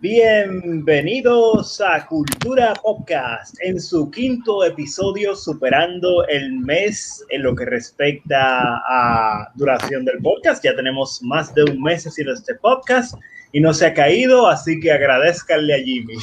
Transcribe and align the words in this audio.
Bienvenidos 0.00 1.80
a 1.80 2.06
Cultura 2.06 2.74
Podcast 2.82 3.56
en 3.62 3.80
su 3.80 4.10
quinto 4.10 4.62
episodio 4.62 5.34
superando 5.34 6.26
el 6.28 6.52
mes 6.52 7.24
en 7.30 7.42
lo 7.42 7.56
que 7.56 7.64
respecta 7.64 8.76
a 8.88 9.50
duración 9.54 10.04
del 10.04 10.18
podcast. 10.18 10.62
Ya 10.62 10.76
tenemos 10.76 11.22
más 11.22 11.54
de 11.54 11.64
un 11.64 11.82
mes 11.82 12.06
haciendo 12.06 12.34
este 12.34 12.56
podcast 12.56 13.14
y 13.52 13.60
no 13.60 13.72
se 13.72 13.86
ha 13.86 13.94
caído, 13.94 14.48
así 14.48 14.78
que 14.80 14.92
agradezcanle 14.92 15.74
a 15.74 15.78
Jimmy. 15.78 16.16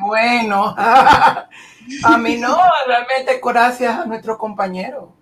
bueno, 0.00 0.74
a 0.76 1.48
mí 2.18 2.36
no, 2.36 2.58
realmente 2.84 3.40
gracias 3.40 3.96
a 3.96 4.06
nuestro 4.06 4.36
compañero. 4.36 5.14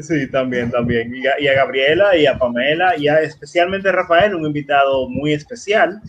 Sí, 0.00 0.30
también, 0.30 0.70
también. 0.70 1.14
Y 1.14 1.26
a, 1.26 1.40
y 1.40 1.48
a, 1.48 1.54
Gabriela 1.54 2.16
y 2.16 2.26
a 2.26 2.38
Pamela 2.38 2.96
y 2.96 3.08
a 3.08 3.20
especialmente 3.22 3.88
a 3.88 3.92
Rafael, 3.92 4.34
un 4.36 4.46
invitado 4.46 5.08
muy 5.08 5.32
especial, 5.32 6.00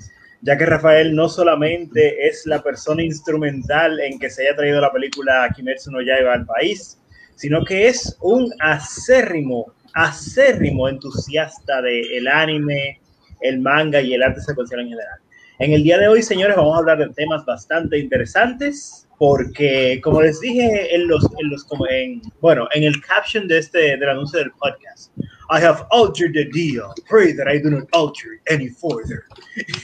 ya 0.46 0.56
que 0.56 0.66
Rafael 0.68 1.16
no 1.16 1.28
solamente 1.28 2.28
es 2.28 2.46
la 2.46 2.62
persona 2.62 3.02
instrumental 3.02 4.00
en 4.00 4.20
que 4.20 4.30
se 4.30 4.44
haya 4.44 4.56
traído 4.56 4.80
la 4.80 4.92
película 4.92 5.50
Kimetsu 5.56 5.90
no 5.90 6.04
Yaiba 6.04 6.34
al 6.34 6.46
país, 6.46 7.00
sino 7.34 7.66
que 7.66 7.88
es 7.88 8.16
un 8.22 8.54
acérrimo, 8.60 9.74
acérrimo 9.96 10.88
entusiasta 10.88 11.82
del 11.82 12.28
anime, 12.28 13.02
el 13.42 13.60
manga 13.60 14.00
y 14.00 14.14
el 14.14 14.22
arte 14.22 14.40
secuencial 14.40 14.82
en 14.82 14.90
general. 14.90 15.20
En 15.58 15.74
el 15.74 15.82
día 15.82 15.98
de 15.98 16.10
hoy, 16.10 16.22
señores, 16.22 16.56
vamos 16.56 16.76
a 16.76 16.80
hablar 16.80 17.00
de 17.00 17.10
temas 17.16 17.44
bastante 17.44 17.98
interesantes 17.98 19.08
porque 19.18 20.00
como 20.04 20.22
les 20.22 20.40
dije 20.42 20.94
en 20.94 21.08
los, 21.08 21.24
en 21.40 21.50
los 21.50 21.66
en, 21.90 22.22
bueno, 22.40 22.68
en 22.76 22.84
el 22.84 23.02
caption 23.02 23.48
de 23.48 23.58
este 23.58 23.98
del 23.98 24.10
anuncio 24.10 24.38
del 24.38 24.52
podcast, 24.52 25.12
I 25.50 25.60
have 25.60 25.86
altered 25.92 26.34
the 26.34 26.46
deal. 26.52 26.94
Pray 27.08 27.32
that 27.34 27.48
I 27.48 27.58
do 27.58 27.70
not 27.70 27.88
alter 27.94 28.34
it 28.34 28.42
any 28.50 28.70
further. 28.70 29.26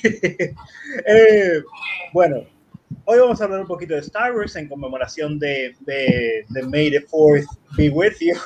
eh, 1.07 1.61
bueno, 2.13 2.45
hoy 3.05 3.19
vamos 3.19 3.41
a 3.41 3.45
hablar 3.45 3.61
un 3.61 3.67
poquito 3.67 3.93
de 3.93 4.01
Star 4.01 4.33
Wars 4.33 4.55
en 4.55 4.67
conmemoración 4.67 5.39
de, 5.39 5.75
de, 5.81 6.45
de 6.49 6.63
May 6.63 6.89
the 6.89 7.01
4th 7.01 7.45
be 7.77 7.89
with 7.89 8.17
you. 8.19 8.35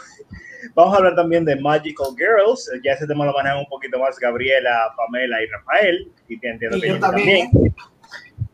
Vamos 0.73 0.95
a 0.95 0.97
hablar 0.97 1.15
también 1.15 1.45
de 1.45 1.55
Magical 1.57 2.15
Girls. 2.17 2.69
Ya 2.83 2.93
ese 2.93 3.05
tema 3.05 3.23
lo 3.23 3.33
manejan 3.33 3.59
un 3.59 3.67
poquito 3.67 3.99
más 3.99 4.17
Gabriela, 4.17 4.91
Pamela 4.97 5.41
y 5.43 5.45
Rafael. 5.45 6.11
Y 6.27 6.33
entiendo 6.41 6.81
que 6.81 6.87
también. 6.95 7.51
también 7.51 7.75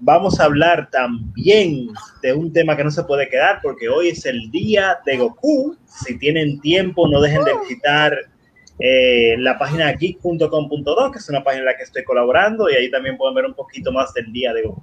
vamos 0.01 0.39
a 0.39 0.45
hablar 0.45 0.89
también 0.91 1.87
de 2.21 2.33
un 2.33 2.51
tema 2.51 2.75
que 2.75 2.83
no 2.83 2.91
se 2.91 3.03
puede 3.03 3.29
quedar 3.29 3.59
porque 3.61 3.87
hoy 3.87 4.09
es 4.09 4.25
el 4.25 4.51
día 4.51 4.99
de 5.05 5.17
Goku. 5.17 5.77
Si 5.85 6.17
tienen 6.17 6.59
tiempo, 6.59 7.07
no 7.07 7.21
dejen 7.21 7.43
de 7.43 7.53
visitar 7.59 8.17
eh, 8.83 9.35
la 9.37 9.59
página 9.59 9.91
geek.com.do, 9.91 11.11
que 11.11 11.19
es 11.19 11.29
una 11.29 11.43
página 11.43 11.59
en 11.61 11.65
la 11.67 11.77
que 11.77 11.83
estoy 11.83 12.03
colaborando 12.03 12.67
y 12.67 12.73
ahí 12.73 12.89
también 12.89 13.15
pueden 13.15 13.35
ver 13.35 13.45
un 13.45 13.53
poquito 13.53 13.91
más 13.91 14.11
del 14.13 14.33
día 14.33 14.53
de 14.53 14.63
Goku. 14.63 14.81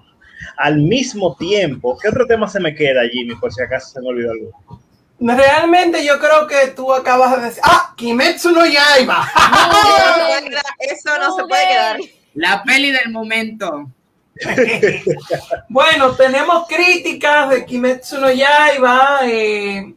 Al 0.57 0.79
mismo 0.79 1.35
tiempo, 1.37 1.99
¿qué 2.01 2.09
otro 2.09 2.25
tema 2.25 2.47
se 2.47 2.61
me 2.61 2.77
queda, 2.77 3.09
Jimmy, 3.11 3.35
por 3.35 3.53
si 3.53 3.61
acaso 3.61 3.89
se 3.89 4.01
me 4.01 4.09
olvidó 4.09 4.31
algo? 4.31 4.81
Realmente 5.19 6.05
yo 6.05 6.21
creo 6.21 6.47
que 6.47 6.69
tú 6.77 6.93
acabas 6.95 7.37
de 7.37 7.47
decir, 7.49 7.63
¡ah! 7.65 7.93
Kimetsu 7.97 8.53
no 8.53 8.65
Yaiba. 8.65 9.29
No, 9.69 10.49
eso 10.79 11.19
no 11.19 11.35
se 11.35 11.45
puede 11.45 11.67
quedar. 11.67 11.97
La 12.35 12.63
peli 12.63 12.93
del 12.93 13.11
momento. 13.11 13.91
bueno, 15.69 16.15
tenemos 16.15 16.69
críticas 16.69 17.51
de 17.51 17.67
Kimetsu 17.67 18.21
no 18.21 18.31
Yaiba. 18.31 19.21
Eh, 19.25 19.93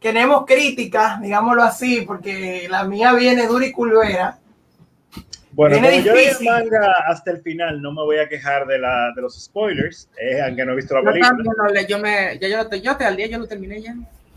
tenemos 0.00 0.44
críticas, 0.46 1.20
digámoslo 1.20 1.62
así, 1.62 2.02
porque 2.06 2.66
la 2.68 2.84
mía 2.84 3.12
viene 3.12 3.46
dura 3.46 3.66
y 3.66 3.72
culvera. 3.72 4.38
Bueno, 5.52 5.76
como 5.76 5.90
yo 5.90 6.14
vi 6.14 6.24
el 6.24 6.44
manga 6.44 6.92
hasta 7.06 7.32
el 7.32 7.42
final, 7.42 7.82
no 7.82 7.92
me 7.92 8.02
voy 8.02 8.18
a 8.18 8.28
quejar 8.28 8.66
de, 8.66 8.78
la, 8.78 9.12
de 9.14 9.20
los 9.20 9.42
spoilers, 9.42 10.08
eh, 10.18 10.40
aunque 10.42 10.64
no 10.64 10.72
he 10.72 10.76
visto 10.76 10.94
la 10.94 11.02
película. 11.02 11.36
Yo, 11.80 11.86
yo, 11.88 11.98
me, 11.98 12.38
yo, 12.38 12.48
yo, 12.48 12.76
yo, 12.76 12.96
al 12.98 13.16
día 13.16 13.26
yo 13.26 13.38
lo 13.38 13.46
terminé 13.46 13.82
ya. 13.82 13.94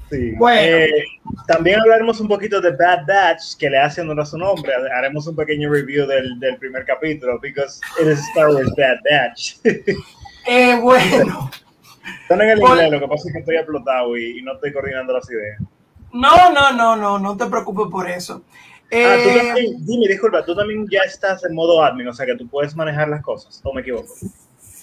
Sí. 0.10 0.32
Bueno. 0.32 0.60
Eh, 0.62 0.90
también 1.48 1.80
hablaremos 1.80 2.20
un 2.20 2.28
poquito 2.28 2.60
de 2.60 2.72
Bad 2.72 3.06
Batch, 3.08 3.58
que 3.58 3.70
le 3.70 3.78
hace 3.78 4.02
honor 4.02 4.22
a 4.22 4.26
su 4.26 4.38
nombre. 4.38 4.74
Haremos 4.96 5.26
un 5.28 5.36
pequeño 5.36 5.72
review 5.72 6.06
del, 6.08 6.40
del 6.40 6.58
primer 6.58 6.84
capítulo, 6.86 7.40
because 7.40 7.80
it 8.02 8.08
is 8.08 8.20
Star 8.30 8.50
Wars 8.50 8.72
Bad 8.76 8.98
Batch. 9.10 9.58
eh, 10.48 10.78
bueno. 10.82 11.52
Están 12.22 12.42
en 12.42 12.50
el 12.50 12.60
inglés, 12.60 12.92
lo 12.92 13.00
que 13.00 13.08
pasa 13.08 13.28
es 13.28 13.34
que 13.34 13.40
estoy 13.40 13.56
explotado 13.56 14.18
y, 14.18 14.40
y, 14.40 14.42
no 14.42 14.54
estoy 14.54 14.74
coordinando 14.74 15.14
las 15.14 15.30
ideas. 15.30 15.60
No, 16.12 16.52
no, 16.52 16.72
no, 16.74 16.96
no, 16.96 17.20
no 17.20 17.38
te 17.38 17.46
preocupes 17.48 17.88
por 17.92 18.10
eso. 18.10 18.44
Eh, 18.92 19.06
ah, 19.06 19.18
tú 19.24 19.48
también, 19.48 19.86
dime, 19.86 20.08
disculpa, 20.08 20.46
tú 20.46 20.56
también 20.56 20.86
ya 20.92 21.00
estás 21.06 21.44
en 21.46 21.56
modo 21.56 21.84
admin, 21.84 22.08
o 22.08 22.14
sea 22.14 22.26
que 22.26 22.36
tú 22.36 22.48
puedes 22.48 22.76
manejar 22.76 23.10
las 23.10 23.24
cosas, 23.24 23.60
¿o 23.64 23.74
me 23.74 23.82
equivoco? 23.82 24.14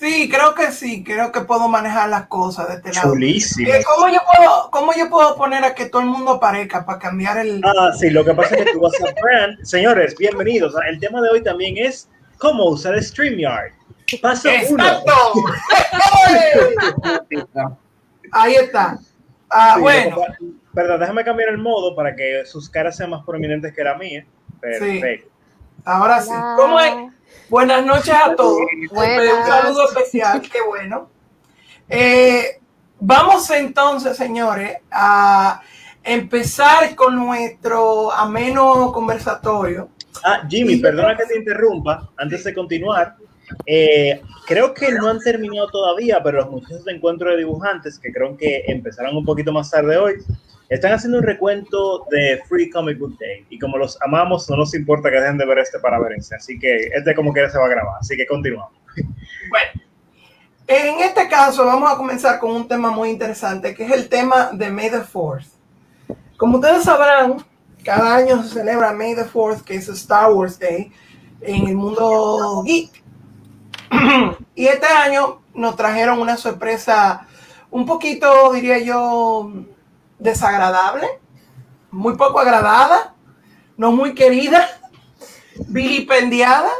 Sí, 0.00 0.28
creo 0.28 0.54
que 0.54 0.72
sí, 0.72 1.04
creo 1.04 1.30
que 1.30 1.42
puedo 1.42 1.68
manejar 1.68 2.08
las 2.08 2.26
cosas 2.26 2.68
de 2.68 2.74
este 2.76 2.92
lado. 2.92 3.12
Chulísimo. 3.12 3.70
Eh, 3.70 3.84
¿cómo, 3.84 4.08
yo 4.08 4.18
puedo, 4.34 4.70
¿Cómo 4.70 4.92
yo 4.94 5.10
puedo 5.10 5.36
poner 5.36 5.62
a 5.62 5.74
que 5.74 5.86
todo 5.86 6.00
el 6.00 6.08
mundo 6.08 6.32
aparezca 6.32 6.86
para 6.86 6.98
cambiar 6.98 7.36
el... 7.36 7.60
Ah, 7.62 7.92
sí, 7.96 8.08
lo 8.08 8.24
que 8.24 8.32
pasa 8.32 8.56
es 8.56 8.64
que 8.64 8.72
tú 8.72 8.80
vas 8.80 8.94
a 8.94 9.12
brand. 9.22 9.62
Señores, 9.62 10.16
bienvenidos. 10.16 10.74
El 10.88 10.98
tema 10.98 11.20
de 11.20 11.28
hoy 11.28 11.42
también 11.42 11.76
es 11.76 12.08
cómo 12.38 12.64
usar 12.64 13.00
StreamYard. 13.00 13.72
Paso 14.18 14.48
¡Exacto! 14.48 15.12
uno. 17.34 17.78
Ahí 18.32 18.54
está. 18.54 18.98
Ah, 19.50 19.74
sí, 19.76 19.80
bueno. 19.82 20.16
Perdón, 20.72 21.00
déjame 21.00 21.24
cambiar 21.24 21.48
el 21.50 21.58
modo 21.58 21.96
para 21.96 22.14
que 22.14 22.44
sus 22.46 22.70
caras 22.70 22.96
sean 22.96 23.10
más 23.10 23.24
prominentes 23.24 23.74
que 23.74 23.82
la 23.82 23.96
mía. 23.96 24.24
Perfecto. 24.60 25.26
Sí. 25.26 25.30
Ahora 25.84 26.20
sí. 26.20 26.30
¿Cómo 26.56 26.78
es? 26.78 26.94
Buenas 27.48 27.84
noches 27.84 28.14
a 28.14 28.34
todos. 28.36 28.60
Buenas. 28.92 29.34
Un 29.34 29.46
saludo 29.46 29.88
especial, 29.88 30.40
qué 30.40 30.62
bueno. 30.62 31.08
Eh, 31.88 32.60
vamos 33.00 33.50
entonces, 33.50 34.16
señores, 34.16 34.78
a 34.90 35.60
empezar 36.04 36.94
con 36.94 37.16
nuestro 37.16 38.12
ameno 38.12 38.92
conversatorio. 38.92 39.88
Ah, 40.22 40.42
Jimmy, 40.48 40.76
perdona 40.76 41.16
que 41.16 41.26
te 41.26 41.38
interrumpa, 41.38 42.10
antes 42.16 42.44
de 42.44 42.54
continuar. 42.54 43.16
Eh, 43.66 44.20
creo 44.46 44.74
que 44.74 44.92
no 44.92 45.08
han 45.08 45.20
terminado 45.20 45.68
todavía, 45.68 46.22
pero 46.22 46.38
los 46.38 46.50
muchachos 46.50 46.84
de 46.84 46.92
encuentro 46.92 47.30
de 47.30 47.38
dibujantes, 47.38 47.98
que 47.98 48.12
creo 48.12 48.36
que 48.36 48.64
empezarán 48.66 49.16
un 49.16 49.24
poquito 49.24 49.52
más 49.52 49.70
tarde 49.70 49.96
hoy, 49.96 50.14
están 50.68 50.92
haciendo 50.92 51.18
un 51.18 51.24
recuento 51.24 52.06
de 52.10 52.40
Free 52.48 52.70
Comic 52.70 52.98
Book 52.98 53.18
Day. 53.18 53.44
Y 53.50 53.58
como 53.58 53.76
los 53.76 54.00
amamos, 54.02 54.48
no 54.48 54.56
nos 54.56 54.74
importa 54.74 55.10
que 55.10 55.20
dejen 55.20 55.36
de 55.36 55.46
ver 55.46 55.58
este 55.58 55.80
para 55.80 55.98
verse. 55.98 56.34
Así 56.34 56.58
que 56.58 56.90
este 56.94 57.14
como 57.14 57.32
quiera 57.32 57.50
se 57.50 57.58
va 57.58 57.66
a 57.66 57.70
grabar. 57.70 57.94
Así 58.00 58.16
que 58.16 58.26
continuamos. 58.26 58.72
Bueno, 59.50 59.82
en 60.68 61.00
este 61.00 61.28
caso 61.28 61.64
vamos 61.64 61.90
a 61.90 61.96
comenzar 61.96 62.38
con 62.38 62.52
un 62.52 62.68
tema 62.68 62.92
muy 62.92 63.10
interesante, 63.10 63.74
que 63.74 63.84
es 63.84 63.90
el 63.90 64.08
tema 64.08 64.50
de 64.52 64.70
May 64.70 64.90
the 64.90 65.00
Fourth. 65.00 65.46
Como 66.36 66.58
ustedes 66.58 66.84
sabrán, 66.84 67.44
cada 67.84 68.14
año 68.14 68.40
se 68.44 68.50
celebra 68.50 68.92
May 68.92 69.16
the 69.16 69.24
Fourth, 69.24 69.62
que 69.62 69.74
es 69.74 69.88
Star 69.88 70.32
Wars 70.32 70.58
Day, 70.58 70.92
en 71.40 71.66
el 71.66 71.74
mundo 71.74 72.62
geek. 72.64 73.02
y 74.54 74.66
este 74.66 74.86
año 74.86 75.42
nos 75.54 75.76
trajeron 75.76 76.20
una 76.20 76.36
sorpresa 76.36 77.26
un 77.70 77.86
poquito, 77.86 78.52
diría 78.52 78.78
yo, 78.78 79.52
desagradable, 80.18 81.06
muy 81.90 82.16
poco 82.16 82.40
agradada, 82.40 83.14
no 83.76 83.92
muy 83.92 84.14
querida, 84.14 84.68
vilipendiada. 85.68 86.70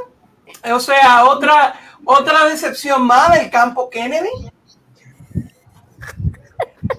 O 0.72 0.80
sea, 0.80 1.24
otra, 1.24 1.74
otra 2.04 2.44
decepción 2.46 3.06
más 3.06 3.32
del 3.32 3.50
campo 3.50 3.88
Kennedy. 3.88 4.28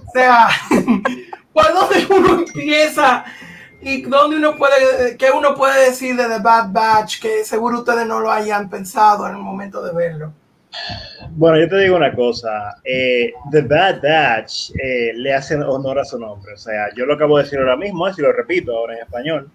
O 0.07 0.11
sea, 0.13 0.49
¿por 1.53 1.73
dónde 1.73 2.07
uno 2.09 2.33
empieza? 2.39 3.25
¿Y 3.81 4.03
dónde 4.03 4.37
uno 4.37 4.55
puede, 4.55 5.17
qué 5.17 5.31
uno 5.31 5.55
puede 5.55 5.85
decir 5.89 6.15
de 6.15 6.25
The 6.25 6.39
Bad 6.39 6.71
Batch 6.71 7.19
que 7.19 7.43
seguro 7.43 7.79
ustedes 7.79 8.05
no 8.05 8.19
lo 8.19 8.31
hayan 8.31 8.69
pensado 8.69 9.27
en 9.27 9.35
el 9.35 9.41
momento 9.41 9.83
de 9.83 9.91
verlo? 9.93 10.33
Bueno, 11.31 11.59
yo 11.59 11.67
te 11.67 11.79
digo 11.79 11.97
una 11.97 12.13
cosa, 12.13 12.75
eh, 12.83 13.33
The 13.51 13.61
Bad 13.61 14.01
Batch 14.01 14.71
eh, 14.81 15.13
le 15.15 15.33
hace 15.33 15.55
honor 15.55 15.99
a 15.99 16.05
su 16.05 16.19
nombre, 16.19 16.53
o 16.53 16.57
sea, 16.57 16.93
yo 16.95 17.05
lo 17.05 17.15
acabo 17.15 17.37
de 17.37 17.43
decir 17.43 17.59
ahora 17.59 17.75
mismo, 17.75 18.07
y 18.07 18.21
lo 18.21 18.31
repito 18.31 18.77
ahora 18.77 18.95
en 18.95 19.01
español. 19.01 19.49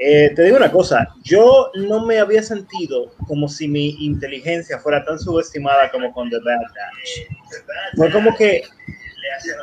Eh, 0.00 0.32
te 0.34 0.44
digo 0.44 0.56
una 0.56 0.70
cosa, 0.70 1.08
yo 1.24 1.70
no 1.74 2.06
me 2.06 2.20
había 2.20 2.42
sentido 2.42 3.12
como 3.26 3.48
si 3.48 3.66
mi 3.68 3.90
inteligencia 4.04 4.78
fuera 4.78 5.04
tan 5.04 5.18
subestimada 5.18 5.90
como 5.90 6.12
con 6.12 6.30
The 6.30 6.38
Bad 6.38 6.60
Batch. 6.60 7.96
Fue 7.96 8.10
como 8.12 8.34
que, 8.36 8.62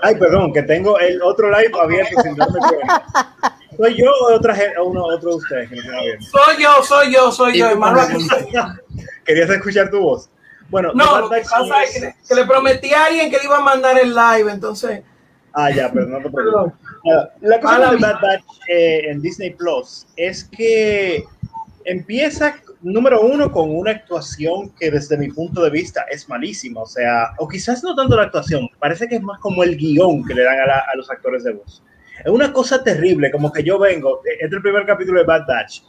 ay, 0.04 0.16
perdón, 0.16 0.54
que 0.54 0.62
tengo 0.64 1.00
el 1.00 1.22
otro 1.22 1.50
live 1.50 1.72
abierto 1.82 2.22
sin 2.22 2.36
darme 2.36 2.60
cuenta. 2.60 3.55
¿Soy 3.78 3.96
yo 3.96 4.12
o 4.12 4.34
otra, 4.36 4.56
uno, 4.84 5.06
otro 5.06 5.32
de 5.32 5.36
ustedes 5.36 5.70
que 5.70 5.76
no 5.76 5.84
Soy 6.22 6.62
yo, 6.62 6.84
soy 6.84 7.14
yo, 7.14 7.32
soy 7.32 7.58
yo, 7.58 7.68
hermano. 7.68 8.02
Querías 9.26 9.50
escuchar 9.50 9.90
tu 9.90 10.00
voz. 10.00 10.30
Bueno, 10.70 10.92
no, 10.94 11.22
lo 11.22 11.30
que 11.30 11.42
pasa 11.42 11.84
es 11.84 11.94
que, 11.94 12.16
que, 12.28 12.36
le 12.36 12.46
prometí 12.46 12.94
a 12.94 13.06
alguien 13.06 13.30
que 13.30 13.38
le 13.38 13.46
iba 13.46 13.58
a 13.58 13.62
mandar 13.62 13.98
el 14.00 14.16
live, 14.16 14.52
entonces. 14.52 15.04
Ah, 15.54 15.72
ya, 15.72 15.92
pero 15.92 16.08
no 16.08 16.18
te 16.18 16.30
preocupes. 16.30 16.74
La 17.42 17.60
cosa 17.62 17.92
de 17.92 17.98
Bad 17.98 18.22
Batch 18.22 18.44
eh, 18.68 19.10
en 19.10 19.22
Disney 19.22 19.52
Plus 19.52 20.06
es 20.18 20.44
que 20.44 21.24
empieza, 21.86 22.56
número 22.82 23.22
uno, 23.22 23.52
con 23.52 23.74
una 23.74 23.92
actuación 23.92 24.72
que 24.72 24.92
desde 24.92 25.18
mi 25.18 25.30
punto 25.30 25.64
de 25.64 25.70
vista 25.70 26.06
es 26.10 26.28
malísima. 26.28 26.82
O 26.82 26.88
sea, 26.88 27.32
o 27.38 27.48
quizás 27.48 27.84
no 27.84 27.96
tanto 27.96 28.18
la 28.18 28.24
actuación, 28.24 28.68
parece 28.80 29.08
que 29.08 29.16
es 29.16 29.22
más 29.22 29.40
como 29.40 29.64
el 29.64 29.78
guion 29.78 30.26
que 30.26 30.34
le 30.34 30.44
dan 30.44 30.60
a, 30.60 30.66
la, 30.66 30.80
a 30.80 30.96
los 30.98 31.10
actores 31.10 31.44
de 31.44 31.54
voz. 31.54 31.82
Es 32.24 32.32
una 32.32 32.54
cosa 32.54 32.84
terrible, 32.84 33.32
como 33.32 33.52
que 33.52 33.64
yo 33.64 33.78
vengo, 33.80 34.22
este 34.26 34.46
es 34.46 34.52
el 34.52 34.62
primer 34.62 34.86
capítulo 34.86 35.20
de 35.20 35.26
Bad 35.26 35.46
Batch. 35.48 35.82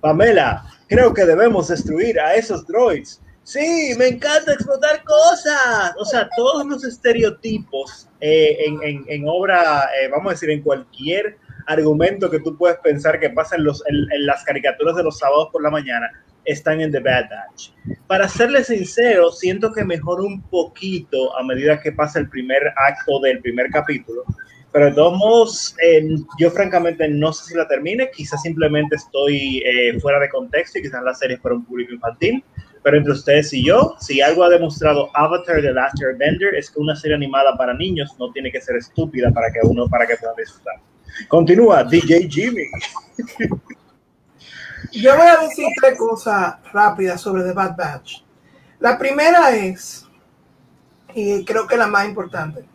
Pamela, 0.00 0.64
creo 0.88 1.12
que 1.12 1.24
debemos 1.24 1.68
destruir 1.68 2.18
a 2.18 2.34
esos 2.34 2.66
droids. 2.66 3.20
Sí, 3.42 3.94
me 3.98 4.08
encanta 4.08 4.54
explotar 4.54 5.04
cosas. 5.04 5.94
O 5.98 6.04
sea, 6.06 6.28
todos 6.34 6.66
los 6.66 6.82
estereotipos 6.82 8.08
eh, 8.20 8.56
en, 8.66 9.04
en, 9.06 9.28
obra, 9.28 9.90
eh, 10.00 10.08
vamos 10.08 10.28
a 10.28 10.30
decir, 10.30 10.50
en 10.50 10.62
cualquier 10.62 11.36
argumento 11.66 12.30
que 12.30 12.40
tú 12.40 12.56
puedes 12.56 12.78
pensar 12.78 13.20
que 13.20 13.30
pasa 13.30 13.56
en, 13.56 13.64
los, 13.64 13.82
en, 13.86 13.96
en, 14.12 14.26
las 14.26 14.44
caricaturas 14.44 14.96
de 14.96 15.02
los 15.02 15.18
sábados 15.18 15.48
por 15.52 15.62
la 15.62 15.70
mañana, 15.70 16.10
están 16.46 16.80
en 16.80 16.90
The 16.90 17.00
Bad 17.00 17.24
Batch. 17.30 17.70
Para 18.06 18.28
serle 18.28 18.64
sincero, 18.64 19.30
siento 19.30 19.72
que 19.72 19.84
mejora 19.84 20.22
un 20.22 20.42
poquito 20.42 21.36
a 21.36 21.42
medida 21.42 21.80
que 21.80 21.92
pasa 21.92 22.18
el 22.18 22.28
primer 22.28 22.72
acto 22.76 23.20
del 23.20 23.40
primer 23.40 23.70
capítulo. 23.70 24.24
Pero 24.74 24.86
de 24.86 24.92
todos 24.92 25.76
eh, 25.80 26.16
yo 26.36 26.50
francamente 26.50 27.08
no 27.08 27.32
sé 27.32 27.44
si 27.44 27.54
la 27.54 27.68
termine, 27.68 28.10
quizás 28.10 28.42
simplemente 28.42 28.96
estoy 28.96 29.62
eh, 29.64 30.00
fuera 30.00 30.18
de 30.18 30.28
contexto 30.28 30.80
y 30.80 30.82
quizás 30.82 31.00
la 31.04 31.14
serie 31.14 31.36
es 31.36 31.40
para 31.40 31.54
un 31.54 31.64
público 31.64 31.92
infantil, 31.92 32.44
pero 32.82 32.96
entre 32.96 33.12
ustedes 33.12 33.52
y 33.52 33.64
yo, 33.64 33.94
si 34.00 34.20
algo 34.20 34.42
ha 34.42 34.48
demostrado 34.48 35.10
Avatar 35.14 35.62
The 35.62 35.72
Last 35.72 36.02
Airbender 36.02 36.56
es 36.56 36.72
que 36.72 36.80
una 36.80 36.96
serie 36.96 37.14
animada 37.14 37.56
para 37.56 37.72
niños 37.72 38.16
no 38.18 38.32
tiene 38.32 38.50
que 38.50 38.60
ser 38.60 38.74
estúpida 38.74 39.30
para 39.30 39.52
que 39.52 39.60
uno 39.62 39.86
para 39.88 40.08
que 40.08 40.16
pueda 40.16 40.34
disfrutar. 40.36 40.74
Continúa, 41.28 41.84
DJ 41.84 42.28
Jimmy. 42.28 42.64
Yo 44.90 45.16
voy 45.16 45.28
a 45.28 45.36
decir 45.36 45.68
tres 45.80 45.96
cosas 45.96 46.56
rápidas 46.72 47.20
sobre 47.20 47.44
The 47.44 47.52
Bad 47.52 47.76
Batch. 47.76 48.24
La 48.80 48.98
primera 48.98 49.54
es, 49.54 50.04
y 51.14 51.44
creo 51.44 51.68
que 51.68 51.76
la 51.76 51.86
más 51.86 52.08
importante, 52.08 52.73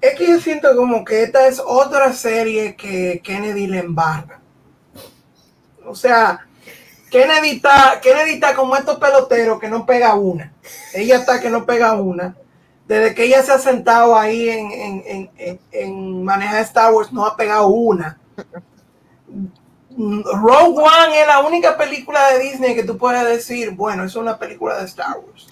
es 0.00 0.14
que 0.14 0.28
yo 0.28 0.40
siento 0.40 0.76
como 0.76 1.04
que 1.04 1.22
esta 1.22 1.46
es 1.48 1.60
otra 1.64 2.12
serie 2.12 2.76
que 2.76 3.20
Kennedy 3.22 3.66
le 3.66 3.78
embarga. 3.78 4.40
O 5.84 5.94
sea, 5.94 6.46
Kennedy 7.10 7.56
está, 7.56 8.00
Kennedy 8.00 8.34
está 8.34 8.54
como 8.54 8.76
estos 8.76 8.98
peloteros 8.98 9.58
que 9.58 9.68
no 9.68 9.86
pega 9.86 10.14
una. 10.14 10.52
Ella 10.94 11.16
está 11.16 11.40
que 11.40 11.50
no 11.50 11.66
pega 11.66 11.94
una. 11.94 12.36
Desde 12.86 13.14
que 13.14 13.24
ella 13.24 13.42
se 13.42 13.52
ha 13.52 13.58
sentado 13.58 14.16
ahí 14.16 14.48
en, 14.48 15.30
en, 15.72 16.24
manejar 16.24 16.62
Star 16.62 16.92
Wars, 16.92 17.12
no 17.12 17.26
ha 17.26 17.36
pegado 17.36 17.68
una. 17.68 18.18
Rogue 19.96 20.80
One 20.80 21.20
es 21.20 21.26
la 21.26 21.40
única 21.40 21.76
película 21.76 22.32
de 22.32 22.38
Disney 22.38 22.74
que 22.74 22.84
tú 22.84 22.96
puedes 22.96 23.24
decir, 23.24 23.72
bueno, 23.72 24.04
es 24.04 24.14
una 24.14 24.38
película 24.38 24.78
de 24.78 24.84
Star 24.86 25.18
Wars. 25.18 25.46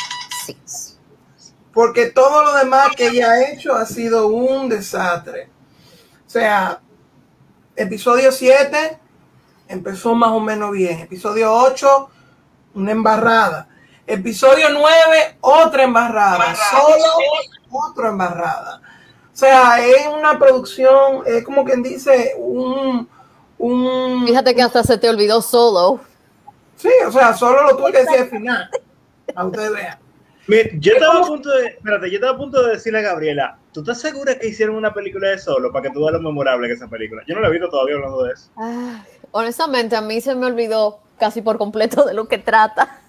Sí. 0.47 0.86
Porque 1.77 2.07
todo 2.07 2.43
lo 2.43 2.55
demás 2.55 2.97
que 2.97 3.09
ella 3.09 3.33
ha 3.33 3.51
hecho 3.51 3.75
ha 3.75 3.85
sido 3.85 4.29
un 4.29 4.67
desastre. 4.67 5.51
O 6.27 6.31
sea, 6.31 6.81
episodio 7.77 8.33
7 8.33 8.99
empezó 9.69 10.15
más 10.15 10.31
o 10.31 10.41
menos 10.41 10.73
bien. 10.73 11.01
Episodio 11.01 11.53
8, 11.53 12.09
una 12.77 12.93
embarrada. 12.93 13.69
Episodio 14.07 14.69
9, 14.71 15.37
otra 15.43 15.83
embarrada. 15.83 16.37
embarrada. 16.37 16.71
Solo 16.71 17.13
otra 17.71 18.09
embarrada. 18.09 18.81
O 19.35 19.37
sea, 19.37 19.87
es 19.87 20.07
una 20.07 20.39
producción, 20.39 21.25
es 21.27 21.45
como 21.45 21.63
quien 21.63 21.83
dice, 21.83 22.33
un, 22.39 23.07
un... 23.59 24.25
Fíjate 24.27 24.55
que 24.55 24.63
hasta 24.63 24.83
se 24.83 24.97
te 24.97 25.11
olvidó 25.11 25.43
solo. 25.43 26.01
Sí, 26.75 26.89
o 27.07 27.13
sea, 27.13 27.35
solo 27.35 27.65
lo 27.65 27.77
tuve 27.77 27.93
que 27.93 27.99
decir 27.99 28.21
al 28.21 28.31
final. 28.31 28.71
A 29.35 29.45
ustedes 29.45 29.73
vean. 29.73 30.06
Yo 30.49 30.93
estaba 30.93 31.21
a 31.21 31.27
punto 31.27 31.51
de, 31.51 31.67
espérate, 31.67 32.09
yo 32.09 32.17
estaba 32.17 32.35
a 32.35 32.39
punto 32.39 32.63
de 32.63 32.75
decirle 32.75 33.01
a 33.01 33.03
Gabriela, 33.03 33.59
¿tú 33.73 33.81
estás 33.81 34.01
segura 34.01 34.39
que 34.39 34.47
hicieron 34.47 34.77
una 34.77 34.95
película 34.95 35.29
de 35.29 35.39
solo 35.39 35.73
para 35.73 35.83
que 35.83 35.91
tú 35.91 36.01
veas 36.01 36.13
lo 36.13 36.21
memorable 36.21 36.69
que 36.69 36.75
es 36.75 36.81
esa 36.81 36.89
película? 36.89 37.23
Yo 37.27 37.35
no 37.35 37.41
la 37.41 37.49
he 37.49 37.51
visto 37.51 37.69
todavía 37.69 37.97
hablando 37.97 38.23
de 38.23 38.33
eso. 38.33 38.51
Ah, 38.57 39.05
honestamente, 39.33 39.97
a 39.97 40.01
mí 40.01 40.21
se 40.21 40.37
me 40.37 40.47
olvidó 40.47 41.01
casi 41.19 41.43
por 41.43 41.59
completo 41.59 42.05
de 42.05 42.15
lo 42.15 42.29
que 42.29 42.39
trata. 42.39 43.01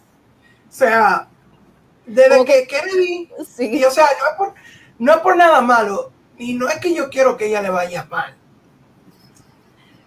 O 0.68 0.72
sea, 0.72 1.28
desde 2.08 2.44
que, 2.44 2.66
que 2.66 2.68
Kennedy, 2.68 3.30
sí. 3.46 3.78
y, 3.78 3.84
o 3.86 3.92
sea, 3.92 4.06
no 4.20 4.30
es, 4.32 4.38
por, 4.38 4.54
no 4.98 5.12
es 5.12 5.18
por 5.20 5.38
nada 5.38 5.62
malo, 5.62 6.12
y 6.40 6.56
no 6.56 6.68
es 6.68 6.80
que 6.80 6.94
yo 6.96 7.10
quiero 7.10 7.38
que 7.38 7.48
ella 7.48 7.62
le 7.62 7.70
vaya 7.70 8.06
mal, 8.10 8.36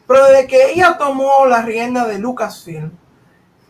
pero 0.08 0.26
desde 0.26 0.48
que 0.48 0.72
ella 0.72 0.96
tomó 0.98 1.46
la 1.46 1.62
rienda 1.62 2.06
de 2.08 2.18
Lucasfilm, 2.18 2.90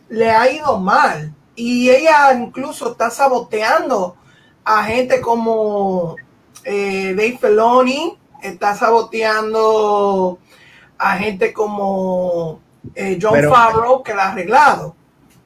le 0.09 0.31
ha 0.31 0.51
ido 0.51 0.79
mal 0.79 1.35
y 1.61 1.91
ella 1.91 2.33
incluso 2.33 2.93
está 2.93 3.11
saboteando 3.11 4.17
a 4.65 4.83
gente 4.83 5.21
como 5.21 6.15
eh, 6.63 7.13
Dave 7.15 8.17
está 8.41 8.73
saboteando 8.73 10.39
a 10.97 11.17
gente 11.17 11.53
como 11.53 12.59
eh, 12.95 13.19
John 13.21 13.33
Pero, 13.33 13.53
Favreau, 13.53 14.01
que 14.01 14.15
la 14.15 14.23
ha 14.23 14.31
arreglado. 14.31 14.95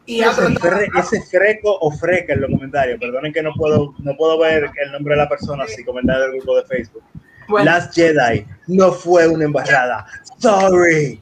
Y 0.06 0.22
ese, 0.22 0.54
fre 0.58 0.88
ese, 0.98 1.22
freco 1.24 1.78
o 1.82 1.92
freca 1.92 2.32
en 2.32 2.42
los 2.42 2.52
comentarios, 2.52 2.98
perdonen 2.98 3.34
que 3.34 3.44
no 3.44 3.52
puedo, 3.54 3.94
no 4.00 4.16
puedo 4.16 4.40
ver 4.40 4.72
el 4.86 4.92
nombre 4.94 5.16
de 5.16 5.22
la 5.22 5.28
persona 5.28 5.68
si 5.68 5.84
comentar 5.84 6.22
del 6.22 6.32
grupo 6.32 6.56
de 6.56 6.64
Facebook. 6.64 7.04
Bueno. 7.50 7.66
Last 7.66 7.94
Jedi 7.94 8.46
no 8.68 8.94
fue 8.94 9.28
una 9.28 9.44
embarrada. 9.44 10.06
Sorry. 10.38 11.22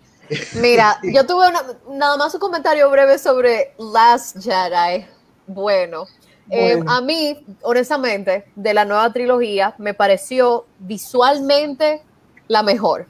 Mira, 0.55 0.99
yo 1.03 1.25
tuve 1.25 1.47
una, 1.47 1.61
nada 1.89 2.17
más 2.17 2.33
un 2.33 2.39
comentario 2.39 2.89
breve 2.89 3.17
sobre 3.17 3.73
Last 3.77 4.37
Jedi. 4.41 5.05
Bueno, 5.47 6.07
bueno. 6.45 6.81
Eh, 6.83 6.83
a 6.87 7.01
mí, 7.01 7.45
honestamente, 7.61 8.51
de 8.55 8.73
la 8.73 8.85
nueva 8.85 9.11
trilogía, 9.13 9.75
me 9.77 9.93
pareció 9.93 10.65
visualmente 10.79 12.03
la 12.47 12.63
mejor. 12.63 13.07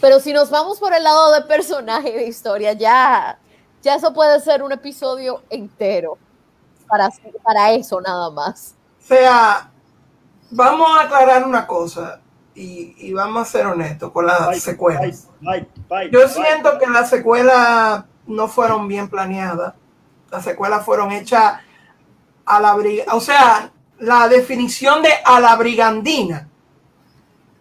Pero 0.00 0.18
si 0.18 0.32
nos 0.32 0.50
vamos 0.50 0.80
por 0.80 0.94
el 0.94 1.04
lado 1.04 1.32
de 1.32 1.42
personaje 1.42 2.10
de 2.12 2.26
historia, 2.26 2.72
ya, 2.72 3.38
ya 3.82 3.94
eso 3.94 4.12
puede 4.12 4.40
ser 4.40 4.62
un 4.62 4.72
episodio 4.72 5.42
entero 5.50 6.18
para, 6.88 7.10
para 7.44 7.72
eso 7.72 8.00
nada 8.00 8.30
más. 8.30 8.74
O 9.00 9.06
sea, 9.06 9.70
vamos 10.50 10.88
a 10.90 11.02
aclarar 11.02 11.44
una 11.44 11.66
cosa 11.66 12.21
y, 12.54 12.94
y 12.98 13.12
vamos 13.12 13.42
a 13.42 13.50
ser 13.50 13.66
honestos 13.66 14.12
con 14.12 14.26
las 14.26 14.48
bye, 14.48 14.60
secuelas. 14.60 15.28
Bye, 15.40 15.66
bye, 15.88 16.10
Yo 16.10 16.28
siento 16.28 16.78
que 16.78 16.86
las 16.86 17.08
secuelas 17.08 18.04
no 18.26 18.48
fueron 18.48 18.88
bien 18.88 19.08
planeadas. 19.08 19.74
Las 20.30 20.44
secuelas 20.44 20.84
fueron 20.84 21.12
hechas 21.12 21.60
a 22.44 22.60
la 22.60 22.74
brigandina. 22.74 23.14
O 23.14 23.20
sea, 23.20 23.70
la 23.98 24.28
definición 24.28 25.02
de 25.02 25.10
a 25.24 25.40
la 25.40 25.56
brigandina. 25.56 26.48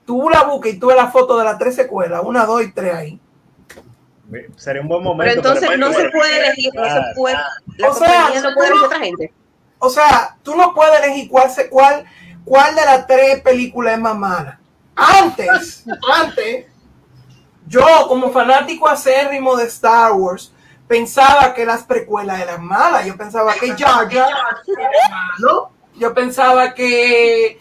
Tú 0.05 0.29
la 0.29 0.43
buscas 0.43 0.73
y 0.73 0.79
tú 0.79 0.87
ves 0.87 0.97
la 0.97 1.07
foto 1.07 1.37
de 1.37 1.45
las 1.45 1.57
tres 1.57 1.75
secuelas, 1.75 2.21
una, 2.23 2.45
dos 2.45 2.63
y 2.63 2.71
tres 2.71 2.93
ahí. 2.93 3.21
Sería 4.55 4.81
un 4.81 4.87
buen 4.87 5.03
momento. 5.03 5.41
Pero 5.41 5.55
entonces 5.55 5.77
no 5.77 5.91
se 5.93 6.09
puede 6.09 6.37
elegir, 6.37 6.71
no 6.73 6.85
se 6.85 7.01
puede. 7.15 7.37
O 7.87 7.93
sea, 7.93 8.29
no 8.41 8.53
puede 8.53 8.69
elegir 8.69 8.85
otra 8.85 8.99
gente. 8.99 9.33
O 9.79 9.89
sea, 9.89 10.37
tú 10.43 10.55
no 10.55 10.73
puedes 10.73 11.03
elegir 11.03 11.29
cuál, 11.29 11.49
cuál, 11.69 12.05
cuál 12.45 12.75
de 12.75 12.85
las 12.85 13.07
tres 13.07 13.41
películas 13.41 13.95
es 13.95 13.99
más 13.99 14.15
mala. 14.15 14.60
Antes, 14.95 15.85
antes, 16.21 16.65
yo 17.67 17.85
como 18.07 18.31
fanático 18.31 18.87
acérrimo 18.87 19.55
de 19.55 19.65
Star 19.65 20.11
Wars, 20.13 20.51
pensaba 20.87 21.53
que 21.53 21.65
las 21.65 21.83
precuelas 21.83 22.41
eran 22.41 22.65
malas. 22.65 23.05
Yo 23.05 23.15
pensaba 23.15 23.53
que 23.53 23.75
Jar 23.77 24.11
Jar 24.11 24.29
malo. 25.09 25.71
Yo 25.95 26.13
pensaba 26.13 26.73
que, 26.73 27.59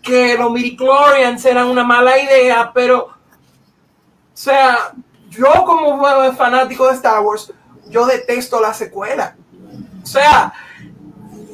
que 0.00 0.36
los 0.38 0.50
midichlorians 0.50 1.44
eran 1.44 1.66
una 1.66 1.84
mala 1.84 2.18
idea, 2.18 2.70
pero, 2.72 3.06
o 3.06 3.10
sea, 4.32 4.92
yo 5.28 5.64
como 5.66 6.02
fanático 6.34 6.88
de 6.88 6.94
Star 6.94 7.20
Wars, 7.20 7.52
yo 7.88 8.06
detesto 8.06 8.60
la 8.60 8.72
secuela. 8.72 9.36
O 10.02 10.06
sea, 10.06 10.52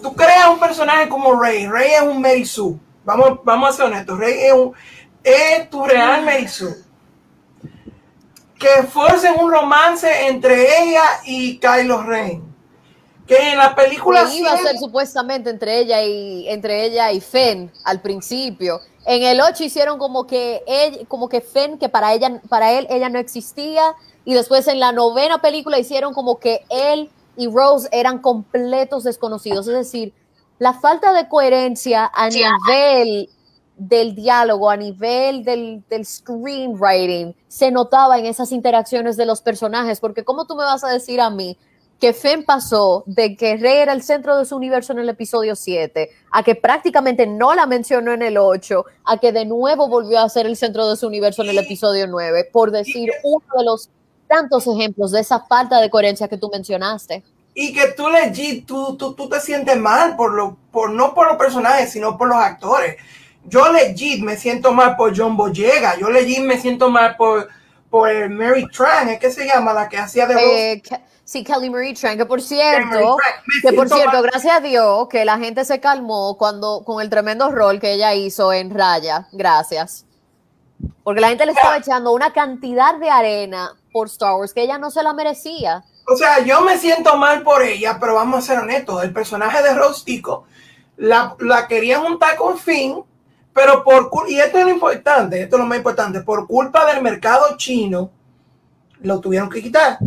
tú 0.02 0.14
creas 0.14 0.48
un 0.48 0.60
personaje 0.60 1.08
como 1.08 1.40
Rey. 1.40 1.66
Rey 1.66 1.92
es 1.92 2.02
un 2.02 2.20
Mary 2.20 2.44
Sue. 2.44 2.78
Vamos, 3.04 3.40
vamos 3.44 3.70
a 3.70 3.72
ser 3.72 3.86
honestos. 3.86 4.18
Rey 4.18 4.34
es, 4.46 4.52
un, 4.52 4.72
es 5.22 5.70
tu 5.70 5.84
real 5.84 6.24
Mary 6.24 6.48
Sue. 6.48 6.74
Que 8.58 8.82
forcen 8.84 9.34
un 9.38 9.50
romance 9.50 10.26
entre 10.26 10.82
ella 10.82 11.02
y 11.24 11.58
Kylo 11.58 12.02
Ren. 12.02 12.42
Que 13.26 13.52
en 13.52 13.58
la 13.58 13.74
película 13.74 14.28
iba 14.34 14.52
a 14.52 14.58
ser 14.58 14.78
supuestamente 14.78 15.48
entre 15.48 15.78
ella 15.78 16.02
y 16.02 16.48
entre 16.48 16.84
ella 16.84 17.10
y 17.10 17.20
Fenn 17.20 17.72
al 17.84 18.00
principio. 18.00 18.80
En 19.06 19.22
el 19.22 19.40
8 19.40 19.64
hicieron 19.64 19.98
como 19.98 20.26
que 20.26 20.62
él, 20.66 21.06
como 21.08 21.28
que 21.28 21.40
Fenn, 21.40 21.78
que 21.78 21.88
para 21.88 22.12
ella, 22.12 22.40
para 22.48 22.72
él 22.72 22.86
ella 22.90 23.08
no 23.08 23.18
existía, 23.18 23.94
y 24.24 24.34
después 24.34 24.66
en 24.68 24.80
la 24.80 24.92
novena 24.92 25.40
película 25.40 25.78
hicieron 25.78 26.14
como 26.14 26.38
que 26.38 26.64
él 26.70 27.10
y 27.36 27.48
Rose 27.48 27.88
eran 27.92 28.18
completos 28.20 29.04
desconocidos. 29.04 29.66
Es 29.68 29.74
decir, 29.74 30.14
la 30.58 30.72
falta 30.74 31.12
de 31.12 31.28
coherencia 31.28 32.10
a 32.14 32.28
nivel 32.28 33.28
del 33.76 34.14
diálogo, 34.14 34.70
a 34.70 34.76
nivel 34.76 35.44
del, 35.44 35.82
del, 35.88 36.06
screenwriting, 36.06 37.34
se 37.48 37.70
notaba 37.70 38.18
en 38.18 38.26
esas 38.26 38.52
interacciones 38.52 39.16
de 39.16 39.26
los 39.26 39.42
personajes, 39.42 40.00
porque 40.00 40.24
¿cómo 40.24 40.46
tú 40.46 40.54
me 40.54 40.64
vas 40.64 40.84
a 40.84 40.88
decir 40.88 41.20
a 41.20 41.30
mí 41.30 41.58
que 42.00 42.12
Finn 42.12 42.44
pasó 42.44 43.02
de 43.06 43.36
que 43.36 43.56
Rey 43.56 43.78
era 43.78 43.92
el 43.92 44.02
centro 44.02 44.36
de 44.36 44.44
su 44.44 44.56
universo 44.56 44.92
en 44.92 44.98
el 45.00 45.08
episodio 45.08 45.56
7, 45.56 46.10
a 46.30 46.42
que 46.42 46.54
prácticamente 46.54 47.26
no 47.26 47.54
la 47.54 47.66
mencionó 47.66 48.12
en 48.12 48.22
el 48.22 48.36
8, 48.36 48.84
a 49.04 49.18
que 49.18 49.32
de 49.32 49.44
nuevo 49.44 49.88
volvió 49.88 50.20
a 50.20 50.28
ser 50.28 50.46
el 50.46 50.56
centro 50.56 50.88
de 50.88 50.96
su 50.96 51.06
universo 51.06 51.42
en 51.42 51.50
el 51.50 51.58
episodio 51.58 52.06
9, 52.06 52.50
por 52.52 52.70
decir 52.70 53.10
uno 53.22 53.44
de 53.56 53.64
los 53.64 53.90
tantos 54.28 54.66
ejemplos 54.66 55.12
de 55.12 55.20
esa 55.20 55.40
falta 55.40 55.80
de 55.80 55.90
coherencia 55.90 56.28
que 56.28 56.36
tú 56.36 56.50
mencionaste. 56.52 57.24
Y 57.54 57.72
que 57.72 57.88
tú 57.88 58.08
legit, 58.08 58.66
tú, 58.66 58.96
tú, 58.96 59.14
tú 59.14 59.28
te 59.28 59.40
sientes 59.40 59.76
mal 59.76 60.16
por 60.16 60.32
lo, 60.32 60.56
por, 60.72 60.90
no 60.90 61.14
por 61.14 61.28
los 61.28 61.36
personajes, 61.36 61.92
sino 61.92 62.18
por 62.18 62.28
los 62.28 62.38
actores. 62.38 62.96
Yo 63.44 63.70
legit 63.72 64.24
me 64.24 64.36
siento 64.36 64.72
mal 64.72 64.96
por 64.96 65.16
John 65.16 65.36
Boyega, 65.36 65.96
yo 65.98 66.10
legit 66.10 66.40
me 66.40 66.58
siento 66.58 66.90
mal 66.90 67.16
por, 67.16 67.48
por 67.90 68.28
Mary 68.30 68.66
Tran, 68.68 69.08
¿es 69.10 69.20
que 69.20 69.30
se 69.30 69.46
llama? 69.46 69.72
La 69.72 69.88
que 69.88 69.98
hacía 69.98 70.26
de... 70.26 70.72
Eh, 70.72 70.82
Sí, 71.24 71.42
Kelly 71.42 71.70
Marie 71.70 71.94
Tran, 71.94 72.18
que 72.18 72.26
por 72.26 72.42
cierto, 72.42 73.16
que 73.62 73.72
por 73.72 73.88
cierto, 73.88 74.20
gracias 74.20 74.56
a 74.56 74.60
Dios 74.60 75.08
que 75.08 75.24
la 75.24 75.38
gente 75.38 75.64
se 75.64 75.80
calmó 75.80 76.36
cuando 76.36 76.84
con 76.84 77.00
el 77.00 77.08
tremendo 77.08 77.50
rol 77.50 77.80
que 77.80 77.94
ella 77.94 78.12
hizo 78.12 78.52
en 78.52 78.70
Raya. 78.70 79.26
Gracias. 79.32 80.04
Porque 81.02 81.22
la 81.22 81.28
gente 81.28 81.46
le 81.46 81.52
estaba 81.52 81.78
echando 81.78 82.12
una 82.12 82.34
cantidad 82.34 82.96
de 82.96 83.08
arena 83.08 83.72
por 83.90 84.08
Star 84.08 84.34
Wars 84.34 84.52
que 84.52 84.62
ella 84.62 84.76
no 84.76 84.90
se 84.90 85.02
la 85.02 85.14
merecía. 85.14 85.82
O 86.06 86.16
sea, 86.16 86.40
yo 86.40 86.60
me 86.60 86.78
siento 86.78 87.16
mal 87.16 87.42
por 87.42 87.62
ella, 87.62 87.98
pero 87.98 88.14
vamos 88.14 88.38
a 88.38 88.46
ser 88.46 88.58
honestos. 88.58 89.02
El 89.02 89.12
personaje 89.12 89.62
de 89.62 89.74
Rostico 89.74 90.44
la, 90.96 91.36
la 91.40 91.66
querían 91.66 92.02
juntar 92.02 92.36
con 92.36 92.58
Finn, 92.58 93.02
pero 93.52 93.84
por 93.84 94.10
y 94.28 94.38
esto 94.38 94.58
es 94.58 94.64
lo 94.64 94.70
importante, 94.70 95.42
esto 95.42 95.56
es 95.56 95.60
lo 95.60 95.66
más 95.66 95.78
importante, 95.78 96.20
por 96.20 96.46
culpa 96.46 96.84
del 96.92 97.02
mercado 97.02 97.56
chino, 97.56 98.10
lo 99.00 99.20
tuvieron 99.20 99.48
que 99.48 99.62
quitar. 99.62 99.98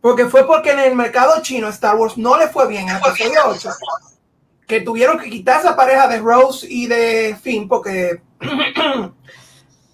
Porque 0.00 0.26
fue 0.26 0.46
porque 0.46 0.72
en 0.72 0.80
el 0.80 0.96
mercado 0.96 1.40
chino 1.42 1.68
Star 1.68 1.96
Wars 1.96 2.18
no 2.18 2.36
le 2.36 2.48
fue 2.48 2.66
bien 2.66 2.88
en 2.88 2.96
el 2.96 3.02
episodio 3.02 3.40
8. 3.46 3.70
Que 4.66 4.80
tuvieron 4.80 5.18
que 5.18 5.30
quitar 5.30 5.60
esa 5.60 5.76
pareja 5.76 6.08
de 6.08 6.18
Rose 6.18 6.66
y 6.68 6.86
de 6.86 7.36
Finn 7.40 7.68
porque 7.68 8.20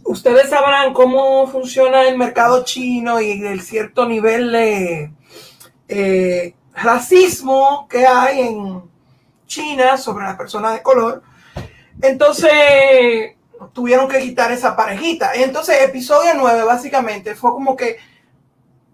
ustedes 0.09 0.49
sabrán 0.49 0.95
cómo 0.95 1.47
funciona 1.47 2.09
el 2.09 2.17
mercado 2.17 2.65
chino 2.65 3.21
y 3.21 3.47
el 3.47 3.61
cierto 3.61 4.07
nivel 4.07 4.50
de 4.53 5.12
eh, 5.87 6.55
racismo 6.75 7.87
que 7.88 8.07
hay 8.07 8.41
en 8.41 8.83
China 9.47 9.99
sobre 9.99 10.25
las 10.25 10.37
personas 10.37 10.75
de 10.75 10.83
color. 10.83 11.23
Entonces 12.00 13.37
tuvieron 13.73 14.09
que 14.09 14.21
quitar 14.21 14.50
esa 14.50 14.75
parejita. 14.75 15.35
Entonces 15.35 15.83
episodio 15.83 16.33
9 16.37 16.65
básicamente 16.65 17.35
fue 17.35 17.50
como 17.53 17.77
que 17.77 17.99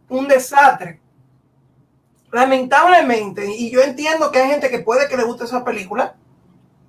un 0.08 0.26
desastre 0.26 1.00
lamentablemente, 2.32 3.46
y 3.46 3.70
yo 3.70 3.80
entiendo 3.80 4.32
que 4.32 4.40
hay 4.40 4.50
gente 4.50 4.68
que 4.68 4.80
puede 4.80 5.06
que 5.06 5.16
le 5.16 5.22
guste 5.22 5.44
esa 5.44 5.64
película, 5.64 6.16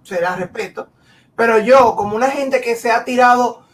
se 0.01 0.19
la 0.19 0.35
respeto, 0.35 0.89
pero 1.35 1.59
yo, 1.59 1.95
como 1.95 2.15
una 2.15 2.31
gente 2.31 2.61
que 2.61 2.75
se 2.75 2.89
ha 2.89 3.05
tirado 3.05 3.64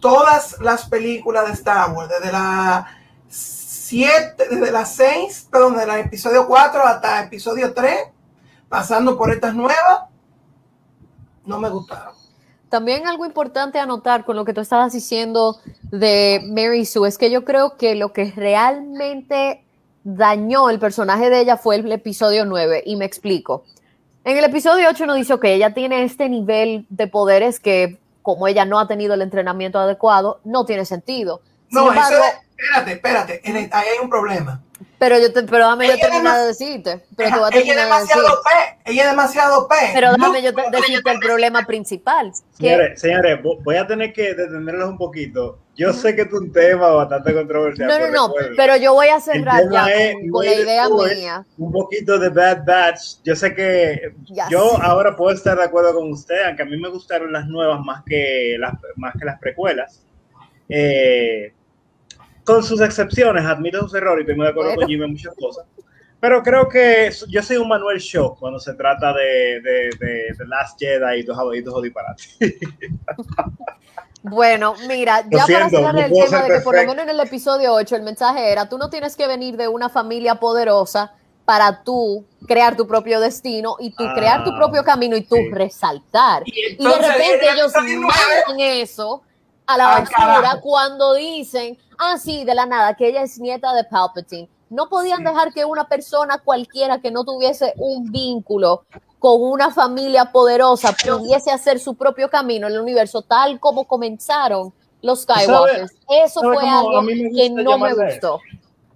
todas 0.00 0.60
las 0.60 0.88
películas 0.88 1.46
de 1.46 1.52
Star 1.52 1.92
Wars, 1.92 2.10
desde 2.10 2.32
la 2.32 2.86
7, 3.28 4.48
desde 4.50 4.72
las 4.72 4.94
6, 4.94 5.48
perdón, 5.50 5.76
desde 5.76 5.94
el 5.94 6.06
episodio 6.06 6.46
4 6.46 6.82
hasta 6.82 7.20
el 7.20 7.26
episodio 7.26 7.72
3, 7.72 7.96
pasando 8.68 9.16
por 9.16 9.32
estas 9.32 9.54
nuevas, 9.54 10.02
no 11.44 11.58
me 11.58 11.68
gustaron. 11.68 12.14
También 12.68 13.06
algo 13.06 13.24
importante 13.24 13.78
a 13.78 13.86
notar 13.86 14.24
con 14.24 14.34
lo 14.34 14.44
que 14.44 14.52
tú 14.52 14.60
estabas 14.60 14.92
diciendo 14.92 15.58
de 15.82 16.42
Mary 16.48 16.84
Sue 16.84 17.08
es 17.08 17.16
que 17.16 17.30
yo 17.30 17.44
creo 17.44 17.76
que 17.76 17.94
lo 17.94 18.12
que 18.12 18.32
realmente 18.34 19.64
dañó 20.02 20.68
el 20.68 20.78
personaje 20.78 21.30
de 21.30 21.40
ella 21.40 21.56
fue 21.56 21.76
el 21.76 21.90
episodio 21.92 22.44
9 22.44 22.82
y 22.84 22.96
me 22.96 23.04
explico. 23.04 23.64
En 24.24 24.36
el 24.36 24.44
episodio 24.44 24.88
8 24.90 25.06
nos 25.06 25.16
dice, 25.16 25.38
que 25.38 25.54
ella 25.54 25.74
tiene 25.74 26.02
este 26.02 26.28
nivel 26.28 26.86
de 26.90 27.06
poderes 27.06 27.60
que 27.60 28.00
como 28.26 28.48
ella 28.48 28.64
no 28.64 28.80
ha 28.80 28.88
tenido 28.88 29.14
el 29.14 29.22
entrenamiento 29.22 29.78
adecuado, 29.78 30.40
no 30.42 30.64
tiene 30.64 30.84
sentido. 30.84 31.42
no, 31.70 31.92
espérate, 31.92 32.92
espérate, 32.94 33.40
ahí 33.70 33.86
hay 33.86 33.98
un 34.02 34.10
problema. 34.10 34.60
Pero 34.98 35.18
yo 35.18 35.32
te, 35.32 35.42
pero 35.42 35.64
déjame 35.64 35.88
yo 35.88 35.98
terminar 35.98 36.40
de 36.40 36.46
decirte. 36.46 37.04
Pero 37.16 37.30
te 37.30 37.38
voy 37.38 37.50
a 37.52 37.58
ella 37.58 37.74
es 37.74 37.82
demasiado 37.82 38.28
P, 38.42 38.90
ella 38.90 39.02
es 39.02 39.10
demasiado 39.10 39.68
P. 39.68 39.74
Pero 39.92 40.12
déjame 40.12 40.42
yo 40.42 40.52
decirte 40.52 41.10
el 41.10 41.18
problema 41.18 41.66
principal. 41.66 42.32
Señores, 42.52 43.00
señores, 43.00 43.40
voy 43.42 43.76
a 43.76 43.86
tener 43.86 44.12
que 44.12 44.34
detenerlos 44.34 44.88
un 44.88 44.98
poquito. 44.98 45.58
Yo 45.76 45.92
sé 45.92 46.16
que 46.16 46.22
es 46.22 46.32
un 46.32 46.50
tema 46.50 46.88
bastante 46.88 47.34
controversial. 47.34 47.88
No, 47.88 47.98
no, 47.98 48.10
no, 48.10 48.34
pero 48.56 48.76
yo 48.76 48.94
voy 48.94 49.08
a 49.08 49.20
cerrar 49.20 49.64
ya 49.70 49.86
con, 50.30 50.46
la 50.46 50.54
idea 50.54 50.88
mía. 50.88 51.44
Un 51.58 51.70
poquito 51.70 52.18
de 52.18 52.30
Bad 52.30 52.64
Batch. 52.64 53.22
Yo 53.22 53.36
sé 53.36 53.54
que 53.54 54.14
yo 54.50 54.82
ahora 54.82 55.14
puedo 55.14 55.34
estar 55.34 55.58
de 55.58 55.64
acuerdo 55.64 55.94
con 55.94 56.10
usted, 56.10 56.46
aunque 56.46 56.62
a 56.62 56.66
mí 56.66 56.78
me 56.78 56.88
gustaron 56.88 57.30
las 57.30 57.46
nuevas 57.46 57.80
más 57.84 58.02
que 58.06 58.56
las, 58.58 58.72
más 58.96 59.12
que 59.18 59.26
las 59.26 59.38
precuelas. 59.38 60.02
Eh, 60.70 61.52
con 62.46 62.62
sus 62.62 62.80
excepciones, 62.80 63.44
admito 63.44 63.80
sus 63.82 63.94
errores 63.94 64.20
y 64.20 64.22
estoy 64.22 64.36
muy 64.36 64.46
de 64.46 64.50
acuerdo 64.50 64.76
con 64.76 64.86
Jimmy 64.86 65.04
en 65.04 65.10
muchas 65.12 65.34
cosas. 65.34 65.66
Pero 66.20 66.42
creo 66.42 66.68
que 66.68 67.10
yo 67.28 67.42
soy 67.42 67.56
un 67.56 67.68
Manuel 67.68 67.98
Show 67.98 68.36
cuando 68.38 68.58
se 68.58 68.72
trata 68.74 69.12
de, 69.12 69.60
de, 69.60 69.90
de, 69.98 70.46
Last 70.46 70.78
Jedi 70.78 71.20
y 71.20 71.24
tus 71.24 71.36
abuelitos 71.36 71.82
disparates. 71.82 72.36
Bueno, 74.28 74.74
mira, 74.88 75.22
ya 75.30 75.46
para 75.46 75.70
cerrar 75.70 75.96
el 75.98 76.12
tema 76.12 76.42
de 76.42 76.54
que 76.54 76.60
por 76.60 76.74
lo 76.74 76.80
menos 76.80 77.04
en 77.04 77.10
el 77.10 77.20
episodio 77.20 77.72
8 77.72 77.94
el 77.94 78.02
mensaje 78.02 78.50
era, 78.50 78.68
tú 78.68 78.76
no 78.76 78.90
tienes 78.90 79.14
que 79.14 79.28
venir 79.28 79.56
de 79.56 79.68
una 79.68 79.88
familia 79.88 80.34
poderosa 80.34 81.12
para 81.44 81.84
tú 81.84 82.24
crear 82.44 82.76
tu 82.76 82.88
propio 82.88 83.20
destino 83.20 83.76
y 83.78 83.90
tú 83.90 84.02
crear 84.16 84.42
tu 84.42 84.50
propio 84.56 84.80
ah, 84.80 84.84
camino 84.84 85.16
y 85.16 85.22
tú 85.22 85.36
resaltar. 85.52 86.42
Y, 86.44 86.76
de 86.76 86.92
repente 86.92 87.50
ellos 87.54 87.72
mandan 87.72 88.58
eso 88.58 89.22
a 89.66 89.76
la 89.76 89.86
basura 89.86 90.60
cuando 90.62 91.14
dicen, 91.14 91.78
ah, 91.98 92.16
sí, 92.18 92.44
de 92.44 92.54
la 92.54 92.66
nada, 92.66 92.94
que 92.94 93.08
ella 93.08 93.22
es 93.22 93.38
nieta 93.38 93.74
de 93.74 93.84
Palpatine. 93.84 94.48
No 94.68 94.88
podían 94.88 95.22
dejar 95.22 95.52
que 95.52 95.64
una 95.64 95.88
persona 95.88 96.38
cualquiera 96.38 97.00
que 97.00 97.10
no 97.10 97.24
tuviese 97.24 97.72
un 97.76 98.10
vínculo 98.10 98.84
con 99.18 99.40
una 99.42 99.70
familia 99.70 100.26
poderosa 100.26 100.92
pudiese 100.92 101.50
hacer 101.50 101.78
su 101.78 101.94
propio 101.94 102.28
camino 102.28 102.66
en 102.66 102.74
el 102.74 102.80
universo, 102.80 103.22
tal 103.22 103.60
como 103.60 103.84
comenzaron 103.84 104.72
los 105.02 105.22
Skywalkers. 105.22 105.92
Eso 106.08 106.40
fue 106.40 106.68
algo 106.68 107.00
que 107.06 107.50
no 107.50 107.78
me 107.78 107.94
gustó. 107.94 108.40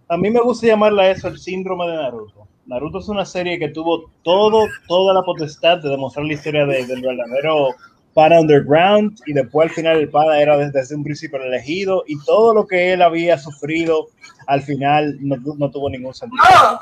A 0.09 0.17
mí 0.17 0.29
me 0.31 0.41
gusta 0.41 0.67
llamarla 0.67 1.09
eso 1.11 1.29
el 1.29 1.39
síndrome 1.39 1.87
de 1.87 1.97
Naruto. 1.97 2.49
Naruto 2.67 2.99
es 2.99 3.09
una 3.09 3.25
serie 3.25 3.59
que 3.59 3.69
tuvo 3.69 4.11
todo, 4.23 4.67
toda 4.89 5.15
la 5.15 5.23
potestad 5.23 5.79
de 5.79 5.89
demostrar 5.89 6.27
la 6.27 6.33
historia 6.33 6.67
del 6.67 7.01
verdadero 7.01 7.69
para 8.15 8.41
Underground 8.41 9.19
y 9.27 9.33
después 9.33 9.69
al 9.69 9.75
final 9.75 9.99
el 9.99 10.09
Pada 10.09 10.41
era 10.41 10.57
desde, 10.57 10.95
un 10.95 11.05
principio 11.05 11.39
el 11.39 11.49
elegido 11.49 12.05
y 12.07 12.19
todo 12.25 12.55
lo 12.55 12.67
que 12.67 12.93
él 12.93 13.03
había 13.03 13.39
sufrido 13.39 14.09
al 14.47 14.63
final 14.63 15.17
no, 15.21 15.37
no 15.57 15.71
tuvo 15.71 15.89
ningún 15.89 16.15
sentido. 16.15 16.43
No, 16.43 16.79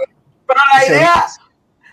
pero 0.46 0.60
la 0.74 0.86
idea, 0.86 1.26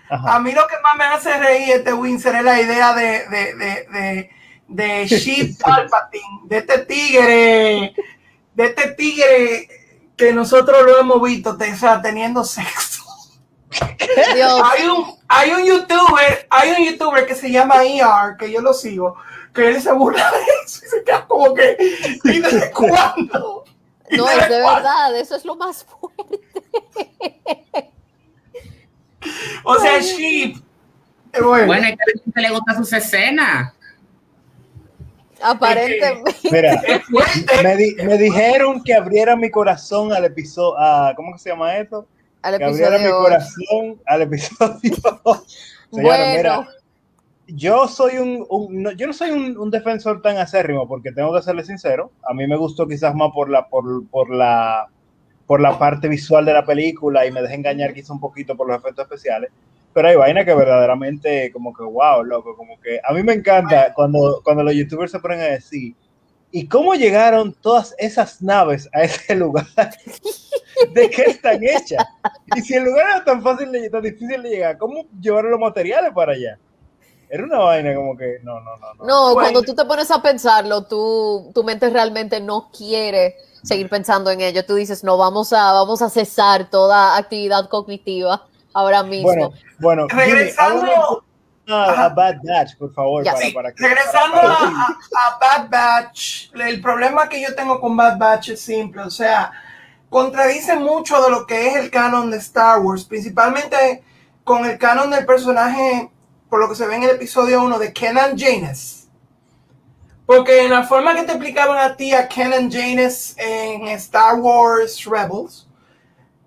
a 0.09 0.39
mí 0.39 0.51
lo 0.51 0.65
que 0.67 0.75
más 0.81 0.95
me 0.97 1.03
hace 1.03 1.37
reír 1.37 1.75
este 1.75 1.93
Windsor 1.93 2.35
es 2.35 2.43
la 2.43 2.61
idea 2.61 2.93
de, 2.93 3.27
de, 3.27 3.55
de, 3.55 3.87
de, 3.91 4.29
de 4.67 5.07
Sheep 5.07 5.59
Palpatine, 5.59 6.41
de 6.45 6.57
este 6.57 6.77
tigre, 6.79 7.93
de 8.53 8.65
este 8.65 8.91
tigre 8.91 9.67
que 10.15 10.31
nosotros 10.31 10.83
lo 10.85 10.99
hemos 10.99 11.21
visto 11.21 11.51
o 11.59 11.75
sea, 11.75 12.01
teniendo 12.01 12.43
sexo. 12.43 13.03
Hay 14.63 14.87
un, 14.87 15.15
hay 15.27 15.51
un 15.51 15.65
youtuber, 15.65 16.47
hay 16.49 16.71
un 16.71 16.91
youtuber 16.91 17.25
que 17.25 17.35
se 17.35 17.51
llama 17.51 17.83
ER, 17.83 18.37
que 18.37 18.51
yo 18.51 18.61
lo 18.61 18.73
sigo, 18.73 19.15
que 19.53 19.69
él 19.69 19.81
se 19.81 19.91
burla 19.91 20.31
de 20.31 20.37
eso 20.65 20.85
y 20.85 20.89
se 20.89 21.03
queda 21.03 21.25
como 21.27 21.53
que, 21.53 21.77
¿y 22.23 22.39
desde 22.39 22.71
cuándo? 22.73 23.65
no, 24.11 24.29
es 24.29 24.49
de 24.49 24.57
verdad, 24.57 25.17
eso 25.17 25.35
es 25.35 25.45
lo 25.45 25.55
más 25.55 25.85
fuerte. 25.85 26.41
o 29.63 29.75
sea, 29.79 29.99
Sheep. 29.99 30.57
Eh, 31.33 31.41
bueno, 31.41 31.67
bueno 31.67 31.87
que 32.33 32.41
le 32.41 32.49
gusta 32.49 32.75
sus 32.75 32.93
escenas. 32.93 33.73
Aparentemente. 35.41 36.33
Mira, 36.49 36.81
me, 37.61 38.03
me, 38.05 38.17
dijeron 38.17 38.81
que 38.83 38.93
abriera 38.93 39.35
mi 39.35 39.51
corazón 39.51 40.13
al 40.13 40.25
episodio, 40.25 40.77
¿cómo 41.15 41.37
se 41.37 41.49
llama 41.49 41.77
esto? 41.77 42.07
Al 42.45 42.59
que 42.59 42.65
abriera 42.65 42.99
mi 42.99 43.09
corazón 43.09 43.99
al 44.05 44.21
episodio. 44.21 44.93
bueno. 45.91 46.67
yo 47.47 47.87
soy 47.87 48.19
un, 48.19 48.45
no, 48.69 48.91
yo 48.91 49.07
no 49.07 49.13
soy 49.13 49.31
un, 49.31 49.71
defensor 49.71 50.21
tan 50.21 50.37
acérrimo 50.37 50.87
porque 50.87 51.11
tengo 51.11 51.33
que 51.33 51.41
serle 51.41 51.63
sincero. 51.63 52.11
A 52.21 52.35
mí 52.35 52.45
me 52.45 52.55
gustó 52.55 52.87
quizás 52.87 53.15
más 53.15 53.31
por 53.33 53.49
la, 53.49 53.67
por, 53.67 54.07
por 54.09 54.29
la, 54.29 54.85
por 55.47 55.59
la 55.59 55.79
parte 55.79 56.07
visual 56.07 56.45
de 56.45 56.53
la 56.53 56.63
película 56.63 57.25
y 57.25 57.31
me 57.31 57.41
dejé 57.41 57.55
engañar 57.55 57.95
quizás 57.95 58.11
un 58.11 58.19
poquito 58.19 58.55
por 58.55 58.67
los 58.67 58.77
efectos 58.77 59.05
especiales. 59.05 59.49
Pero 59.91 60.07
hay 60.07 60.15
vaina 60.15 60.45
que 60.45 60.53
verdaderamente 60.53 61.51
como 61.51 61.73
que 61.73 61.81
wow, 61.81 62.23
loco, 62.23 62.55
como 62.55 62.79
que 62.79 62.99
a 63.03 63.11
mí 63.11 63.23
me 63.23 63.33
encanta 63.33 63.91
cuando, 63.95 64.41
cuando 64.43 64.61
los 64.61 64.75
youtubers 64.75 65.11
se 65.11 65.19
ponen 65.19 65.39
a 65.39 65.45
decir, 65.45 65.95
¿y 66.55 66.69
cómo 66.69 66.95
llegaron 66.95 67.51
todas 67.51 67.93
esas 67.97 68.41
naves 68.41 68.87
a 68.93 69.01
ese 69.01 69.35
lugar? 69.35 69.67
¿De 70.93 71.09
qué 71.09 71.23
están 71.23 71.61
hechas? 71.61 72.05
Y 72.55 72.61
si 72.61 72.75
el 72.75 72.85
lugar 72.85 73.07
era 73.09 73.25
tan 73.25 73.43
fácil, 73.43 73.69
tan 73.91 74.01
difícil 74.01 74.41
de 74.41 74.49
llegar, 74.49 74.77
¿cómo 74.77 75.05
llevar 75.19 75.43
los 75.43 75.59
materiales 75.59 76.13
para 76.15 76.31
allá? 76.31 76.57
Era 77.29 77.43
una 77.43 77.57
vaina 77.57 77.93
como 77.93 78.15
que, 78.15 78.39
no, 78.43 78.61
no, 78.61 78.77
no. 78.77 79.05
No, 79.05 79.29
no 79.29 79.33
cuando 79.33 79.63
tú 79.63 79.75
te 79.75 79.83
pones 79.83 80.09
a 80.11 80.21
pensarlo, 80.21 80.85
tú, 80.85 81.51
tu 81.53 81.61
mente 81.65 81.89
realmente 81.89 82.39
no 82.39 82.71
quiere 82.71 83.35
seguir 83.61 83.89
pensando 83.89 84.31
en 84.31 84.39
ello. 84.39 84.65
Tú 84.65 84.75
dices, 84.75 85.03
no, 85.03 85.17
vamos 85.17 85.51
a, 85.51 85.73
vamos 85.73 86.01
a 86.01 86.09
cesar 86.09 86.69
toda 86.69 87.17
actividad 87.17 87.67
cognitiva 87.67 88.47
ahora 88.71 89.03
mismo. 89.03 89.27
Bueno, 89.27 89.53
bueno 89.79 90.07
regresando 90.07 91.24
a, 91.67 92.09
Bad 92.09 92.37
Batch, 92.43 92.77
por 92.77 92.93
favor. 92.93 93.23
Para, 93.23 93.73
regresando 93.75 94.37
a, 94.37 94.97
a 94.97 95.37
Bad 95.39 95.69
Batch, 95.69 96.51
el 96.53 96.81
problema 96.81 97.27
que 97.27 97.41
yo 97.41 97.55
tengo 97.55 97.79
con 97.79 97.95
Bad 97.95 98.17
Batch 98.17 98.49
es 98.49 98.61
simple, 98.61 99.01
o 99.01 99.09
sea, 99.09 99.51
contradice 100.09 100.75
mucho 100.75 101.21
de 101.21 101.29
lo 101.29 101.45
que 101.45 101.67
es 101.67 101.75
el 101.75 101.89
canon 101.89 102.31
de 102.31 102.37
Star 102.37 102.79
Wars, 102.79 103.03
principalmente 103.03 104.03
con 104.43 104.65
el 104.65 104.77
canon 104.77 105.09
del 105.09 105.25
personaje 105.25 106.09
por 106.49 106.59
lo 106.59 106.69
que 106.69 106.75
se 106.75 106.87
ve 106.87 106.95
en 106.95 107.03
el 107.03 107.09
episodio 107.11 107.63
1 107.63 107.79
de 107.79 107.91
Kenan 107.91 108.37
Janus. 108.37 109.07
Porque 110.25 110.63
en 110.63 110.71
la 110.71 110.83
forma 110.83 111.13
que 111.15 111.23
te 111.23 111.33
explicaban 111.33 111.77
a 111.77 111.95
ti 111.95 112.13
a 112.13 112.27
Kenan 112.27 112.71
Janus 112.71 113.37
en 113.37 113.87
Star 113.89 114.35
Wars 114.35 115.03
Rebels, 115.05 115.67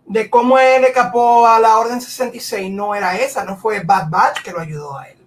de 0.09 0.31
cómo 0.31 0.59
él 0.59 0.85
escapó 0.85 1.47
a 1.47 1.61
la 1.61 1.79
Orden 1.79 2.01
66, 2.01 2.71
no 2.73 2.95
era 2.95 3.19
esa, 3.19 3.45
no 3.45 3.57
fue 3.57 3.81
Bad 3.81 4.09
Batch 4.09 4.43
que 4.43 4.53
lo 4.53 4.61
ayudó 4.61 4.97
a 4.97 5.09
él. 5.09 5.19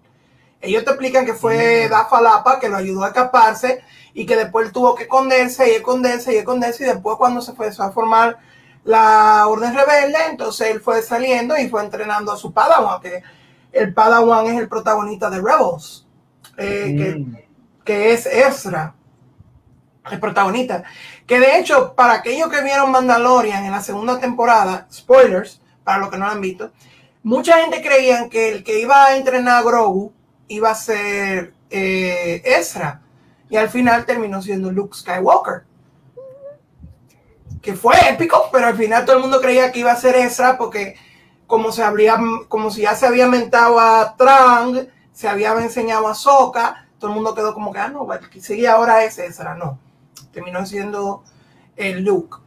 Ellos 0.59 0.83
te 0.83 0.91
explican 0.91 1.25
que 1.25 1.33
fue 1.33 1.85
mm. 1.87 1.91
Dafa 1.91 2.21
Lapa 2.21 2.59
que 2.59 2.69
lo 2.69 2.77
ayudó 2.77 3.03
a 3.03 3.07
escaparse 3.07 3.83
y 4.13 4.25
que 4.25 4.35
después 4.35 4.67
él 4.67 4.73
tuvo 4.73 4.95
que 4.95 5.03
esconderse 5.03 5.71
y 5.71 5.75
esconderse 5.75 6.33
y 6.33 6.37
esconderse 6.37 6.83
y 6.83 6.87
después 6.87 7.17
cuando 7.17 7.41
se 7.41 7.53
fue 7.53 7.67
a 7.67 7.91
formar 7.91 8.39
la 8.83 9.47
Orden 9.47 9.75
Rebelde, 9.75 10.17
entonces 10.29 10.69
él 10.69 10.81
fue 10.81 11.01
saliendo 11.03 11.55
y 11.57 11.69
fue 11.69 11.83
entrenando 11.83 12.31
a 12.31 12.37
su 12.37 12.51
Padawan, 12.51 13.01
que 13.01 13.21
el 13.71 13.93
Padawan 13.93 14.47
es 14.47 14.59
el 14.59 14.67
protagonista 14.67 15.29
de 15.29 15.37
Rebels, 15.37 16.07
eh, 16.57 17.15
mm. 17.19 17.35
que, 17.83 18.13
es 18.13 18.25
Ezra, 18.25 18.95
el 20.09 20.19
protagonista. 20.19 20.83
Que 21.27 21.39
de 21.39 21.59
hecho, 21.59 21.93
para 21.93 22.13
aquellos 22.13 22.49
que 22.49 22.61
vieron 22.61 22.91
Mandalorian 22.91 23.63
en 23.65 23.71
la 23.71 23.81
segunda 23.81 24.19
temporada, 24.19 24.87
spoilers, 24.91 25.61
para 25.83 25.99
los 25.99 26.09
que 26.09 26.17
no 26.17 26.25
lo 26.25 26.31
han 26.31 26.41
visto, 26.41 26.71
mucha 27.23 27.57
gente 27.59 27.81
creía 27.81 28.29
que 28.29 28.49
el 28.49 28.63
que 28.63 28.79
iba 28.79 29.05
a 29.05 29.15
entrenar 29.15 29.57
a 29.57 29.61
Grogu 29.61 30.13
iba 30.47 30.71
a 30.71 30.75
ser 30.75 31.53
eh, 31.69 32.41
Ezra. 32.45 33.01
Y 33.49 33.57
al 33.57 33.69
final 33.69 34.05
terminó 34.05 34.41
siendo 34.41 34.71
Luke 34.71 34.97
Skywalker. 34.97 35.63
Que 37.61 37.73
fue 37.73 37.95
épico, 38.09 38.49
pero 38.51 38.67
al 38.67 38.77
final 38.77 39.05
todo 39.05 39.17
el 39.17 39.21
mundo 39.21 39.39
creía 39.39 39.71
que 39.71 39.79
iba 39.79 39.91
a 39.91 39.95
ser 39.95 40.15
Ezra 40.15 40.57
porque 40.57 40.95
como 41.45 41.71
se 41.71 41.83
habría, 41.83 42.17
como 42.47 42.71
si 42.71 42.83
ya 42.83 42.95
se 42.95 43.05
había 43.05 43.27
mentado 43.27 43.77
a 43.77 44.15
Trang, 44.17 44.87
se 45.11 45.27
había 45.27 45.51
enseñado 45.51 46.07
a 46.07 46.15
Soka, 46.15 46.87
todo 46.97 47.11
el 47.11 47.15
mundo 47.15 47.35
quedó 47.35 47.53
como 47.53 47.73
que, 47.73 47.79
ah, 47.79 47.89
no, 47.89 48.05
bueno, 48.05 48.25
sigue 48.39 48.67
ahora 48.67 49.03
ese, 49.03 49.25
esa, 49.25 49.53
no. 49.55 49.77
Terminó 50.31 50.65
siendo 50.65 51.23
el 51.75 52.03
Luke. 52.03 52.37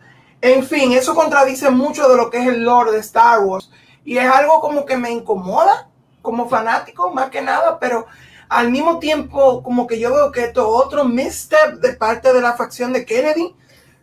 En 0.41 0.65
fin, 0.65 0.93
eso 0.93 1.15
contradice 1.15 1.71
mucho 1.71 2.09
de 2.09 2.17
lo 2.17 2.31
que 2.31 2.39
es 2.39 2.47
el 2.47 2.65
lore 2.65 2.93
de 2.93 2.99
Star 2.99 3.41
Wars. 3.41 3.71
Y 4.05 4.19
es 4.19 4.31
algo 4.31 4.61
como 4.61 4.85
que 4.85 4.97
me 4.97 5.11
incomoda 5.11 5.89
como 6.21 6.49
fanático, 6.49 7.11
más 7.13 7.31
que 7.31 7.43
nada, 7.43 7.79
pero 7.79 8.07
al 8.49 8.71
mismo 8.71 8.99
tiempo 8.99 9.63
como 9.63 9.87
que 9.87 9.99
yo 9.99 10.13
veo 10.15 10.33
que 10.33 10.45
esto 10.45 10.63
es 10.63 10.87
otro 10.87 11.05
misstep 11.05 11.81
de 11.81 11.95
parte 11.95 12.33
de 12.33 12.41
la 12.41 12.55
facción 12.55 12.93
de 12.93 13.05
Kennedy, 13.05 13.55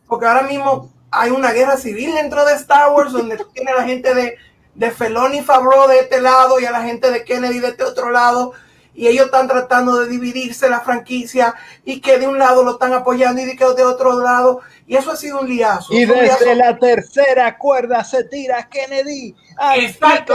porque 0.07 0.25
ahora 0.25 0.43
mismo 0.43 0.91
hay 1.09 1.31
una 1.31 1.51
guerra 1.51 1.77
civil 1.77 2.13
dentro 2.13 2.45
de 2.45 2.53
Star 2.53 2.91
Wars 2.91 3.11
donde 3.11 3.43
tiene 3.53 3.73
la 3.73 3.83
gente 3.83 4.13
de 4.13 4.37
de 4.75 4.91
Feloni 4.91 5.41
Favreau 5.41 5.87
de 5.87 5.99
este 5.99 6.21
lado 6.21 6.59
y 6.59 6.65
a 6.65 6.71
la 6.71 6.83
gente 6.83 7.11
de 7.11 7.23
Kennedy 7.23 7.59
de 7.59 7.69
este 7.69 7.83
otro 7.83 8.09
lado. 8.09 8.53
Y 8.93 9.07
ellos 9.07 9.25
están 9.25 9.47
tratando 9.47 9.99
de 9.99 10.09
dividirse 10.09 10.69
la 10.69 10.81
franquicia 10.81 11.55
y 11.85 12.01
que 12.01 12.19
de 12.19 12.27
un 12.27 12.37
lado 12.37 12.63
lo 12.63 12.71
están 12.71 12.93
apoyando 12.93 13.41
y 13.41 13.45
de 13.45 13.55
que 13.55 13.65
de 13.65 13.83
otro 13.83 14.21
lado. 14.21 14.59
Y 14.85 14.97
eso 14.97 15.11
ha 15.11 15.15
sido 15.15 15.39
un 15.39 15.47
liazo. 15.47 15.93
Y 15.93 16.05
desde 16.05 16.55
la 16.55 16.77
tercera 16.77 17.57
cuerda 17.57 18.03
se 18.03 18.25
tira 18.25 18.67
Kennedy. 18.69 19.33
Exacto. 19.75 20.33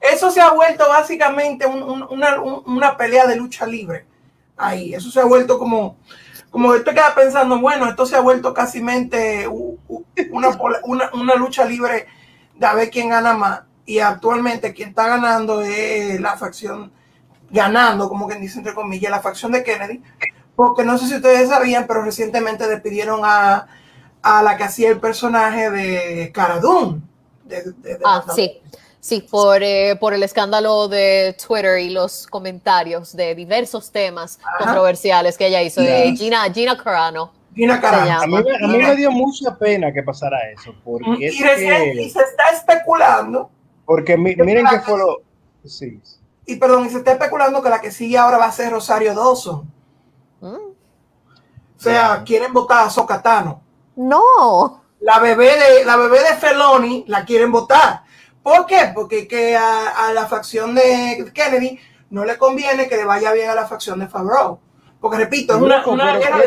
Eso, 0.00 0.30
se 0.30 0.40
ha, 0.40 0.50
vuelto 0.50 0.88
básicamente 0.88 1.66
una, 1.66 2.40
una 2.40 2.96
pelea 2.96 3.26
de 3.26 3.36
lucha 3.36 3.66
libre. 3.66 4.06
Ahí, 4.56 4.94
eso 4.94 5.10
se 5.10 5.20
ha 5.20 5.24
vuelto 5.24 5.58
como, 5.58 5.98
como 6.50 6.74
esto 6.74 6.92
queda 6.92 7.14
pensando, 7.14 7.60
bueno, 7.60 7.86
esto 7.86 8.06
se 8.06 8.16
ha 8.16 8.20
vuelto 8.20 8.54
casi 8.54 8.80
una, 8.80 9.50
una, 11.12 11.34
lucha 11.34 11.66
libre 11.66 12.06
de 12.54 12.66
a 12.66 12.72
ver 12.72 12.90
quién 12.90 13.10
gana 13.10 13.34
más. 13.34 13.60
Y 13.86 14.00
actualmente 14.00 14.74
quien 14.74 14.90
está 14.90 15.06
ganando 15.06 15.62
es 15.62 16.20
la 16.20 16.36
facción, 16.36 16.92
ganando, 17.50 18.08
como 18.08 18.26
quien 18.26 18.40
dice 18.40 18.58
entre 18.58 18.74
comillas, 18.74 19.10
la 19.10 19.20
facción 19.20 19.52
de 19.52 19.62
Kennedy. 19.62 20.02
Porque 20.54 20.84
no 20.84 20.98
sé 20.98 21.06
si 21.06 21.14
ustedes 21.14 21.48
sabían, 21.48 21.86
pero 21.86 22.02
recientemente 22.02 22.66
despidieron 22.66 23.20
a, 23.22 23.66
la 24.22 24.56
que 24.56 24.64
hacía 24.64 24.90
el 24.90 24.98
personaje 24.98 25.70
de 25.70 26.32
Cara 26.32 26.58
Dune. 26.58 27.00
ah, 28.04 28.24
sí. 28.34 28.60
Sí, 29.06 29.20
por, 29.20 29.62
eh, 29.62 29.94
por 30.00 30.14
el 30.14 30.24
escándalo 30.24 30.88
de 30.88 31.36
Twitter 31.46 31.78
y 31.78 31.90
los 31.90 32.26
comentarios 32.26 33.14
de 33.14 33.36
diversos 33.36 33.92
temas 33.92 34.40
controversiales 34.58 35.38
que 35.38 35.46
ella 35.46 35.62
hizo, 35.62 35.80
de 35.80 36.12
Gina, 36.16 36.42
Gina 36.52 36.76
Carano. 36.76 37.30
Gina 37.54 37.80
Carano. 37.80 38.36
A 38.36 38.42
mí, 38.66 38.78
me 38.78 38.96
dio 38.96 39.12
mucha 39.12 39.54
pena 39.56 39.92
que 39.92 40.02
pasara 40.02 40.38
eso. 40.50 40.74
Porque 40.84 41.26
y, 41.26 41.30
se 41.30 42.20
está 42.20 42.50
especulando. 42.52 43.48
Porque 43.86 44.18
miren 44.18 44.66
que 44.66 44.80
fue 44.80 44.98
lo. 44.98 45.22
Sí. 45.64 46.00
Y 46.44 46.56
perdón, 46.56 46.86
y 46.86 46.90
se 46.90 46.98
está 46.98 47.12
especulando 47.12 47.62
que 47.62 47.70
la 47.70 47.80
que 47.80 47.90
sigue 47.90 48.18
ahora 48.18 48.38
va 48.38 48.46
a 48.46 48.52
ser 48.52 48.70
Rosario 48.70 49.14
Dawson. 49.14 49.72
Mm. 50.40 50.46
O 50.46 51.80
sea, 51.80 52.22
quieren 52.24 52.52
votar 52.52 52.86
a 52.86 52.90
Socatano. 52.90 53.62
No. 53.96 54.82
La 55.00 55.18
bebé 55.18 55.52
de 55.58 55.84
la 55.84 55.96
bebé 55.96 56.20
de 56.20 56.36
Feloni 56.36 57.04
la 57.06 57.24
quieren 57.24 57.52
votar. 57.52 58.02
¿Por 58.42 58.66
qué? 58.66 58.92
Porque 58.94 59.26
que 59.26 59.56
a, 59.56 60.12
la 60.14 60.26
facción 60.26 60.74
de 60.74 61.30
Kennedy 61.34 61.78
no 62.10 62.24
le 62.24 62.38
conviene 62.38 62.88
que 62.88 62.96
le 62.96 63.04
vaya 63.04 63.32
bien 63.32 63.50
a 63.50 63.54
la 63.54 63.66
facción 63.66 63.98
de 63.98 64.08
Favreau. 64.08 64.60
Porque 65.00 65.18
repito, 65.18 65.56
es 65.56 65.60
una, 65.60 66.16
guerra 66.18 66.38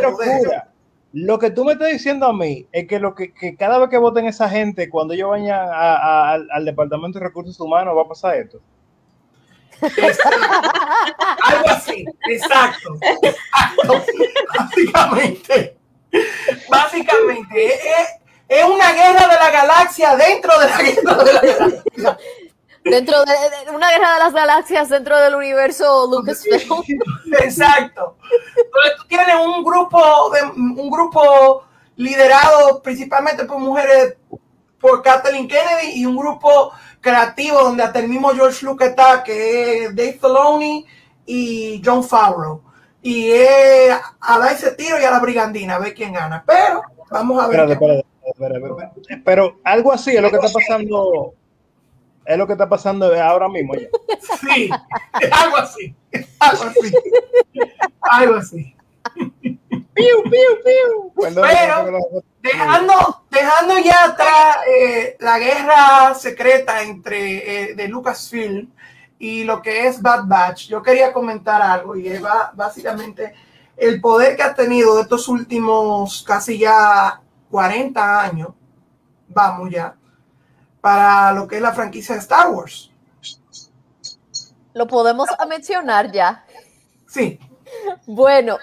Lo 1.12 1.39
que 1.39 1.50
tú 1.50 1.65
me 1.65 1.74
estás 1.74 1.89
diciendo 1.89 2.28
a 2.28 2.34
mí 2.34 2.67
es 2.72 2.88
que, 2.88 3.00
lo 3.00 3.15
que, 3.15 3.34
cada 3.58 3.80
vez 3.80 3.89
que 3.89 3.98
voten 3.98 4.28
esa 4.28 4.48
gente, 4.48 4.89
cuando 4.89 5.13
ellos 5.13 5.30
vayan 5.30 5.67
al, 5.72 6.65
Departamento 6.65 7.17
de 7.17 7.26
Recursos 7.26 7.60
Humanos, 7.60 7.98
va 7.98 8.04
a 8.04 8.08
pasar 8.08 8.36
esto. 8.36 8.60
Algo 9.82 11.69
así, 11.69 12.06
exacto. 12.30 13.00
Básicamente, 14.58 15.78
básicamente, 16.69 17.65
es, 17.65 18.19
es 18.50 18.65
una 18.65 18.91
guerra 18.91 19.28
de 19.28 19.36
la 19.36 19.52
galaxia 19.52 20.15
dentro 20.15 20.60
de 20.60 20.65
la 20.65 20.82
guerra 20.82 21.24
de 21.24 21.34
la 21.34 21.41
galaxia. 21.41 22.17
Dentro 22.84 23.24
de, 23.24 23.72
una 23.76 23.92
guerra 23.92 24.13
de 24.13 24.20
las 24.20 24.34
galaxias 24.34 24.89
dentro 24.89 25.20
del 25.20 25.36
universo 25.36 26.08
Lucasfilm. 26.10 26.84
Exacto. 27.39 28.18
Entonces 28.22 28.92
tú 28.98 29.08
tienes 29.08 29.36
un 29.36 29.63
grupo 29.63 30.32
de 30.32 30.44
un 30.44 30.89
grupo 30.89 31.63
liderado 31.96 32.82
principalmente 32.82 33.44
por 33.44 33.60
mujeres 33.60 34.15
por 34.80 35.02
Kathleen 35.04 35.48
Kennedy 35.48 36.00
y 36.00 36.06
un 36.06 36.15
grupo 36.15 36.72
creativo 37.02 37.62
donde 37.62 37.84
hasta 37.84 38.00
el 38.00 38.08
mismo 38.08 38.30
George 38.30 38.65
Lucas 38.65 38.89
está, 38.89 39.24
que 39.24 39.84
es 39.84 39.96
Dave 39.96 40.18
Filoni 40.20 40.86
y 41.26 41.82
John 41.84 42.04
Favreau. 42.04 42.62
Y 43.02 43.32
es 43.32 43.94
a 44.20 44.39
dar 44.39 44.52
ese 44.52 44.72
tiro 44.72 45.00
y 45.00 45.04
a 45.04 45.12
la 45.12 45.20
brigandina, 45.20 45.76
a 45.76 45.80
ver 45.80 45.94
quién 45.94 46.13
gana. 46.13 46.44
Pero 46.46 46.82
vamos 47.10 47.42
a 47.42 47.48
ver. 47.48 47.78
Pero 49.24 49.60
algo 49.63 49.92
así 49.92 50.15
es 50.15 50.22
lo 50.22 50.30
que 50.30 50.38
está 50.38 50.50
pasando. 50.52 51.34
Es 52.30 52.38
lo 52.38 52.46
que 52.46 52.54
está 52.54 52.70
pasando 52.70 53.12
ahora 53.20 53.50
mismo. 53.50 53.74
Sí, 53.74 54.70
algo 55.32 55.58
así. 55.58 55.96
Algo 56.39 56.63
así. 56.65 56.94
Algo 58.02 58.36
así. 58.36 58.76
Piu, 59.96 60.24
piu, 60.24 60.52
piu. 60.63 61.13
Pero 61.15 61.42
dejando, 62.39 63.24
dejando 63.32 63.80
ya 63.80 64.04
atrás 64.04 64.58
eh, 64.68 65.18
la 65.20 65.39
guerra 65.39 66.13
secreta 66.13 66.84
entre 66.84 67.72
eh, 67.72 67.76
de 67.76 67.88
Lucasfilm 67.88 68.70
y 69.18 69.44
lo 69.44 69.60
que 69.63 69.88
es 69.88 70.00
Bad 70.00 70.26
Batch, 70.28 70.68
yo 70.68 70.84
quería 70.84 71.12
comentar 71.12 71.60
algo 71.63 71.96
y 71.96 72.10
es 72.10 72.22
básicamente 72.54 73.34
el 73.76 74.00
poder 74.00 74.36
que 74.36 74.44
ha 74.44 74.54
tenido 74.54 74.98
de 74.98 75.02
estos 75.02 75.28
últimos 75.28 76.22
casi 76.22 76.60
ya 76.60 77.22
40 77.50 78.22
años, 78.22 78.50
vamos 79.28 79.72
ya, 79.72 79.96
para 80.82 81.32
lo 81.34 81.48
que 81.48 81.58
es 81.58 81.62
la 81.62 81.74
franquicia 81.74 82.15
de 82.15 82.22
Star 82.22 82.50
Wars. 82.52 82.92
Lo 84.74 84.88
podemos 84.88 85.28
mencionar 85.48 86.12
ya. 86.12 86.46
Sí. 87.08 87.39
Bueno, 88.06 88.58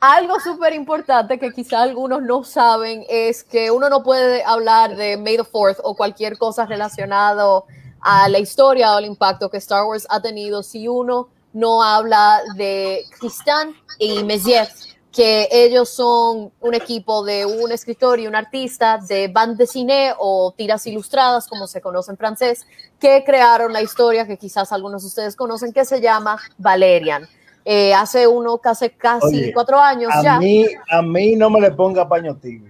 algo 0.00 0.40
súper 0.40 0.72
importante 0.72 1.38
que 1.38 1.52
quizá 1.52 1.82
algunos 1.82 2.22
no 2.22 2.42
saben 2.42 3.04
es 3.08 3.44
que 3.44 3.70
uno 3.70 3.88
no 3.88 4.02
puede 4.02 4.42
hablar 4.42 4.96
de 4.96 5.16
May 5.16 5.36
the 5.36 5.44
Fourth 5.44 5.78
o 5.82 5.94
cualquier 5.94 6.38
cosa 6.38 6.64
relacionado 6.66 7.66
a 8.00 8.28
la 8.28 8.38
historia 8.38 8.94
o 8.94 8.98
el 8.98 9.04
impacto 9.04 9.50
que 9.50 9.58
Star 9.58 9.84
Wars 9.84 10.06
ha 10.08 10.22
tenido 10.22 10.62
si 10.62 10.88
uno 10.88 11.28
no 11.52 11.82
habla 11.82 12.40
de 12.56 13.04
Tristan 13.18 13.74
y 13.98 14.22
Mézières, 14.24 14.89
que 15.12 15.48
ellos 15.50 15.88
son 15.88 16.52
un 16.60 16.74
equipo 16.74 17.24
de 17.24 17.44
un 17.44 17.72
escritor 17.72 18.20
y 18.20 18.26
un 18.26 18.36
artista 18.36 18.98
de 18.98 19.28
bande 19.28 19.56
dessinée 19.56 20.12
o 20.18 20.54
tiras 20.56 20.86
ilustradas, 20.86 21.48
como 21.48 21.66
se 21.66 21.80
conoce 21.80 22.12
en 22.12 22.16
francés, 22.16 22.66
que 22.98 23.24
crearon 23.24 23.72
la 23.72 23.82
historia 23.82 24.26
que 24.26 24.36
quizás 24.36 24.72
algunos 24.72 25.02
de 25.02 25.08
ustedes 25.08 25.34
conocen, 25.34 25.72
que 25.72 25.84
se 25.84 26.00
llama 26.00 26.38
Valerian. 26.58 27.28
Eh, 27.64 27.92
hace 27.92 28.26
uno, 28.26 28.58
casi, 28.58 28.90
casi 28.90 29.52
cuatro 29.52 29.78
años 29.78 30.10
a 30.14 30.22
ya. 30.22 30.38
Mí, 30.38 30.66
a 30.90 31.02
mí 31.02 31.36
no 31.36 31.50
me 31.50 31.60
le 31.60 31.70
ponga 31.72 32.08
paño 32.08 32.36
tibio. 32.36 32.69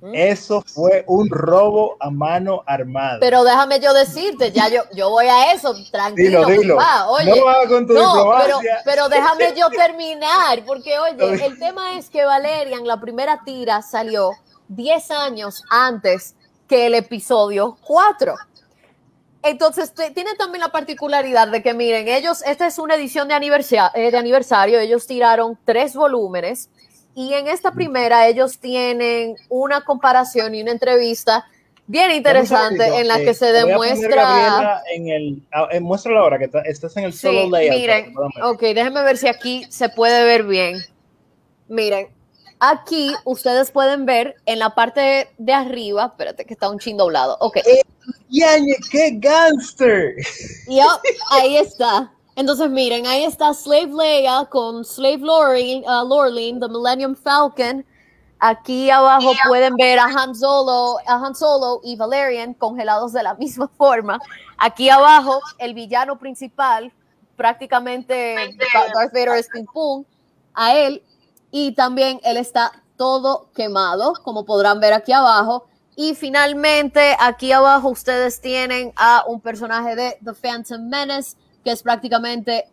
¿Mm? 0.00 0.14
Eso 0.14 0.62
fue 0.62 1.04
un 1.06 1.28
robo 1.30 1.96
a 2.00 2.10
mano 2.10 2.62
armada. 2.66 3.18
Pero 3.18 3.44
déjame 3.44 3.80
yo 3.80 3.94
decirte, 3.94 4.52
ya 4.52 4.68
yo, 4.68 4.82
yo 4.94 5.08
voy 5.08 5.26
a 5.26 5.52
eso, 5.52 5.74
tranquilo. 5.90 6.44
Dilo, 6.46 6.60
dilo. 6.60 6.76
papá, 6.76 7.08
oye, 7.08 7.34
no 7.34 7.44
vas 7.44 7.66
con 7.66 7.86
tu 7.86 7.94
No, 7.94 8.30
pero, 8.84 9.08
déjame 9.08 9.54
yo 9.56 9.70
terminar, 9.70 10.62
porque 10.66 10.98
oye, 10.98 11.46
el 11.46 11.58
tema 11.58 11.98
es 11.98 12.10
que 12.10 12.24
Valerian, 12.24 12.86
la 12.86 13.00
primera 13.00 13.40
tira 13.44 13.80
salió 13.80 14.32
10 14.68 15.10
años 15.12 15.62
antes 15.70 16.34
que 16.68 16.86
el 16.86 16.94
episodio 16.94 17.78
4. 17.86 18.34
Entonces, 19.42 19.94
tiene 19.94 20.34
también 20.34 20.60
la 20.60 20.72
particularidad 20.72 21.48
de 21.48 21.62
que, 21.62 21.72
miren, 21.72 22.08
ellos, 22.08 22.42
esta 22.44 22.66
es 22.66 22.78
una 22.78 22.96
edición 22.96 23.28
de 23.28 23.34
aniversario, 23.34 24.10
de 24.10 24.16
aniversario, 24.18 24.80
ellos 24.80 25.06
tiraron 25.06 25.56
tres 25.64 25.94
volúmenes 25.94 26.68
y 27.16 27.32
en 27.32 27.48
esta 27.48 27.72
primera 27.72 28.28
ellos 28.28 28.58
tienen 28.58 29.36
una 29.48 29.80
comparación 29.80 30.54
y 30.54 30.60
una 30.62 30.70
entrevista 30.70 31.46
bien 31.86 32.10
interesante 32.10 32.84
en 32.84 33.08
la 33.08 33.14
segundito, 33.14 33.24
que 33.30 33.34
se 33.34 33.48
eh, 33.48 33.52
demuestra... 33.52 34.82
En 34.94 35.08
el, 35.08 35.42
ah, 35.50 35.66
eh, 35.72 35.80
muéstralo 35.80 36.20
ahora, 36.20 36.38
que 36.38 36.44
está- 36.44 36.60
estás 36.60 36.94
en 36.98 37.04
el 37.04 37.14
solo 37.14 37.44
Sí, 37.44 37.50
layout. 37.50 37.74
miren, 37.78 38.14
ok, 38.44 38.60
déjenme 38.60 39.02
ver 39.02 39.16
si 39.16 39.28
aquí 39.28 39.64
se 39.70 39.88
puede 39.88 40.24
ver 40.24 40.42
bien. 40.42 40.76
Miren, 41.68 42.08
aquí 42.60 43.14
ustedes 43.24 43.70
pueden 43.70 44.04
ver 44.04 44.34
en 44.44 44.58
la 44.58 44.74
parte 44.74 45.30
de 45.38 45.52
arriba, 45.54 46.04
espérate 46.06 46.44
que 46.44 46.52
está 46.52 46.68
un 46.68 46.78
chin 46.78 46.96
doblado, 46.98 47.38
ok, 47.40 47.58
¡Yañe, 48.28 48.76
qué 48.90 49.12
gangster! 49.14 50.14
y 50.68 50.76
ya, 50.76 50.86
ahí 51.30 51.56
está. 51.56 52.12
Entonces 52.36 52.68
miren, 52.68 53.06
ahí 53.06 53.24
está 53.24 53.54
Slave 53.54 53.92
Leia 53.92 54.44
con 54.44 54.84
Slave 54.84 55.20
Lorelin, 55.20 55.84
uh, 55.88 56.60
the 56.60 56.68
Millennium 56.68 57.16
Falcon. 57.16 57.84
Aquí 58.38 58.90
abajo 58.90 59.32
pueden 59.48 59.74
ver 59.76 59.98
a 59.98 60.04
Han 60.04 60.34
Solo, 60.34 60.98
a 61.06 61.14
Han 61.14 61.34
Solo 61.34 61.80
y 61.82 61.96
Valerian 61.96 62.52
congelados 62.52 63.14
de 63.14 63.22
la 63.22 63.34
misma 63.38 63.68
forma. 63.68 64.18
Aquí 64.58 64.90
abajo 64.90 65.40
el 65.58 65.72
villano 65.72 66.18
principal, 66.18 66.92
prácticamente 67.36 68.54
Darth 68.74 69.12
Vader 69.12 69.38
es 69.38 69.48
ping 69.48 69.64
pong, 69.72 70.04
a 70.52 70.76
él 70.76 71.02
y 71.50 71.72
también 71.72 72.20
él 72.22 72.36
está 72.36 72.70
todo 72.98 73.48
quemado, 73.54 74.12
como 74.22 74.44
podrán 74.44 74.78
ver 74.78 74.92
aquí 74.92 75.12
abajo. 75.12 75.66
Y 75.96 76.14
finalmente 76.14 77.16
aquí 77.18 77.52
abajo 77.52 77.88
ustedes 77.88 78.42
tienen 78.42 78.92
a 78.96 79.24
un 79.26 79.40
personaje 79.40 79.96
de 79.96 80.18
The 80.22 80.34
Phantom 80.34 80.86
Menace 80.86 81.34
que 81.66 81.72
es 81.72 81.82
prácticamente 81.82 82.68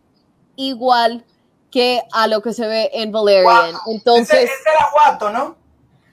igual 0.54 1.24
que 1.68 2.00
a 2.12 2.28
lo 2.28 2.40
que 2.42 2.52
se 2.52 2.64
ve 2.64 2.90
en 2.92 3.10
Valerian. 3.10 3.74
Entonces, 3.88 4.44
ese, 4.44 4.44
ese 4.44 4.70
era 4.70 4.88
Guato, 4.92 5.30
¿no? 5.30 5.56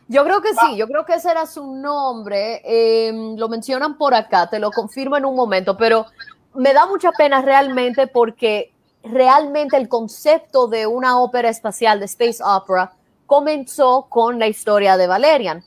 yo 0.08 0.24
creo 0.24 0.42
que 0.42 0.50
sí, 0.50 0.76
yo 0.76 0.88
creo 0.88 1.06
que 1.06 1.14
ese 1.14 1.30
era 1.30 1.46
su 1.46 1.76
nombre. 1.76 2.60
eh, 2.66 3.36
lo 3.38 3.50
mencionan 3.50 4.00
por 4.00 4.16
acá, 4.16 4.50
te 4.50 4.58
lo 4.58 4.72
confirmo 4.72 5.16
en 5.16 5.26
un 5.26 5.36
momento, 5.36 5.78
pero 5.78 6.08
me 6.56 6.74
da 6.74 6.88
mucha 6.88 7.12
pena 7.12 7.44
realmente 7.44 8.08
porque 8.08 8.74
realmente 9.04 9.78
el 9.78 9.88
concepto 9.88 10.68
de 10.68 10.88
una 10.88 11.20
ópera 11.20 11.50
espacial, 11.50 12.00
de 12.00 12.06
space 12.06 12.44
opera, 12.44 12.94
comenzó 13.28 14.08
con 14.10 14.40
la 14.40 14.48
historia 14.48 14.98
de 14.98 15.06
Valerian. 15.06 15.64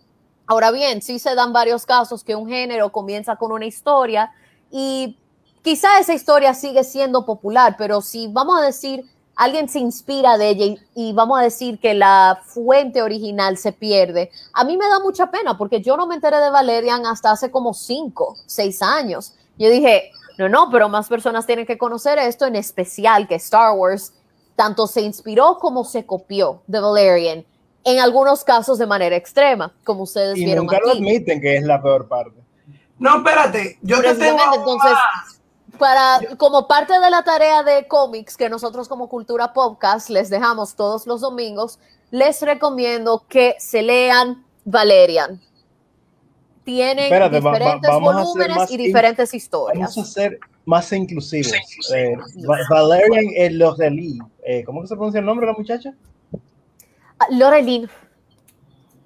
Ahora 0.48 0.72
bien, 0.72 1.00
sí 1.00 1.20
se 1.20 1.36
dan 1.36 1.52
varios 1.52 1.86
casos 1.86 2.24
que 2.24 2.34
un 2.34 2.48
género 2.48 2.90
comienza 2.90 3.36
con 3.36 3.52
una 3.52 3.66
historia 3.66 4.32
y 4.68 5.16
quizá 5.64 5.98
esa 5.98 6.12
historia 6.12 6.52
sigue 6.54 6.84
siendo 6.84 7.24
popular, 7.24 7.74
pero 7.78 8.02
si 8.02 8.28
vamos 8.28 8.60
a 8.60 8.62
decir 8.64 9.04
alguien 9.34 9.68
se 9.68 9.80
inspira 9.80 10.38
de 10.38 10.50
ella 10.50 10.64
y, 10.66 10.78
y 10.94 11.12
vamos 11.12 11.40
a 11.40 11.42
decir 11.42 11.80
que 11.80 11.94
la 11.94 12.40
fuente 12.44 13.02
original 13.02 13.56
se 13.56 13.72
pierde, 13.72 14.30
a 14.52 14.62
mí 14.62 14.76
me 14.76 14.88
da 14.88 15.00
mucha 15.00 15.30
pena 15.30 15.58
porque 15.58 15.80
yo 15.80 15.96
no 15.96 16.06
me 16.06 16.14
enteré 16.14 16.36
de 16.36 16.50
Valerian 16.50 17.04
hasta 17.06 17.32
hace 17.32 17.50
como 17.50 17.74
cinco, 17.74 18.36
seis 18.46 18.80
años. 18.82 19.34
Yo 19.58 19.70
dije, 19.70 20.12
no, 20.38 20.48
no, 20.48 20.68
pero 20.70 20.88
más 20.88 21.08
personas 21.08 21.46
tienen 21.46 21.66
que 21.66 21.78
conocer 21.78 22.18
esto, 22.18 22.46
en 22.46 22.56
especial 22.56 23.26
que 23.26 23.36
Star 23.36 23.72
Wars 23.72 24.12
tanto 24.56 24.86
se 24.86 25.00
inspiró 25.00 25.58
como 25.58 25.84
se 25.84 26.06
copió 26.06 26.62
de 26.66 26.78
Valerian, 26.78 27.44
en 27.82 28.00
algunos 28.00 28.44
casos 28.44 28.78
de 28.78 28.86
manera 28.86 29.16
extrema, 29.16 29.72
como 29.82 30.04
ustedes 30.04 30.36
Y 30.36 30.44
vieron 30.44 30.66
nunca 30.66 30.78
lo 30.78 30.90
aquí. 30.90 30.98
admiten 30.98 31.40
que 31.40 31.56
es 31.56 31.64
la 31.64 31.82
peor 31.82 32.06
parte. 32.06 32.38
No, 32.98 33.16
espérate, 33.16 33.78
yo 33.82 34.00
te 34.00 34.14
tengo 34.14 34.38
entonces, 34.54 34.92
para, 35.78 36.18
como 36.36 36.66
parte 36.66 36.98
de 36.98 37.10
la 37.10 37.22
tarea 37.22 37.62
de 37.62 37.86
cómics 37.86 38.36
que 38.36 38.48
nosotros 38.48 38.88
como 38.88 39.08
Cultura 39.08 39.52
Podcast 39.52 40.08
les 40.10 40.30
dejamos 40.30 40.74
todos 40.74 41.06
los 41.06 41.20
domingos, 41.20 41.78
les 42.10 42.40
recomiendo 42.42 43.24
que 43.28 43.54
se 43.58 43.82
lean 43.82 44.44
Valerian. 44.64 45.40
Tienen 46.64 47.04
Espérate, 47.04 47.40
va- 47.40 47.50
va- 47.50 47.58
diferentes 47.58 47.90
hacer 47.90 48.02
volúmenes 48.02 48.70
y 48.70 48.74
in- 48.74 48.80
diferentes 48.82 49.34
historias. 49.34 49.94
Vamos 49.94 49.98
a 50.10 50.12
ser 50.12 50.38
más 50.64 50.90
inclusivos. 50.92 51.52
Eh, 51.94 52.16
Va- 52.48 52.58
Valerian 52.70 53.24
eh, 53.36 53.50
los 53.50 53.76
de 53.76 53.90
Lee. 53.90 54.18
Eh, 54.46 54.64
¿Cómo 54.64 54.80
que 54.80 54.88
se 54.88 54.94
pronuncia 54.94 55.18
el 55.20 55.26
nombre 55.26 55.46
de 55.46 55.52
la 55.52 55.58
muchacha? 55.58 55.94
Ah, 57.18 57.26
Lorelin, 57.30 57.88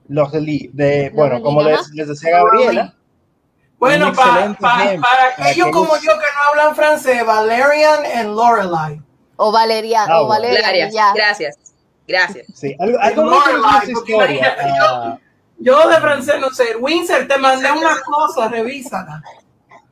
Los 0.09 0.31
de 0.33 1.11
bueno, 1.15 1.35
Lorelin, 1.41 1.43
como 1.45 1.63
les, 1.63 1.91
les 1.91 2.09
decía 2.09 2.31
Gabriela. 2.31 2.95
Bueno, 3.79 4.13
para, 4.13 4.31
excelente 4.31 4.61
para, 4.61 5.01
para 5.01 5.29
aquellos 5.29 5.67
que 5.67 5.73
como 5.73 5.95
yo 5.97 6.13
que 6.13 6.27
no 6.35 6.49
hablan 6.51 6.75
francés, 6.75 7.25
Valerian 7.25 8.01
and 8.17 8.35
Lorelai. 8.35 9.01
o 9.37 9.53
Valeria, 9.53 10.05
Ah, 10.09 10.23
o 10.23 10.27
bueno. 10.27 10.43
Valerian, 10.43 10.91
Gracias, 10.91 10.95
ya. 10.95 11.13
gracias, 11.15 11.57
gracias. 12.09 12.47
Sí, 12.55 12.75
algo, 12.81 12.99
algo 13.01 13.23
muy 13.25 13.35
Lorelai, 13.35 13.91
historia. 13.93 14.57
ah, 14.83 15.19
Yo 15.59 15.89
de 15.89 15.97
francés 15.97 16.35
no 16.41 16.51
sé. 16.51 16.75
Windsor, 16.77 17.27
te 17.29 17.39
mandé 17.39 17.71
una 17.71 17.97
cosa, 18.05 18.49
revísala. 18.49 19.23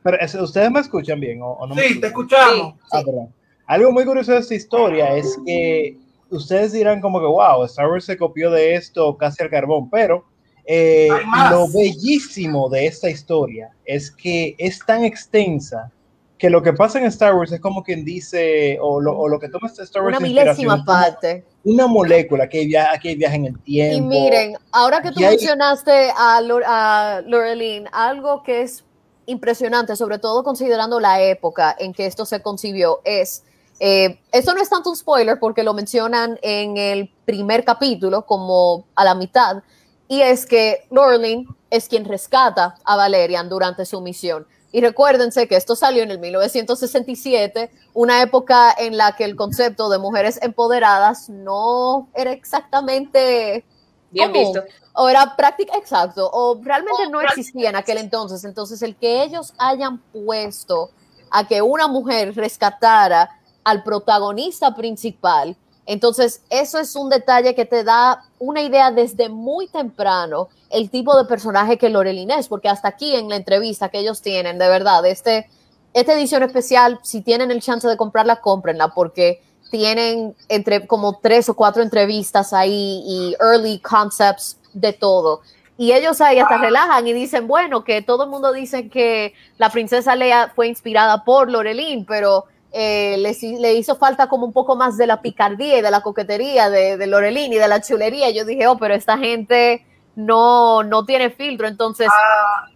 pero 0.03 0.17
es- 0.19 0.35
ustedes 0.35 0.69
me 0.71 0.79
escuchan 0.81 1.19
bien 1.19 1.41
o, 1.41 1.47
o 1.51 1.67
no 1.67 1.75
me 1.75 1.81
Sí, 1.83 1.99
te 2.01 2.07
escuchan? 2.07 2.39
escuchamos. 2.41 2.75
Ah, 2.91 3.01
perdón. 3.05 3.33
Algo 3.65 3.91
muy 3.91 4.05
curioso 4.05 4.31
de 4.33 4.39
esta 4.39 4.53
historia 4.55 5.13
es 5.13 5.37
que 5.45 5.97
ustedes 6.29 6.71
dirán 6.73 6.99
como 7.01 7.19
que, 7.19 7.25
wow, 7.25 7.63
Star 7.65 7.87
Wars 7.89 8.05
se 8.05 8.17
copió 8.17 8.49
de 8.51 8.75
esto 8.75 9.15
casi 9.17 9.43
al 9.43 9.49
carbón, 9.49 9.89
pero 9.89 10.25
eh, 10.67 11.07
lo 11.49 11.67
bellísimo 11.69 12.69
de 12.69 12.85
esta 12.87 13.09
historia 13.09 13.71
es 13.85 14.11
que 14.11 14.53
es 14.57 14.79
tan 14.85 15.03
extensa 15.05 15.91
que 16.37 16.49
lo 16.51 16.61
que 16.61 16.71
pasa 16.73 16.99
en 16.99 17.05
Star 17.05 17.33
Wars 17.33 17.51
es 17.51 17.59
como 17.59 17.81
quien 17.83 18.05
dice, 18.05 18.77
o 18.79 19.01
lo, 19.01 19.17
o 19.17 19.27
lo 19.27 19.39
que 19.39 19.49
toma 19.49 19.69
Star 19.69 20.03
Wars 20.03 20.17
Una 20.17 20.19
milésima 20.19 20.85
parte. 20.85 21.43
Una 21.63 21.87
molécula 21.87 22.47
que 22.47 22.65
viaja, 22.65 22.99
que 22.99 23.15
viaja 23.15 23.35
en 23.35 23.45
el 23.45 23.59
tiempo. 23.63 23.97
Y 23.97 24.01
miren, 24.01 24.55
ahora 24.71 25.01
que 25.01 25.07
tú 25.09 25.15
Aquí 25.15 25.23
hay- 25.23 25.29
mencionaste 25.31 26.11
a, 26.15 26.37
a 26.37 27.21
Lorelin, 27.21 27.85
algo 27.91 28.43
que 28.43 28.61
es 28.61 28.83
impresionante, 29.25 29.95
sobre 29.95 30.19
todo 30.19 30.43
considerando 30.43 30.99
la 30.99 31.21
época 31.21 31.75
en 31.79 31.91
que 31.93 32.05
esto 32.05 32.23
se 32.25 32.41
concibió, 32.41 33.01
es, 33.03 33.43
eh, 33.79 34.19
esto 34.31 34.53
no 34.53 34.61
es 34.61 34.69
tanto 34.69 34.89
un 34.91 34.95
spoiler 34.95 35.39
porque 35.39 35.63
lo 35.63 35.73
mencionan 35.73 36.37
en 36.43 36.77
el 36.77 37.09
primer 37.25 37.63
capítulo, 37.65 38.25
como 38.25 38.85
a 38.95 39.03
la 39.03 39.15
mitad, 39.15 39.63
y 40.07 40.21
es 40.21 40.45
que 40.45 40.87
Lorelin 40.89 41.47
es 41.69 41.87
quien 41.87 42.05
rescata 42.05 42.75
a 42.83 42.95
Valerian 42.95 43.49
durante 43.49 43.85
su 43.85 44.01
misión. 44.01 44.47
Y 44.71 44.81
recuérdense 44.81 45.47
que 45.47 45.55
esto 45.55 45.75
salió 45.75 46.03
en 46.03 46.11
el 46.11 46.19
1967, 46.19 47.71
una 47.93 48.21
época 48.21 48.73
en 48.77 48.97
la 48.97 49.15
que 49.15 49.23
el 49.23 49.35
concepto 49.35 49.89
de 49.89 49.97
mujeres 49.97 50.39
empoderadas 50.41 51.29
no 51.29 52.09
era 52.13 52.31
exactamente 52.31 53.65
Bien 54.11 54.31
común, 54.31 54.53
visto. 54.53 54.63
O 54.93 55.09
era 55.09 55.35
práctica, 55.35 55.77
exacto, 55.77 56.29
o 56.31 56.59
realmente 56.61 57.09
no 57.09 57.21
existía 57.21 57.69
en 57.69 57.75
aquel 57.75 57.97
entonces. 57.97 58.43
Entonces, 58.43 58.81
el 58.81 58.95
que 58.95 59.23
ellos 59.23 59.53
hayan 59.57 59.99
puesto 60.11 60.91
a 61.31 61.47
que 61.47 61.61
una 61.61 61.87
mujer 61.87 62.35
rescatara 62.35 63.29
al 63.63 63.83
protagonista 63.83 64.73
principal, 64.75 65.55
entonces 65.87 66.41
eso 66.49 66.77
es 66.77 66.95
un 66.95 67.09
detalle 67.09 67.55
que 67.55 67.65
te 67.65 67.83
da 67.83 68.25
una 68.39 68.61
idea 68.61 68.91
desde 68.91 69.29
muy 69.29 69.67
temprano 69.67 70.49
el 70.69 70.89
tipo 70.89 71.17
de 71.17 71.25
personaje 71.25 71.77
que 71.77 71.89
Lorelin 71.89 72.29
es, 72.29 72.49
porque 72.49 72.67
hasta 72.67 72.89
aquí 72.89 73.15
en 73.15 73.29
la 73.29 73.37
entrevista 73.37 73.89
que 73.89 73.99
ellos 73.99 74.21
tienen, 74.21 74.59
de 74.59 74.67
verdad, 74.67 75.05
este, 75.05 75.49
esta 75.93 76.13
edición 76.13 76.43
especial, 76.43 76.99
si 77.03 77.21
tienen 77.21 77.51
el 77.51 77.61
chance 77.61 77.87
de 77.87 77.95
comprarla, 77.95 78.41
cómprenla, 78.41 78.89
porque 78.89 79.41
tienen 79.71 80.35
entre 80.49 80.85
como 80.87 81.19
tres 81.19 81.47
o 81.47 81.55
cuatro 81.55 81.81
entrevistas 81.81 82.51
ahí 82.51 83.01
y 83.05 83.35
early 83.39 83.79
concepts 83.79 84.57
de 84.73 84.91
todo. 84.91 85.41
Y 85.77 85.93
ellos 85.93 86.19
ahí 86.21 86.39
hasta 86.39 86.57
relajan 86.57 87.07
y 87.07 87.13
dicen, 87.13 87.47
bueno, 87.47 87.83
que 87.83 88.01
todo 88.01 88.25
el 88.25 88.29
mundo 88.29 88.51
dice 88.51 88.89
que 88.89 89.33
la 89.57 89.69
princesa 89.69 90.15
Lea 90.15 90.51
fue 90.53 90.67
inspirada 90.67 91.23
por 91.23 91.49
Lorelín, 91.49 92.05
pero 92.05 92.45
eh, 92.71 93.17
le, 93.17 93.73
hizo 93.73 93.95
falta 93.95 94.27
como 94.27 94.45
un 94.45 94.53
poco 94.53 94.75
más 94.75 94.97
de 94.97 95.07
la 95.07 95.21
picardía 95.21 95.77
y 95.77 95.81
de 95.81 95.91
la 95.91 96.01
coquetería 96.01 96.69
de, 96.69 96.97
de 96.97 97.07
Lorelín 97.07 97.53
y 97.53 97.57
de 97.57 97.67
la 97.67 97.81
chulería. 97.81 98.29
Yo 98.31 98.45
dije, 98.45 98.67
oh, 98.67 98.77
pero 98.77 98.93
esta 98.93 99.17
gente 99.17 99.85
no, 100.15 100.83
no 100.83 101.05
tiene 101.05 101.29
filtro, 101.29 101.67
entonces... 101.67 102.07
Ah. 102.11 102.69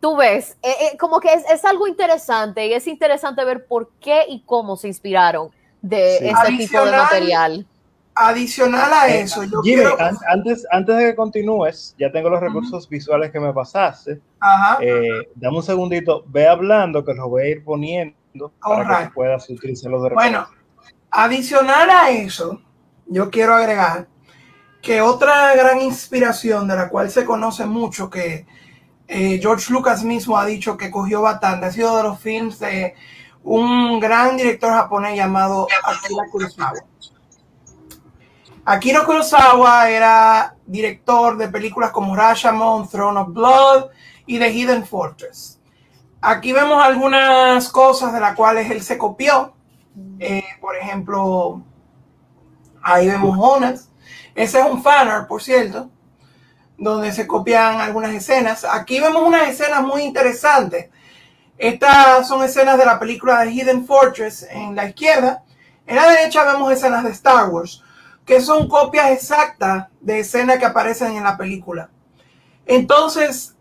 Tú 0.00 0.16
ves, 0.16 0.58
eh, 0.62 0.68
eh, 0.68 0.98
como 0.98 1.18
que 1.18 1.32
es, 1.32 1.50
es, 1.50 1.64
algo 1.64 1.86
interesante 1.86 2.66
y 2.66 2.74
es 2.74 2.86
interesante 2.86 3.42
ver 3.42 3.64
por 3.64 3.90
qué 4.00 4.26
y 4.28 4.42
cómo 4.42 4.76
se 4.76 4.86
inspiraron 4.86 5.50
de 5.80 6.16
ese 6.28 6.56
tipo 6.58 6.84
de 6.84 6.92
material. 6.92 7.66
Adicional 8.16 8.92
a 8.92 9.08
eh, 9.08 9.22
eso, 9.22 9.42
yo 9.42 9.60
Jimmy, 9.62 9.82
antes, 10.28 10.64
antes 10.70 10.96
de 10.96 11.04
que 11.06 11.14
continúes, 11.16 11.96
ya 11.98 12.12
tengo 12.12 12.30
los 12.30 12.40
recursos 12.40 12.88
visuales 12.88 13.32
que 13.32 13.40
me 13.40 13.52
pasaste. 13.52 14.20
Ajá. 14.38 14.78
Eh, 14.80 15.28
dame 15.34 15.56
un 15.56 15.62
segundito, 15.64 16.24
ve 16.28 16.46
hablando 16.46 17.04
que 17.04 17.12
los 17.12 17.28
voy 17.28 17.42
a 17.42 17.48
ir 17.48 17.64
poniendo 17.64 18.14
para 18.60 19.04
que 19.04 19.14
puedas 19.14 19.48
utilizarlos 19.48 20.02
de 20.02 20.10
Bueno, 20.10 20.46
adicional 21.10 21.90
a 21.90 22.10
eso, 22.10 22.60
yo 23.06 23.30
quiero 23.30 23.54
agregar 23.54 24.08
que 24.82 25.00
otra 25.00 25.54
gran 25.54 25.80
inspiración 25.80 26.68
de 26.68 26.76
la 26.76 26.88
cual 26.88 27.10
se 27.10 27.24
conoce 27.24 27.64
mucho, 27.64 28.10
que 28.10 28.46
eh, 29.08 29.38
George 29.40 29.72
Lucas 29.72 30.04
mismo 30.04 30.36
ha 30.36 30.44
dicho 30.44 30.76
que 30.76 30.90
cogió 30.90 31.22
bastante, 31.22 31.66
ha 31.66 31.72
sido 31.72 31.96
de 31.96 32.02
los 32.02 32.20
films 32.20 32.58
de 32.58 32.94
un 33.42 34.00
gran 34.00 34.36
director 34.36 34.72
japonés 34.72 35.16
llamado 35.16 35.66
Akira 35.84 36.24
Kurosawa. 36.30 36.84
Akira 38.64 39.04
Kurosawa 39.04 39.90
era 39.90 40.56
director 40.66 41.36
de 41.36 41.48
películas 41.48 41.90
como 41.90 42.16
Rashomon, 42.16 42.88
Throne 42.88 43.20
of 43.20 43.32
Blood 43.32 43.90
y 44.26 44.38
The 44.38 44.50
Hidden 44.50 44.86
Fortress. 44.86 45.53
Aquí 46.26 46.54
vemos 46.54 46.82
algunas 46.82 47.68
cosas 47.68 48.14
de 48.14 48.18
las 48.20 48.34
cuales 48.34 48.70
él 48.70 48.82
se 48.82 48.96
copió. 48.96 49.52
Eh, 50.18 50.42
por 50.58 50.74
ejemplo, 50.74 51.62
ahí 52.82 53.08
vemos 53.08 53.36
Jonas. 53.36 53.90
Ese 54.34 54.60
es 54.60 54.64
un 54.64 54.82
fanart, 54.82 55.28
por 55.28 55.42
cierto, 55.42 55.90
donde 56.78 57.12
se 57.12 57.26
copian 57.26 57.78
algunas 57.78 58.14
escenas. 58.14 58.64
Aquí 58.64 59.00
vemos 59.00 59.22
unas 59.22 59.50
escenas 59.50 59.82
muy 59.82 60.00
interesantes. 60.00 60.88
Estas 61.58 62.26
son 62.26 62.42
escenas 62.42 62.78
de 62.78 62.86
la 62.86 62.98
película 62.98 63.44
The 63.44 63.50
Hidden 63.50 63.86
Fortress 63.86 64.46
en 64.50 64.74
la 64.74 64.88
izquierda. 64.88 65.44
En 65.86 65.96
la 65.96 66.08
derecha 66.08 66.42
vemos 66.44 66.72
escenas 66.72 67.04
de 67.04 67.10
Star 67.10 67.50
Wars 67.50 67.82
que 68.24 68.40
son 68.40 68.66
copias 68.68 69.10
exactas 69.10 69.88
de 70.00 70.20
escenas 70.20 70.58
que 70.58 70.64
aparecen 70.64 71.16
en 71.16 71.24
la 71.24 71.36
película. 71.36 71.90
Entonces, 72.64 73.53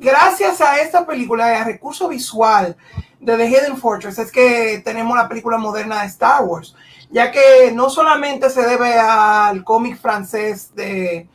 gracias 0.00 0.60
a 0.60 0.80
esta 0.80 1.06
película 1.06 1.60
y 1.60 1.64
recurso 1.64 2.08
visual 2.08 2.76
de 3.20 3.36
The 3.36 3.48
Hidden 3.48 3.76
Fortress 3.76 4.18
es 4.18 4.32
que 4.32 4.80
tenemos 4.82 5.16
la 5.16 5.28
película 5.28 5.58
moderna 5.58 6.00
de 6.00 6.08
Star 6.08 6.42
Wars, 6.42 6.74
ya 7.10 7.30
que 7.30 7.70
no 7.72 7.90
solamente 7.90 8.48
se 8.48 8.62
debe 8.62 8.98
al 8.98 9.62
cómic 9.62 10.00
francés 10.00 10.74
de, 10.74 11.28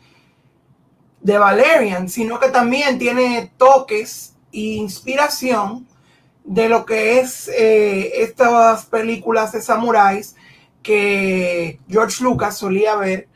de 1.21 1.37
Valerian, 1.37 2.09
sino 2.09 2.39
que 2.39 2.49
también 2.49 2.97
tiene 2.97 3.51
toques 3.57 4.33
e 4.51 4.59
inspiración 4.59 5.87
de 6.43 6.69
lo 6.69 6.85
que 6.85 7.19
es 7.19 7.47
eh, 7.49 8.23
estas 8.23 8.85
películas 8.85 9.51
de 9.51 9.61
samuráis 9.61 10.35
que 10.81 11.79
George 11.89 12.23
Lucas 12.23 12.57
solía 12.57 12.95
ver 12.95 13.27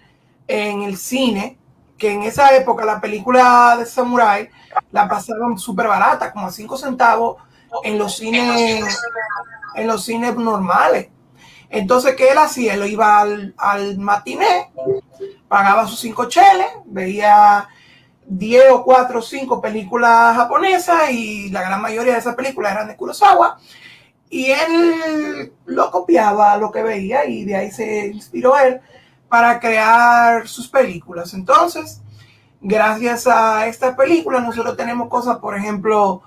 en 0.47 0.83
el 0.83 0.97
cine, 0.97 1.57
que 1.97 2.11
en 2.11 2.23
esa 2.23 2.55
época 2.55 2.85
la 2.85 3.01
película 3.01 3.75
de 3.77 3.85
Samurai 3.85 4.49
la 4.91 5.07
pasaban 5.07 5.57
súper 5.57 5.87
barata, 5.87 6.31
como 6.31 6.47
a 6.47 6.51
5 6.51 6.77
centavos 6.77 7.37
en 7.83 7.97
los 7.97 8.17
cines, 8.17 8.97
en 9.75 9.87
los 9.87 10.03
cines 10.03 10.35
normales. 10.35 11.09
Entonces, 11.69 12.15
¿qué 12.15 12.29
él 12.29 12.37
hacía? 12.37 12.73
Él 12.73 12.87
iba 12.87 13.19
al, 13.19 13.53
al 13.57 13.97
matiné, 13.99 14.71
pagaba 15.47 15.87
sus 15.87 15.99
cinco 15.99 16.25
cheles, 16.25 16.67
veía 16.85 17.67
10 18.25 18.71
o 18.71 18.83
4 18.83 19.19
o 19.19 19.21
5 19.21 19.61
películas 19.61 20.35
japonesas 20.35 21.11
y 21.11 21.49
la 21.49 21.61
gran 21.61 21.81
mayoría 21.81 22.13
de 22.13 22.19
esas 22.19 22.35
películas 22.35 22.71
eran 22.71 22.87
de 22.87 22.95
Kurosawa 22.95 23.59
y 24.29 24.51
él 24.51 25.51
lo 25.65 25.91
copiaba 25.91 26.55
lo 26.57 26.71
que 26.71 26.83
veía 26.83 27.25
y 27.25 27.45
de 27.45 27.55
ahí 27.55 27.71
se 27.71 28.07
inspiró 28.07 28.57
él 28.57 28.79
para 29.27 29.59
crear 29.59 30.47
sus 30.47 30.67
películas. 30.67 31.33
Entonces, 31.33 32.01
gracias 32.61 33.27
a 33.27 33.67
esta 33.67 33.95
película, 33.95 34.39
nosotros 34.39 34.75
tenemos 34.75 35.09
cosas, 35.09 35.37
por 35.37 35.57
ejemplo, 35.57 36.21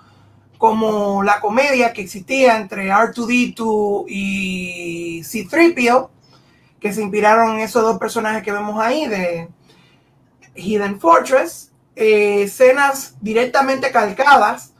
como 0.59 1.23
la 1.23 1.41
comedia 1.41 1.93
que 1.93 2.03
existía 2.03 2.57
entre 2.57 2.91
R2D2 2.91 4.05
y 4.09 5.21
C3PO, 5.23 6.11
que 6.81 6.93
se 6.93 7.03
inspiraron 7.03 7.55
en 7.55 7.61
esos 7.61 7.83
dos 7.83 7.99
personajes 7.99 8.43
que 8.43 8.53
vemos 8.53 8.81
ahí 8.81 9.07
de 9.07 9.49
Hidden 10.55 11.01
Fortress, 11.01 11.73
eh, 11.97 12.43
escenas 12.43 13.17
directamente 13.21 13.91
calcadas, 13.91 14.73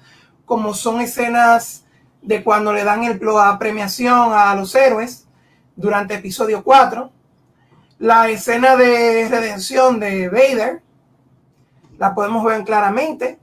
como 0.45 0.75
son 0.75 1.01
escenas 1.01 1.85
de 2.23 2.43
cuando 2.43 2.73
le 2.73 2.85
dan 2.85 3.05
el, 3.05 3.21
la 3.21 3.59
premiación 3.59 4.33
a 4.33 4.55
los 4.55 4.75
héroes 4.75 5.27
durante 5.77 6.15
episodio 6.15 6.63
4. 6.63 7.11
La 7.99 8.29
escena 8.29 8.77
de 8.77 9.29
redención 9.29 10.01
de 10.01 10.29
Vader 10.29 10.83
la 12.03 12.17
podemos 12.17 12.45
ver 12.45 12.65
claramente. 12.65 13.39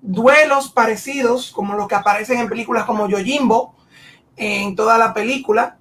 Duelos 0.00 0.72
parecidos 0.72 1.52
como 1.52 1.74
los 1.74 1.86
que 1.86 1.96
aparecen 1.96 2.38
en 2.38 2.48
películas 2.48 2.86
como 2.86 3.06
Yojimbo 3.06 3.74
en 4.36 4.74
toda 4.74 4.96
la 4.96 5.12
película. 5.12 5.76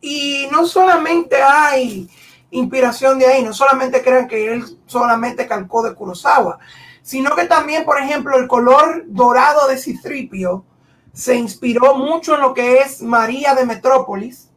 Y 0.00 0.46
no 0.52 0.64
solamente 0.66 1.42
hay 1.42 2.08
inspiración 2.52 3.18
de 3.18 3.26
ahí, 3.26 3.42
no 3.42 3.52
solamente 3.52 4.02
crean 4.02 4.28
que 4.28 4.52
él 4.52 4.64
solamente 4.86 5.48
calcó 5.48 5.82
de 5.82 5.96
Kurosawa, 5.96 6.60
sino 7.02 7.34
que 7.34 7.46
también, 7.46 7.84
por 7.84 7.98
ejemplo, 7.98 8.38
el 8.38 8.46
color 8.46 9.02
dorado 9.08 9.66
de 9.66 9.78
Citripio 9.78 10.64
se 11.12 11.34
inspiró 11.34 11.96
mucho 11.96 12.36
en 12.36 12.42
lo 12.42 12.54
que 12.54 12.76
es 12.76 13.02
María 13.02 13.56
de 13.56 13.66
Metrópolis, 13.66 14.48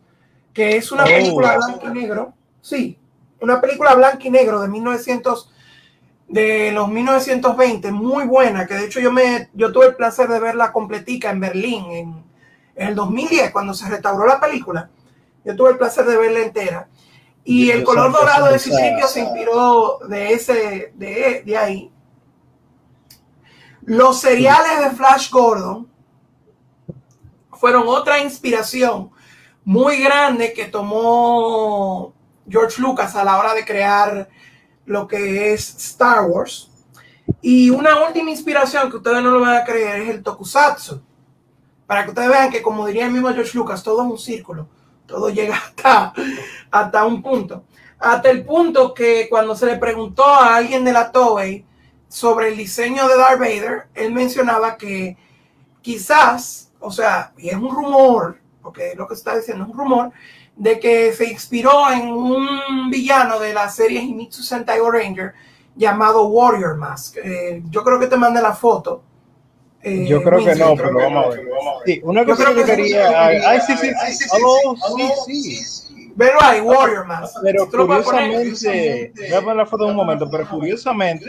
que 0.53 0.77
es 0.77 0.91
una 0.91 1.03
oh. 1.03 1.07
película 1.07 1.57
blanco 1.57 1.87
y 1.87 1.99
negro. 1.99 2.33
Sí, 2.61 2.99
una 3.41 3.59
película 3.59 3.95
blanco 3.95 4.19
y 4.21 4.29
negro 4.29 4.61
de 4.61 4.67
1900 4.67 5.51
de 6.27 6.71
los 6.71 6.87
1920, 6.89 7.91
muy 7.91 8.25
buena, 8.25 8.65
que 8.65 8.73
de 8.73 8.85
hecho 8.85 8.99
yo 8.99 9.11
me 9.11 9.49
yo 9.53 9.71
tuve 9.71 9.87
el 9.87 9.95
placer 9.95 10.27
de 10.27 10.39
verla 10.39 10.71
completica 10.71 11.29
en 11.29 11.39
Berlín 11.39 11.91
en, 11.91 12.25
el 12.75 12.95
2010 12.95 13.51
cuando 13.51 13.73
se 13.73 13.87
restauró 13.87 14.25
la 14.25 14.39
película. 14.39 14.89
Yo 15.45 15.55
tuve 15.55 15.71
el 15.71 15.77
placer 15.77 16.05
de 16.05 16.17
verla 16.17 16.39
entera. 16.39 16.89
Y 17.45 17.69
el 17.69 17.83
color 17.83 18.11
dorado 18.11 18.47
de 18.47 18.59
Citripio 18.59 19.07
se 19.07 19.21
inspiró 19.21 19.99
de 20.09 20.33
ese 20.33 20.91
de, 20.95 21.43
de 21.45 21.57
ahí. 21.57 21.91
Los 23.83 24.19
seriales 24.19 24.79
de 24.79 24.95
Flash 24.97 25.29
Gordon 25.29 25.87
fueron 27.53 27.87
otra 27.87 28.19
inspiración 28.19 29.11
muy 29.63 30.03
grande 30.03 30.53
que 30.53 30.65
tomó 30.65 32.13
George 32.49 32.81
Lucas 32.81 33.15
a 33.15 33.23
la 33.23 33.37
hora 33.37 33.53
de 33.53 33.63
crear 33.63 34.27
lo 34.85 35.07
que 35.07 35.53
es 35.53 35.75
Star 35.77 36.25
Wars. 36.25 36.71
Y 37.41 37.69
una 37.69 38.05
última 38.05 38.29
inspiración 38.29 38.89
que 38.89 38.97
ustedes 38.97 39.21
no 39.21 39.31
lo 39.31 39.39
van 39.39 39.57
a 39.57 39.63
creer 39.63 40.01
es 40.01 40.09
el 40.09 40.23
tokusatsu. 40.23 41.01
Para 41.87 42.03
que 42.03 42.09
ustedes 42.09 42.29
vean 42.29 42.51
que, 42.51 42.61
como 42.61 42.85
diría 42.85 43.05
el 43.05 43.11
mismo 43.11 43.29
George 43.29 43.57
Lucas, 43.57 43.83
todo 43.83 44.03
es 44.03 44.11
un 44.11 44.17
círculo, 44.17 44.67
todo 45.05 45.29
llega 45.29 45.55
hasta, 45.55 46.13
hasta 46.71 47.05
un 47.05 47.21
punto. 47.21 47.63
Hasta 47.99 48.29
el 48.29 48.43
punto 48.43 48.93
que 48.93 49.27
cuando 49.29 49.55
se 49.55 49.67
le 49.67 49.77
preguntó 49.77 50.25
a 50.25 50.55
alguien 50.55 50.83
de 50.83 50.93
la 50.93 51.11
Toei 51.11 51.65
sobre 52.07 52.49
el 52.49 52.57
diseño 52.57 53.07
de 53.07 53.17
Darth 53.17 53.39
Vader, 53.39 53.87
él 53.93 54.11
mencionaba 54.11 54.77
que 54.77 55.17
quizás 55.81 56.65
o 56.85 56.91
sea, 56.91 57.33
y 57.37 57.49
es 57.49 57.55
un 57.55 57.73
rumor, 57.73 58.37
porque 58.61 58.93
lo 58.95 59.07
que 59.07 59.15
está 59.15 59.35
diciendo 59.35 59.63
es 59.63 59.71
un 59.71 59.77
rumor, 59.77 60.11
de 60.55 60.79
que 60.79 61.13
se 61.13 61.25
inspiró 61.25 61.91
en 61.91 62.07
un 62.07 62.89
villano 62.89 63.39
de 63.39 63.53
la 63.53 63.69
serie 63.69 64.01
Himitsu 64.01 64.41
Sentai 64.41 64.79
Ranger 64.79 65.33
llamado 65.75 66.27
Warrior 66.27 66.77
Mask. 66.77 67.17
Eh, 67.23 67.61
yo 67.69 67.83
creo 67.83 67.99
que 67.99 68.07
te 68.07 68.17
mandé 68.17 68.41
la 68.41 68.53
foto. 68.53 69.03
Eh, 69.81 70.07
yo 70.07 70.23
creo 70.23 70.43
que 70.43 70.55
no, 70.55 70.75
pero 70.75 70.95
vamos 70.95 71.25
a 71.25 71.29
ver. 71.29 71.47
Sí, 71.85 72.01
una 72.03 72.25
cosa 72.25 72.55
que, 72.55 72.63
quería. 72.63 73.25
Ay, 73.25 73.59
sí, 73.67 73.77
sí, 73.77 73.89
sí. 74.07 74.27
sí, 75.25 75.55
sí. 75.55 76.13
Pero 76.17 76.41
hay 76.41 76.61
Warrior 76.61 77.05
Mask. 77.05 77.35
Pero 77.43 77.69
curiosamente, 77.69 79.11
voy 79.15 79.33
a 79.33 79.41
poner 79.41 79.55
la 79.57 79.65
foto 79.65 79.85
un 79.85 79.95
momento, 79.95 80.29
pero 80.29 80.47
curiosamente, 80.49 81.25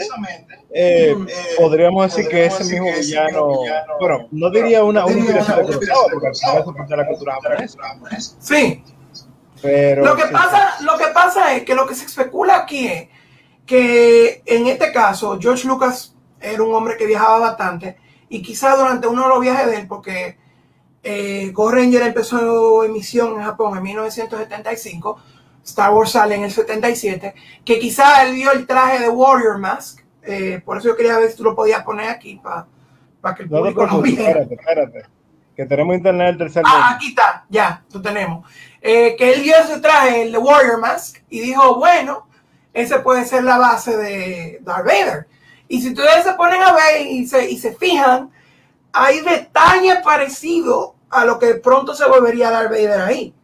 eh, 0.71 1.15
podríamos 1.59 2.15
decir 2.15 2.31
que 2.31 2.47
ese 2.47 2.65
mismo 2.65 2.97
villano, 2.97 3.53
bueno, 4.01 4.29
no 4.31 4.51
diría 4.51 4.85
una, 4.85 5.05
una 5.05 5.19
inspiración 5.19 5.67
de 5.67 5.77
porque 6.13 6.27
al 6.29 6.37
final 6.37 6.65
es 6.85 6.91
la 6.91 7.07
cultura 7.09 7.35
japonesa. 7.35 7.79
Sí, 8.39 8.85
Pero, 9.67 10.05
lo, 10.05 10.17
que 10.17 10.27
pasa, 10.27 10.77
lo 10.81 10.97
que 10.97 11.07
pasa 11.09 11.55
es 11.55 11.65
que 11.65 11.75
lo 11.75 11.87
que 11.87 11.95
se 11.95 12.07
especula 12.07 12.57
aquí 12.57 12.87
es 12.87 13.09
que 13.67 14.43
en 14.47 14.67
este 14.69 14.93
caso 14.93 15.39
George 15.41 15.67
Lucas 15.67 16.15
era 16.41 16.63
un 16.63 16.75
hombre 16.75 16.97
que 16.97 17.07
viajaba 17.07 17.39
bastante 17.39 17.97
y 18.29 18.43
quizás 18.43 18.79
durante 18.79 19.07
uno 19.07 19.25
de 19.25 19.29
los 19.29 19.41
viajes 19.41 19.67
de 19.67 19.77
él, 19.77 19.87
porque 19.87 20.37
eh, 21.03 21.51
Ghost 21.53 21.75
Ranger 21.75 22.03
empezó 22.03 22.85
emisión 22.85 23.37
en 23.37 23.45
Japón 23.45 23.77
en 23.77 23.83
1975, 23.83 25.19
Star 25.65 25.93
Wars 25.93 26.11
sale 26.11 26.35
en 26.35 26.45
el 26.45 26.51
77, 26.51 27.35
que 27.65 27.79
quizás 27.79 28.25
él 28.25 28.35
vio 28.35 28.53
el 28.53 28.67
traje 28.67 29.01
de 29.01 29.09
Warrior 29.09 29.59
Mask, 29.59 30.01
eh, 30.23 30.61
por 30.65 30.79
eso 30.79 30.89
yo 30.89 30.97
quería 30.97 31.19
ver 31.19 31.31
si 31.31 31.37
tú 31.37 31.45
lo 31.45 31.55
podías 31.55 31.85
poner 31.85 32.09
aquí 32.09 32.41
para 32.43 33.35
que 33.37 33.45
el 33.45 33.49
público 33.49 33.87
no, 33.87 33.97
lo 33.97 34.03
viera. 34.03 34.41
Espérate, 34.41 34.55
espérate, 34.55 35.16
que 35.57 35.65
tenemos 35.67 35.97
internet 35.97 36.29
del 36.29 36.39
tercer 36.39 36.63
Ah, 36.67 36.91
aquí 36.95 37.09
está, 37.09 37.45
ya, 37.49 37.83
lo 37.93 38.03
tenemos. 38.03 38.47
Eh, 38.83 39.17
que 39.17 39.33
él 39.33 39.43
vio 39.43 39.57
ese 39.57 39.81
traje, 39.81 40.23
el 40.23 40.33
de 40.33 40.39
Warrior 40.39 40.79
Mask, 40.79 41.17
y 41.31 41.41
dijo, 41.41 41.77
bueno, 41.77 42.29
ese 42.75 42.99
puede 43.01 43.25
ser 43.25 43.43
la 43.45 43.57
base 43.57 43.97
de 43.97 44.59
Darth 44.63 44.85
Vader. 44.87 45.27
Y 45.67 45.81
si 45.81 45.89
ustedes 45.89 46.23
se 46.25 46.35
ponen 46.35 46.63
a 46.63 46.73
ver 46.73 47.07
y 47.07 47.27
se, 47.27 47.51
y 47.51 47.57
se 47.59 47.75
fijan, 47.75 48.31
hay 48.93 49.21
detalles 49.21 49.97
parecidos 50.05 50.91
a 51.11 51.25
lo 51.25 51.39
que 51.39 51.55
pronto 51.55 51.95
se 51.95 52.07
volvería 52.07 52.51
Darth 52.51 52.71
Vader 52.71 53.01
ahí. 53.01 53.35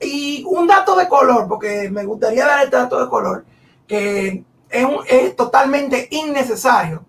Y 0.00 0.44
un 0.48 0.66
dato 0.66 0.96
de 0.96 1.08
color, 1.08 1.46
porque 1.46 1.88
me 1.90 2.04
gustaría 2.04 2.46
dar 2.46 2.64
el 2.64 2.70
dato 2.70 3.02
de 3.02 3.08
color, 3.08 3.44
que 3.86 4.44
es, 4.68 4.84
un- 4.84 5.04
es 5.06 5.36
totalmente 5.36 6.08
innecesario. 6.10 7.04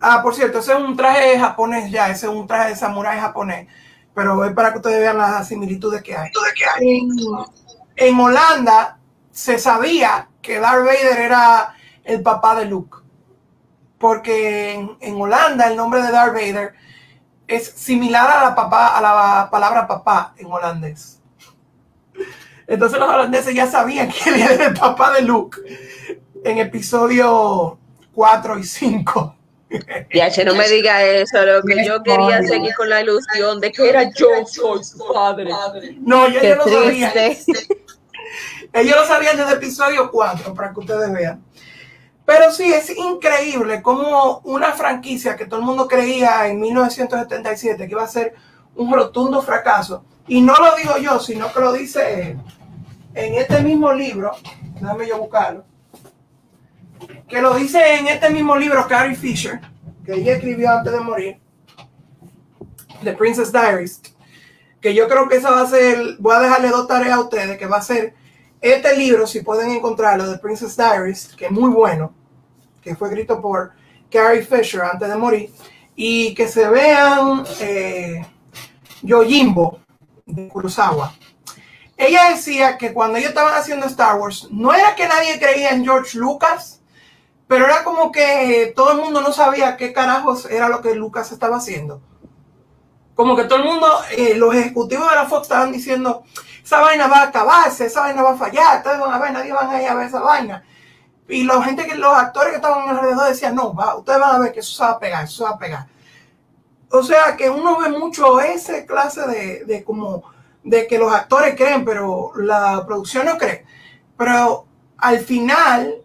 Ah, 0.00 0.20
por 0.22 0.34
cierto, 0.34 0.58
ese 0.58 0.72
es 0.72 0.78
un 0.78 0.96
traje 0.96 1.38
japonés 1.38 1.90
ya, 1.90 2.08
ese 2.10 2.26
es 2.26 2.32
un 2.32 2.46
traje 2.46 2.70
de 2.70 2.76
samurái 2.76 3.18
japonés, 3.18 3.66
pero 4.14 4.44
es 4.44 4.52
para 4.52 4.70
que 4.70 4.78
ustedes 4.78 5.00
vean 5.00 5.18
las 5.18 5.48
similitudes 5.48 6.02
que 6.02 6.16
hay. 6.16 6.30
En, 6.80 7.10
en 7.96 8.20
Holanda 8.20 8.98
se 9.32 9.58
sabía 9.58 10.28
que 10.40 10.60
Darth 10.60 10.84
Vader 10.84 11.18
era 11.18 11.74
el 12.04 12.22
papá 12.22 12.54
de 12.54 12.66
Luke, 12.66 12.98
porque 13.98 14.74
en, 14.74 14.96
en 15.00 15.20
Holanda 15.20 15.66
el 15.66 15.76
nombre 15.76 16.00
de 16.02 16.12
Darth 16.12 16.32
Vader 16.32 16.74
es 17.48 17.66
similar 17.66 18.30
a 18.30 18.44
la, 18.44 18.54
papá, 18.54 18.96
a 18.96 19.00
la 19.00 19.48
palabra 19.50 19.88
papá 19.88 20.34
en 20.36 20.46
holandés. 20.46 21.20
Entonces 22.66 22.98
los 22.98 23.08
holandeses 23.08 23.54
ya 23.54 23.66
sabían 23.66 24.10
que 24.10 24.28
él 24.28 24.42
era 24.42 24.66
el 24.66 24.74
papá 24.74 25.12
de 25.12 25.22
Luke 25.22 25.58
en 26.44 26.58
episodio 26.58 27.78
4 28.12 28.58
y 28.58 28.64
5. 28.64 29.37
Yache, 30.12 30.44
no 30.44 30.54
me 30.54 30.68
diga 30.68 31.02
eso, 31.04 31.44
lo 31.44 31.62
que 31.62 31.84
yo 31.84 32.02
quería 32.02 32.42
seguir 32.42 32.74
con 32.74 32.88
la 32.88 33.02
ilusión 33.02 33.60
de 33.60 33.70
que 33.70 33.88
era 33.88 34.10
yo 34.10 34.28
soy 34.46 34.82
su 34.82 34.98
padre. 35.12 35.50
No, 36.00 36.28
yo 36.28 36.40
Qué 36.40 36.48
ya 36.48 36.56
lo 36.56 36.64
sabía. 36.64 37.12
Ellos 38.72 38.96
lo 38.96 39.06
sabían 39.06 39.36
desde 39.36 39.52
el 39.52 39.56
episodio 39.58 40.10
4, 40.10 40.54
para 40.54 40.72
que 40.72 40.80
ustedes 40.80 41.12
vean. 41.12 41.42
Pero 42.24 42.52
sí, 42.52 42.70
es 42.72 42.90
increíble 42.90 43.80
cómo 43.80 44.40
una 44.44 44.72
franquicia 44.72 45.36
que 45.36 45.46
todo 45.46 45.60
el 45.60 45.66
mundo 45.66 45.88
creía 45.88 46.46
en 46.46 46.60
1977 46.60 47.86
que 47.86 47.92
iba 47.92 48.02
a 48.02 48.08
ser 48.08 48.34
un 48.76 48.92
rotundo 48.92 49.40
fracaso, 49.42 50.04
y 50.26 50.42
no 50.42 50.54
lo 50.54 50.76
digo 50.76 50.98
yo, 50.98 51.18
sino 51.18 51.50
que 51.52 51.60
lo 51.60 51.72
dice 51.72 52.36
en 53.14 53.34
este 53.34 53.62
mismo 53.62 53.92
libro, 53.92 54.32
déjame 54.74 55.08
yo 55.08 55.18
buscarlo, 55.18 55.64
que 57.28 57.42
lo 57.42 57.54
dice 57.54 57.96
en 57.96 58.08
este 58.08 58.30
mismo 58.30 58.56
libro 58.56 58.86
Carrie 58.88 59.16
Fisher, 59.16 59.60
que 60.04 60.14
ella 60.14 60.34
escribió 60.34 60.70
antes 60.70 60.92
de 60.92 61.00
morir, 61.00 61.38
The 63.02 63.12
Princess 63.12 63.52
Diaries, 63.52 64.00
que 64.80 64.94
yo 64.94 65.08
creo 65.08 65.28
que 65.28 65.36
esa 65.36 65.50
va 65.50 65.62
a 65.62 65.66
ser, 65.66 66.16
voy 66.18 66.34
a 66.34 66.40
dejarle 66.40 66.68
dos 66.68 66.86
tareas 66.86 67.16
a 67.16 67.20
ustedes, 67.20 67.58
que 67.58 67.66
va 67.66 67.78
a 67.78 67.82
ser 67.82 68.14
este 68.60 68.96
libro, 68.96 69.26
si 69.26 69.40
pueden 69.40 69.70
encontrarlo, 69.70 70.30
The 70.30 70.38
Princess 70.38 70.76
Diaries, 70.76 71.28
que 71.36 71.46
es 71.46 71.50
muy 71.50 71.70
bueno, 71.70 72.12
que 72.82 72.96
fue 72.96 73.08
escrito 73.08 73.40
por 73.40 73.72
Carrie 74.10 74.42
Fisher 74.42 74.82
antes 74.82 75.08
de 75.08 75.16
morir, 75.16 75.50
y 75.94 76.34
que 76.34 76.48
se 76.48 76.68
vean 76.68 77.44
eh, 77.60 78.24
Yojimbo 79.02 79.80
de 80.26 80.48
Kurosawa. 80.48 81.14
Ella 81.96 82.30
decía 82.30 82.78
que 82.78 82.92
cuando 82.92 83.18
ellos 83.18 83.30
estaban 83.30 83.54
haciendo 83.54 83.86
Star 83.86 84.16
Wars, 84.16 84.48
no 84.52 84.72
era 84.72 84.94
que 84.94 85.08
nadie 85.08 85.38
creía 85.38 85.70
en 85.70 85.84
George 85.84 86.16
Lucas, 86.16 86.77
pero 87.48 87.64
era 87.64 87.82
como 87.82 88.12
que 88.12 88.72
todo 88.76 88.92
el 88.92 88.98
mundo 88.98 89.22
no 89.22 89.32
sabía 89.32 89.76
qué 89.78 89.92
carajos 89.92 90.44
era 90.44 90.68
lo 90.68 90.82
que 90.82 90.94
Lucas 90.94 91.32
estaba 91.32 91.56
haciendo. 91.56 92.02
Como 93.14 93.34
que 93.34 93.44
todo 93.44 93.60
el 93.60 93.64
mundo, 93.64 93.88
eh, 94.10 94.34
los 94.36 94.54
ejecutivos 94.54 95.08
de 95.08 95.16
la 95.16 95.24
Fox 95.24 95.42
estaban 95.42 95.72
diciendo, 95.72 96.22
esa 96.62 96.80
vaina 96.80 97.08
va 97.08 97.20
a 97.20 97.22
acabarse, 97.24 97.86
esa 97.86 98.02
vaina 98.02 98.22
va 98.22 98.32
a 98.32 98.36
fallar, 98.36 98.76
ustedes 98.76 99.00
van 99.00 99.12
a 99.12 99.18
ver, 99.18 99.32
nadie 99.32 99.52
van 99.52 99.70
a 99.70 99.82
ir 99.82 99.88
a 99.88 99.94
ver 99.94 100.06
esa 100.06 100.20
vaina. 100.20 100.62
Y 101.26 101.44
la 101.44 101.60
gente 101.62 101.86
que, 101.86 101.96
los 101.96 102.14
actores 102.14 102.50
que 102.50 102.56
estaban 102.56 102.86
alrededor 102.88 103.28
decían, 103.28 103.54
no, 103.54 103.74
va, 103.74 103.96
ustedes 103.96 104.20
van 104.20 104.36
a 104.36 104.38
ver 104.38 104.52
que 104.52 104.60
eso 104.60 104.76
se 104.76 104.82
va 104.84 104.90
a 104.90 104.98
pegar, 104.98 105.24
eso 105.24 105.38
se 105.38 105.44
va 105.44 105.50
a 105.50 105.58
pegar. 105.58 105.86
O 106.90 107.02
sea 107.02 107.34
que 107.36 107.48
uno 107.48 107.78
ve 107.78 107.88
mucho 107.88 108.40
ese 108.40 108.84
clase 108.86 109.26
de, 109.26 109.64
de 109.64 109.84
como 109.84 110.22
de 110.62 110.86
que 110.86 110.98
los 110.98 111.12
actores 111.12 111.54
creen, 111.56 111.84
pero 111.84 112.32
la 112.36 112.84
producción 112.86 113.26
no 113.26 113.38
cree. 113.38 113.64
Pero 114.16 114.66
al 114.98 115.18
final 115.20 116.02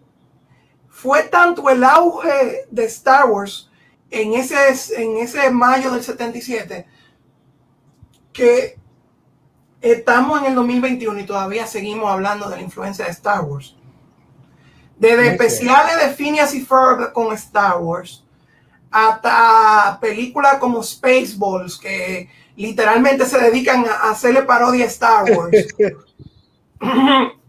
fue 1.04 1.24
tanto 1.24 1.68
el 1.68 1.84
auge 1.84 2.66
de 2.70 2.84
Star 2.86 3.28
Wars 3.28 3.70
en 4.10 4.32
ese, 4.32 4.56
en 4.96 5.18
ese 5.18 5.50
mayo 5.50 5.90
del 5.90 6.02
77 6.02 6.86
que 8.32 8.78
estamos 9.82 10.40
en 10.40 10.46
el 10.46 10.54
2021 10.54 11.20
y 11.20 11.26
todavía 11.26 11.66
seguimos 11.66 12.10
hablando 12.10 12.48
de 12.48 12.56
la 12.56 12.62
influencia 12.62 13.04
de 13.04 13.10
Star 13.10 13.42
Wars. 13.42 13.76
Desde 14.96 15.28
especiales 15.28 16.00
de 16.00 16.14
Phineas 16.14 16.54
y 16.54 16.64
Ferb 16.64 17.12
con 17.12 17.34
Star 17.34 17.76
Wars 17.80 18.24
hasta 18.90 19.98
películas 20.00 20.56
como 20.56 20.82
Spaceballs 20.82 21.76
que 21.76 22.30
literalmente 22.56 23.26
se 23.26 23.38
dedican 23.38 23.84
a 23.84 24.10
hacerle 24.10 24.44
parodia 24.44 24.86
a 24.86 24.88
Star 24.88 25.24
Wars. 25.32 25.66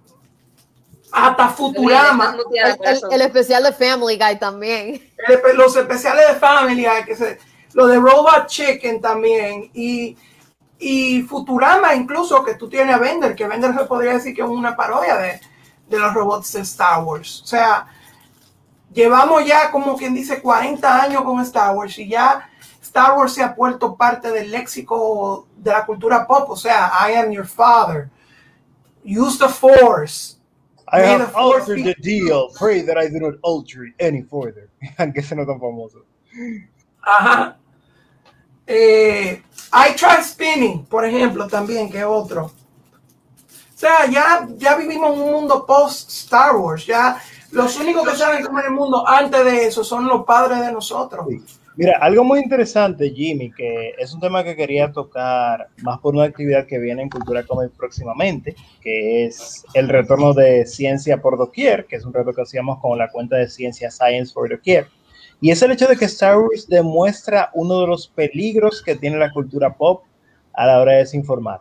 hasta 1.16 1.50
Futurama. 1.50 2.36
El, 2.66 2.72
el- 2.88 3.14
el 3.14 3.22
especial 3.22 3.64
de 3.64 3.72
Family 3.74 4.18
Guy 4.18 4.40
también. 4.40 5.14
El- 5.28 5.58
los 5.58 5.76
especiales 5.76 6.28
de 6.28 6.36
Family 6.36 6.84
Guy, 6.86 7.06
que 7.06 7.16
se, 7.16 7.40
lo 7.74 7.88
de 7.88 7.98
Robot 7.98 8.48
Chicken 8.48 9.02
también, 9.02 9.70
y, 9.74 10.18
y 10.80 11.22
Futurama 11.24 11.94
incluso, 11.96 12.44
que 12.44 12.56
tú 12.56 12.70
tienes 12.70 12.96
a 12.96 13.00
Bender, 13.00 13.36
que 13.36 13.48
Bender 13.48 13.74
se 13.74 13.86
podría 13.86 14.14
decir 14.14 14.36
que 14.36 14.42
es 14.42 14.48
una 14.48 14.76
parodia 14.76 15.16
de, 15.18 15.40
de 15.88 16.00
los 16.00 16.14
robots 16.14 16.54
de 16.54 16.62
Star 16.62 17.04
Wars. 17.04 17.42
O 17.44 17.48
sea, 17.48 17.88
llevamos 18.94 19.46
ya 19.46 19.72
como 19.72 19.96
quien 19.98 20.14
dice 20.14 20.42
40 20.42 21.02
años 21.04 21.24
con 21.24 21.40
Star 21.42 21.76
Wars 21.76 21.98
y 22.00 22.08
ya 22.10 22.50
Star 22.82 23.18
Wars 23.18 23.34
se 23.34 23.44
ha 23.44 23.50
vuelto 23.54 23.96
parte 23.96 24.32
del 24.32 24.52
léxico 24.52 25.48
de 25.58 25.72
la 25.72 25.86
cultura 25.86 26.26
pop, 26.28 26.50
o 26.52 26.56
sea, 26.56 26.92
I 27.10 27.14
am 27.16 27.32
your 27.32 27.46
father, 27.48 28.10
use 29.04 29.38
the 29.38 29.50
force. 29.50 30.36
I 30.90 31.02
May 31.02 31.08
have 31.08 31.36
altered 31.36 31.84
the 31.84 31.96
deal. 32.02 32.50
Pray 32.56 32.82
that 32.82 32.98
I 32.98 33.08
do 33.08 33.20
not 33.20 33.36
alter 33.42 33.86
it 33.86 33.94
any 34.00 34.22
further. 34.22 34.70
Aunque 35.00 35.20
ese 35.20 35.36
no 35.36 35.42
es 35.42 35.48
tan 35.48 35.60
famoso. 35.60 36.06
Ajá. 37.02 37.58
Eh, 38.68 39.42
I 39.74 39.96
Try 39.96 40.24
Spinning, 40.24 40.86
por 40.86 41.06
ejemplo, 41.06 41.48
también, 41.48 41.90
que 41.90 42.00
es 42.00 42.06
otro. 42.06 42.46
O 42.46 43.78
sea, 43.78 44.06
ya, 44.10 44.48
ya 44.58 44.76
vivimos 44.76 45.14
en 45.14 45.22
un 45.22 45.32
mundo 45.32 45.66
post 45.66 46.10
Star 46.10 46.56
Wars. 46.56 46.86
Ya 46.86 47.22
los 47.52 47.78
únicos 47.78 48.08
que 48.08 48.16
saben 48.16 48.44
cómo 48.44 48.60
era 48.60 48.70
el 48.70 48.74
mundo 48.74 49.08
antes 49.08 49.44
de 49.44 49.68
eso 49.68 49.84
son 49.84 50.08
los 50.08 50.24
padres 50.24 50.60
de 50.62 50.72
nosotros. 50.72 51.26
Sí. 51.30 51.44
Mira, 51.78 51.98
algo 52.00 52.24
muy 52.24 52.40
interesante, 52.40 53.10
Jimmy, 53.10 53.52
que 53.52 53.94
es 53.98 54.14
un 54.14 54.22
tema 54.22 54.46
que 54.46 54.56
quería 54.56 54.94
tocar 54.94 55.68
más 55.84 56.00
por 56.00 56.16
una 56.16 56.24
actividad 56.24 56.66
que 56.66 56.80
viene 56.80 57.02
en 57.02 57.10
Cultura 57.10 57.44
Comic 57.44 57.72
próximamente, 57.72 58.56
que 58.82 59.26
es 59.26 59.66
el 59.74 59.90
retorno 59.90 60.34
de 60.34 60.66
Ciencia 60.66 61.22
por 61.22 61.38
Doquier, 61.38 61.86
que 61.86 61.98
es 61.98 62.06
un 62.06 62.14
reto 62.14 62.32
que 62.32 62.44
hacíamos 62.44 62.80
con 62.80 62.98
la 62.98 63.10
cuenta 63.10 63.36
de 63.36 63.50
Ciencia 63.50 63.92
Science 63.92 64.32
for 64.34 64.50
Doquier. 64.50 64.88
Y 65.42 65.52
es 65.52 65.62
el 65.64 65.72
hecho 65.72 65.88
de 65.88 65.98
que 65.98 66.06
Star 66.06 66.38
Wars 66.38 66.66
demuestra 66.70 67.50
uno 67.54 67.82
de 67.82 67.88
los 67.88 68.08
peligros 68.08 68.82
que 68.82 68.96
tiene 68.96 69.18
la 69.18 69.34
cultura 69.34 69.76
pop 69.76 70.04
a 70.54 70.66
la 70.66 70.80
hora 70.80 70.94
de 70.94 71.00
desinformar. 71.00 71.60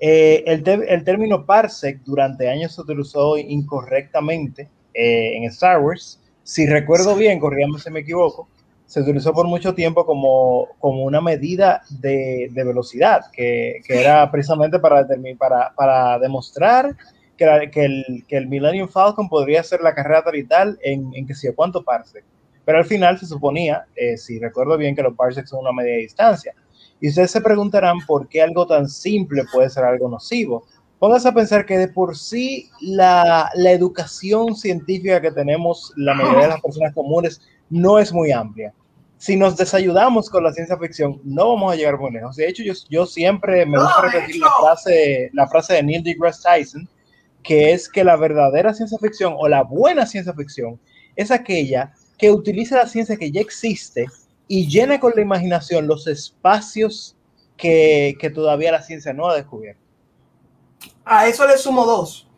Eh, 0.00 0.42
el, 0.46 1.04
término 1.04 1.46
parsec 1.46 2.00
durante 2.04 2.50
años 2.50 2.74
se 2.74 2.80
utilizó 2.80 3.38
incorrectamente 3.38 4.68
eh, 4.92 5.36
en 5.36 5.44
Star 5.44 5.80
Wars. 5.80 6.20
Si 6.42 6.66
recuerdo 6.66 7.14
bien, 7.14 7.38
corríamos 7.38 7.84
si 7.84 7.90
me 7.90 8.00
equivoco, 8.00 8.48
se 8.86 9.00
utilizó 9.00 9.32
por 9.32 9.46
mucho 9.46 9.74
tiempo 9.74 10.04
como, 10.06 10.68
como 10.78 11.04
una 11.04 11.20
medida 11.20 11.82
de, 12.00 12.48
de 12.52 12.64
velocidad, 12.64 13.22
que, 13.32 13.80
que 13.86 14.00
era 14.00 14.30
precisamente 14.30 14.78
para, 14.78 15.06
para, 15.38 15.72
para 15.74 16.18
demostrar 16.18 16.94
que, 17.36 17.46
la- 17.46 17.70
que 17.70 17.84
el, 17.84 18.24
que 18.28 18.36
el 18.36 18.46
Millennium 18.48 18.88
Falcon 18.88 19.28
podría 19.28 19.60
hacer 19.60 19.80
la 19.80 19.94
carrera 19.94 20.22
tal 20.48 20.78
en, 20.82 21.10
en 21.14 21.26
que 21.26 21.34
sé 21.34 21.54
cuánto 21.54 21.82
parsec. 21.82 22.24
Pero 22.64 22.78
al 22.78 22.84
final 22.84 23.18
se 23.18 23.26
suponía, 23.26 23.84
eh, 23.96 24.16
si 24.16 24.38
recuerdo 24.38 24.76
bien, 24.78 24.94
que 24.94 25.02
los 25.02 25.14
parsecs 25.14 25.50
son 25.50 25.60
una 25.60 25.72
media 25.72 25.96
distancia. 25.96 26.54
Y 27.00 27.08
ustedes 27.08 27.30
se 27.30 27.40
preguntarán 27.40 27.98
por 28.06 28.28
qué 28.28 28.40
algo 28.42 28.66
tan 28.66 28.88
simple 28.88 29.44
puede 29.52 29.68
ser 29.68 29.84
algo 29.84 30.08
nocivo. 30.08 30.64
Póngase 30.98 31.28
a 31.28 31.32
pensar 31.34 31.66
que 31.66 31.76
de 31.76 31.88
por 31.88 32.16
sí 32.16 32.70
la, 32.80 33.50
la 33.54 33.72
educación 33.72 34.54
científica 34.54 35.20
que 35.20 35.30
tenemos 35.32 35.92
la 35.96 36.14
mayoría 36.14 36.42
de 36.42 36.48
las 36.48 36.60
personas 36.62 36.94
comunes 36.94 37.42
no 37.70 37.98
es 37.98 38.12
muy 38.12 38.30
amplia. 38.32 38.72
Si 39.16 39.36
nos 39.36 39.56
desayudamos 39.56 40.28
con 40.28 40.44
la 40.44 40.52
ciencia 40.52 40.76
ficción, 40.76 41.20
no 41.24 41.50
vamos 41.54 41.72
a 41.72 41.76
llegar 41.76 41.98
muy 41.98 42.12
lejos. 42.12 42.36
De 42.36 42.48
hecho, 42.48 42.62
yo, 42.62 42.74
yo 42.90 43.06
siempre 43.06 43.64
me 43.64 43.78
gusta 43.78 44.02
repetir 44.02 44.40
la 44.40 44.50
frase, 44.60 45.30
la 45.32 45.46
frase 45.46 45.74
de 45.74 45.82
Neil 45.82 46.02
deGrasse 46.02 46.42
Tyson, 46.42 46.88
que 47.42 47.72
es 47.72 47.88
que 47.88 48.04
la 48.04 48.16
verdadera 48.16 48.74
ciencia 48.74 48.98
ficción 48.98 49.34
o 49.36 49.48
la 49.48 49.62
buena 49.62 50.06
ciencia 50.06 50.32
ficción 50.34 50.78
es 51.16 51.30
aquella 51.30 51.92
que 52.18 52.30
utiliza 52.30 52.76
la 52.76 52.86
ciencia 52.86 53.16
que 53.16 53.30
ya 53.30 53.40
existe 53.40 54.06
y 54.48 54.68
llena 54.68 55.00
con 55.00 55.12
la 55.14 55.22
imaginación 55.22 55.86
los 55.86 56.06
espacios 56.06 57.16
que, 57.56 58.16
que 58.20 58.30
todavía 58.30 58.72
la 58.72 58.82
ciencia 58.82 59.12
no 59.12 59.28
ha 59.28 59.36
descubierto. 59.36 59.80
A 61.04 61.26
eso 61.28 61.46
le 61.46 61.56
sumo 61.56 61.84
dos. 61.84 62.28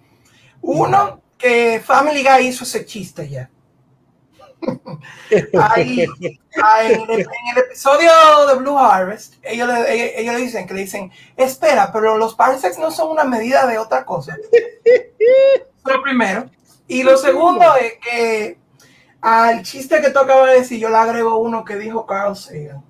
Uno, 0.61 1.21
que 1.39 1.81
Family 1.85 2.23
Guy 2.23 2.49
hizo 2.49 2.65
ese 2.65 2.85
chiste 2.85 3.29
ya. 3.29 3.51
Ahí, 5.61 6.07
ahí, 6.63 6.93
en, 6.93 7.11
el, 7.11 7.21
en, 7.21 7.27
el, 7.53 7.59
episodio 7.59 8.11
de 8.49 8.55
Blue 8.57 8.79
Harvest, 8.79 9.35
ellos 9.43 9.69
le, 9.69 10.21
ellos 10.21 10.35
le 10.35 10.41
dicen 10.41 10.67
que 10.67 10.75
le 10.75 10.81
dicen, 10.81 11.11
espera, 11.37 11.91
pero 11.93 12.17
los 12.17 12.35
parsecs 12.35 12.79
no 12.79 12.91
son 12.91 13.11
una 13.11 13.25
medida 13.25 13.67
de 13.67 13.79
otra 13.79 14.05
cosa. 14.05 14.37
Lo 15.85 16.03
primero. 16.03 16.51
Y 16.89 17.03
lo 17.03 17.17
segundo 17.17 17.65
es 17.77 17.95
que 17.95 18.59
al 19.21 19.63
chiste 19.63 20.01
que 20.01 20.11
tú 20.11 20.21
acabas 20.21 20.51
de 20.51 20.59
decir, 20.61 20.79
yo 20.79 20.89
le 20.89 20.97
agrego 20.97 21.39
uno 21.39 21.65
que 21.65 21.77
dijo 21.77 22.07
Carl 22.07 22.37
Sagan. 22.37 22.85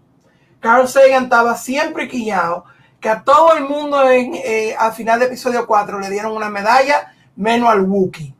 Carl 0.61 0.89
Sagan 0.89 1.25
estaba 1.25 1.57
siempre 1.57 2.09
quillado 2.09 2.65
que 3.01 3.09
a 3.09 3.23
todo 3.23 3.55
el 3.55 3.65
mundo 3.65 4.11
en, 4.11 4.35
eh, 4.35 4.75
al 4.79 4.93
final 4.93 5.19
de 5.21 5.27
episodio 5.27 5.67
4 5.67 6.01
le 6.01 6.11
dieron 6.11 6.33
una 6.33 6.51
medalla, 6.51 7.15
menos 7.37 7.71
al 7.71 7.83
Wookiee. 7.83 8.35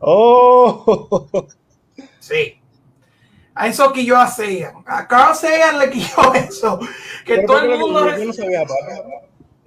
Oh. 0.00 1.46
Sí. 2.30 2.60
A 3.54 3.66
eso 3.66 3.92
que 3.92 4.04
yo 4.04 4.16
hacía. 4.16 4.72
A 4.86 5.06
Carl 5.06 5.34
Sagan 5.34 5.78
le 5.78 5.90
quilló 5.90 6.32
eso. 6.34 6.78
Que 7.26 7.38
todo 7.42 7.58
el 7.58 7.78
mundo. 7.78 8.16
Yo 8.16 8.24
no, 8.24 8.32
sabía, 8.32 8.64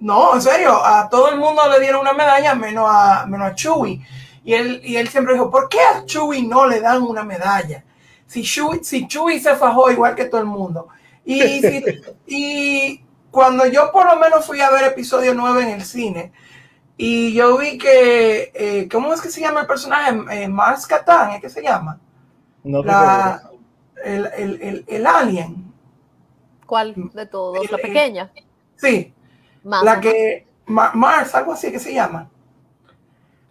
no, 0.00 0.34
en 0.34 0.42
serio, 0.42 0.84
a 0.84 1.08
todo 1.08 1.28
el 1.30 1.38
mundo 1.38 1.62
le 1.70 1.80
dieron 1.80 2.00
una 2.00 2.12
medalla, 2.12 2.54
menos 2.54 2.86
a, 2.88 3.26
menos 3.26 3.52
a 3.52 3.54
Chewie. 3.54 4.04
Y 4.44 4.52
él, 4.52 4.80
y 4.84 4.96
él 4.96 5.08
siempre 5.08 5.34
dijo, 5.34 5.50
¿por 5.50 5.68
qué 5.68 5.80
a 5.80 6.04
Chewie 6.04 6.42
no 6.42 6.66
le 6.66 6.80
dan 6.80 7.02
una 7.02 7.22
medalla? 7.22 7.84
Si 8.26 8.42
Chewie, 8.42 8.82
si 8.82 9.06
Chewie 9.06 9.40
se 9.40 9.56
fajó 9.56 9.90
igual 9.90 10.14
que 10.14 10.26
todo 10.26 10.40
el 10.40 10.46
mundo. 10.46 10.88
Y, 11.24 11.40
si, 11.60 11.84
y 12.26 13.04
cuando 13.30 13.66
yo 13.66 13.90
por 13.92 14.06
lo 14.06 14.16
menos 14.16 14.44
fui 14.44 14.60
a 14.60 14.70
ver 14.70 14.84
episodio 14.84 15.34
9 15.34 15.62
en 15.62 15.68
el 15.70 15.84
cine, 15.84 16.32
y 16.96 17.32
yo 17.32 17.56
vi 17.58 17.76
que, 17.76 18.52
eh, 18.54 18.88
¿cómo 18.90 19.12
es 19.12 19.20
que 19.20 19.30
se 19.30 19.40
llama 19.40 19.62
el 19.62 19.66
personaje? 19.66 20.14
Eh, 20.30 20.48
Mars 20.48 20.86
Katan, 20.86 21.32
¿es 21.32 21.40
que 21.40 21.48
se 21.48 21.62
llama? 21.62 21.98
No 22.64 22.82
la, 22.82 23.50
el, 24.04 24.26
el, 24.36 24.62
el, 24.62 24.84
el, 24.88 25.06
alien. 25.06 25.72
¿Cuál 26.66 26.94
de 27.12 27.26
todos? 27.26 27.70
¿La 27.70 27.78
pequeña? 27.78 28.32
Sí. 28.76 29.12
Más, 29.62 29.84
la 29.84 30.00
que, 30.00 30.46
Ma, 30.66 30.92
Mars, 30.94 31.34
algo 31.34 31.52
así 31.52 31.70
que 31.70 31.78
se 31.78 31.92
llama. 31.92 32.30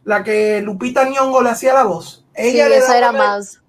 La 0.03 0.23
que 0.23 0.61
Lupita 0.61 1.05
Nyong'o 1.05 1.41
le 1.41 1.51
hacía 1.51 1.73
la 1.73 1.83
voz. 1.83 2.25
Ella 2.33 2.65
sí, 2.65 2.69
le 2.69 2.77
esa 2.77 2.97
era 2.97 3.11
más. 3.11 3.61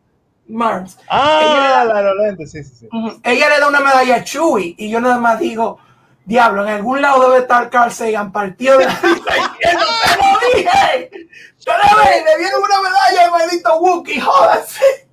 Mars. 0.49 0.99
Ah, 1.09 1.85
la 1.87 2.03
Lolente, 2.03 2.47
sí, 2.47 2.65
sí, 2.65 2.75
sí. 2.75 2.89
Uh 2.91 2.97
-huh. 2.97 3.21
Ella 3.23 3.49
le 3.51 3.61
da 3.61 3.69
una 3.69 3.81
medalla 3.81 4.17
a 4.17 4.25
Chewie 4.25 4.75
y 4.77 4.91
yo 4.91 5.01
nada 5.01 5.19
más 5.19 5.39
digo, 5.39 5.79
diablo, 6.25 6.63
en 6.63 6.75
algún 6.75 7.01
lado 7.01 7.29
debe 7.29 7.43
estar 7.43 7.71
Carl 7.71 7.93
Sagan 7.93 8.33
partido 8.33 8.79
de 8.79 8.87
la 8.87 8.95
¡Te 9.01 9.09
lo 9.09 9.15
dije! 9.21 9.31
¡Te 9.61 9.73
lo 9.75 10.53
dije! 10.53 11.11
Le 12.25 12.39
dieron 12.39 12.63
una 12.63 12.81
medalla 12.83 13.25
al 13.25 13.31
maldito 13.31 13.79
Wookiee, 13.79 14.21
jódase. 14.21 15.04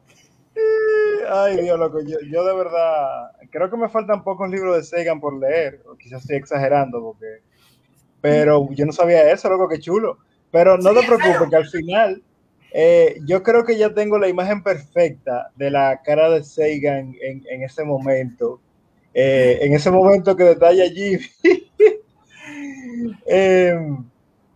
Ay, 1.29 1.61
Dios, 1.61 1.79
loco, 1.79 2.01
yo, 2.01 2.17
yo, 2.29 2.45
de 2.45 2.53
verdad 2.53 3.31
creo 3.49 3.69
que 3.69 3.77
me 3.77 3.89
faltan 3.89 4.23
pocos 4.23 4.49
libros 4.49 4.75
de 4.75 4.83
Sagan 4.83 5.19
por 5.19 5.37
leer, 5.37 5.81
o 5.87 5.95
quizás 5.95 6.21
estoy 6.21 6.37
exagerando, 6.37 7.01
porque, 7.01 7.41
pero 8.19 8.67
yo 8.71 8.85
no 8.85 8.91
sabía 8.91 9.31
eso, 9.31 9.49
loco, 9.49 9.67
qué 9.67 9.79
chulo. 9.79 10.17
Pero 10.51 10.77
no 10.77 10.89
sí, 10.89 10.99
te 10.99 11.07
preocupes, 11.07 11.49
que 11.49 11.55
al 11.55 11.67
final 11.67 12.23
eh, 12.73 13.19
yo 13.25 13.43
creo 13.43 13.63
que 13.63 13.77
ya 13.77 13.93
tengo 13.93 14.17
la 14.17 14.27
imagen 14.27 14.63
perfecta 14.63 15.51
de 15.55 15.71
la 15.71 16.01
cara 16.03 16.29
de 16.29 16.43
Sagan 16.43 17.15
en, 17.21 17.45
en 17.49 17.63
ese 17.63 17.83
momento, 17.83 18.59
eh, 19.13 19.59
en 19.61 19.73
ese 19.73 19.91
momento 19.91 20.35
que 20.35 20.43
detalla 20.43 20.89
Jimmy. 20.89 21.25
eh, 23.27 23.75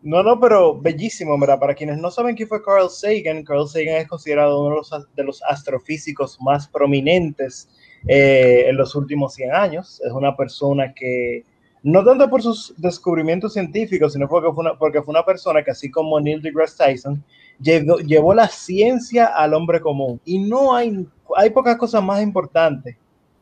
no, 0.05 0.21
no, 0.21 0.39
pero 0.39 0.79
bellísimo, 0.79 1.35
¿verdad? 1.39 1.59
Para 1.59 1.73
quienes 1.73 1.97
no 1.97 2.11
saben 2.11 2.35
quién 2.35 2.47
fue 2.47 2.61
Carl 2.63 2.91
Sagan, 2.91 3.43
Carl 3.43 3.67
Sagan 3.67 3.95
es 3.95 4.07
considerado 4.07 4.61
uno 4.61 4.81
de 5.15 5.23
los, 5.23 5.41
astrofísicos 5.49 6.39
más 6.39 6.67
prominentes 6.67 7.67
eh, 8.07 8.65
en 8.67 8.77
los 8.77 8.93
últimos 8.93 9.33
100 9.33 9.55
años. 9.55 9.99
Es 10.05 10.11
una 10.11 10.37
persona 10.37 10.93
que, 10.93 11.43
no 11.81 12.03
tanto 12.03 12.29
por 12.29 12.43
sus 12.43 12.75
descubrimientos 12.77 13.53
científicos, 13.53 14.13
sino 14.13 14.29
porque 14.29 14.53
fue 14.53 14.63
una, 14.63 14.77
porque 14.77 15.01
fue 15.01 15.11
una 15.11 15.25
persona 15.25 15.63
que, 15.63 15.71
así 15.71 15.89
como 15.89 16.19
Neil 16.19 16.39
deGrasse 16.39 16.77
Tyson, 16.77 17.23
llevó, 17.59 17.97
llevó 17.97 18.35
la 18.35 18.47
ciencia 18.47 19.25
al 19.25 19.55
hombre 19.55 19.81
común. 19.81 20.21
Y 20.23 20.37
no 20.37 20.75
hay, 20.75 21.03
hay 21.35 21.49
pocas 21.49 21.77
cosas 21.77 22.03
más 22.03 22.21
importantes 22.21 22.95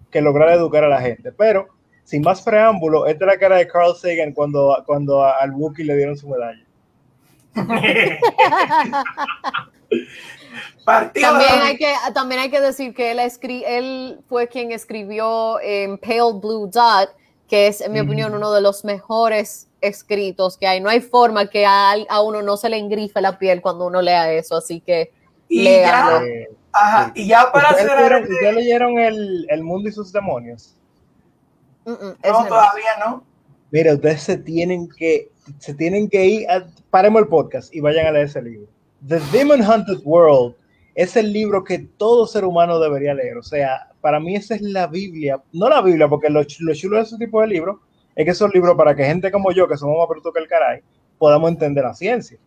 que 0.09 0.21
lograr 0.21 0.53
educar 0.53 0.85
a 0.85 0.89
la 0.89 1.01
gente. 1.01 1.33
Pero 1.33 1.67
sin 2.03 2.21
más 2.21 2.41
preámbulo, 2.41 3.05
esta 3.07 3.25
es 3.25 3.31
la 3.31 3.37
cara 3.37 3.57
de 3.57 3.67
Carl 3.67 3.95
Sagan 3.95 4.33
cuando, 4.33 4.75
cuando 4.85 5.23
al 5.23 5.51
Wookiee 5.51 5.85
le 5.85 5.97
dieron 5.97 6.17
su 6.17 6.27
medalla. 6.27 6.63
también, 10.85 11.61
hay 11.61 11.77
que, 11.77 11.93
también 12.13 12.41
hay 12.41 12.49
que 12.49 12.59
decir 12.61 12.93
que 12.95 13.11
él, 13.11 13.19
escri 13.19 13.63
él 13.65 14.19
fue 14.27 14.47
quien 14.47 14.71
escribió 14.71 15.59
en 15.61 15.97
Pale 15.97 16.33
Blue 16.41 16.67
Dot, 16.67 17.15
que 17.47 17.67
es, 17.67 17.81
en 17.81 17.91
mi 17.91 18.01
mm. 18.01 18.05
opinión, 18.05 18.33
uno 18.33 18.51
de 18.51 18.61
los 18.61 18.83
mejores 18.83 19.69
escritos 19.81 20.57
que 20.57 20.65
hay. 20.67 20.81
No 20.81 20.89
hay 20.89 21.01
forma 21.01 21.47
que 21.47 21.65
a, 21.65 21.93
a 22.09 22.21
uno 22.21 22.41
no 22.41 22.57
se 22.57 22.69
le 22.69 22.77
engrife 22.77 23.21
la 23.21 23.37
piel 23.37 23.61
cuando 23.61 23.85
uno 23.85 24.01
lea 24.01 24.31
eso, 24.31 24.55
así 24.55 24.81
que 24.81 25.11
y 25.49 25.65
ya, 25.65 26.21
ajá, 26.71 27.11
y 27.13 27.27
ya 27.27 27.51
para 27.51 27.69
¿Ustedes, 27.69 27.87
cerrar, 27.87 28.01
leyeron, 28.01 28.23
¿ustedes 28.23 28.55
leyeron 28.55 28.99
el, 28.99 29.45
el 29.49 29.63
Mundo 29.63 29.89
y 29.89 29.91
sus 29.91 30.11
demonios? 30.11 30.75
Mm, 31.85 31.91
mm, 31.91 32.15
no, 32.23 32.47
todavía 32.47 32.91
no. 32.99 33.23
Mira, 33.71 33.93
ustedes 33.95 34.21
se 34.21 34.37
tienen 34.37 34.87
que, 34.89 35.29
se 35.57 35.73
tienen 35.73 36.09
que 36.09 36.25
ir, 36.25 36.49
a, 36.49 36.67
paremos 36.89 37.23
el 37.23 37.27
podcast 37.27 37.73
y 37.73 37.79
vayan 37.79 38.07
a 38.07 38.11
leer 38.11 38.25
ese 38.25 38.41
libro. 38.41 38.67
The 39.07 39.19
Demon 39.31 39.61
Hunted 39.61 39.99
World 40.03 40.55
es 40.95 41.15
el 41.17 41.33
libro 41.33 41.63
que 41.63 41.79
todo 41.97 42.27
ser 42.27 42.45
humano 42.45 42.79
debería 42.79 43.13
leer. 43.13 43.37
O 43.37 43.43
sea, 43.43 43.89
para 43.99 44.19
mí 44.19 44.35
esa 44.35 44.55
es 44.55 44.61
la 44.61 44.87
Biblia, 44.87 45.41
no 45.51 45.69
la 45.69 45.81
Biblia, 45.81 46.07
porque 46.07 46.29
lo, 46.29 46.41
lo 46.59 46.73
chulo 46.75 46.97
de 46.97 47.03
ese 47.03 47.17
tipo 47.17 47.41
de 47.41 47.47
libros 47.47 47.79
es 48.15 48.25
que 48.25 48.33
son 48.33 48.51
libros 48.53 48.75
para 48.77 48.95
que 48.95 49.05
gente 49.05 49.31
como 49.31 49.51
yo, 49.51 49.67
que 49.67 49.77
somos 49.77 49.97
más 49.97 50.07
brutos 50.07 50.31
que 50.33 50.39
el 50.39 50.47
caray, 50.47 50.81
podamos 51.17 51.49
entender 51.49 51.83
la 51.83 51.93
ciencia. 51.93 52.37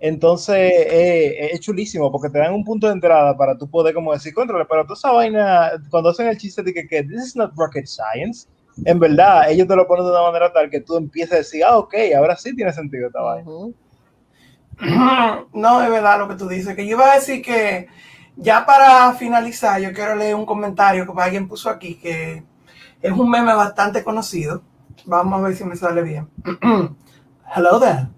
Entonces, 0.00 0.56
eh, 0.56 1.48
es 1.52 1.60
chulísimo 1.60 2.10
porque 2.10 2.28
te 2.28 2.38
dan 2.38 2.52
un 2.52 2.64
punto 2.64 2.86
de 2.88 2.94
entrada 2.94 3.36
para 3.36 3.56
tú 3.56 3.68
poder 3.70 3.94
como 3.94 4.12
decir, 4.12 4.34
contra, 4.34 4.64
pero 4.66 4.82
toda 4.84 4.94
esa 4.94 5.12
vaina, 5.12 5.72
cuando 5.90 6.10
hacen 6.10 6.26
el 6.26 6.36
chiste 6.36 6.62
de 6.62 6.74
que, 6.74 6.86
que 6.86 7.02
this 7.04 7.28
is 7.28 7.36
not 7.36 7.52
rocket 7.56 7.86
science, 7.86 8.48
en 8.84 8.98
verdad, 8.98 9.50
ellos 9.50 9.68
te 9.68 9.76
lo 9.76 9.86
ponen 9.86 10.04
de 10.04 10.10
una 10.10 10.22
manera 10.22 10.52
tal 10.52 10.68
que 10.68 10.80
tú 10.80 10.96
empiezas 10.96 11.32
a 11.32 11.36
decir, 11.38 11.64
ah, 11.64 11.78
ok, 11.78 11.94
ahora 12.16 12.36
sí 12.36 12.54
tiene 12.54 12.72
sentido 12.72 13.06
esta 13.06 13.20
vaina. 13.22 13.48
Uh 13.48 13.74
-huh. 14.78 15.46
No, 15.52 15.82
es 15.82 15.90
verdad 15.90 16.18
lo 16.18 16.28
que 16.28 16.34
tú 16.34 16.48
dices, 16.48 16.74
que 16.74 16.84
yo 16.86 16.96
iba 16.96 17.12
a 17.12 17.14
decir 17.14 17.40
que 17.42 17.86
ya 18.36 18.66
para 18.66 19.12
finalizar, 19.12 19.80
yo 19.80 19.92
quiero 19.92 20.16
leer 20.16 20.34
un 20.34 20.46
comentario 20.46 21.06
que 21.06 21.22
alguien 21.22 21.46
puso 21.48 21.70
aquí, 21.70 21.94
que 21.96 22.42
es 23.00 23.12
un 23.12 23.30
meme 23.30 23.54
bastante 23.54 24.02
conocido. 24.02 24.62
Vamos 25.06 25.38
a 25.38 25.42
ver 25.42 25.56
si 25.56 25.64
me 25.64 25.76
sale 25.76 26.02
bien. 26.02 26.28
Hello 27.54 27.78
there. 27.78 28.13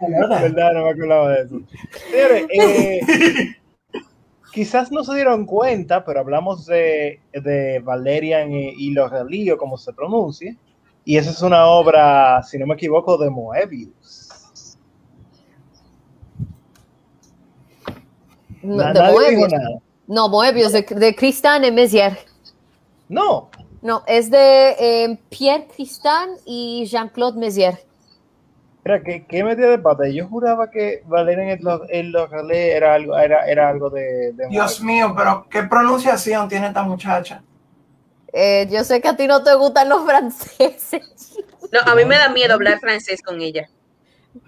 ¿Verdad? 0.00 0.72
No 0.72 0.84
me 0.84 0.90
acordaba 0.90 1.28
de 1.30 1.42
eso. 1.42 1.60
Señores, 2.10 2.46
eh, 2.52 3.00
quizás 4.52 4.90
no 4.90 5.04
se 5.04 5.14
dieron 5.14 5.46
cuenta, 5.46 6.04
pero 6.04 6.20
hablamos 6.20 6.66
de, 6.66 7.20
de 7.32 7.78
Valerian 7.80 8.52
y, 8.52 8.70
y 8.70 8.90
los 8.92 9.10
Relíos, 9.10 9.58
como 9.58 9.76
se 9.78 9.92
pronuncia, 9.92 10.56
y 11.04 11.16
esa 11.16 11.30
es 11.30 11.42
una 11.42 11.66
obra, 11.66 12.42
si 12.42 12.58
no 12.58 12.66
me 12.66 12.74
equivoco, 12.74 13.18
de 13.18 13.30
Moebius. 13.30 14.78
No, 18.62 18.92
de 18.92 19.02
Moebius. 19.12 19.52
No, 20.06 20.28
Moebius, 20.28 20.72
de, 20.72 20.82
de 20.82 21.14
Christian 21.14 21.74
Messier. 21.74 22.18
No. 23.08 23.50
No, 23.82 24.04
es 24.06 24.30
de 24.30 24.76
eh, 24.78 25.18
Pierre 25.28 25.66
Christian 25.74 26.30
y 26.44 26.84
Jean-Claude 26.86 27.36
Messier. 27.36 27.84
Que, 28.84 29.24
¿qué 29.28 29.44
metía 29.44 29.68
de 29.68 29.78
pata? 29.78 30.08
Yo 30.08 30.26
juraba 30.26 30.70
que 30.70 31.02
Valerian 31.06 31.50
en 31.50 31.64
los, 31.64 31.82
en 31.88 32.10
los 32.10 32.28
era 32.50 32.94
algo, 32.94 33.16
era, 33.16 33.46
era 33.46 33.68
algo 33.68 33.90
de, 33.90 34.32
de 34.32 34.48
Dios 34.48 34.80
mío, 34.80 35.14
pero 35.16 35.46
¿qué 35.48 35.62
pronunciación 35.62 36.48
tiene 36.48 36.66
esta 36.66 36.82
muchacha? 36.82 37.42
Eh, 38.32 38.66
yo 38.70 38.82
sé 38.82 39.00
que 39.00 39.08
a 39.08 39.16
ti 39.16 39.26
no 39.26 39.42
te 39.44 39.54
gustan 39.54 39.88
los 39.88 40.04
franceses. 40.04 41.36
No, 41.70 41.80
a 41.90 41.94
mí 41.94 42.04
me 42.04 42.16
da 42.16 42.28
miedo 42.28 42.54
hablar 42.54 42.80
francés 42.80 43.22
con 43.22 43.40
ella. 43.40 43.68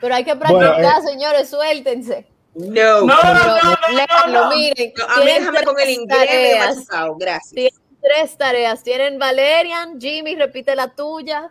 Pero 0.00 0.14
hay 0.14 0.24
que 0.24 0.34
practicar, 0.34 0.74
bueno, 0.74 0.88
eh, 0.88 1.02
señores, 1.06 1.48
suéltense. 1.48 2.26
No, 2.54 3.00
no, 3.00 3.06
no, 3.06 3.34
no, 3.34 4.26
no, 4.28 4.48
miren. 4.54 4.92
a 5.08 5.20
mí 5.20 5.26
déjame 5.26 5.62
con 5.64 5.78
el 5.80 5.90
inglés, 5.90 6.18
tareas, 6.18 6.86
gracias. 7.18 7.50
Tienen 7.52 7.80
tres 8.00 8.36
tareas. 8.36 8.82
Tienen 8.82 9.18
Valerian, 9.18 10.00
Jimmy, 10.00 10.36
repite 10.36 10.74
la 10.76 10.94
tuya. 10.94 11.50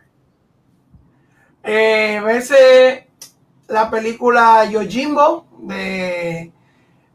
Eh, 1.64 2.22
verse 2.24 3.07
la 3.68 3.89
película 3.89 4.66
Yojimbo 4.66 5.47
de 5.59 6.51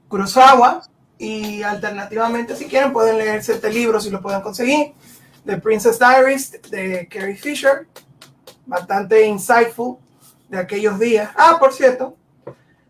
Kurosawa. 0.09 0.83
Y 1.19 1.63
alternativamente 1.63 2.55
si 2.55 2.67
quieren 2.67 2.93
pueden 2.93 3.19
leerse 3.19 3.55
este 3.55 3.73
libro 3.73 4.01
si 4.01 4.11
lo 4.11 4.23
pueden 4.23 4.41
conseguir. 4.41 4.95
The 5.45 5.59
Princess 5.59 5.99
Diaries 5.99 6.61
de 6.71 7.09
Carrie 7.09 7.37
Fisher. 7.37 7.87
Bastante 8.67 9.27
insightful 9.27 9.99
de 10.49 10.59
aquellos 10.59 10.99
días. 10.99 11.31
Ah 11.37 11.57
por 11.59 11.73
cierto 11.73 12.17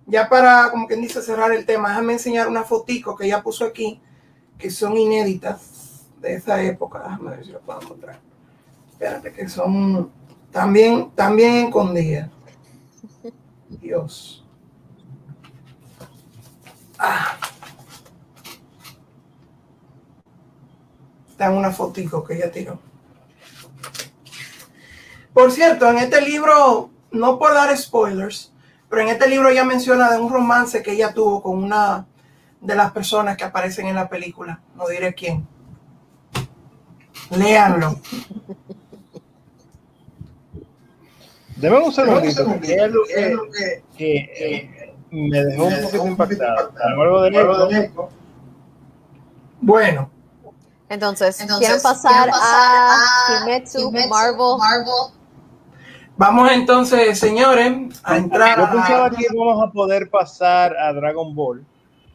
ya 0.09 0.29
para 0.29 0.71
como 0.71 0.87
quien 0.87 1.03
dice 1.03 1.21
cerrar 1.21 1.53
el 1.53 1.67
tema 1.67 1.91
déjame 1.91 2.15
enseñar 2.15 2.49
una 2.49 2.65
fotico 2.65 3.15
que 3.15 3.27
ella 3.27 3.43
puso 3.43 3.67
aquí 3.67 4.01
que 4.57 4.71
son 4.71 4.97
inéditas 4.97 6.07
de 6.21 6.35
esa 6.35 6.61
época. 6.63 7.01
Déjame 7.01 7.31
ver 7.31 7.45
si 7.45 7.53
lo 7.53 7.61
puedo 7.61 7.81
encontrar. 7.81 8.19
Espérate 8.91 9.33
que 9.33 9.49
son 9.49 10.11
también, 10.53 11.11
también 11.15 11.67
escondida. 11.67 12.31
Dios. 13.69 14.45
Ah. 16.99 17.37
Está 21.31 21.51
una 21.51 21.71
fotico 21.71 22.25
que 22.25 22.35
ella 22.35 22.51
tiró. 22.51 22.81
Por 25.33 25.53
cierto, 25.53 25.89
en 25.89 25.99
este 25.99 26.21
libro, 26.21 26.91
no 27.13 27.39
por 27.39 27.55
dar 27.55 27.77
spoilers, 27.77 28.53
pero 28.89 29.03
en 29.03 29.09
este 29.09 29.29
libro 29.29 29.49
ella 29.49 29.65
menciona 29.65 30.11
de 30.11 30.19
un 30.19 30.33
romance 30.33 30.83
que 30.83 30.93
ella 30.93 31.15
tuvo 31.15 31.43
con 31.43 31.63
una 31.63 32.07
de 32.61 32.75
las 32.75 32.91
personas 32.91 33.37
que 33.37 33.45
aparecen 33.45 33.87
en 33.87 33.95
la 33.95 34.09
película. 34.09 34.61
No 34.75 34.89
diré 34.89 35.15
quién. 35.15 35.47
Léanlo. 37.31 38.01
Deme 41.59 41.79
un 41.79 41.93
segundito, 41.93 42.61
que 42.61 42.75
es 42.75 42.83
algo 42.83 43.03
que, 43.05 43.83
que 43.97 44.17
eh, 44.17 44.95
me 45.11 45.45
dejó 45.45 45.65
un 45.65 45.83
poquito 45.83 46.07
impactado. 46.07 46.73
Algo 46.85 47.23
de 47.23 47.85
eco. 47.85 48.11
Bueno. 49.61 50.11
Entonces, 50.89 51.41
Entonces 51.41 51.67
¿quieren 51.67 51.83
pasar, 51.83 52.31
a, 52.33 53.45
Kimetsu, 53.45 53.91
Marvel? 53.91 54.47
Vamos 56.17 56.51
entonces, 56.53 57.19
señores, 57.19 58.01
a 58.05 58.17
entrar. 58.17 58.59
Yo 58.59 58.71
pensaba 58.71 59.11
que 59.11 59.27
íbamos 59.31 59.63
a 59.63 59.71
poder 59.71 60.09
pasar 60.09 60.77
a 60.77 60.93
Dragon 60.93 61.35
Ball, 61.35 61.67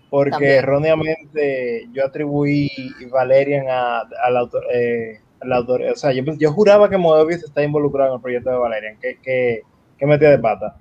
porque 0.09 0.55
erróneamente 0.55 1.87
yo 1.91 2.05
atribuí 2.05 2.69
Valerian 3.11 3.65
al 3.69 4.37
autor. 4.37 4.63
Eh, 4.73 5.21
o 5.51 5.95
sea, 5.95 6.11
yo, 6.11 6.51
juraba 6.51 6.89
que 6.89 6.97
Moebius 6.97 7.43
está 7.43 7.63
involucrado 7.63 8.11
en 8.11 8.15
el 8.15 8.21
proyecto 8.21 8.49
de 8.49 8.57
Valerian, 8.57 8.97
que, 8.99 9.19
que, 9.21 10.05
metía 10.05 10.31
de 10.31 10.39
pata. 10.39 10.77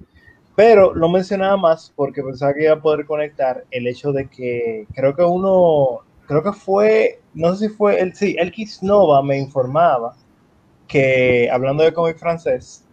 Pero 0.57 0.93
lo 0.95 1.09
mencionaba 1.09 1.57
más 1.57 1.93
porque 1.95 2.23
pensaba 2.23 2.53
que 2.55 2.65
iba 2.65 2.75
a 2.75 2.83
poder 2.83 3.07
conectar 3.07 3.65
el 3.71 3.87
hecho 3.87 4.13
de 4.13 4.29
que 4.29 4.87
creo 4.95 5.15
que 5.15 5.23
uno, 5.23 6.01
creo 6.27 6.43
que 6.43 6.53
fue, 6.53 7.21
no 7.35 7.55
sé 7.55 7.69
si 7.69 7.75
fue, 7.75 8.01
el, 8.01 8.15
sí, 8.15 8.37
el 8.39 8.53
Nova 8.83 9.23
me 9.23 9.39
informaba 9.39 10.17
que, 10.89 11.49
hablando 11.51 11.85
de 11.85 11.93
cómic 11.93 12.19
francés, 12.19 12.85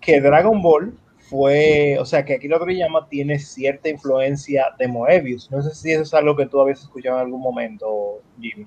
que 0.00 0.20
Dragon 0.20 0.62
Ball 0.62 0.96
fue, 1.32 1.96
o 1.98 2.04
sea, 2.04 2.24
que 2.24 2.34
aquí 2.34 2.46
lo 2.46 2.62
llama 2.66 3.08
tiene 3.08 3.38
cierta 3.38 3.88
influencia 3.88 4.66
de 4.78 4.86
Moebius. 4.86 5.50
No 5.50 5.62
sé 5.62 5.74
si 5.74 5.92
eso 5.92 6.02
es 6.02 6.14
algo 6.14 6.36
que 6.36 6.46
tú 6.46 6.60
habías 6.60 6.82
escuchado 6.82 7.16
en 7.16 7.22
algún 7.26 7.40
momento, 7.40 8.20
Jimmy. 8.38 8.66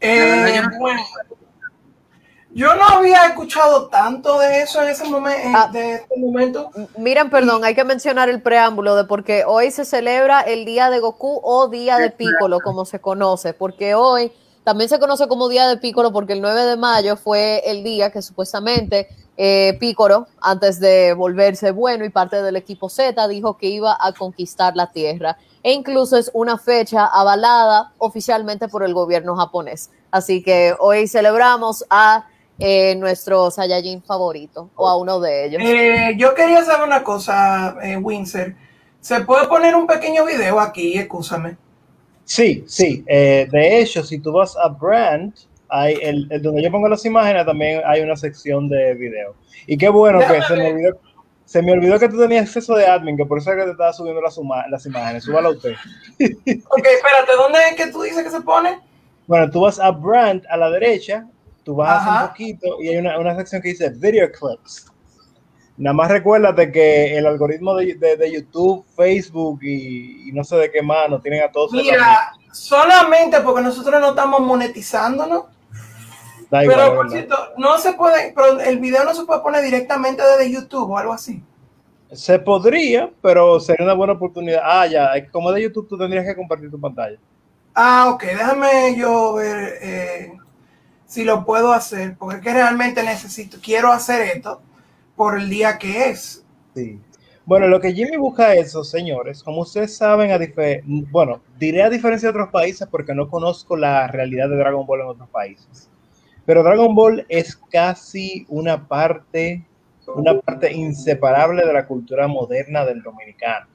Eh, 0.00 0.62
yo 2.58 2.74
no 2.74 2.84
había 2.88 3.26
escuchado 3.26 3.88
tanto 3.88 4.38
de 4.38 4.62
eso 4.62 4.82
en 4.82 4.88
ese 4.88 5.04
momento, 5.04 5.48
ah. 5.54 5.68
de 5.72 5.94
este 5.94 6.16
momento. 6.18 6.70
Miren, 6.96 7.30
perdón, 7.30 7.64
hay 7.64 7.74
que 7.74 7.84
mencionar 7.84 8.28
el 8.28 8.40
preámbulo 8.42 8.96
de 8.96 9.04
porque 9.04 9.44
hoy 9.44 9.70
se 9.70 9.84
celebra 9.84 10.40
el 10.40 10.64
día 10.64 10.90
de 10.90 10.98
Goku 10.98 11.40
o 11.42 11.68
día 11.68 11.98
de 11.98 12.10
Piccolo, 12.10 12.60
como 12.60 12.84
se 12.84 13.00
conoce, 13.00 13.52
porque 13.52 13.94
hoy 13.94 14.32
también 14.64 14.88
se 14.88 14.98
conoce 14.98 15.28
como 15.28 15.48
día 15.48 15.68
de 15.68 15.76
Piccolo 15.76 16.12
porque 16.12 16.32
el 16.32 16.40
9 16.40 16.62
de 16.62 16.76
mayo 16.76 17.16
fue 17.16 17.62
el 17.64 17.84
día 17.84 18.10
que 18.10 18.22
supuestamente 18.22 19.08
eh, 19.36 19.76
Piccolo, 19.78 20.26
antes 20.40 20.80
de 20.80 21.12
volverse 21.14 21.70
bueno 21.70 22.04
y 22.04 22.10
parte 22.10 22.42
del 22.42 22.56
equipo 22.56 22.88
Z, 22.88 23.28
dijo 23.28 23.56
que 23.56 23.68
iba 23.68 23.96
a 24.00 24.12
conquistar 24.12 24.74
la 24.74 24.90
Tierra 24.90 25.38
e 25.62 25.72
incluso 25.72 26.16
es 26.16 26.30
una 26.34 26.58
fecha 26.58 27.06
avalada 27.06 27.92
oficialmente 27.98 28.68
por 28.68 28.82
el 28.82 28.94
gobierno 28.94 29.36
japonés. 29.36 29.90
Así 30.10 30.42
que 30.42 30.74
hoy 30.78 31.06
celebramos 31.06 31.84
a 31.90 32.26
eh, 32.58 32.94
nuestro 32.96 33.50
Saiyajin 33.50 34.02
favorito 34.02 34.70
o 34.74 34.88
a 34.88 34.96
uno 34.96 35.20
de 35.20 35.46
ellos. 35.46 35.62
Eh, 35.64 36.14
yo 36.16 36.34
quería 36.34 36.64
saber 36.64 36.86
una 36.86 37.02
cosa, 37.04 37.76
eh, 37.82 37.96
Windsor. 37.96 38.54
¿Se 39.00 39.20
puede 39.20 39.46
poner 39.46 39.74
un 39.74 39.86
pequeño 39.86 40.24
video 40.24 40.58
aquí? 40.58 40.98
Escúchame. 40.98 41.56
Sí, 42.24 42.64
sí. 42.66 43.04
Eh, 43.06 43.48
de 43.50 43.80
hecho, 43.80 44.02
si 44.02 44.18
tú 44.18 44.32
vas 44.32 44.56
a 44.56 44.68
Brand, 44.68 45.32
hay 45.68 45.98
el, 46.02 46.28
donde 46.42 46.62
yo 46.62 46.70
pongo 46.70 46.88
las 46.88 47.04
imágenes, 47.04 47.46
también 47.46 47.80
hay 47.86 48.00
una 48.00 48.16
sección 48.16 48.68
de 48.68 48.94
video. 48.94 49.34
Y 49.66 49.78
qué 49.78 49.88
bueno 49.88 50.18
que 50.18 50.42
se 50.42 50.56
me 50.56 50.72
olvidó 50.72 50.98
se 51.48 51.62
me 51.62 51.72
olvidó 51.72 51.98
que 51.98 52.10
tú 52.10 52.18
tenías 52.18 52.44
acceso 52.44 52.74
de 52.74 52.86
admin, 52.86 53.16
que 53.16 53.24
por 53.24 53.38
eso 53.38 53.50
es 53.50 53.56
que 53.56 53.64
te 53.64 53.70
estaba 53.70 53.90
subiendo 53.94 54.20
las, 54.20 54.38
las 54.68 54.84
imágenes. 54.84 55.24
Súbala 55.24 55.48
usted. 55.48 55.70
ok, 56.18 56.20
espérate, 56.20 57.32
¿dónde 57.38 57.58
es 57.70 57.74
que 57.74 57.86
tú 57.90 58.02
dices 58.02 58.22
que 58.22 58.28
se 58.28 58.42
pone? 58.42 58.78
Bueno, 59.26 59.50
tú 59.50 59.62
vas 59.62 59.80
a 59.80 59.90
Brand 59.90 60.44
a 60.50 60.58
la 60.58 60.68
derecha, 60.68 61.26
tú 61.64 61.76
vas 61.76 62.06
a 62.06 62.24
un 62.24 62.28
poquito 62.28 62.82
y 62.82 62.88
hay 62.88 62.98
una, 62.98 63.18
una, 63.18 63.34
sección 63.34 63.62
que 63.62 63.70
dice 63.70 63.88
Video 63.88 64.30
Clips. 64.30 64.92
Nada 65.78 65.94
más 65.94 66.10
recuérdate 66.10 66.70
que 66.70 67.16
el 67.16 67.26
algoritmo 67.26 67.74
de, 67.76 67.94
de, 67.94 68.30
YouTube, 68.30 68.84
Facebook 68.94 69.60
y, 69.62 70.30
no 70.34 70.44
sé 70.44 70.56
de 70.56 70.70
qué 70.70 70.82
más 70.82 71.08
nos 71.08 71.22
tienen 71.22 71.44
a 71.44 71.50
todos. 71.50 71.72
Mira, 71.72 72.30
solamente 72.52 73.40
porque 73.40 73.62
nosotros 73.62 73.98
no 74.02 74.10
estamos 74.10 74.40
monetizándonos. 74.40 75.44
Pero 76.50 76.94
por 76.94 77.10
cierto, 77.10 77.36
no 77.56 77.78
se 77.78 77.92
puede, 77.92 78.32
pero 78.34 78.60
el 78.60 78.78
video 78.78 79.04
no 79.04 79.14
se 79.14 79.24
puede 79.24 79.40
poner 79.40 79.62
directamente 79.62 80.22
desde 80.22 80.50
YouTube 80.50 80.90
o 80.90 80.98
algo 80.98 81.12
así. 81.12 81.42
Se 82.12 82.38
podría, 82.38 83.10
pero 83.20 83.60
sería 83.60 83.84
una 83.84 83.94
buena 83.94 84.14
oportunidad. 84.14 84.62
Ah, 84.64 84.86
ya, 84.86 85.10
como 85.30 85.52
de 85.52 85.62
YouTube 85.62 85.88
tú 85.88 85.98
tendrías 85.98 86.24
que 86.24 86.34
compartir 86.34 86.70
tu 86.70 86.80
pantalla. 86.80 87.18
Ah, 87.74 88.10
ok, 88.10 88.22
déjame 88.24 88.96
yo 88.96 89.34
ver 89.34 89.74
eh, 89.82 90.32
si 91.06 91.24
lo 91.24 91.44
puedo 91.44 91.72
hacer, 91.72 92.16
porque 92.18 92.36
es 92.36 92.42
que 92.42 92.52
realmente 92.52 93.02
necesito, 93.02 93.58
quiero 93.62 93.92
hacer 93.92 94.36
esto 94.36 94.62
por 95.16 95.38
el 95.38 95.50
día 95.50 95.78
que 95.78 96.10
es. 96.10 96.44
Sí. 96.74 97.00
Bueno, 97.44 97.66
lo 97.66 97.80
que 97.80 97.94
Jimmy 97.94 98.16
busca 98.16 98.54
eso, 98.54 98.84
señores, 98.84 99.42
como 99.42 99.62
ustedes 99.62 99.96
saben, 99.96 100.32
a 100.32 100.38
bueno, 101.10 101.40
diré 101.58 101.82
a 101.82 101.88
diferencia 101.88 102.26
de 102.26 102.38
otros 102.38 102.50
países 102.50 102.86
porque 102.90 103.14
no 103.14 103.28
conozco 103.28 103.74
la 103.74 104.06
realidad 104.06 104.50
de 104.50 104.56
Dragon 104.56 104.86
Ball 104.86 105.00
en 105.00 105.06
otros 105.06 105.28
países. 105.30 105.88
Pero 106.48 106.62
Dragon 106.62 106.94
Ball 106.94 107.26
es 107.28 107.54
casi 107.70 108.46
una 108.48 108.88
parte, 108.88 109.66
una 110.06 110.40
parte 110.40 110.72
inseparable 110.72 111.62
de 111.62 111.74
la 111.74 111.86
cultura 111.86 112.26
moderna 112.26 112.86
del 112.86 113.02
dominicano. 113.02 113.66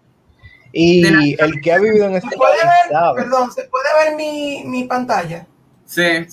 Y 0.71 1.35
el 1.39 1.61
que 1.61 1.71
ha 1.71 1.77
vivido 1.77 2.07
en 2.07 2.15
este 2.15 2.31
¿Se 2.31 2.35
puede 2.35 2.55
ver, 2.55 3.15
Perdón, 3.15 3.51
¿se 3.51 3.65
puede 3.65 3.85
ver 4.03 4.15
mi, 4.15 4.63
mi, 4.65 4.85
pantalla? 4.85 5.45
Sí. 5.85 6.25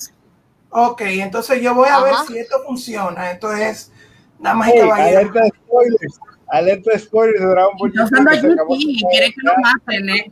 Ok, 0.71 1.01
entonces 1.01 1.61
yo 1.61 1.75
voy 1.75 1.89
a 1.89 2.01
ver 2.01 2.15
si 2.27 2.39
esto 2.39 2.63
funciona. 2.65 3.29
Esto 3.29 3.53
es 3.53 3.91
nada 4.39 4.55
más 4.55 4.71
hey, 4.73 4.79
Alerta 4.79 5.41
de 5.41 5.49
spoilers. 5.49 6.19
Alerta 6.47 6.91
de 6.91 6.97
spoilers 6.97 7.39
de 7.39 7.45
Dragon 7.45 7.77
Ball. 7.77 7.93
Yo 7.93 8.03
GT, 8.03 9.07
quiere 9.11 9.31
que 9.31 9.41
lo 9.43 9.53
maten, 9.61 10.09
¿eh? 10.09 10.31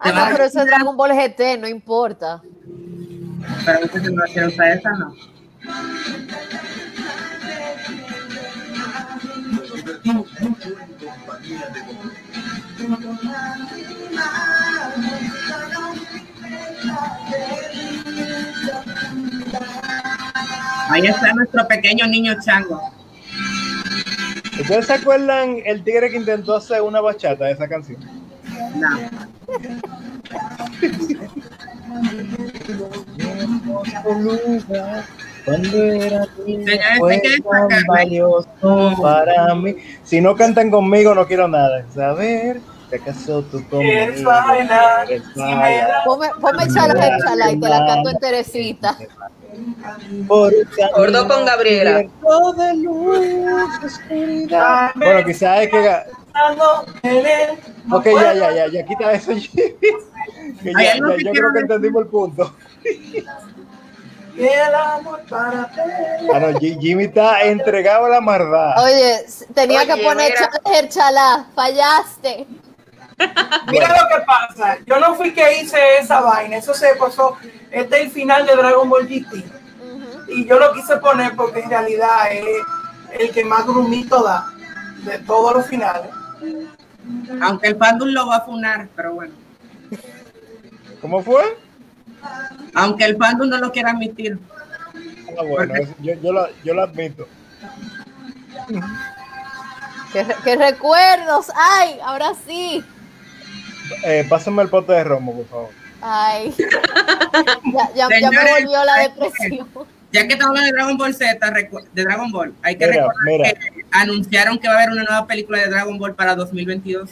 Ah, 0.00 0.12
no, 0.12 0.26
pero 0.32 0.44
eso 0.44 0.60
es 0.60 0.66
Dragon 0.66 0.94
Ball 0.94 1.12
GT, 1.12 1.58
no 1.58 1.66
importa. 1.66 2.42
Pero 3.64 3.84
usted 3.84 4.02
no 4.10 4.22
quiere 4.24 4.48
usar 4.48 4.68
esa, 4.68 4.90
no. 4.92 5.14
Ahí 20.90 21.06
está 21.06 21.32
nuestro 21.34 21.68
pequeño 21.68 22.06
niño 22.06 22.34
chango. 22.44 22.80
¿Ustedes 24.60 24.86
se 24.86 24.94
acuerdan 24.94 25.58
el 25.64 25.84
tigre 25.84 26.10
que 26.10 26.16
intentó 26.16 26.56
hacer 26.56 26.82
una 26.82 27.00
bachata 27.00 27.44
de 27.44 27.52
esa 27.52 27.68
canción? 27.68 28.00
No. 28.76 28.88
Cuando 35.44 35.82
era 35.82 36.24
Señores, 36.44 36.80
fue 36.98 37.22
tan 37.22 37.86
valioso 37.86 38.92
para 39.00 39.54
mí. 39.54 39.76
Si 40.04 40.20
no 40.20 40.36
cantan 40.36 40.70
conmigo, 40.70 41.14
no 41.14 41.26
quiero 41.26 41.48
nada. 41.48 41.84
Saber 41.94 42.60
que 42.90 42.96
acaso 42.96 43.42
tú 43.44 43.66
conmigo. 43.68 44.30
Ponme, 46.40 46.68
chala, 46.72 47.18
chala 47.18 47.52
y 47.52 47.60
te 47.60 47.68
la 47.68 47.86
canto 47.86 48.10
enterecita. 48.10 48.96
Gordo 50.26 51.28
con 51.28 51.44
Gabriela. 51.44 51.98
de 51.98 52.74
luz, 52.76 53.84
oscuridad. 53.84 54.90
Bueno, 54.94 55.24
quizás 55.24 55.62
es 55.62 55.70
que. 55.70 56.17
Pensando 56.38 56.86
en 57.02 57.26
él, 57.26 57.58
no 57.86 57.96
Ok, 57.96 58.04
ya, 58.06 58.32
ya, 58.34 58.52
ya, 58.52 58.66
ya, 58.68 58.84
quita 58.84 59.12
eso. 59.12 59.32
que 60.62 60.72
ya, 60.72 60.94
ya, 60.94 60.94
yo 60.96 61.32
creo 61.32 61.52
que 61.52 61.58
entendimos 61.60 62.02
el 62.02 62.08
punto. 62.08 62.54
El 64.36 64.74
amor 64.74 65.20
para 65.28 65.68
ti. 65.70 65.80
Ah, 66.32 66.38
no, 66.38 66.58
Ji- 66.60 66.78
Jimmy 66.80 67.04
está 67.04 67.42
entregado 67.42 68.06
a 68.06 68.08
la 68.08 68.20
maldad. 68.20 68.84
Oye, 68.84 69.24
tenía 69.52 69.80
Oye, 69.80 69.96
que 69.96 70.04
poner 70.04 70.32
mira. 70.32 70.50
chala, 70.62 70.88
chala, 70.88 71.46
fallaste. 71.56 72.46
Mira 73.66 73.88
lo 73.88 74.08
que 74.08 74.24
pasa. 74.24 74.78
Yo 74.86 75.00
no 75.00 75.16
fui 75.16 75.34
que 75.34 75.60
hice 75.60 75.76
esa 75.98 76.20
vaina. 76.20 76.56
Eso 76.58 76.72
se 76.72 76.94
pasó. 76.94 77.36
Este 77.72 77.96
es 77.96 78.02
el 78.04 78.10
final 78.12 78.46
de 78.46 78.54
Dragon 78.54 78.88
Ball 78.88 79.08
GT. 79.08 79.44
Y 80.28 80.46
yo 80.46 80.56
lo 80.60 80.72
quise 80.72 80.98
poner 80.98 81.34
porque 81.34 81.60
en 81.60 81.70
realidad 81.70 82.30
es 82.30 82.44
el 83.18 83.32
que 83.32 83.44
más 83.44 83.66
grumito 83.66 84.22
da 84.22 84.46
de 85.04 85.18
todos 85.20 85.52
los 85.56 85.66
finales. 85.66 86.10
Aunque 87.42 87.68
el 87.68 87.76
fandom 87.76 88.08
lo 88.08 88.26
va 88.26 88.36
a 88.36 88.40
funar, 88.42 88.88
pero 88.94 89.14
bueno. 89.14 89.34
¿Cómo 91.00 91.22
fue? 91.22 91.42
Aunque 92.74 93.04
el 93.04 93.16
fandom 93.16 93.48
no 93.48 93.58
lo 93.58 93.72
quiera 93.72 93.90
admitir. 93.90 94.38
Ah, 95.38 95.42
bueno, 95.46 95.74
yo, 96.00 96.14
yo, 96.14 96.32
lo, 96.32 96.48
yo 96.64 96.74
lo 96.74 96.82
admito. 96.82 97.28
¿Qué, 100.12 100.26
qué 100.42 100.56
recuerdos! 100.56 101.46
¡Ay! 101.54 101.98
Ahora 102.02 102.32
sí. 102.46 102.84
Eh, 104.04 104.26
pásame 104.28 104.62
el 104.62 104.68
pote 104.68 104.92
de 104.92 105.04
romo, 105.04 105.34
por 105.34 105.46
favor. 105.46 105.70
Ay. 106.00 106.54
Ya, 107.72 108.08
ya, 108.08 108.20
ya 108.20 108.30
me 108.30 108.50
volvió 108.50 108.84
la 108.84 108.96
depresión. 109.02 109.68
Ya 110.10 110.26
que 110.26 110.34
estamos 110.34 110.56
hablando 110.56 110.66
de 110.66 110.72
Dragon 110.72 110.96
Ball 110.96 111.14
Z, 111.14 111.50
de 111.92 112.02
Dragon 112.02 112.32
Ball, 112.32 112.54
hay 112.62 112.76
que 112.76 112.86
Mira, 112.86 113.02
recordar 113.02 113.24
mira. 113.26 113.52
que 113.52 113.84
anunciaron 113.90 114.58
que 114.58 114.66
va 114.68 114.74
a 114.74 114.76
haber 114.78 114.90
una 114.92 115.04
nueva 115.04 115.26
película 115.26 115.58
de 115.58 115.68
Dragon 115.68 115.98
Ball 115.98 116.14
para 116.14 116.34
2022. 116.34 117.10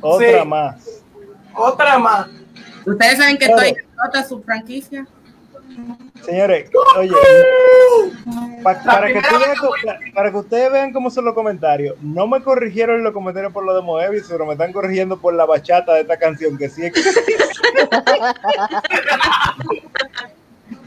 Otra 0.00 0.42
Sí. 0.42 0.48
más. 0.48 1.02
Otra 1.54 1.98
más. 1.98 2.26
Ustedes 2.84 3.18
saben 3.18 3.38
que 3.38 3.46
Claro. 3.46 3.62
estoy 3.62 3.78
en 3.80 3.86
otra 4.08 4.24
su 4.24 4.42
franquicia. 4.42 5.06
Señores, 6.26 6.68
oye, 6.98 7.12
pa- 8.62 8.82
para, 8.82 9.06
que 9.06 9.22
para 10.12 10.36
ustedes 10.36 10.70
vean 10.70 10.92
cómo 10.92 11.08
son 11.10 11.24
los 11.24 11.34
comentarios, 11.34 11.96
no 12.02 12.26
me 12.26 12.42
corrigieron 12.42 13.02
los 13.02 13.14
comentarios 13.14 13.52
por 13.52 13.64
lo 13.64 13.74
de 13.74 13.80
Moebius, 13.80 14.26
pero 14.28 14.44
me 14.44 14.52
están 14.52 14.70
corrigiendo 14.72 15.18
por 15.18 15.32
la 15.32 15.46
bachata 15.46 15.94
de 15.94 16.02
esta 16.02 16.18
canción, 16.18 16.58
que 16.58 16.68
sí 16.68 16.84
existe. 16.84 17.20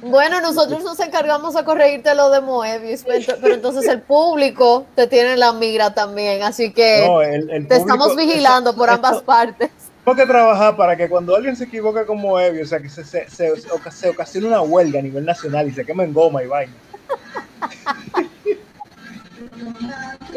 Bueno, 0.08 0.40
nosotros 0.40 0.84
nos 0.84 1.00
encargamos 1.00 1.56
a 1.56 1.66
corregirte 1.66 2.14
lo 2.14 2.30
de 2.30 2.40
Moebius, 2.42 3.04
pero 3.06 3.36
pero 3.42 3.56
entonces 3.56 3.88
el 3.88 4.02
público 4.02 4.86
te 4.96 5.08
tiene 5.08 5.34
en 5.34 5.40
la 5.40 5.52
migra 5.52 5.94
también, 5.96 6.44
así 6.44 6.72
que 6.72 7.06
No, 7.08 7.22
el, 7.24 7.50
el 7.50 7.68
te 7.68 7.76
público- 7.76 7.94
estamos 7.94 8.16
vigilando 8.16 8.76
por 8.76 8.90
ambas 8.90 9.14
esto- 9.14 9.26
partes. 9.26 9.70
Tenemos 10.04 10.24
que 10.24 10.32
trabajar 10.32 10.76
para 10.76 10.96
que 10.96 11.10
cuando 11.10 11.36
alguien 11.36 11.56
se 11.56 11.64
equivoque 11.64 12.06
con 12.06 12.20
Moebius, 12.20 12.68
o 12.68 12.70
sea, 12.70 12.80
que 12.80 12.90
se, 12.90 13.04
se, 13.04 13.28
se, 13.28 13.52
oca- 13.72 13.90
se 13.90 14.10
ocasione 14.10 14.46
una 14.48 14.62
huelga 14.62 15.00
a 15.00 15.02
nivel 15.02 15.26
nacional 15.26 15.68
y 15.68 15.72
se 15.74 15.84
queme 15.84 16.04
en 16.04 16.14
goma 16.14 16.44
y 16.44 16.48
vaina. 16.48 16.74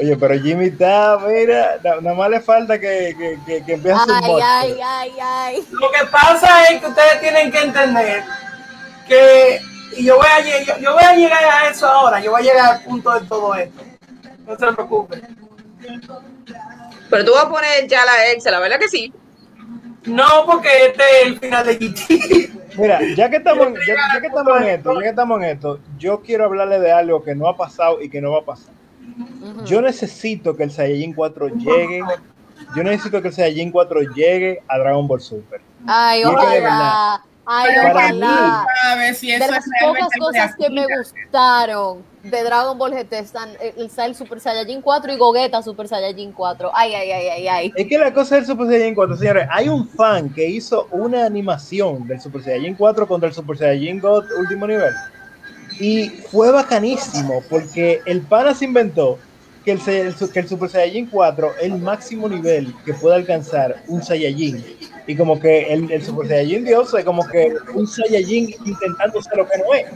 Oye, 0.00 0.16
pero 0.16 0.38
Jimmy 0.40 0.66
está, 0.66 1.18
mira, 1.26 1.78
na- 1.84 2.00
nada 2.00 2.16
más 2.16 2.30
le 2.30 2.40
falta 2.40 2.78
que, 2.78 3.14
que, 3.18 3.38
que, 3.44 3.64
que 3.64 3.72
empiece 3.74 3.98
su 4.06 4.12
Ay, 4.14 4.40
ay, 4.42 4.78
ay, 4.82 5.12
ay. 5.20 5.64
Lo 5.72 5.90
que 5.90 6.06
pasa 6.10 6.64
es 6.70 6.80
que 6.80 6.86
ustedes 6.86 7.20
tienen 7.20 7.50
que 7.50 7.58
entender 7.60 8.22
que, 9.08 9.60
y 9.96 10.04
yo 10.04 10.16
voy 10.16 10.26
a, 10.26 10.40
lle- 10.44 10.64
yo, 10.64 10.76
yo 10.78 10.92
voy 10.92 11.02
a 11.04 11.14
llegar 11.14 11.42
a 11.44 11.68
eso 11.70 11.86
ahora, 11.88 12.20
yo 12.20 12.30
voy 12.30 12.40
a 12.42 12.44
llegar 12.44 12.74
al 12.76 12.82
punto 12.84 13.12
de 13.18 13.26
todo 13.26 13.54
esto. 13.54 13.82
No 14.46 14.56
se 14.56 14.72
preocupen. 14.72 15.36
Pero 17.10 17.24
tú 17.24 17.32
vas 17.32 17.44
a 17.44 17.48
poner 17.48 17.86
ya 17.88 18.04
la 18.04 18.30
Excel, 18.32 18.52
la 18.52 18.60
verdad 18.60 18.78
que 18.78 18.88
sí. 18.88 19.12
No, 20.04 20.44
porque 20.46 20.68
este 20.86 21.02
es 21.02 21.26
el 21.26 21.38
final 21.38 21.66
de 21.66 21.76
GT. 21.76 22.50
Mira, 22.76 23.00
ya 23.16 23.28
que 23.28 23.36
estamos, 23.38 23.66
en- 23.68 23.74
ya, 23.74 23.94
ya 24.14 24.20
que 24.20 24.26
estamos 24.28 24.60
en 24.60 24.68
esto, 24.68 24.94
ya 24.94 25.00
que 25.00 25.08
estamos 25.08 25.38
en 25.42 25.44
esto, 25.48 25.80
yo 25.98 26.20
quiero 26.22 26.44
hablarle 26.44 26.78
de 26.78 26.92
algo 26.92 27.22
que 27.22 27.34
no 27.34 27.48
ha 27.48 27.56
pasado 27.56 28.00
y 28.00 28.08
que 28.08 28.20
no 28.20 28.32
va 28.32 28.40
a 28.40 28.44
pasar. 28.44 28.72
Yo 29.64 29.80
necesito 29.82 30.56
que 30.56 30.62
el 30.64 30.70
Saiyajin 30.70 31.12
4 31.14 31.48
llegue. 31.48 32.02
Yo 32.76 32.82
necesito 32.84 33.20
que 33.20 33.28
el 33.28 33.34
Saiyajin 33.34 33.70
4 33.72 34.00
llegue 34.14 34.62
a 34.68 34.78
Dragon 34.78 35.06
Ball 35.08 35.20
Super. 35.20 35.60
Ay, 35.86 36.20
Y 36.20 36.22
es 36.22 36.28
que 36.28 36.46
de 36.46 36.60
verdad, 36.60 36.78
ojalá. 36.78 37.24
Ay, 37.50 37.74
ojalá. 37.90 38.66
Si 39.14 39.28
De 39.28 39.36
eso 39.36 39.50
las 39.50 39.64
pocas 39.82 40.08
cosas 40.18 40.54
que 40.54 40.68
me 40.68 40.84
gustaron 40.86 42.04
de 42.22 42.42
Dragon 42.42 42.76
Ball 42.76 42.92
GT 42.92 43.12
están 43.14 43.48
eh, 43.58 43.72
está 43.78 44.04
el 44.04 44.14
Super 44.14 44.38
Saiyajin 44.38 44.82
4 44.82 45.14
y 45.14 45.16
Gogeta 45.16 45.62
Super 45.62 45.88
Saiyajin 45.88 46.32
4. 46.32 46.70
Ay, 46.74 46.94
ay, 46.94 47.10
ay, 47.10 47.28
ay, 47.28 47.48
ay. 47.48 47.72
Es 47.74 47.86
que 47.86 47.96
la 47.96 48.12
cosa 48.12 48.34
del 48.34 48.44
Super 48.44 48.66
Saiyajin 48.66 48.94
4, 48.94 49.16
señores, 49.16 49.48
hay 49.50 49.70
un 49.70 49.88
fan 49.88 50.28
que 50.28 50.46
hizo 50.46 50.88
una 50.90 51.24
animación 51.24 52.06
del 52.06 52.20
Super 52.20 52.42
Saiyajin 52.42 52.74
4 52.74 53.08
contra 53.08 53.30
el 53.30 53.34
Super 53.34 53.56
Saiyajin 53.56 53.98
God 53.98 54.24
último 54.38 54.66
nivel. 54.66 54.92
Y 55.80 56.08
fue 56.30 56.52
bacanísimo 56.52 57.42
porque 57.48 58.02
el 58.04 58.20
pana 58.20 58.54
se 58.54 58.66
inventó 58.66 59.18
que 59.68 60.00
el, 60.00 60.14
que 60.32 60.40
el 60.40 60.48
Super 60.48 60.70
Saiyajin 60.70 61.06
4 61.06 61.52
es 61.58 61.62
el 61.64 61.78
máximo 61.78 62.28
nivel 62.28 62.74
que 62.86 62.94
puede 62.94 63.16
alcanzar 63.16 63.82
un 63.88 64.02
Saiyajin. 64.02 64.64
Y 65.06 65.16
como 65.16 65.38
que 65.38 65.72
el, 65.72 65.90
el 65.90 66.02
Super 66.02 66.28
Saiyajin 66.28 66.64
Dios 66.64 66.94
es 66.94 67.04
como 67.04 67.26
que 67.26 67.54
un 67.74 67.86
Saiyajin 67.86 68.54
intentando 68.64 69.20
ser 69.20 69.36
lo 69.36 69.46
que 69.46 69.58
no 69.58 69.74
es. 69.74 69.86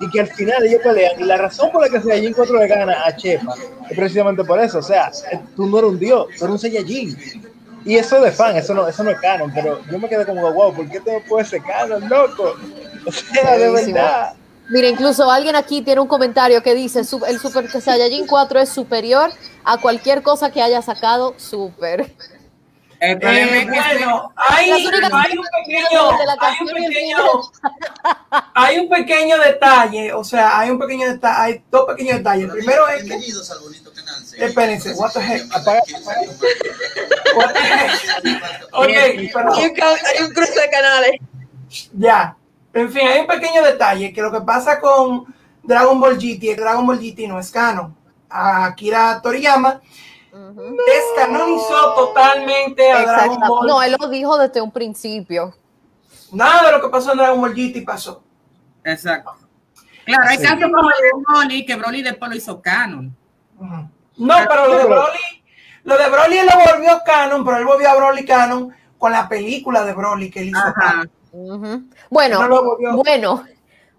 Y 0.00 0.10
que 0.10 0.20
al 0.20 0.28
final 0.28 0.64
ellos 0.64 0.80
pelean. 0.84 1.20
Y 1.20 1.24
la 1.24 1.36
razón 1.36 1.70
por 1.72 1.82
la 1.82 1.88
que 1.88 1.96
el 1.96 2.02
Saiyajin 2.04 2.32
4 2.32 2.58
le 2.58 2.68
gana 2.68 2.96
a 3.04 3.16
Chepa 3.16 3.54
es 3.90 3.96
precisamente 3.96 4.44
por 4.44 4.60
eso. 4.60 4.78
O 4.78 4.82
sea, 4.82 5.10
tú 5.56 5.66
no 5.66 5.78
eres 5.78 5.90
un 5.90 5.98
dios, 5.98 6.26
tú 6.38 6.44
eres 6.44 6.52
un 6.52 6.58
Saiyajin. 6.58 7.16
Y 7.84 7.96
eso 7.96 8.20
de 8.20 8.30
fan, 8.30 8.56
eso 8.56 8.74
no, 8.74 8.86
eso 8.86 9.02
no 9.02 9.10
es 9.10 9.18
canon, 9.20 9.50
pero 9.52 9.80
yo 9.90 9.98
me 9.98 10.08
quedé 10.08 10.26
como, 10.26 10.52
wow, 10.52 10.74
¿por 10.74 10.88
qué 10.88 10.98
no 10.98 11.20
puede 11.28 11.44
ser 11.44 11.62
canon, 11.62 12.08
loco? 12.08 12.54
O 13.06 13.12
sea, 13.12 13.56
de 13.56 13.70
verdad. 13.70 14.34
Mira, 14.70 14.88
incluso 14.88 15.30
alguien 15.30 15.56
aquí 15.56 15.82
tiene 15.82 16.00
un 16.00 16.08
comentario 16.08 16.62
que 16.62 16.74
dice, 16.74 17.02
"Su- 17.04 17.24
el 17.24 17.38
Super 17.40 17.70
Saiyajin 17.70 18.26
4 18.26 18.60
es 18.60 18.68
superior 18.68 19.30
a 19.64 19.78
cualquier 19.78 20.22
cosa 20.22 20.50
que 20.50 20.60
haya 20.62 20.82
sacado 20.82 21.34
Super. 21.38 22.12
El 23.00 23.16
problema 23.20 23.52
Eh, 23.52 23.58
es 23.60 23.64
que 23.64 23.70
bueno, 24.04 24.32
hay, 24.36 24.72
únicas 24.72 25.12
hay 25.12 25.38
un 25.38 25.44
pequeño, 25.44 26.10
hay 26.40 26.56
un 26.60 26.66
pequeño, 26.66 27.18
hay 28.54 28.78
un 28.80 28.88
pequeño 28.88 29.38
detalle, 29.38 30.12
o 30.12 30.24
sea, 30.24 30.58
hay 30.58 30.70
un 30.70 30.78
pequeño 30.80 31.06
detalle, 31.06 31.36
hay 31.40 31.62
dos 31.70 31.86
pequeños 31.86 32.16
detalles. 32.18 32.44
El 32.46 32.50
primero 32.50 32.88
es 32.88 32.96
que, 32.96 33.02
Bienvenidos 33.04 33.50
al 33.52 33.60
bonito 33.60 33.92
canal. 33.94 34.14
espérense, 34.36 34.92
what 34.94 35.12
the 35.12 35.20
heck, 35.20 35.44
Apaga, 35.54 35.80
what 37.36 37.52
the 37.52 37.60
heck. 37.60 38.68
Ok, 38.72 38.86
pero- 39.32 39.54
Hay 39.54 39.64
un, 39.66 39.76
hay 39.80 40.24
un 40.24 40.32
cruce 40.34 40.60
de 40.60 40.68
canales. 40.70 41.12
Ya. 41.92 42.36
En 42.72 42.90
fin, 42.90 43.06
hay 43.08 43.20
un 43.20 43.26
pequeño 43.26 43.62
detalle 43.62 44.12
que 44.12 44.20
lo 44.22 44.30
que 44.30 44.40
pasa 44.42 44.78
con 44.80 45.24
Dragon 45.62 45.98
Ball 46.00 46.16
GT, 46.18 46.50
el 46.52 46.56
Dragon 46.56 46.86
Ball 46.86 46.98
GT 46.98 47.26
no 47.28 47.38
es 47.38 47.50
canon. 47.50 47.96
Akira 48.28 49.20
Toriyama 49.22 49.80
Ujú. 50.32 50.76
descanonizó 50.86 51.94
totalmente 51.94 52.90
a 52.92 53.02
Dragon. 53.02 53.38
Ball. 53.40 53.66
No, 53.66 53.82
él 53.82 53.96
lo 53.98 54.08
dijo 54.08 54.36
desde 54.38 54.60
un 54.60 54.70
principio. 54.70 55.54
Nada 56.32 56.66
de 56.66 56.72
lo 56.72 56.82
que 56.82 56.88
pasó 56.88 57.12
en 57.12 57.18
Dragon 57.18 57.40
Ball 57.40 57.54
GT 57.54 57.84
pasó. 57.84 58.22
Exacto. 58.84 59.32
Claro, 60.04 60.24
hay 60.28 60.36
Sí. 60.38 60.42
casos 60.44 60.60
como 60.62 60.78
el 60.90 60.96
de 61.02 61.10
Broly, 61.26 61.66
que 61.66 61.76
Broly 61.76 62.02
después 62.02 62.30
lo 62.30 62.36
hizo 62.36 62.62
canon. 62.62 63.14
No, 64.16 64.34
pero 64.48 64.66
lo 64.68 64.78
de 64.78 64.84
Broly, 64.84 65.42
lo 65.84 65.98
de 65.98 66.08
Broly 66.08 66.38
él 66.38 66.46
lo 66.46 66.72
volvió 66.72 67.00
canon, 67.04 67.44
pero 67.44 67.56
él 67.58 67.64
volvió 67.64 67.90
a 67.90 67.96
Broly 67.96 68.24
canon 68.24 68.74
con 68.98 69.12
la 69.12 69.28
película 69.28 69.84
de 69.84 69.92
Broly 69.92 70.30
que 70.30 70.40
él 70.40 70.48
hizo. 70.48 70.58
Ajá. 70.58 71.04
Bueno, 72.10 72.46
No 72.48 72.96
bueno, 73.02 73.44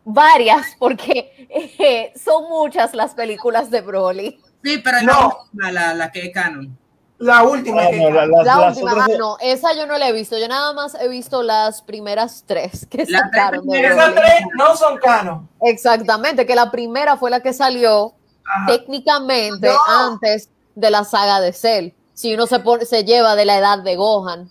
varias, 0.03 0.65
porque 0.79 1.47
eh, 1.49 2.13
son 2.19 2.49
muchas 2.49 2.93
las 2.93 3.13
películas 3.13 3.69
de 3.69 3.81
Broly. 3.81 4.39
Sí, 4.63 4.77
pero 4.83 5.01
No. 5.03 5.37
la, 5.53 5.71
la, 5.71 5.93
la 5.93 6.11
que 6.11 6.25
es 6.27 6.33
canon. 6.33 6.77
La 7.19 7.43
última. 7.43 7.83
No, 7.91 8.09
la- 8.11 8.25
La 8.27 8.43
las 8.43 8.77
última, 8.77 8.91
otras- 8.93 9.09
ah, 9.13 9.17
no, 9.17 9.37
esa 9.41 9.73
yo 9.73 9.85
no 9.85 9.97
la 9.97 10.07
he 10.07 10.13
visto. 10.13 10.37
Yo 10.37 10.47
nada 10.47 10.71
más 10.73 10.95
he 10.95 11.09
visto 11.09 11.43
las 11.43 11.81
primeras 11.81 12.43
tres 12.47 12.85
que 12.89 13.05
Las 13.07 13.23
sacaron 13.23 13.67
de 13.67 13.77
tres 13.77 13.91
Esas 13.91 14.13
Broly. 14.13 14.21
tres 14.21 14.41
no 14.57 14.75
son 14.77 14.97
canon. 14.99 15.49
Exactamente, 15.61 16.45
que 16.45 16.55
la 16.55 16.71
primera 16.71 17.17
fue 17.17 17.29
la 17.29 17.41
que 17.41 17.51
salió 17.51 18.13
Ajá. 18.45 18.67
técnicamente 18.67 19.67
No. 19.67 19.77
antes 19.87 20.49
de 20.75 20.89
la 20.91 21.03
saga 21.03 21.41
de 21.41 21.51
Cell. 21.51 21.89
Si 22.13 22.33
uno 22.33 22.47
se, 22.47 22.59
pone, 22.59 22.85
se 22.85 23.03
lleva 23.03 23.35
de 23.35 23.43
la 23.45 23.57
edad 23.57 23.79
de 23.79 23.95
Gohan. 23.97 24.49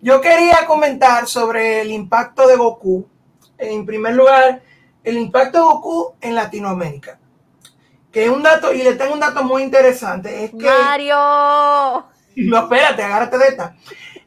Yo 0.00 0.20
quería 0.20 0.66
comentar 0.66 1.26
sobre 1.26 1.82
el 1.82 1.90
impacto 1.90 2.46
de 2.46 2.56
Goku. 2.56 3.06
En 3.58 3.86
primer 3.86 4.14
lugar, 4.14 4.62
el 5.02 5.18
impacto 5.18 5.58
de 5.58 5.64
Goku 5.64 6.14
en 6.20 6.34
Latinoamérica. 6.34 7.18
Que 8.12 8.24
es 8.24 8.30
un 8.30 8.42
dato, 8.42 8.72
y 8.72 8.82
le 8.82 8.94
tengo 8.94 9.14
un 9.14 9.20
dato 9.20 9.44
muy 9.44 9.62
interesante, 9.62 10.44
es 10.44 10.50
que... 10.50 10.64
Mario. 10.66 12.06
No, 12.36 12.58
espérate, 12.58 13.02
agárrate 13.02 13.38
de 13.38 13.48
esta. 13.48 13.76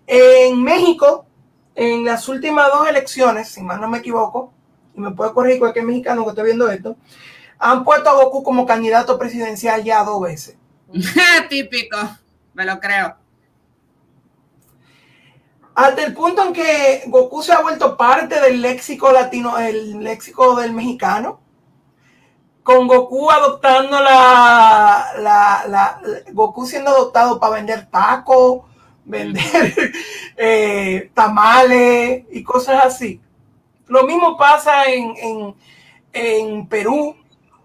En 0.06 0.62
México, 0.62 1.26
en 1.76 2.06
las 2.06 2.28
últimas 2.28 2.68
dos 2.72 2.88
elecciones, 2.88 3.50
si 3.50 3.62
mal 3.62 3.80
no 3.80 3.88
me 3.88 4.00
equivoco, 4.00 4.54
y 4.96 5.02
me 5.02 5.12
puede 5.12 5.34
corregir 5.34 5.60
cualquier 5.60 5.86
mexicano 5.86 6.24
que 6.24 6.32
esté 6.32 6.44
viendo 6.44 6.70
esto, 6.70 6.98
han 7.58 7.84
puesto 7.84 8.10
a 8.10 8.14
Goku 8.14 8.42
como 8.44 8.66
candidato 8.66 9.20
presidencial 9.20 9.84
ya 9.84 10.04
dos 10.04 10.22
veces. 10.22 10.58
Típico, 11.50 11.98
me 12.54 12.66
lo 12.66 12.80
creo. 12.80 13.19
Hasta 15.80 16.04
el 16.04 16.14
punto 16.14 16.44
en 16.44 16.52
que 16.52 17.04
Goku 17.08 17.42
se 17.42 17.54
ha 17.54 17.62
vuelto 17.62 17.96
parte 17.96 18.42
del 18.42 18.62
léxico 18.62 19.14
latino, 19.14 19.58
el 19.58 20.04
léxico 20.04 20.58
del 20.58 20.74
mexicano, 20.74 21.40
con 22.64 22.86
Goku 22.86 23.32
adoptando 23.32 23.98
la, 24.02 25.06
la, 25.20 25.64
la 25.70 26.02
Goku 26.34 26.66
siendo 26.66 26.92
adoptado 26.92 27.40
para 27.40 27.54
vender 27.54 27.90
tacos, 27.90 28.64
vender 29.06 29.74
eh, 30.36 31.12
tamales 31.14 32.26
y 32.30 32.44
cosas 32.44 32.84
así. 32.84 33.22
Lo 33.88 34.04
mismo 34.04 34.36
pasa 34.36 34.84
en, 34.84 35.16
en, 35.16 35.56
en, 36.12 36.68
Perú, 36.68 37.16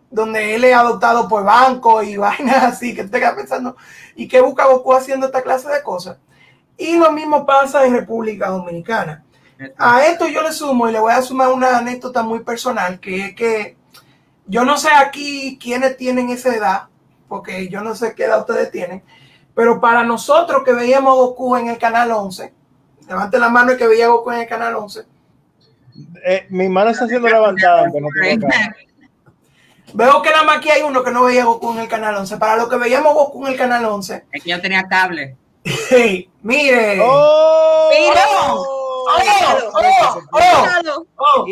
donde 0.09 0.55
él 0.55 0.63
es 0.63 0.77
adoptado 0.77 1.27
por 1.27 1.43
banco 1.43 2.01
y 2.01 2.17
vainas 2.17 2.63
así, 2.63 2.95
que 2.95 3.03
te 3.03 3.19
quedas 3.19 3.35
pensando, 3.35 3.77
¿y 4.15 4.29
qué 4.29 4.41
busca 4.41 4.67
Goku 4.67 4.93
haciendo 4.93 5.27
esta 5.27 5.43
clase 5.43 5.69
de 5.69 5.83
cosas? 5.83 6.17
Y 6.77 6.97
lo 6.97 7.13
mismo 7.13 7.47
pasa 7.47 7.87
en 7.87 7.95
República 7.95 8.49
Dominicana. 8.49 9.25
A 9.79 10.05
esto 10.07 10.27
yo 10.29 10.43
le 10.43 10.53
sumo 10.53 10.89
y 10.89 10.93
le 10.93 10.99
voy 10.99 11.13
a 11.13 11.23
sumar 11.23 11.53
una 11.53 11.79
anécdota 11.79 12.23
muy 12.23 12.41
personal, 12.41 12.99
que 12.99 13.27
es 13.27 13.35
que 13.35 13.77
yo 14.47 14.65
no 14.65 14.77
sé 14.77 14.89
aquí 14.93 15.59
quiénes 15.63 15.97
tienen 15.97 16.31
esa 16.31 16.55
edad, 16.55 16.83
porque 17.29 17.69
yo 17.69 17.81
no 17.81 17.95
sé 17.95 18.15
qué 18.15 18.25
edad 18.25 18.41
ustedes 18.41 18.71
tienen, 18.71 19.03
pero 19.55 19.81
para 19.81 20.03
nosotros 20.03 20.65
que 20.65 20.73
veíamos 20.73 21.15
Goku 21.15 21.57
en 21.57 21.69
el 21.69 21.79
canal 21.79 22.11
11, 22.11 22.53
levante 23.09 23.39
la 23.39 23.49
mano 23.49 23.73
y 23.73 23.77
que 23.77 23.87
veía 23.87 24.09
Goku 24.09 24.33
en 24.33 24.41
el 24.41 24.49
canal 24.49 24.75
11. 24.75 25.05
Eh, 26.27 26.47
mi 26.51 26.69
mano 26.69 26.91
está 26.91 27.07
siendo 27.07 27.29
levantada, 27.29 27.87
no 27.89 28.09
Veo 29.93 30.23
que 30.23 30.31
nada 30.31 30.43
más 30.43 30.57
aquí 30.57 30.71
hay 30.71 30.83
uno 30.83 31.05
que 31.05 31.13
no 31.13 31.23
veía 31.23 31.45
Goku 31.45 31.73
en 31.73 31.79
el 31.79 31.89
canal 31.89 32.17
11. 32.17 32.37
Para 32.39 32.57
los 32.57 32.69
que 32.69 32.77
veíamos 32.77 33.15
Goku 33.15 33.47
en 33.47 33.53
el 33.53 33.59
canal 33.59 33.85
11. 33.85 34.25
Es 34.33 34.43
que 34.43 34.51
yo 34.51 34.61
tenía 34.61 34.83
cable. 34.89 35.37
Hey, 35.65 36.31
mire. 36.43 36.99
¡Oh! 37.03 37.89
¡Mire! 37.91 38.21
¡Oh! 38.29 38.65
¡Oh! 39.07 40.21
¡Oh! 40.33 41.07
¡Oh! 41.17 41.47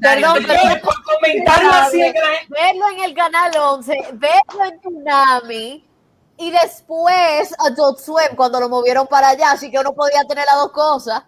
Perdón, 0.00 0.44
por 0.82 1.02
comentarlo 1.02 1.70
así. 1.72 2.00
Verlo 2.48 2.88
en 2.90 3.04
el 3.04 3.14
canal 3.14 3.52
11, 3.56 3.98
verlo 4.14 4.64
en 4.64 4.80
Tsunami 4.80 5.84
y 6.36 6.50
después 6.50 7.54
Adult 7.58 7.98
Swim 7.98 8.36
cuando 8.36 8.60
lo 8.60 8.68
movieron 8.68 9.06
para 9.06 9.30
allá, 9.30 9.52
así 9.52 9.70
que 9.70 9.78
uno 9.78 9.94
podía 9.94 10.24
tener 10.24 10.44
las 10.46 10.56
dos 10.56 10.72
cosas. 10.72 11.22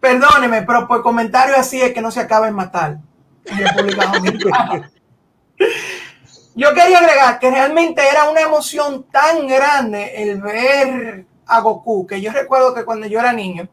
Perdóneme, 0.00 0.62
pero 0.62 0.86
por 0.86 1.02
comentario 1.02 1.56
así 1.56 1.80
es 1.80 1.92
que 1.94 2.02
no 2.02 2.10
se 2.10 2.20
acaba 2.20 2.48
en 2.48 2.54
matar. 2.54 2.98
República 3.44 4.06
Dominicana. 4.12 4.90
Yo 6.56 6.72
quería 6.72 6.98
agregar 6.98 7.40
que 7.40 7.50
realmente 7.50 8.00
era 8.08 8.30
una 8.30 8.40
emoción 8.40 9.06
tan 9.10 9.48
grande 9.48 10.22
el 10.22 10.40
ver 10.40 11.26
a 11.46 11.60
Goku, 11.60 12.06
que 12.06 12.20
yo 12.20 12.30
recuerdo 12.30 12.72
que 12.72 12.84
cuando 12.84 13.08
yo 13.08 13.18
era 13.18 13.32
niño, 13.32 13.68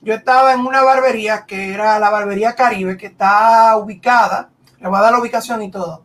yo 0.00 0.14
estaba 0.14 0.52
en 0.52 0.60
una 0.60 0.82
barbería 0.82 1.44
que 1.46 1.74
era 1.74 1.98
la 1.98 2.10
barbería 2.10 2.54
Caribe, 2.54 2.96
que 2.96 3.06
está 3.06 3.76
ubicada, 3.76 4.50
le 4.78 4.88
voy 4.88 4.98
a 4.98 5.02
dar 5.02 5.12
la 5.12 5.18
ubicación 5.18 5.62
y 5.62 5.70
todo, 5.70 6.04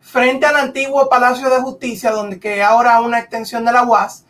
frente 0.00 0.46
al 0.46 0.56
antiguo 0.56 1.08
Palacio 1.08 1.48
de 1.48 1.60
Justicia, 1.60 2.10
donde 2.10 2.40
que 2.40 2.60
ahora 2.60 3.00
una 3.00 3.20
extensión 3.20 3.64
de 3.64 3.72
la 3.72 3.84
UAS, 3.84 4.26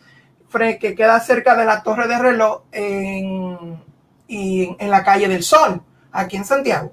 que 0.79 0.93
queda 0.95 1.19
cerca 1.19 1.55
de 1.55 1.65
la 1.65 1.81
Torre 1.81 2.07
de 2.07 2.19
Reloj 2.19 2.61
en, 2.71 3.83
y 4.27 4.75
en 4.77 4.91
la 4.91 5.03
calle 5.03 5.27
del 5.27 5.41
Sol, 5.41 5.81
aquí 6.11 6.37
en 6.37 6.45
Santiago. 6.45 6.91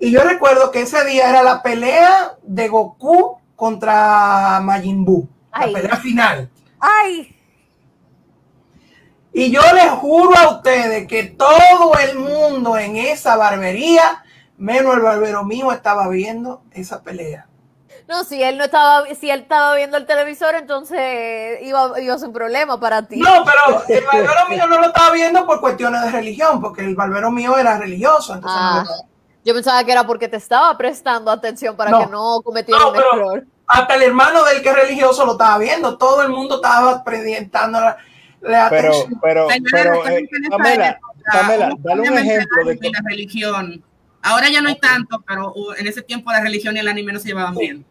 Y 0.00 0.12
yo 0.12 0.22
recuerdo 0.22 0.70
que 0.70 0.82
ese 0.82 1.04
día 1.04 1.28
era 1.28 1.42
la 1.42 1.62
pelea 1.62 2.36
de 2.42 2.68
Goku 2.68 3.38
contra 3.56 4.60
Majin 4.62 5.04
Buu, 5.04 5.28
la 5.52 5.72
pelea 5.72 5.96
final. 5.96 6.50
¡Ay! 6.78 7.34
Y 9.32 9.50
yo 9.50 9.60
les 9.74 9.90
juro 9.90 10.36
a 10.36 10.50
ustedes 10.50 11.06
que 11.06 11.24
todo 11.24 11.94
el 11.98 12.18
mundo 12.18 12.78
en 12.78 12.96
esa 12.96 13.36
barbería, 13.36 14.24
menos 14.56 14.94
el 14.94 15.02
barbero 15.02 15.44
mío, 15.44 15.72
estaba 15.72 16.08
viendo 16.08 16.62
esa 16.72 17.02
pelea. 17.02 17.46
No, 18.08 18.24
si 18.24 18.42
él 18.42 18.56
no 18.56 18.64
estaba, 18.64 19.04
si 19.20 19.30
él 19.30 19.40
estaba 19.40 19.74
viendo 19.74 19.96
el 19.96 20.06
televisor, 20.06 20.54
entonces 20.54 21.58
iba, 21.60 22.00
iba 22.00 22.14
a 22.14 22.18
ser 22.18 22.28
un 22.28 22.34
problema 22.34 22.80
para 22.80 23.02
ti. 23.06 23.20
No, 23.20 23.44
pero 23.44 23.84
el 23.86 24.04
barbero 24.04 24.48
mío 24.48 24.66
no 24.66 24.78
lo 24.78 24.86
estaba 24.86 25.10
viendo 25.10 25.44
por 25.44 25.60
cuestiones 25.60 26.02
de 26.02 26.10
religión, 26.10 26.60
porque 26.60 26.82
el 26.84 26.94
barbero 26.94 27.30
mío 27.30 27.58
era 27.58 27.78
religioso, 27.78 28.34
entonces 28.34 28.60
ah. 28.60 28.84
Yo 29.48 29.54
pensaba 29.54 29.82
que 29.82 29.92
era 29.92 30.06
porque 30.06 30.28
te 30.28 30.36
estaba 30.36 30.76
prestando 30.76 31.30
atención 31.30 31.74
para 31.74 32.00
que 32.00 32.06
no 32.10 32.42
cometiera 32.42 32.86
un 32.86 32.96
error. 32.96 33.46
Hasta 33.66 33.94
el 33.94 34.02
hermano 34.02 34.44
del 34.44 34.60
que 34.60 34.68
es 34.68 34.74
religioso 34.74 35.24
lo 35.24 35.32
estaba 35.32 35.56
viendo. 35.56 35.96
Todo 35.96 36.20
el 36.20 36.28
mundo 36.28 36.56
estaba 36.56 37.02
presentando 37.02 37.80
la, 37.80 37.96
la 38.42 38.66
atención. 38.66 39.18
Pero, 39.22 39.46
pero, 39.48 39.62
pero, 39.72 40.06
eh, 40.06 40.28
Pamela, 40.50 41.00
Pamela, 41.32 41.70
dale 41.78 42.10
un 42.10 42.18
ejemplo 42.18 42.62
de 42.66 42.90
la 42.90 43.00
religión. 43.08 43.82
Ahora 44.20 44.50
ya 44.50 44.60
no 44.60 44.68
hay 44.68 44.78
tanto, 44.78 45.24
pero 45.26 45.54
en 45.78 45.86
ese 45.86 46.02
tiempo 46.02 46.30
la 46.30 46.42
religión 46.42 46.76
y 46.76 46.80
el 46.80 46.88
anime 46.88 47.14
no 47.14 47.18
se 47.18 47.28
llevaban 47.28 47.54
bien. 47.54 47.86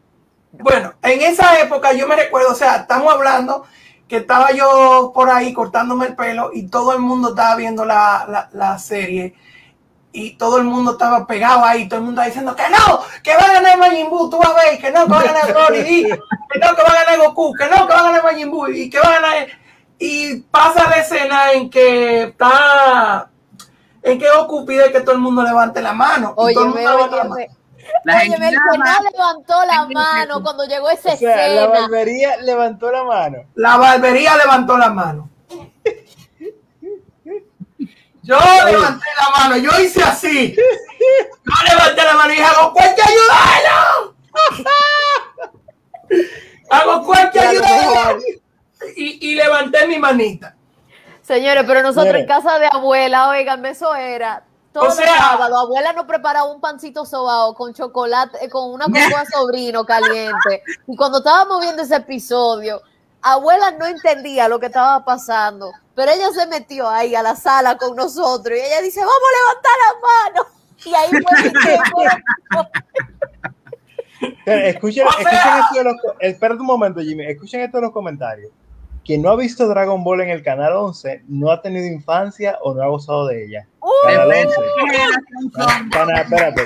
Bueno, 0.51 0.93
en 1.01 1.21
esa 1.23 1.59
época 1.59 1.91
yo 1.91 2.07
me 2.07 2.17
recuerdo, 2.17 2.51
o 2.51 2.55
sea, 2.55 2.75
estamos 2.75 3.11
hablando 3.11 3.65
que 4.07 4.17
estaba 4.17 4.51
yo 4.51 5.11
por 5.11 5.31
ahí 5.31 5.53
cortándome 5.53 6.05
el 6.05 6.15
pelo 6.15 6.51
y 6.53 6.67
todo 6.67 6.93
el 6.93 6.99
mundo 6.99 7.29
estaba 7.29 7.55
viendo 7.55 7.83
la, 7.83 8.27
la, 8.29 8.49
la 8.53 8.77
serie 8.77 9.33
y 10.17 10.31
todo 10.31 10.57
el 10.57 10.63
mundo 10.63 10.93
estaba 10.93 11.27
pegado 11.27 11.63
ahí, 11.63 11.87
todo 11.87 11.99
el 11.99 12.05
mundo 12.05 12.23
diciendo 12.23 12.55
que 12.55 12.63
no, 12.69 13.01
que 13.21 13.35
va 13.35 13.43
a 13.43 13.53
ganar 13.53 13.77
Majin 13.77 14.09
Buu, 14.09 14.27
tú 14.31 14.39
vas 14.39 14.49
a 14.49 14.53
ver, 14.55 14.79
que 14.79 14.89
no, 14.89 15.05
que 15.05 15.11
va 15.11 15.19
a 15.19 15.23
ganar 15.23 15.53
Broly, 15.53 16.03
que 16.49 16.59
no, 16.59 16.75
que 16.75 16.81
va 16.81 16.89
a 16.89 17.03
ganar 17.03 17.19
Goku, 17.19 17.53
que 17.53 17.65
no, 17.67 17.87
que 17.87 17.93
va 17.93 17.99
a 17.99 18.03
ganar 18.03 18.23
Majin 18.23 18.49
Buu, 18.49 18.67
y 18.69 18.89
que 18.89 18.99
va 18.99 19.09
a 19.09 19.21
ganar... 19.21 19.47
Y 19.99 20.37
pasa 20.41 20.89
la 20.89 20.97
escena 20.97 21.51
en 21.51 21.69
que 21.69 22.23
está, 22.23 23.29
en 24.01 24.17
que 24.17 24.25
Goku 24.31 24.65
pide 24.65 24.91
que 24.91 25.01
todo 25.01 25.11
el 25.11 25.19
mundo 25.19 25.43
levante 25.43 25.83
la 25.83 25.93
mano. 25.93 26.33
Oye, 26.35 26.55
todo 26.55 26.65
el 26.65 26.69
mundo 26.71 26.89
levanta 26.89 27.15
la 27.15 27.23
mano. 27.23 27.35
Oye, 27.35 27.45
el 28.25 28.57
canal 28.71 29.03
levantó 29.11 29.65
la 29.65 29.87
mano 29.87 30.41
cuando 30.41 30.65
llegó 30.65 30.89
esa 30.89 31.13
o 31.13 31.17
sea, 31.17 31.45
escena. 31.45 31.61
La 31.61 31.67
barbería 31.67 32.37
levantó 32.37 32.91
la 32.91 33.03
mano. 33.03 33.37
La 33.53 33.77
barbería 33.77 34.35
levantó 34.35 34.77
la 34.77 34.89
mano. 34.89 35.29
Yo 38.27 38.37
levanté 38.65 39.05
la 39.21 39.29
mano, 39.39 39.57
yo 39.57 39.71
hice 39.81 40.03
así. 40.03 40.53
Yo 40.53 41.53
levanté 41.69 42.03
la 42.03 42.13
mano 42.13 42.33
y 42.33 42.35
dije, 42.35 42.43
hago 42.45 42.73
cuenta 42.73 43.03
ayudarlo. 43.07 44.15
hago 46.69 47.05
cuenta 47.05 47.49
ayudarlo. 47.49 48.19
Y, 48.95 49.29
y 49.31 49.35
levanté 49.35 49.87
mi 49.87 49.97
manita. 49.99 50.55
Señores, 51.21 51.63
pero 51.67 51.81
nosotros 51.81 52.15
en 52.15 52.27
casa 52.27 52.57
de 52.59 52.67
abuela, 52.71 53.29
oigan, 53.29 53.65
eso 53.65 53.93
era 53.95 54.43
todo 54.71 54.85
O 54.87 54.91
sea- 54.91 55.11
el 55.13 55.17
sábado. 55.19 55.59
Abuela 55.59 55.93
nos 55.93 56.05
preparaba 56.05 56.49
un 56.51 56.61
pancito 56.61 57.05
sobao 57.05 57.53
con 57.53 57.73
chocolate, 57.73 58.37
eh, 58.45 58.49
con 58.49 58.71
una 58.71 58.85
cocoa 58.87 59.25
sobrino 59.25 59.85
caliente. 59.85 60.63
Y 60.87 60.95
cuando 60.95 61.17
estábamos 61.19 61.61
viendo 61.61 61.81
ese 61.81 61.95
episodio, 61.95 62.81
abuela 63.21 63.71
no 63.71 63.85
entendía 63.85 64.47
lo 64.47 64.59
que 64.59 64.67
estaba 64.67 65.03
pasando, 65.03 65.71
pero 65.95 66.11
ella 66.11 66.29
se 66.31 66.47
metió 66.47 66.89
ahí 66.89 67.15
a 67.15 67.23
la 67.23 67.35
sala 67.35 67.77
con 67.77 67.95
nosotros 67.95 68.57
y 68.57 68.61
ella 68.61 68.81
dice, 68.81 68.99
vamos 68.99 69.15
a 69.15 69.31
levantar 69.37 69.71
la 69.85 69.93
mano. 70.07 70.45
Y 70.85 70.93
ahí 70.93 71.09
fue 71.09 71.37
Escuchen, 74.45 75.05
escuchen 75.07 75.59
esto 75.59 75.75
de 75.75 75.83
los, 75.83 75.95
espérate 76.19 76.61
un 76.61 76.67
momento, 76.67 77.01
Jimmy. 77.01 77.25
Escuchen 77.25 77.61
esto 77.61 77.77
de 77.77 77.83
los 77.83 77.91
comentarios. 77.91 78.51
Quien 79.07 79.21
no 79.21 79.29
ha 79.29 79.37
visto 79.37 79.69
Dragon 79.69 80.03
Ball 80.03 80.19
en 80.19 80.29
el 80.31 80.43
canal 80.43 80.73
11 80.73 81.23
no 81.29 81.49
ha 81.49 81.61
tenido 81.61 81.87
infancia 81.87 82.57
o 82.61 82.73
no 82.73 82.83
ha 82.83 82.87
gozado 82.87 83.25
de 83.27 83.45
ella. 83.45 83.65
Uh, 83.79 83.89
Canal 84.03 84.27
Depende 84.27 84.53
11. 84.57 84.61
de 84.61 84.67
qué 84.67 84.97
generación 84.97 85.51
son. 85.53 85.89
Canal, 85.89 86.21
espérate. 86.23 86.61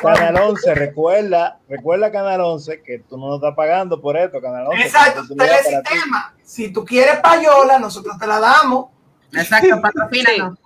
Canal 0.00 0.36
11, 0.36 0.74
recuerda, 0.76 1.58
recuerda 1.68 2.12
Canal 2.12 2.40
11 2.40 2.82
que 2.82 3.00
tú 3.00 3.18
no 3.18 3.30
nos 3.30 3.38
estás 3.38 3.56
pagando 3.56 4.00
por 4.00 4.16
esto, 4.16 4.40
Canal 4.40 4.68
11. 4.68 4.80
Exacto, 4.80 5.22
para 5.36 5.58
ti. 5.58 5.64
telesistema. 5.64 6.34
Si 6.44 6.72
tú 6.72 6.84
quieres 6.84 7.18
payola, 7.18 7.80
nosotros 7.80 8.16
te 8.16 8.28
la 8.28 8.38
damos. 8.38 8.86
Exacto, 9.32 9.80
patrocínanos. 9.82 10.60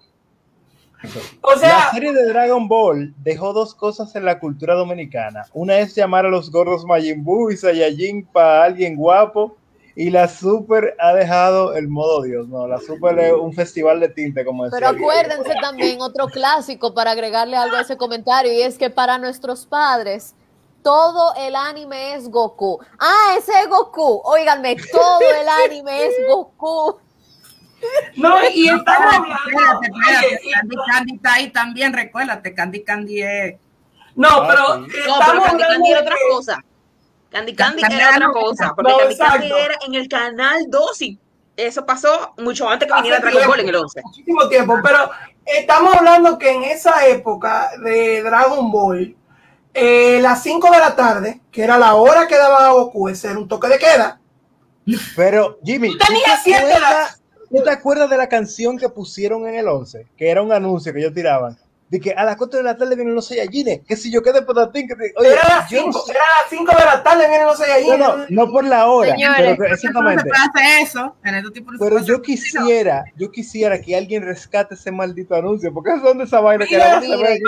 O 1.40 1.58
sea, 1.58 1.78
la 1.78 1.90
serie 1.92 2.12
de 2.12 2.26
Dragon 2.26 2.68
Ball 2.68 3.14
dejó 3.22 3.54
dos 3.54 3.74
cosas 3.74 4.14
en 4.16 4.26
la 4.26 4.38
cultura 4.38 4.74
dominicana. 4.74 5.46
Una 5.54 5.78
es 5.78 5.94
llamar 5.94 6.26
a 6.26 6.28
los 6.28 6.50
gordos 6.50 6.84
Majin 6.84 7.24
Buu 7.24 7.50
y 7.52 7.56
Saiyajin 7.56 8.26
para 8.26 8.64
alguien 8.64 8.96
guapo. 8.96 9.56
Y 9.98 10.10
la 10.10 10.28
Super 10.28 10.94
ha 11.00 11.14
dejado 11.14 11.74
el 11.74 11.88
modo 11.88 12.22
Dios, 12.22 12.46
¿no? 12.48 12.68
La 12.68 12.78
Super 12.78 13.18
es 13.18 13.32
un 13.32 13.54
festival 13.54 13.98
de 13.98 14.10
tinte, 14.10 14.44
como 14.44 14.64
decía. 14.64 14.78
Pero 14.78 14.90
acuérdense 14.90 15.54
también 15.62 16.02
otro 16.02 16.26
clásico 16.26 16.92
para 16.92 17.12
agregarle 17.12 17.56
algo 17.56 17.76
a 17.76 17.80
ese 17.80 17.96
comentario, 17.96 18.52
y 18.52 18.60
es 18.60 18.76
que 18.76 18.90
para 18.90 19.16
nuestros 19.16 19.64
padres, 19.64 20.34
todo 20.82 21.34
el 21.38 21.56
anime 21.56 22.14
es 22.14 22.28
Goku. 22.28 22.78
Ah, 22.98 23.36
ese 23.38 23.52
es 23.58 23.68
Goku. 23.68 24.20
Óiganme, 24.22 24.76
todo 24.92 25.18
el 25.40 25.48
anime 25.64 26.06
es 26.08 26.14
Goku. 26.28 26.98
no, 28.16 28.36
y 28.50 28.68
hablando. 28.68 29.28
Espérate, 29.48 30.40
Candy 30.52 30.76
Candy 30.90 31.14
está 31.14 31.32
ahí 31.32 31.50
también, 31.50 31.94
recuérdate, 31.94 32.54
Candy 32.54 32.84
Candy 32.84 33.22
es... 33.22 33.56
No, 34.14 34.28
Ah, 34.28 34.46
pero 34.46 34.66
sí. 34.66 34.80
No, 34.80 34.86
pero 34.86 35.20
estamos 35.20 35.44
Candy 35.46 35.62
hablando 35.62 35.66
Candy 35.66 35.90
era 35.90 36.00
de 36.02 36.06
otra 36.06 36.16
cosa. 36.30 36.64
Candy 37.30 37.54
Candy 37.54 37.82
era 37.84 38.10
otra 38.16 38.28
cosa. 38.28 38.72
Porque 38.74 38.92
No, 38.92 39.16
Candy 39.16 39.52
era 39.52 39.76
en 39.86 39.94
el 39.94 40.08
canal 40.08 40.64
2 40.68 41.02
y 41.02 41.18
eso 41.56 41.84
pasó 41.86 42.34
mucho 42.38 42.68
antes 42.68 42.86
que 42.86 42.92
Hace 42.94 43.02
viniera 43.02 43.20
Dragon. 43.20 43.48
Ball 43.48 43.60
en 43.60 43.68
el 43.68 43.76
11. 43.76 44.02
muchísimo 44.02 44.48
tiempo, 44.48 44.78
pero 44.82 45.10
estamos 45.44 45.94
hablando 45.94 46.38
que 46.38 46.50
en 46.50 46.64
esa 46.64 47.06
época 47.06 47.70
de 47.82 48.22
Dragon 48.22 48.70
Ball, 48.70 49.16
eh, 49.72 50.20
las 50.22 50.42
5 50.42 50.70
de 50.70 50.78
la 50.78 50.96
tarde, 50.96 51.40
que 51.50 51.62
era 51.62 51.78
la 51.78 51.94
hora 51.94 52.26
que 52.26 52.36
daba 52.36 52.72
Goku, 52.72 53.08
ese 53.08 53.28
era 53.30 53.38
un 53.38 53.48
toque 53.48 53.68
de 53.68 53.78
queda. 53.78 54.20
Pero, 55.16 55.58
Jimmy, 55.64 55.90
Tú 55.92 55.98
tenías 55.98 56.44
¿tú, 56.44 56.50
te 56.50 56.56
acuerdas, 56.56 57.22
tú 57.50 57.62
te 57.62 57.70
acuerdas 57.70 58.10
de 58.10 58.16
la 58.16 58.28
canción 58.28 58.78
que 58.78 58.88
pusieron 58.88 59.46
en 59.48 59.56
el 59.56 59.68
11? 59.68 60.06
Que 60.16 60.30
era 60.30 60.42
un 60.42 60.52
anuncio 60.52 60.92
que 60.92 61.00
ellos 61.00 61.12
tiraban. 61.12 61.58
De 61.88 62.00
que 62.00 62.10
a 62.10 62.24
las 62.24 62.36
4 62.36 62.58
de 62.58 62.64
la 62.64 62.76
tarde 62.76 62.96
vienen 62.96 63.14
los 63.14 63.28
Saiyajines. 63.28 63.82
Que 63.86 63.96
si 63.96 64.10
yo 64.10 64.20
quedé 64.20 64.42
patatín. 64.42 64.88
Que 64.88 64.96
te- 64.96 65.14
Oye, 65.16 65.32
era 65.32 65.42
las 65.48 65.70
yo 65.70 65.86
no 65.86 65.92
5, 65.92 66.04
sé- 66.06 66.12
era 66.12 66.20
las 66.40 66.50
5 66.50 66.72
de 66.76 66.84
la 66.84 67.02
tarde, 67.04 67.28
vienen 67.28 67.46
los 67.46 67.58
No, 67.60 67.64
Saiyajines. 67.64 67.98
no, 68.30 68.44
no 68.46 68.50
por 68.52 68.64
la 68.64 68.86
hora, 68.88 69.12
Señores, 69.12 69.54
pero 69.56 69.68
No 69.68 69.74
exactamente. 69.74 70.30
eso, 70.82 71.14
en 71.22 71.44
de 71.44 71.62
Pero 71.78 71.98
yo 72.00 72.20
quisiera, 72.22 73.04
yo 73.16 73.30
quisiera 73.30 73.80
que 73.80 73.96
alguien 73.96 74.24
rescate 74.24 74.74
ese 74.74 74.90
maldito 74.90 75.36
anuncio, 75.36 75.72
porque 75.72 75.90
es 75.92 76.02
donde 76.02 76.24
esa 76.24 76.40
vaina 76.40 76.66
que 76.66 76.76
la 76.76 77.00
mire, 77.00 77.40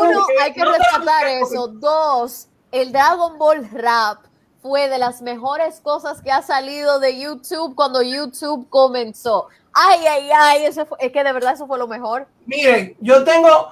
Uno, 0.00 0.24
hay 0.40 0.52
que 0.52 0.60
no 0.60 0.72
rescatar 0.72 1.26
eso. 1.26 1.66
Dos, 1.68 2.46
el 2.70 2.92
Dragon 2.92 3.38
Ball 3.38 3.68
Rap 3.72 4.18
fue 4.62 4.88
de 4.88 4.98
las 4.98 5.20
mejores 5.22 5.80
cosas 5.80 6.20
que 6.22 6.30
ha 6.30 6.42
salido 6.42 7.00
de 7.00 7.18
YouTube 7.18 7.74
cuando 7.74 8.02
YouTube 8.02 8.68
comenzó. 8.68 9.48
Ay, 9.72 10.06
ay, 10.06 10.30
ay, 10.36 10.64
ese 10.64 10.84
fue- 10.84 10.98
es 11.00 11.12
que 11.12 11.22
de 11.24 11.32
verdad 11.32 11.52
eso 11.54 11.66
fue 11.66 11.78
lo 11.78 11.86
mejor. 11.88 12.26
Miren, 12.46 12.96
yo 13.00 13.22
tengo, 13.24 13.68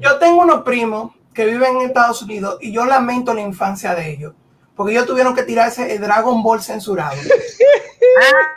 yo 0.00 0.18
tengo 0.18 0.42
unos 0.42 0.62
primos 0.62 1.12
que 1.32 1.44
viven 1.46 1.76
en 1.76 1.82
Estados 1.88 2.22
Unidos 2.22 2.58
y 2.60 2.72
yo 2.72 2.84
lamento 2.84 3.32
la 3.34 3.40
infancia 3.42 3.94
de 3.94 4.10
ellos. 4.10 4.32
Porque 4.74 4.92
ellos 4.92 5.06
tuvieron 5.06 5.34
que 5.34 5.42
tirarse 5.42 5.94
el 5.94 6.02
Dragon 6.02 6.42
Ball 6.42 6.62
censurado. 6.62 7.16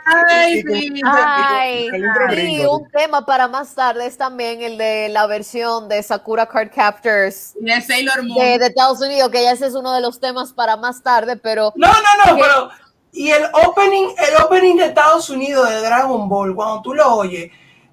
Ay, 0.04 0.62
sí. 0.62 1.00
Ay, 1.04 1.88
gringo. 2.28 2.78
un 2.78 2.90
tema 2.90 3.24
para 3.24 3.48
más 3.48 3.74
tarde 3.74 4.06
es 4.06 4.16
también 4.16 4.60
el 4.62 4.76
de 4.78 5.08
la 5.10 5.26
versión 5.26 5.88
de 5.88 6.02
Sakura 6.02 6.46
Card 6.46 6.70
Captors 6.74 7.54
de 7.58 7.80
Sailor 7.80 8.22
Moon. 8.24 8.38
de, 8.38 8.58
de 8.58 8.66
Estados 8.66 9.00
Unidos, 9.00 9.30
que 9.30 9.42
ya 9.42 9.52
ese 9.52 9.66
es 9.66 9.74
uno 9.74 9.92
de 9.94 10.00
los 10.00 10.20
temas 10.20 10.52
para 10.52 10.76
más 10.76 11.02
tarde, 11.02 11.36
pero 11.36 11.72
No, 11.76 11.88
no, 11.88 12.26
no, 12.32 12.36
¿Qué? 12.36 12.42
pero. 12.42 12.70
Y 13.12 13.30
el 13.30 13.42
opening, 13.66 14.08
el 14.16 14.44
opening 14.44 14.76
de 14.76 14.86
Estados 14.86 15.28
Unidos 15.30 15.68
de 15.68 15.80
Dragon 15.80 16.28
Ball, 16.28 16.54
cuando 16.54 16.80
tú 16.82 16.94
lo 16.94 17.16
oyes, 17.16 17.50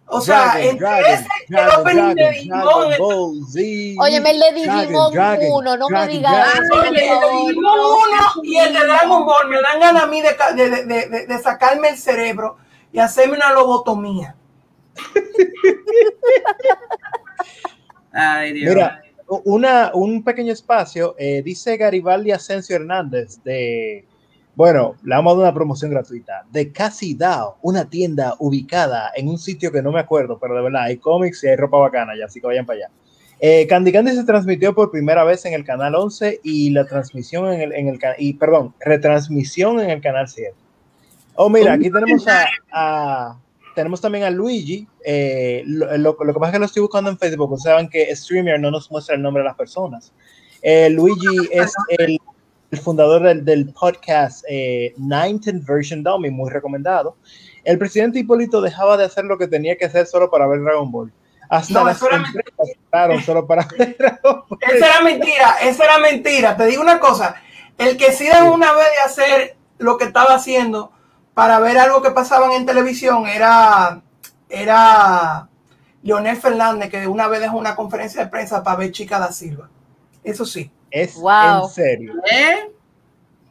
o 0.09 0.22
sea, 0.22 0.53
Dragon, 0.53 0.61
entre 0.61 0.80
Dragon, 0.88 1.05
ese, 1.11 1.28
el 1.47 1.55
Dragon, 1.55 1.82
opening 1.82 2.15
de 2.15 2.24
Dragon, 2.24 2.34
Digimon, 2.34 2.93
el-. 2.93 3.01
Óyeme, 3.99 4.30
el 4.32 4.39
de 4.39 4.51
Digimon 4.53 5.11
Dragon, 5.13 5.45
1, 5.51 5.78
no 5.78 5.89
me 5.89 6.07
digas 6.07 6.47
eso. 6.53 6.80
Oye, 6.80 6.88
el 6.89 6.93
de 6.95 7.01
Digimon 7.47 7.80
1 7.80 8.43
y 8.43 8.57
el 8.57 8.74
de 8.74 8.80
Dragon 8.86 9.26
Ball 9.26 9.49
me 9.49 9.61
dan 9.61 9.80
ganas 9.80 10.03
a 10.03 10.07
mí 10.07 10.22
de, 10.22 10.36
ca- 10.36 10.53
de, 10.53 10.70
de- 10.70 10.86
de- 10.86 11.09
de- 11.09 11.26
de 11.28 11.38
sacarme 11.39 11.89
el 11.89 11.97
cerebro 11.97 12.57
y 12.93 12.99
hacerme 12.99 13.36
una 13.38 13.51
lobotomía. 13.51 14.36
Ay, 18.13 18.53
Dios. 18.53 18.74
Mira, 18.74 19.03
una, 19.43 19.91
un 19.93 20.24
pequeño 20.24 20.53
espacio, 20.53 21.15
eh, 21.20 21.41
dice 21.43 21.76
Garibaldi 21.78 22.32
Asensio 22.32 22.76
Hernández 22.78 23.43
de, 23.43 24.07
bueno, 24.58 24.95
le 25.03 25.14
vamos 25.16 25.34
a 25.34 25.36
dar 25.36 25.43
una 25.45 25.53
promoción 25.53 25.91
gratuita, 25.91 26.43
de 26.51 26.72
Casi 26.72 27.14
Dao, 27.14 27.58
una 27.62 27.88
tienda 27.88 28.34
ubicada 28.39 29.12
en 29.16 29.30
un 29.30 29.38
sitio 29.38 29.72
que 29.72 29.84
no 29.84 29.91
me 29.91 29.99
acuerdo, 29.99 30.39
pero 30.39 30.55
de 30.55 30.64
verdad 30.64 30.82
hay 30.86 30.97
cómics 30.97 31.43
y 31.43 31.47
hay 31.47 31.55
ropa 31.55 31.78
bacana 31.78 32.14
ya, 32.18 32.26
así 32.26 32.41
que 32.41 32.47
vayan 32.47 32.66
para 32.66 32.78
allá. 32.80 32.89
Eh, 33.39 33.68
Candy 33.68 33.91
Candy 33.91 34.14
se 34.16 34.24
transmitió 34.24 34.74
por 34.74 34.89
primera 34.89 35.24
vez 35.24 35.45
en 35.45 35.53
el 35.53 35.64
canal 35.64 35.93
11 35.93 36.39
y 36.43 36.72
la 36.72 36.86
transmisión 36.86 37.53
en 37.53 37.62
el, 37.62 37.72
en 37.74 37.88
el 37.88 37.99
y 38.18 38.34
perdón, 38.34 38.74
retransmisión 38.80 39.80
en 39.80 39.91
el 39.91 40.01
canal 40.01 40.28
7. 40.28 40.55
Oh, 41.36 41.47
mira, 41.49 41.74
aquí 41.74 41.91
tenemos 41.91 42.26
a, 42.74 43.38
tenemos 43.76 44.01
también 44.01 44.24
a 44.24 44.32
Luigi. 44.32 44.88
eh, 45.05 45.62
lo, 45.68 45.86
lo- 45.97 46.18
lo 46.20 46.34
que 46.34 46.39
pasa 46.39 46.47
es 46.47 46.53
que 46.53 46.60
lo 46.60 46.66
estoy 46.66 46.82
buscando 46.82 47.12
en 47.12 47.18
Facebook. 47.20 47.51
Ustedes 47.51 47.74
saben 47.76 47.89
que 47.89 48.16
Streamer 48.16 48.60
no 48.60 48.72
nos 48.72 48.89
muestra 48.89 49.14
el 49.16 49.22
nombre 49.22 49.43
de 49.43 49.49
las 49.49 49.55
personas. 49.55 50.12
Eh, 50.64 50.89
Luigi 50.89 51.47
es 51.51 51.72
el, 51.89 52.18
el 52.72 52.80
fundador 52.80 53.24
del, 53.24 53.45
del 53.45 53.74
podcast 53.74 54.43
eh, 54.49 54.93
Version 54.97 56.03
Dummy, 56.03 56.30
muy 56.30 56.49
recomendado. 56.49 57.15
El 57.63 57.78
presidente 57.78 58.20
Hipólito 58.20 58.61
dejaba 58.61 58.97
de 58.97 59.05
hacer 59.05 59.26
lo 59.26 59.38
que 59.38 59.47
tenía 59.47 59.78
que 59.78 59.86
hacer 59.86 60.05
solo 60.05 60.30
para 60.30 60.47
ver 60.47 60.61
Dragon 60.61 60.91
Ball. 60.91 61.11
Hasta 61.49 61.74
No, 61.74 61.86
las 61.86 62.01
empresas 62.01 63.26
solo 63.26 63.47
para 63.47 63.65
ver 63.78 63.95
Dragon 63.97 64.43
Ball. 64.49 64.59
Esa 64.61 64.86
era 64.86 65.01
mentira, 65.01 65.55
esa 65.61 65.84
era 65.86 65.97
mentira. 65.99 66.57
Te 66.57 66.65
digo 66.65 66.82
una 66.82 66.99
cosa, 66.99 67.36
el 67.78 67.97
que 67.97 68.11
sí 68.11 68.26
de 68.26 68.41
una 68.41 68.74
vez 68.74 68.88
de 68.95 69.03
hacer 69.05 69.57
lo 69.78 69.97
que 69.97 70.05
estaba 70.05 70.36
haciendo 70.36 70.91
para 71.34 71.59
ver 71.59 71.78
algo 71.78 72.01
que 72.01 72.11
pasaban 72.11 72.51
en 72.51 72.65
televisión 72.65 73.28
era, 73.28 74.01
era 74.49 75.47
Leonel 76.01 76.36
Fernández, 76.36 76.89
que 76.89 77.07
una 77.07 77.28
vez 77.28 77.41
dejó 77.41 77.57
una 77.57 77.76
conferencia 77.76 78.24
de 78.24 78.32
prensa 78.32 78.63
para 78.63 78.78
ver 78.78 78.91
Chica 78.91 79.20
da 79.20 79.32
Silva. 79.32 79.70
Eso 80.24 80.45
sí, 80.45 80.72
Es 81.01 81.15
Wow. 81.15 81.63
en 81.65 81.69
serio. 81.69 82.13
¿Eh? 82.31 82.71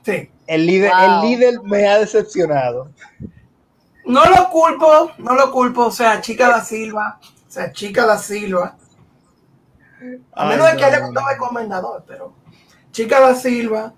sí. 0.05 0.31
El 0.47 0.67
líder, 0.67 0.91
Wow. 0.93 1.05
el 1.25 1.31
líder 1.31 1.63
me 1.63 1.87
ha 1.89 1.99
decepcionado. 1.99 2.91
No 4.05 4.25
lo 4.25 4.49
culpo, 4.51 5.11
no 5.19 5.35
lo 5.35 5.51
culpo, 5.51 5.87
o 5.87 5.91
sea, 5.91 6.21
Chica 6.21 6.49
da 6.49 6.63
Silva, 6.65 7.19
o 7.23 7.51
sea, 7.51 7.73
Chica 7.73 8.07
da 8.07 8.17
Silva. 8.19 8.77
A 10.33 10.43
Ay, 10.45 10.49
menos 10.51 10.71
de 10.71 10.77
que 10.77 10.85
haya 10.85 11.01
no. 11.01 11.29
el 11.31 11.37
comendador, 11.39 12.05
pero 12.07 12.33
Chica 12.93 13.19
da 13.21 13.35
Silva. 13.35 13.93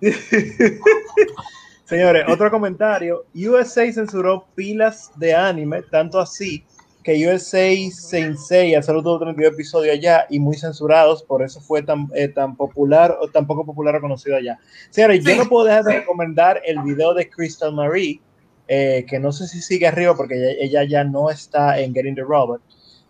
Señores, 1.84 2.24
otro 2.28 2.50
comentario. 2.50 3.26
USA 3.34 3.92
censuró 3.92 4.46
pilas 4.54 5.10
de 5.16 5.34
anime, 5.34 5.82
tanto 5.82 6.18
así 6.18 6.64
que 7.04 7.28
USA 7.28 7.70
Sensei 7.92 8.82
solo 8.82 9.02
tuvo 9.02 9.18
32 9.20 9.52
episodios 9.52 9.94
allá 9.94 10.26
y 10.30 10.40
muy 10.40 10.56
censurados, 10.56 11.22
por 11.22 11.42
eso 11.42 11.60
fue 11.60 11.82
tan, 11.82 12.08
eh, 12.14 12.28
tan 12.28 12.56
popular 12.56 13.16
o 13.20 13.28
tan 13.28 13.46
poco 13.46 13.64
popular 13.64 13.94
o 13.96 14.00
conocido 14.00 14.36
allá. 14.36 14.58
Señores, 14.90 15.22
yo 15.22 15.32
Sí. 15.32 15.38
no 15.38 15.44
puedo 15.48 15.66
dejar 15.66 15.84
de 15.84 16.00
recomendar 16.00 16.60
el 16.64 16.80
video 16.80 17.12
de 17.14 17.28
Crystal 17.28 17.72
Marie, 17.72 18.20
eh, 18.68 19.04
que 19.06 19.18
no 19.20 19.30
sé 19.32 19.46
si 19.46 19.60
sigue 19.60 19.86
arriba 19.86 20.16
porque 20.16 20.34
ella, 20.34 20.56
ella 20.58 20.84
ya 20.88 21.04
no 21.04 21.28
está 21.30 21.78
en 21.78 21.92
Getting 21.94 22.14
the 22.14 22.22
Robot. 22.22 22.62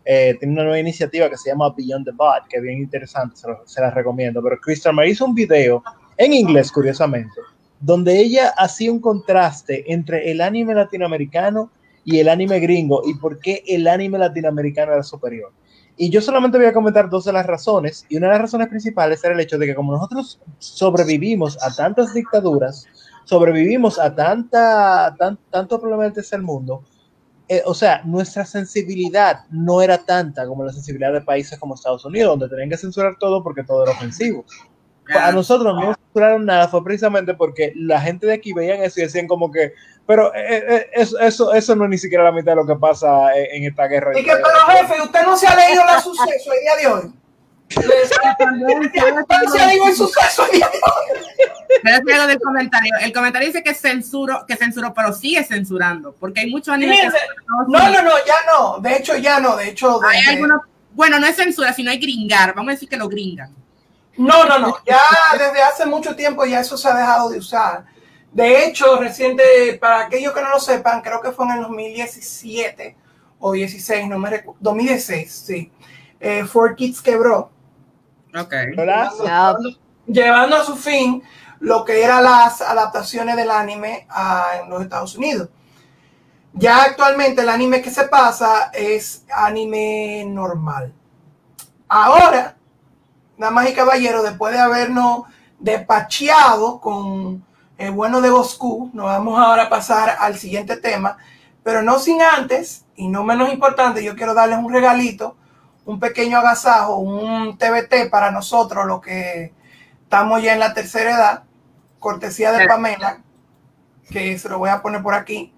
Eh, 0.05 0.37
tiene 0.41 0.53
una 0.55 0.65
nueva 0.65 0.81
iniciativa 0.81 1.31
que 1.31 1.37
se 1.39 1.51
llama 1.51 1.73
Beyond 1.75 2.05
the 2.05 2.13
Bot, 2.13 2.49
que 2.51 2.57
es 2.57 2.63
bien 2.63 2.79
interesante, 2.81 3.37
se, 3.37 3.47
se 3.65 3.81
la 3.81 3.91
recomiendo. 3.91 4.43
Pero 4.43 4.59
Crystal 4.61 4.93
Marie 4.93 5.13
hizo 5.13 5.25
un 5.25 5.35
video 5.37 5.83
en 6.17 6.33
inglés, 6.33 6.71
curiosamente, 6.73 7.41
donde 7.81 8.19
ella 8.19 8.53
hacía 8.59 8.91
un 8.93 9.01
contraste 9.01 9.85
entre 9.93 10.31
el 10.33 10.41
anime 10.41 10.75
latinoamericano 10.75 11.71
y 12.05 12.19
el 12.19 12.29
anime 12.29 12.61
gringo 12.61 13.03
y 13.05 13.15
por 13.15 13.39
qué 13.39 13.63
el 13.67 13.87
anime 13.89 14.19
latinoamericano 14.19 14.93
era 14.93 15.03
superior. 15.03 15.53
Y 15.97 16.11
yo 16.11 16.21
solamente 16.21 16.59
voy 16.59 16.67
a 16.67 16.73
comentar 16.73 17.09
dos 17.09 17.25
de 17.25 17.33
las 17.33 17.47
razones, 17.47 18.05
y 18.09 18.17
una 18.17 18.27
de 18.27 18.33
las 18.33 18.43
razones 18.43 18.69
principales 18.69 19.23
era 19.23 19.35
el 19.35 19.41
hecho 19.41 19.59
de 19.59 19.67
que 19.67 19.75
como 19.75 19.93
nosotros 19.93 20.41
sobrevivimos 20.59 21.57
a 21.63 21.73
tantas 21.75 22.13
dictaduras, 22.13 22.87
sobrevivimos 23.25 23.99
a 24.01 24.15
tanta, 24.15 25.15
tan, 25.17 25.39
tanto 25.51 25.81
problema 25.81 26.03
del 26.03 26.13
tercer 26.13 26.43
mundo, 26.43 26.83
eh, 27.47 27.63
o 27.67 27.75
sea, 27.75 28.03
nuestra 28.05 28.45
sensibilidad 28.45 29.41
no 29.51 29.83
era 29.83 29.99
tanta 29.99 30.47
como 30.47 30.65
la 30.65 30.73
sensibilidad 30.73 31.13
de 31.13 31.21
países 31.21 31.59
como 31.59 31.75
Estados 31.75 32.05
Unidos, 32.05 32.31
donde 32.31 32.49
tenían 32.49 32.71
que 32.71 32.79
censurar 32.79 33.17
todo 33.21 33.43
porque 33.43 33.63
todo 33.63 33.85
era 33.85 33.93
ofensivo. 33.93 34.45
A 35.13 35.33
nosotros 35.33 35.75
no 35.75 35.81
nos 35.81 35.97
censuraron 35.97 36.45
nada, 36.47 36.69
fue 36.69 36.83
precisamente 36.83 37.35
porque 37.35 37.73
la 37.77 38.01
gente 38.01 38.27
de 38.27 38.35
aquí 38.35 38.53
veían 38.53 38.83
eso 38.83 39.01
y 39.01 39.03
decían 39.05 39.27
como 39.27 39.51
que, 39.51 39.73
pero 40.07 40.35
eh, 40.35 40.65
eh, 40.69 40.91
eso, 40.95 41.19
eso, 41.19 41.53
eso 41.53 41.77
no 41.77 41.85
es 41.85 41.91
ni 41.91 41.99
siquiera 41.99 42.25
la 42.25 42.33
mitad 42.33 42.53
de 42.53 42.57
lo 42.57 42.67
que 42.67 42.77
pasa 42.77 43.37
en, 43.37 43.63
en 43.63 43.71
esta 43.71 43.87
guerra. 43.87 44.19
Y 44.19 44.25
que, 44.25 44.33
pero 44.33 44.79
jefe, 44.79 45.03
usted 45.03 45.23
no 45.23 45.37
se 45.37 45.47
ha 45.47 45.57
leído 45.57 45.85
la 45.85 46.01
suceso 46.01 46.53
el 46.53 46.61
día 46.61 46.77
de 46.77 46.87
hoy. 46.95 47.13
Usted 47.75 49.15
no 49.15 49.51
se 49.53 49.59
ha 49.61 49.67
leído 49.67 49.87
el 49.89 49.95
suceso 49.95 50.45
el 50.47 50.53
día 50.59 50.69
de 50.71 50.79
hoy. 50.79 51.39
Pero 51.83 51.97
es 51.97 52.15
algo 52.15 52.27
del 52.29 52.39
comentario. 52.41 52.93
El 53.03 53.13
comentario 53.13 53.49
dice 53.49 53.63
que 53.63 53.75
censuro, 53.75 54.45
que 54.47 54.55
censuró, 54.57 54.93
pero 54.95 55.13
sigue 55.13 55.43
censurando, 55.45 56.15
porque 56.21 56.41
hay 56.41 56.51
muchos 56.51 56.69
animes. 56.75 57.13
no, 57.69 57.91
no, 57.91 58.03
no, 58.03 58.11
ya 58.27 58.35
no. 58.47 58.79
De 58.81 58.97
hecho, 58.97 59.17
ya 59.17 59.41
no. 59.41 59.57
De 59.57 59.69
hecho, 59.71 59.99
de- 59.99 60.07
hay 60.09 60.25
de- 60.25 60.31
algunos, 60.33 60.61
Bueno, 60.93 61.19
no 61.19 61.27
es 61.27 61.37
censura, 61.37 61.73
sino 61.73 61.91
hay 61.91 61.99
gringar. 61.99 62.55
Vamos 62.55 62.71
a 62.71 62.75
decir 62.75 62.89
que 62.89 62.97
lo 62.97 63.09
gringan. 63.09 63.51
No, 64.17 64.45
no, 64.45 64.59
no. 64.59 64.77
Ya 64.87 65.01
desde 65.33 65.63
hace 65.63 65.87
mucho 65.87 66.15
tiempo 66.15 66.45
ya 66.45 66.61
eso 66.61 66.77
se 66.77 66.89
ha 66.89 66.95
dejado 66.95 67.31
de 67.31 67.39
usar. 67.39 67.85
De 68.33 68.65
hecho, 68.65 68.97
reciente, 68.99 69.79
para 69.81 70.07
aquellos 70.07 70.33
que 70.33 70.43
no 70.43 70.51
lo 70.51 70.61
sepan, 70.61 71.03
creo 71.03 71.21
que 71.21 71.33
fue 71.33 71.47
en 71.47 71.53
el 71.53 71.63
2017 71.63 72.97
o 73.39 73.53
16, 73.53 74.09
no 74.09 74.19
me 74.19 74.31
recuerdo, 74.31 74.59
2016, 74.61 75.33
sí. 75.33 75.73
Eh, 76.19 76.45
Four 76.45 76.75
Kids 76.75 77.01
quebró. 77.01 77.51
Ok. 78.37 78.53
Llevando 80.07 80.57
a 80.57 80.65
su 80.65 80.77
fin 80.77 81.23
lo 81.61 81.85
que 81.85 82.03
eran 82.03 82.25
las 82.25 82.61
adaptaciones 82.61 83.37
del 83.37 83.51
anime 83.51 84.07
a, 84.11 84.61
en 84.63 84.71
los 84.71 84.83
Estados 84.83 85.17
Unidos. 85.17 85.49
Ya 86.53 86.85
actualmente 86.85 87.43
el 87.43 87.49
anime 87.49 87.83
que 87.83 87.91
se 87.91 88.05
pasa 88.05 88.71
es 88.73 89.25
anime 89.33 90.25
normal. 90.27 90.93
Ahora, 91.89 92.57
damas 93.39 93.69
y 93.69 93.75
caballeros, 93.75 94.23
después 94.23 94.53
de 94.53 94.61
habernos 94.61 95.25
despacheado 95.59 96.81
con 96.81 97.45
el 97.79 97.91
bueno 97.91 98.21
de 98.21 98.31
Boscu, 98.31 98.91
nos 98.93 99.07
vamos 99.07 99.39
ahora 99.39 99.65
a 99.65 99.71
pasar 99.71 100.17
al 100.21 100.37
siguiente 100.37 100.77
tema, 100.77 101.17
pero 101.63 101.83
no 101.83 101.99
sin 101.99 102.23
antes, 102.23 102.85
y 102.97 103.09
no 103.09 103.25
menos 103.25 103.53
importante, 103.53 104.05
yo 104.05 104.15
quiero 104.15 104.35
darles 104.35 104.59
un 104.59 104.73
regalito, 104.73 105.37
un 105.85 105.99
pequeño 105.99 106.39
agasajo, 106.39 106.97
un 106.97 107.59
TBT 107.59 108.11
para 108.11 108.31
nosotros, 108.31 108.87
los 108.87 109.01
que 109.01 109.53
estamos 110.03 110.43
ya 110.43 110.53
en 110.53 110.61
la 110.61 110.75
tercera 110.75 111.11
edad, 111.11 111.43
cortesía 111.99 112.53
de 112.53 112.67
Pamela, 112.67 113.23
que 114.11 114.39
se 114.39 114.49
lo 114.49 114.59
voy 114.59 114.71
a 114.71 114.83
poner 114.83 115.03
por 115.03 115.15
aquí. 115.15 115.53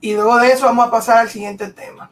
Y 0.00 0.14
luego 0.14 0.36
de 0.38 0.52
eso 0.52 0.66
vamos 0.66 0.88
a 0.88 0.90
pasar 0.90 1.18
al 1.18 1.30
siguiente 1.30 1.68
tema. 1.68 2.10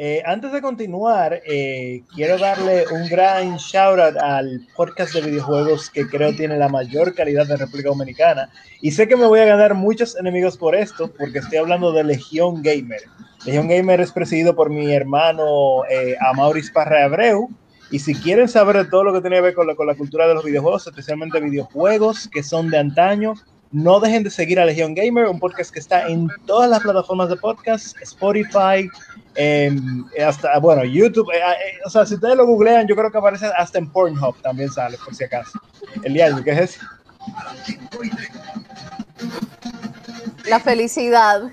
Eh, 0.00 0.22
antes 0.24 0.52
de 0.52 0.62
continuar, 0.62 1.42
eh, 1.44 2.04
quiero 2.14 2.38
darle 2.38 2.84
un 2.92 3.08
gran 3.08 3.56
shout 3.56 3.98
out 3.98 4.16
al 4.16 4.64
podcast 4.76 5.12
de 5.12 5.22
videojuegos 5.22 5.90
que 5.90 6.06
creo 6.06 6.32
tiene 6.36 6.56
la 6.56 6.68
mayor 6.68 7.16
calidad 7.16 7.48
de 7.48 7.56
República 7.56 7.88
Dominicana. 7.88 8.48
Y 8.80 8.92
sé 8.92 9.08
que 9.08 9.16
me 9.16 9.26
voy 9.26 9.40
a 9.40 9.46
ganar 9.46 9.74
muchos 9.74 10.16
enemigos 10.16 10.56
por 10.56 10.76
esto, 10.76 11.10
porque 11.18 11.40
estoy 11.40 11.58
hablando 11.58 11.90
de 11.90 12.04
Legión 12.04 12.62
Gamer. 12.62 13.00
Legión 13.44 13.66
Gamer 13.66 14.00
es 14.00 14.12
presidido 14.12 14.54
por 14.54 14.70
mi 14.70 14.94
hermano 14.94 15.84
eh, 15.90 16.14
Amauris 16.30 16.70
Parra 16.70 17.04
Abreu. 17.04 17.50
Y 17.90 17.98
si 17.98 18.14
quieren 18.14 18.46
saber 18.46 18.88
todo 18.90 19.02
lo 19.02 19.12
que 19.12 19.20
tiene 19.20 19.38
que 19.38 19.42
ver 19.42 19.54
con 19.54 19.66
la, 19.66 19.74
con 19.74 19.88
la 19.88 19.96
cultura 19.96 20.28
de 20.28 20.34
los 20.34 20.44
videojuegos, 20.44 20.86
especialmente 20.86 21.40
videojuegos 21.40 22.28
que 22.28 22.44
son 22.44 22.70
de 22.70 22.78
antaño, 22.78 23.34
no 23.70 24.00
dejen 24.00 24.22
de 24.22 24.30
seguir 24.30 24.58
a 24.58 24.64
Legión 24.64 24.94
Gamer, 24.94 25.26
un 25.26 25.38
podcast 25.38 25.70
que 25.70 25.78
está 25.78 26.08
en 26.08 26.28
todas 26.46 26.70
las 26.70 26.80
plataformas 26.80 27.28
de 27.28 27.36
podcast, 27.36 27.96
Spotify, 28.00 28.88
hasta, 30.24 30.58
bueno, 30.58 30.84
YouTube. 30.84 31.30
Eh, 31.32 31.38
eh, 31.38 31.78
o 31.84 31.90
sea, 31.90 32.06
si 32.06 32.14
ustedes 32.14 32.36
lo 32.36 32.46
googlean, 32.46 32.86
yo 32.86 32.96
creo 32.96 33.10
que 33.10 33.18
aparece 33.18 33.46
hasta 33.56 33.78
en 33.78 33.90
Pornhub 33.90 34.40
también 34.42 34.70
sale, 34.70 34.96
por 35.04 35.14
si 35.14 35.24
acaso. 35.24 35.60
Eliani, 36.02 36.42
¿qué 36.42 36.50
es 36.52 36.60
eso? 36.60 36.86
La 40.46 40.60
felicidad. 40.60 41.50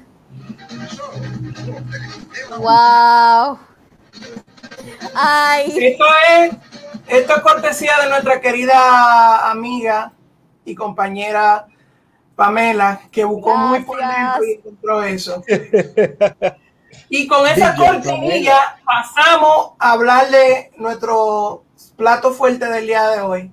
Wow. 2.58 3.60
Ay. 5.14 5.78
Esto 5.78 6.06
es, 6.30 6.54
esto 7.08 7.36
es 7.36 7.42
cortesía 7.42 7.94
de 8.02 8.10
nuestra 8.10 8.40
querida 8.40 9.52
amiga 9.52 10.14
y 10.64 10.76
compañera 10.76 11.68
Pamela, 12.36 13.02
que 13.12 13.24
buscó 13.24 13.56
muy 13.56 13.80
por 13.82 13.98
dentro 13.98 14.46
y 14.46 14.52
encontró 14.54 15.04
eso. 15.04 15.44
y 17.10 17.28
con 17.28 17.48
esa 17.48 17.76
cortinilla 17.76 18.78
pasamos 18.86 19.72
a 19.80 19.92
hablar 19.92 20.30
de 20.30 20.72
nuestro 20.78 21.64
plato 21.96 22.32
fuerte 22.32 22.70
del 22.70 22.88
día 22.88 23.08
de 23.10 23.22
hoy, 23.22 23.52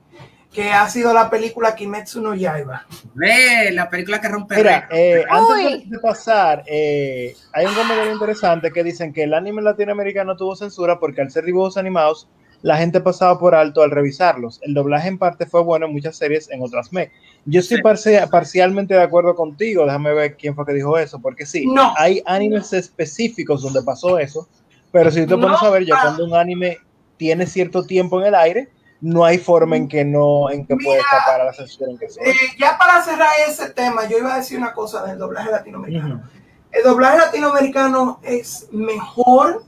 que 0.52 0.72
ha 0.72 0.88
sido 0.88 1.14
la 1.14 1.30
película 1.30 1.74
Kimetsu 1.74 2.20
no 2.20 2.34
Yaiba. 2.34 2.86
Ve, 3.14 3.70
la 3.72 3.88
película 3.88 4.20
que 4.20 4.28
rompe. 4.28 4.56
Mira, 4.56 4.88
eh, 4.90 5.24
antes 5.30 5.88
de 5.88 5.98
pasar, 5.98 6.64
eh, 6.66 7.36
hay 7.52 7.66
un 7.66 7.74
comentario 7.74 8.12
interesante 8.12 8.70
que 8.72 8.82
dicen 8.82 9.12
que 9.12 9.22
el 9.22 9.34
anime 9.34 9.62
latinoamericano 9.62 10.36
tuvo 10.36 10.56
censura 10.56 10.98
porque 10.98 11.20
al 11.20 11.30
ser 11.30 11.44
dibujos 11.44 11.76
animados, 11.76 12.28
la 12.62 12.76
gente 12.76 13.00
pasaba 13.00 13.38
por 13.38 13.54
alto 13.54 13.82
al 13.82 13.90
revisarlos. 13.90 14.60
El 14.62 14.74
doblaje 14.74 15.08
en 15.08 15.18
parte 15.18 15.46
fue 15.46 15.62
bueno 15.62 15.86
en 15.86 15.92
muchas 15.92 16.16
series, 16.16 16.48
en 16.50 16.62
otras 16.62 16.92
me. 16.92 17.10
Yo 17.44 17.60
estoy 17.60 17.80
parcialmente 17.82 18.94
de 18.94 19.02
acuerdo 19.02 19.34
contigo, 19.34 19.84
déjame 19.84 20.14
ver 20.14 20.36
quién 20.36 20.54
fue 20.54 20.64
que 20.64 20.74
dijo 20.74 20.96
eso, 20.96 21.20
porque 21.20 21.44
sí, 21.44 21.66
no. 21.66 21.92
hay 21.96 22.22
animes 22.24 22.72
específicos 22.72 23.62
donde 23.62 23.82
pasó 23.82 24.18
eso, 24.18 24.48
pero 24.92 25.10
si 25.10 25.26
tú 25.26 25.40
pones 25.40 25.60
a 25.60 25.70
ver, 25.70 25.84
ya 25.84 26.00
cuando 26.00 26.24
un 26.24 26.34
anime 26.34 26.78
tiene 27.16 27.46
cierto 27.46 27.84
tiempo 27.84 28.20
en 28.20 28.28
el 28.28 28.34
aire, 28.36 28.68
no 29.00 29.24
hay 29.24 29.38
forma 29.38 29.76
en 29.76 29.88
que 29.88 30.04
no 30.04 30.48
en 30.50 30.64
que 30.64 30.76
pueda 30.76 31.00
escapar 31.00 31.40
a 31.40 31.44
la 31.46 31.52
censura 31.52 31.90
en 31.90 31.98
que 31.98 32.08
sea. 32.08 32.24
Eh, 32.24 32.34
ya 32.56 32.78
para 32.78 33.02
cerrar 33.02 33.30
ese 33.48 33.70
tema, 33.70 34.08
yo 34.08 34.18
iba 34.18 34.34
a 34.34 34.36
decir 34.36 34.58
una 34.58 34.72
cosa 34.72 35.04
del 35.04 35.18
doblaje 35.18 35.50
latinoamericano. 35.50 36.22
El 36.70 36.84
doblaje 36.84 37.18
latinoamericano 37.18 38.20
es 38.22 38.68
mejor 38.70 39.64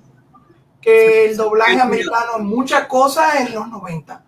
que 0.81 1.27
el 1.27 1.37
doblaje 1.37 1.81
americano 1.81 2.39
en 2.39 2.47
muchas 2.47 2.87
cosas 2.87 3.41
en 3.41 3.55
los 3.55 3.69
90. 3.69 4.23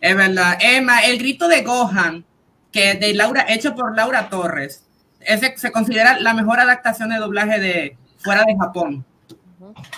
Es 0.00 0.16
verdad. 0.16 0.58
Emma, 0.60 1.00
el 1.00 1.18
grito 1.18 1.48
de 1.48 1.62
Gohan, 1.62 2.24
que 2.72 2.94
de 2.94 3.14
Laura, 3.14 3.44
hecho 3.48 3.74
por 3.74 3.96
Laura 3.96 4.28
Torres, 4.28 4.84
ese 5.20 5.54
se 5.58 5.72
considera 5.72 6.18
la 6.20 6.34
mejor 6.34 6.60
adaptación 6.60 7.10
de 7.10 7.16
doblaje 7.18 7.58
de 7.60 7.98
fuera 8.18 8.44
de 8.44 8.56
Japón. 8.56 9.04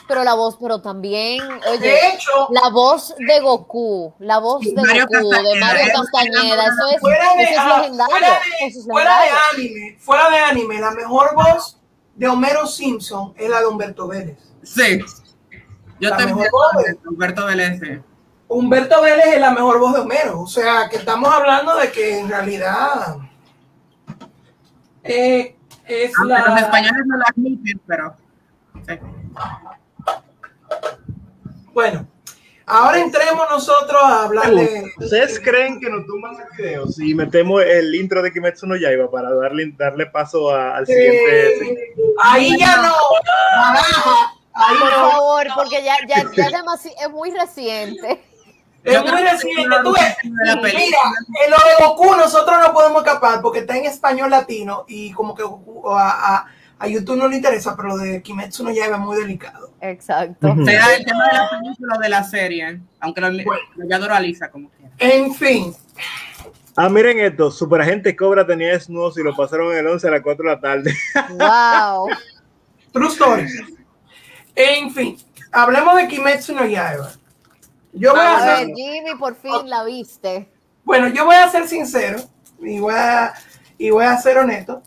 Pero 0.08 0.24
la 0.24 0.34
voz, 0.34 0.56
pero 0.60 0.80
también, 0.80 1.40
oye, 1.70 1.78
de 1.78 2.08
hecho, 2.08 2.48
la 2.50 2.68
voz 2.70 3.14
de 3.16 3.40
Goku, 3.40 4.12
la 4.18 4.38
voz 4.38 4.60
de 4.62 4.74
Mario 4.74 5.06
Goku, 5.06 5.30
de 5.30 5.60
Mario 5.60 5.84
Castañeda, 5.94 6.64
eso 6.64 6.88
es, 6.94 7.00
fuera 7.00 7.34
de, 7.36 7.42
eso 7.44 7.52
es 7.60 7.76
legendario. 7.78 8.10
fuera 8.16 8.28
de- 8.28 8.66
eso 8.66 8.78
es 8.80 8.84
fuera 8.86 9.10
de 9.18 9.24
legendario. 9.24 9.52
anime, 9.54 9.96
fuera 10.00 10.30
de 10.30 10.36
anime, 10.38 10.80
la 10.80 10.90
mejor 10.90 11.34
voz 11.34 11.78
de 12.16 12.28
Homero 12.28 12.66
Simpson 12.66 13.32
es 13.38 13.48
la 13.48 13.60
de 13.60 13.66
Humberto 13.66 14.08
Vélez. 14.08 14.38
Sí. 14.62 15.00
Yo 16.00 16.10
La 16.10 16.16
también, 16.16 16.36
mejor 16.38 16.50
voz 16.50 16.84
de- 16.84 17.08
Humberto 17.08 17.46
Vélez. 17.46 17.80
sí. 17.80 18.00
Humberto 18.52 19.00
Vélez 19.02 19.26
es 19.26 19.40
la 19.40 19.50
mejor 19.50 19.78
voz 19.78 19.94
de 19.94 20.00
Homero. 20.00 20.40
O 20.42 20.46
sea, 20.46 20.88
que 20.90 20.96
estamos 20.96 21.32
hablando 21.32 21.76
de 21.76 21.90
que 21.90 22.18
en 22.18 22.28
realidad 22.28 23.16
eh, 25.04 25.56
es 25.86 26.12
Aunque 26.18 26.34
los 26.38 26.48
la... 26.48 26.60
españoles 26.60 27.02
no 27.06 27.16
lo 27.16 27.24
admiten, 27.26 27.80
pero. 27.86 28.16
sí. 28.86 28.98
Bueno, 31.72 32.06
ahora 32.66 32.98
entremos 33.00 33.46
nosotros 33.50 34.00
a 34.02 34.24
hablar 34.24 34.50
de... 34.50 34.92
¿Ustedes 34.98 35.40
creen 35.40 35.80
que 35.80 35.88
nos 35.88 36.04
tumban 36.06 36.34
el 36.36 36.56
video 36.56 36.86
si 36.86 37.14
metemos 37.14 37.62
el 37.62 37.94
intro 37.94 38.20
de 38.22 38.30
Kimetsu 38.30 38.66
no 38.66 38.76
Yaiba 38.76 39.10
para 39.10 39.32
darle, 39.34 39.72
darle 39.78 40.04
paso 40.06 40.50
a- 40.54 40.76
al 40.76 40.86
siguiente? 40.86 41.72
Eh, 41.72 41.94
ahí 42.22 42.58
ya 42.58 42.76
no. 42.82 42.92
Ahí 44.54 44.76
Por 44.78 44.90
no. 44.90 45.10
favor, 45.10 45.46
porque 45.54 45.82
ya, 45.82 45.94
ya, 46.06 46.30
ya 46.30 46.44
es, 46.46 46.52
demasi- 46.52 46.92
es 47.02 47.10
muy 47.10 47.30
reciente. 47.30 48.22
Es 48.84 48.94
Yo 48.94 49.02
muy 49.02 49.10
creo 49.12 49.22
que 49.38 49.82
Tú 49.84 49.92
ves, 49.92 50.16
mira, 50.24 51.00
en 51.44 51.50
lo 51.50 51.56
de 51.56 51.84
Goku 51.86 52.16
nosotros 52.16 52.56
no 52.60 52.72
podemos 52.72 53.04
escapar 53.04 53.40
porque 53.40 53.60
está 53.60 53.76
en 53.76 53.84
español 53.84 54.30
latino 54.30 54.84
y 54.88 55.12
como 55.12 55.34
que 55.34 55.42
Goku- 55.44 55.82
a, 55.96 56.36
a- 56.36 56.46
a 56.78 56.88
YouTube 56.88 57.16
no 57.16 57.28
le 57.28 57.36
interesa, 57.36 57.76
pero 57.76 57.90
lo 57.90 57.96
de 57.96 58.20
Kimetsu 58.22 58.64
no 58.64 58.70
es 58.70 58.98
muy 58.98 59.16
delicado. 59.16 59.70
Exacto. 59.80 60.48
Ujú. 60.48 60.64
Sea 60.64 60.94
el 60.96 61.04
tema 61.04 61.28
de 61.28 61.32
la 61.38 61.48
película 61.50 61.96
de 61.98 62.08
la 62.08 62.24
serie, 62.24 62.80
aunque 62.98 63.20
lo, 63.20 63.30
lo 63.30 63.44
yo 63.88 63.96
adoro 63.96 64.14
a 64.14 64.20
Lisa 64.20 64.50
como 64.50 64.68
quiera. 64.70 64.92
En 64.98 65.32
fin, 65.32 65.72
Ah, 66.74 66.88
miren 66.88 67.20
esto, 67.20 67.50
Superagente 67.50 68.16
Cobra 68.16 68.46
tenía 68.46 68.68
desnudos 68.72 69.16
y 69.18 69.22
lo 69.22 69.36
pasaron 69.36 69.72
en 69.72 69.78
el 69.80 69.86
11 69.88 70.08
a 70.08 70.10
las 70.10 70.22
4 70.22 70.42
de 70.44 70.50
la 70.54 70.60
tarde. 70.60 70.96
Wow. 71.30 72.08
true 72.92 73.08
story. 73.08 73.46
En 74.56 74.90
fin, 74.90 75.16
hablemos 75.52 75.96
de 75.96 76.08
Kimetsu 76.08 76.54
no 76.54 76.64
Yaiba. 76.64 77.10
Yo 77.92 78.12
voy 78.12 78.20
a 78.20 78.58
Jimmy, 78.58 79.14
por 79.18 79.34
fin 79.36 79.68
la 79.68 79.84
viste. 79.84 80.48
bueno, 80.84 81.08
yo 81.08 81.24
voy 81.24 81.36
a 81.36 81.50
ser 81.50 81.68
sincero 81.68 82.18
y 82.60 82.78
voy 82.78 82.94
a, 82.94 83.34
y 83.78 83.90
voy 83.90 84.04
a 84.04 84.16
ser 84.16 84.38
honesto. 84.38 84.82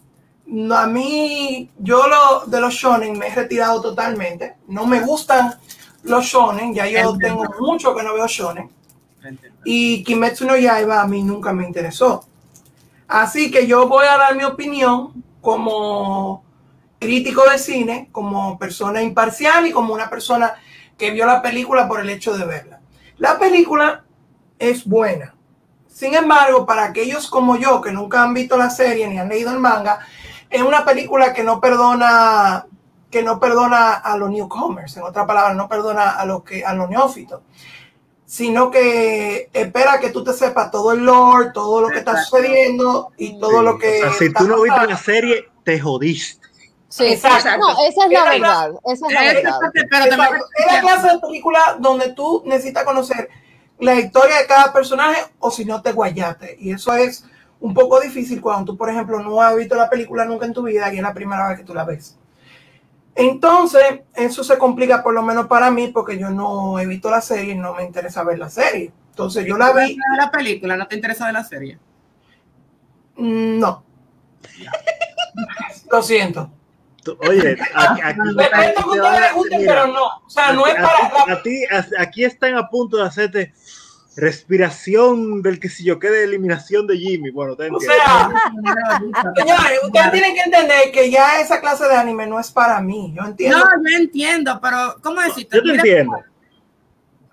No, 0.47 0.75
a 0.75 0.87
mí, 0.87 1.69
yo 1.79 2.07
lo, 2.07 2.45
de 2.45 2.59
los 2.61 2.73
shonen 2.73 3.17
me 3.17 3.27
he 3.27 3.35
retirado 3.35 3.81
totalmente. 3.81 4.55
No 4.67 4.85
me 4.85 5.01
gustan 5.01 5.55
los 6.03 6.25
shonen, 6.25 6.73
ya 6.73 6.87
yo 6.87 7.11
Entiendo. 7.11 7.43
tengo 7.43 7.45
mucho 7.59 7.95
que 7.95 8.03
no 8.03 8.13
veo 8.13 8.27
shonen. 8.27 8.69
Y 9.63 10.03
Kimetsu 10.03 10.45
no 10.45 10.55
Yaiba 10.55 11.01
a 11.01 11.07
mí 11.07 11.23
nunca 11.23 11.51
me 11.51 11.65
interesó. 11.65 12.25
Así 13.07 13.51
que 13.51 13.65
yo 13.65 13.87
voy 13.87 14.05
a 14.05 14.17
dar 14.17 14.35
mi 14.35 14.43
opinión 14.43 15.23
como 15.41 16.43
crítico 16.99 17.47
de 17.49 17.57
cine, 17.57 18.09
como 18.11 18.57
persona 18.57 19.01
imparcial 19.01 19.67
y 19.67 19.71
como 19.71 19.93
una 19.93 20.09
persona 20.09 20.53
que 20.97 21.11
vio 21.11 21.25
la 21.25 21.41
película 21.41 21.87
por 21.87 21.99
el 21.99 22.09
hecho 22.09 22.37
de 22.37 22.45
verla. 22.45 22.74
La 23.17 23.37
película 23.39 24.03
es 24.59 24.85
buena. 24.85 25.35
Sin 25.87 26.13
embargo, 26.13 26.65
para 26.65 26.85
aquellos 26.85 27.29
como 27.29 27.57
yo 27.57 27.81
que 27.81 27.91
nunca 27.91 28.23
han 28.23 28.33
visto 28.33 28.57
la 28.57 28.69
serie 28.69 29.07
ni 29.07 29.17
han 29.17 29.29
leído 29.29 29.51
el 29.51 29.59
manga, 29.59 29.99
es 30.49 30.61
una 30.61 30.83
película 30.83 31.33
que 31.33 31.43
no 31.43 31.61
perdona 31.61 32.65
que 33.09 33.23
no 33.23 33.39
perdona 33.39 33.93
a 33.93 34.17
los 34.17 34.29
newcomers, 34.29 34.97
en 34.97 35.03
otras 35.03 35.25
palabras, 35.25 35.55
no 35.55 35.69
perdona 35.69 36.09
a 36.09 36.25
los 36.25 36.43
que 36.43 36.65
a 36.65 36.73
los 36.73 36.89
neófitos, 36.89 37.43
sino 38.25 38.69
que 38.69 39.49
espera 39.53 40.01
que 40.01 40.09
tú 40.09 40.21
te 40.21 40.33
sepas 40.33 40.69
todo 40.69 40.91
el 40.91 41.05
lore, 41.05 41.51
todo 41.53 41.79
lo 41.79 41.87
que 41.87 41.99
está 41.99 42.21
sucediendo 42.21 43.13
y 43.17 43.39
todo 43.39 43.61
lo 43.61 43.77
que. 43.77 44.03
O 44.03 44.09
sea, 44.09 44.13
si 44.13 44.33
tú 44.33 44.45
no 44.45 44.61
viste 44.61 44.87
la 44.87 44.97
serie, 44.97 45.45
te 45.63 45.79
jodiste. 45.79 46.44
Sí, 46.95 47.07
Exacto. 47.07 47.57
no, 47.57 47.71
esa 47.85 48.05
es 48.05 48.11
la 48.11 48.23
verdad. 48.23 48.71
Esa 48.85 49.07
es 49.07 49.13
la 49.13 49.21
verdad. 49.21 49.59
Es 49.73 50.73
la 50.73 50.79
clase 50.79 51.07
de 51.09 51.19
película 51.19 51.75
donde 51.77 52.13
tú 52.13 52.41
necesitas 52.45 52.85
conocer 52.85 53.27
la 53.79 53.95
historia 53.95 54.37
de 54.37 54.45
cada 54.47 54.71
personaje 54.71 55.21
o 55.39 55.51
si 55.51 55.65
no 55.65 55.81
te 55.81 55.91
guayate. 55.91 56.55
Y 56.57 56.71
eso 56.71 56.93
es 56.93 57.25
un 57.59 57.73
poco 57.73 57.99
difícil 57.99 58.39
cuando 58.39 58.71
tú, 58.71 58.77
por 58.77 58.89
ejemplo, 58.89 59.19
no 59.19 59.41
has 59.41 59.57
visto 59.57 59.75
la 59.75 59.89
película 59.89 60.23
nunca 60.23 60.45
en 60.45 60.53
tu 60.53 60.63
vida 60.63 60.93
y 60.93 60.95
es 60.95 61.03
la 61.03 61.13
primera 61.13 61.49
vez 61.49 61.57
que 61.57 61.65
tú 61.65 61.73
la 61.73 61.83
ves. 61.83 62.17
Entonces, 63.13 63.83
eso 64.13 64.45
se 64.45 64.57
complica 64.57 65.03
por 65.03 65.13
lo 65.13 65.21
menos 65.21 65.47
para 65.47 65.71
mí 65.71 65.89
porque 65.89 66.17
yo 66.17 66.29
no 66.29 66.79
he 66.79 66.85
visto 66.85 67.09
la 67.09 67.19
serie 67.19 67.55
y 67.55 67.57
no 67.57 67.73
me 67.73 67.83
interesa 67.83 68.23
ver 68.23 68.39
la 68.39 68.49
serie. 68.49 68.93
Entonces, 69.09 69.45
yo 69.45 69.57
la 69.57 69.73
vi. 69.73 69.97
la 70.17 70.31
película, 70.31 70.77
¿no 70.77 70.87
te 70.87 70.95
interesa 70.95 71.27
de 71.27 71.33
la 71.33 71.43
serie? 71.43 71.77
mm, 73.17 73.59
No. 73.59 73.83
Lo 75.91 76.01
siento. 76.01 76.51
Oye, 77.27 77.57
aquí, 77.75 78.01
aquí- 78.03 78.19
Respeto 78.35 78.91
que 78.91 78.99
a 78.99 79.03
ustedes 79.03 79.21
les 79.21 79.33
guste, 79.33 79.57
mira, 79.57 79.73
pero 79.73 79.87
no. 79.93 80.05
O 80.25 80.29
sea, 80.29 80.51
no 80.53 80.65
es 80.67 80.75
a- 80.77 81.09
para. 81.11 81.33
a 81.33 81.41
ti, 81.43 81.63
aquí 81.99 82.23
están 82.23 82.55
a 82.57 82.67
punto 82.69 82.97
de 82.97 83.03
hacerte 83.03 83.53
respiración 84.17 85.41
del 85.41 85.59
que 85.59 85.67
si 85.69 85.83
yo 85.83 85.99
quede 85.99 86.23
eliminación 86.23 86.87
de 86.87 86.97
Jimmy. 86.97 87.31
Bueno, 87.31 87.55
te 87.55 87.69
O 87.69 87.79
sea, 87.79 88.29
Señores, 89.35 89.79
ustedes 89.83 90.11
tienen 90.11 90.33
que 90.35 90.41
entender 90.41 90.91
que 90.93 91.11
ya 91.11 91.39
esa 91.41 91.59
clase 91.59 91.85
de 91.87 91.95
anime 91.95 92.25
no 92.25 92.39
es 92.39 92.49
para 92.51 92.79
mí. 92.81 93.13
Yo 93.15 93.23
entiendo. 93.25 93.57
No, 93.57 93.65
yo 93.89 93.97
entiendo, 93.97 94.59
pero 94.61 94.95
¿cómo 95.03 95.21
decirte? 95.21 95.57
yo 95.57 95.63
te 95.63 95.71
Mira, 95.71 95.81
entiendo. 95.83 96.23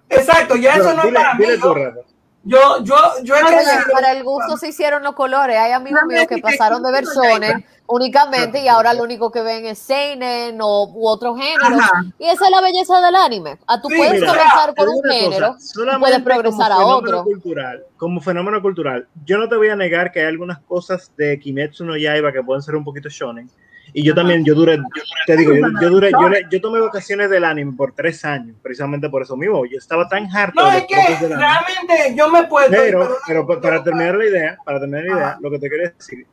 Exacto, 0.08 0.56
ya 0.56 0.74
eso 0.74 0.92
no 0.92 0.98
es 1.02 1.04
dile, 1.04 1.14
para 1.20 1.34
mí. 1.34 1.44
dile 1.44 1.58
tú, 1.58 1.74
Yo. 1.74 2.04
Yo, 2.44 2.82
yo, 2.82 2.96
yo 3.22 3.34
pero 3.46 3.58
para 3.92 4.12
el 4.12 4.24
gusto 4.24 4.56
se 4.56 4.68
hicieron 4.68 5.02
los 5.02 5.14
colores. 5.14 5.56
Hay 5.56 5.72
amigos 5.72 6.02
No 6.02 6.08
míos 6.08 6.26
que 6.28 6.38
pasaron 6.38 6.82
de 6.82 6.92
ver 6.92 7.04
gusto 7.04 7.20
no 7.20 7.26
hay. 7.26 7.32
Shonen 7.34 7.66
únicamente 7.86 8.62
y 8.62 8.68
ahora 8.68 8.94
lo 8.94 9.02
único 9.02 9.30
que 9.30 9.42
ven 9.42 9.66
es 9.66 9.78
Seinen 9.78 10.58
o 10.60 10.84
u 10.86 11.06
otro 11.06 11.36
género. 11.36 11.76
Ajá. 11.78 12.04
Y 12.18 12.24
esa 12.24 12.44
es 12.46 12.50
la 12.50 12.60
belleza 12.60 13.00
del 13.00 13.14
anime. 13.14 13.58
A 13.66 13.80
tú 13.80 13.88
Sí, 13.88 13.96
puedes 13.96 14.14
mira, 14.14 14.26
comenzar 14.28 14.74
digo 14.74 14.90
un 14.90 15.02
cosa, 15.02 15.14
género 15.14 15.56
solamente 15.58 16.00
puedes 16.00 16.22
progresar 16.22 16.72
a 16.72 16.78
otro. 16.78 17.24
Cultural, 17.24 17.84
como 17.96 18.20
fenómeno 18.20 18.60
cultural, 18.62 19.06
yo 19.24 19.38
no 19.38 19.48
te 19.48 19.56
voy 19.56 19.68
a 19.68 19.76
negar 19.76 20.10
que 20.10 20.20
hay 20.20 20.26
algunas 20.26 20.58
cosas 20.60 21.12
de 21.16 21.38
Kimetsu 21.38 21.84
no 21.84 21.96
Yaiba 21.96 22.32
que 22.32 22.42
pueden 22.42 22.62
ser 22.62 22.76
un 22.76 22.84
poquito 22.84 23.08
shonen. 23.08 23.50
Y 23.94 24.02
yo 24.04 24.14
también, 24.14 24.42
yo 24.44 24.54
duré, 24.54 24.78
te 25.26 25.36
digo, 25.36 25.52
yo, 25.54 25.60
yo 25.80 25.90
duré, 25.90 26.10
yo, 26.12 26.18
yo 26.50 26.60
tomé 26.62 26.80
vacaciones 26.80 27.28
del 27.28 27.44
anime 27.44 27.72
por 27.76 27.92
tres 27.92 28.24
años, 28.24 28.56
precisamente 28.62 29.10
por 29.10 29.22
eso 29.22 29.36
mismo. 29.36 29.66
Yo 29.66 29.76
estaba 29.76 30.08
tan 30.08 30.26
harto 30.34 30.62
No, 30.62 30.70
de 30.70 30.78
es 30.78 30.84
que 30.86 30.96
del 31.26 31.38
realmente 31.38 32.14
yo 32.16 32.30
me 32.30 32.44
puedo. 32.44 32.70
Pero, 32.70 33.16
pero 33.26 33.46
pa- 33.46 33.60
para 33.60 33.84
terminar 33.84 34.14
la 34.16 34.24
idea, 34.24 34.56
para 34.64 34.80
terminar 34.80 35.04
la 35.04 35.12
idea, 35.14 35.28
Ajá. 35.28 35.38
lo 35.42 35.50
que 35.50 35.58
te 35.58 35.68
quiero 35.68 35.92
decir, 35.96 36.26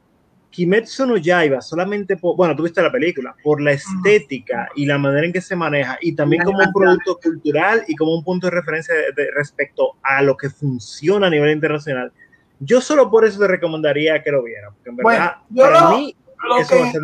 Kimetsu 0.52 1.06
no 1.06 1.18
Yaiba 1.18 1.62
solamente 1.62 2.18
por, 2.18 2.36
bueno, 2.36 2.56
tú 2.56 2.64
viste 2.64 2.82
la 2.82 2.92
película, 2.92 3.36
por 3.44 3.62
la 3.62 3.72
estética 3.74 4.70
y 4.76 4.86
la 4.86 4.98
manera 4.98 5.26
en 5.28 5.34
que 5.34 5.42
se 5.42 5.56
maneja 5.56 5.98
y 6.02 6.16
también 6.16 6.44
como 6.44 6.60
un 6.60 6.72
producto 6.74 7.20
cultural 7.22 7.84
y 7.88 7.96
como 7.96 8.16
un 8.16 8.24
punto 8.24 8.48
de 8.48 8.52
referencia 8.52 8.96
de- 8.96 9.12
de- 9.16 9.32
respecto 9.32 9.98
a 10.02 10.22
lo 10.24 10.36
que 10.36 10.50
funciona 10.50 11.28
a 11.28 11.30
nivel 11.30 11.52
internacional. 11.52 12.12
Yo 12.60 12.82
solo 12.82 13.12
por 13.12 13.26
eso 13.26 13.38
te 13.40 13.48
recomendaría 13.48 14.24
que 14.24 14.32
lo 14.32 14.44
vieran, 14.44 14.74
porque 14.74 14.90
en 14.90 14.96
Bueno, 14.98 15.20
verdad, 15.20 15.36
yo 15.50 15.64
para 15.64 15.82
lo- 15.82 15.98
mí, 15.98 16.16
lo 16.48 16.58
eso 16.58 16.76
va 16.76 16.82
a 16.82 16.86
que, 16.86 16.92
ser 16.92 17.02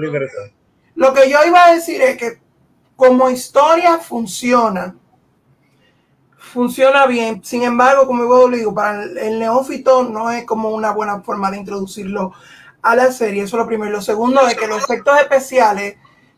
lo 0.96 1.14
que 1.14 1.30
yo 1.30 1.44
iba 1.46 1.66
a 1.66 1.74
decir 1.74 2.02
es 2.02 2.18
que 2.18 2.40
como 2.96 3.30
historia 3.30 3.98
funciona, 3.98 4.96
funciona 6.38 7.06
bien. 7.06 7.44
Sin 7.44 7.64
embargo, 7.64 8.08
como 8.08 8.24
yo 8.24 8.48
digo, 8.50 8.74
para 8.74 9.04
el, 9.04 9.18
el 9.18 9.40
neófito 9.40 10.04
no 10.04 10.32
es 10.32 10.46
como 10.46 10.70
una 10.70 10.92
buena 10.92 11.20
forma 11.22 11.52
de 11.52 11.58
introducirlo 11.58 12.34
a 12.82 12.96
la 12.96 13.12
serie. 13.12 13.44
Eso 13.44 13.58
es 13.58 13.64
lo 13.64 13.68
primero. 13.68 13.92
Lo 13.92 14.02
segundo 14.02 14.48
es 14.48 14.56
que 14.56 14.68
los 14.68 14.84
efectos 14.84 15.20
especiales 15.20 15.98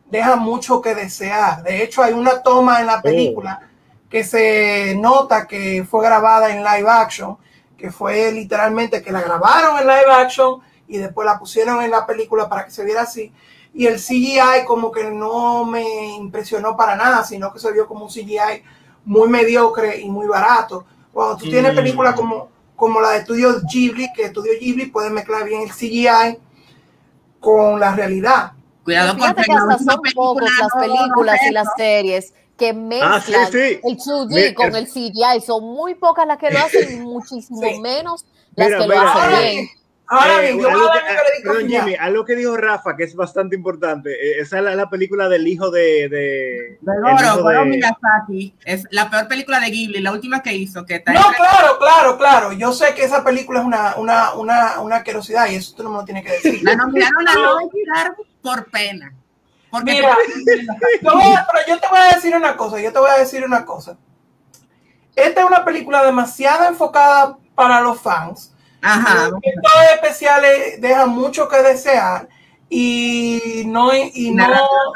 dejan 0.09 0.39
mucho 0.39 0.81
que 0.81 0.95
desear. 0.95 1.61
De 1.61 1.83
hecho, 1.83 2.01
hay 2.01 2.13
una 2.13 2.41
toma 2.41 2.79
en 2.79 2.87
la 2.87 3.01
película 3.01 3.61
que 4.09 4.23
se 4.23 4.95
nota 4.97 5.45
que 5.45 5.85
fue 5.87 6.03
grabada 6.03 6.49
en 6.49 6.63
live 6.63 6.89
action, 6.89 7.37
que 7.77 7.91
fue 7.91 8.31
literalmente 8.31 9.03
que 9.03 9.11
la 9.11 9.21
grabaron 9.21 9.77
en 9.77 9.85
live 9.85 10.11
action 10.11 10.61
y 10.87 10.97
después 10.97 11.25
la 11.25 11.39
pusieron 11.39 11.81
en 11.83 11.91
la 11.91 12.05
película 12.05 12.47
para 12.49 12.65
que 12.65 12.71
se 12.71 12.85
viera 12.85 13.01
así. 13.03 13.31
Y 13.73 13.85
el 13.87 13.99
CGI 13.99 14.65
como 14.65 14.91
que 14.91 15.03
no 15.11 15.65
me 15.65 15.83
impresionó 16.15 16.75
para 16.77 16.95
nada, 16.95 17.23
sino 17.23 17.51
que 17.53 17.59
se 17.59 17.71
vio 17.71 17.87
como 17.87 18.05
un 18.05 18.09
CGI 18.11 18.63
muy 19.05 19.29
mediocre 19.29 19.99
y 19.99 20.09
muy 20.09 20.27
barato. 20.27 20.85
Cuando 21.13 21.37
tú 21.37 21.47
tienes 21.49 21.73
Mm. 21.73 21.75
películas 21.75 22.15
como, 22.15 22.49
como 22.75 23.01
la 23.01 23.11
de 23.11 23.17
Estudio 23.19 23.61
Ghibli, 23.71 24.11
que 24.13 24.23
Estudio 24.25 24.53
Ghibli 24.59 24.87
puede 24.87 25.09
mezclar 25.09 25.43
bien 25.45 25.61
el 25.63 25.71
CGI 25.71 26.39
con 27.39 27.79
la 27.79 27.93
realidad. 27.95 28.53
Cuidado 28.83 29.17
con 29.17 29.33
Fíjate 29.33 29.43
que 29.43 29.53
la 29.53 29.61
hasta 29.61 29.77
son 29.79 30.01
pocos 30.15 30.49
las 30.59 30.73
películas 30.73 31.39
y 31.43 31.51
las 31.51 31.67
series 31.75 32.33
que 32.57 32.73
mezclan 32.73 33.51
sí, 33.51 33.51
sí. 33.51 33.79
el 33.83 33.97
2D 33.97 34.53
Mira, 34.53 34.53
con 34.53 34.75
el 34.75 34.87
CGI. 34.87 35.41
Son 35.45 35.63
muy 35.63 35.95
pocas 35.95 36.25
las 36.25 36.37
que 36.37 36.51
lo 36.51 36.59
hacen 36.59 37.01
muchísimo 37.03 37.59
Sí. 37.61 37.79
menos 37.81 38.25
las 38.55 38.67
Mira, 38.69 38.77
que 38.77 38.87
lo 38.87 38.95
mira, 38.95 39.11
hacen 39.13 39.69
Ahora 40.09 40.39
bien. 40.39 40.57
bien, 40.57 40.65
ahora 40.69 40.85
Eh, 40.85 41.01
bien, 41.03 41.43
yo 41.43 41.51
algo 41.51 41.57
a 41.57 41.57
que- 41.59 41.63
mi 41.65 41.75
ah. 41.75 41.79
Jimmy, 41.81 41.95
algo 41.95 42.25
que 42.25 42.35
dijo 42.35 42.55
Rafa, 42.55 42.95
que 42.95 43.03
es 43.03 43.13
bastante 43.15 43.55
importante, 43.57 44.11
eh, 44.11 44.39
esa 44.39 44.57
es 44.59 44.63
la, 44.63 44.75
la 44.75 44.89
película 44.89 45.27
del 45.27 45.45
hijo 45.47 45.69
de... 45.69 46.07
de 46.09 46.77
De 46.79 46.93
el 46.93 47.01
Goro, 47.01 47.15
hijo 47.25 47.41
Goro 47.43 47.59
de- 47.59 47.65
Miyazaki. 47.65 48.55
Es 48.63 48.85
la 48.91 49.09
peor 49.09 49.27
película 49.27 49.59
de 49.59 49.69
Ghibli, 49.69 49.99
la 49.99 50.11
última 50.13 50.41
que 50.41 50.53
hizo, 50.53 50.85
que 50.85 50.95
está 50.95 51.11
No, 51.11 51.19
entre- 51.19 51.35
claro, 51.37 51.77
claro, 51.77 52.17
claro. 52.17 52.51
Yo 52.53 52.71
sé 52.71 52.93
que 52.95 53.03
esa 53.03 53.23
película 53.23 53.59
es 53.59 53.65
una, 53.65 53.95
una, 53.97 54.33
una, 54.35 54.79
una 54.79 54.95
asquerosidad 54.97 55.47
y 55.49 55.55
eso 55.55 55.75
tú 55.75 55.83
no 55.83 55.89
me 55.89 55.97
lo 55.97 56.05
tienes 56.05 56.23
que 56.23 56.31
decir. 56.31 56.59
La 56.63 56.75
nominaron 56.75 57.27
a 57.27 57.33
no 57.33 57.59
por 58.41 58.69
pena. 58.71 59.13
Porque 59.69 59.91
Mira, 59.91 60.13
a- 60.13 60.15
pero 61.51 61.63
yo 61.67 61.79
te 61.81 61.87
voy 61.89 61.99
a 61.99 62.15
decir 62.15 62.33
una 62.35 62.55
cosa, 62.55 62.79
yo 62.79 62.93
te 62.93 62.99
voy 62.99 63.09
a 63.09 63.19
decir 63.19 63.43
una 63.43 63.65
cosa. 63.65 63.97
Esta 65.15 65.41
es 65.41 65.47
una 65.47 65.65
película 65.65 66.03
demasiado 66.05 66.65
enfocada 66.69 67.37
para 67.55 67.81
los 67.81 67.99
fans. 67.99 68.53
Ajá. 68.87 69.29
Los 69.29 69.39
efectos 69.43 69.71
especiales 69.93 70.81
dejan 70.81 71.09
mucho 71.09 71.47
que 71.47 71.61
desear 71.61 72.29
y 72.69 73.63
no, 73.65 73.93
y 73.93 74.31
no 74.31 74.47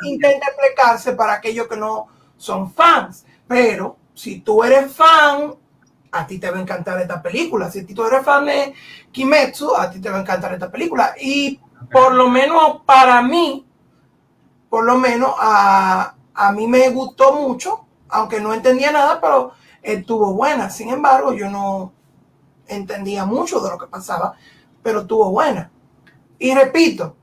intenta 0.04 0.48
explicarse 0.48 1.14
para 1.14 1.34
aquellos 1.34 1.68
que 1.68 1.78
no 1.78 2.08
son 2.38 2.72
fans. 2.74 3.26
Pero 3.48 3.98
si 4.14 4.40
tú 4.40 4.64
eres 4.64 4.92
fan, 4.94 5.56
a 6.12 6.28
ti 6.28 6.40
te 6.40 6.50
va 6.50 6.58
a 6.58 6.62
encantar 6.62 7.00
esta 7.02 7.22
película. 7.22 7.70
Si 7.72 7.84
tú 7.84 8.06
eres 8.06 8.24
fan 8.24 8.46
de 8.46 8.74
Kimetsu, 9.12 9.76
a 9.76 9.90
ti 9.90 10.00
te 10.00 10.10
va 10.10 10.18
a 10.18 10.22
encantar 10.22 10.54
esta 10.54 10.72
película. 10.72 11.14
Y 11.20 11.60
por 11.92 12.14
lo 12.14 12.30
menos 12.30 12.82
para 12.86 13.22
mí, 13.22 13.66
por 14.70 14.86
lo 14.86 14.98
menos 14.98 15.34
a, 15.38 16.16
a 16.34 16.52
mí 16.52 16.68
me 16.68 16.90
gustó 16.90 17.34
mucho, 17.34 17.86
aunque 18.10 18.40
no 18.40 18.54
entendía 18.54 18.92
nada, 18.92 19.20
pero 19.20 19.52
estuvo 19.82 20.34
buena. 20.34 20.70
Sin 20.70 20.90
embargo, 20.90 21.34
yo 21.34 21.50
no 21.50 21.94
entendía 22.76 23.26
mucho 23.26 23.60
de 23.60 23.70
lo 23.70 23.78
que 23.78 23.88
pasaba, 23.88 24.34
pero 24.82 25.02
estuvo 25.02 25.30
buena. 25.32 25.72
Y 26.40 26.54
repito, 26.54 27.16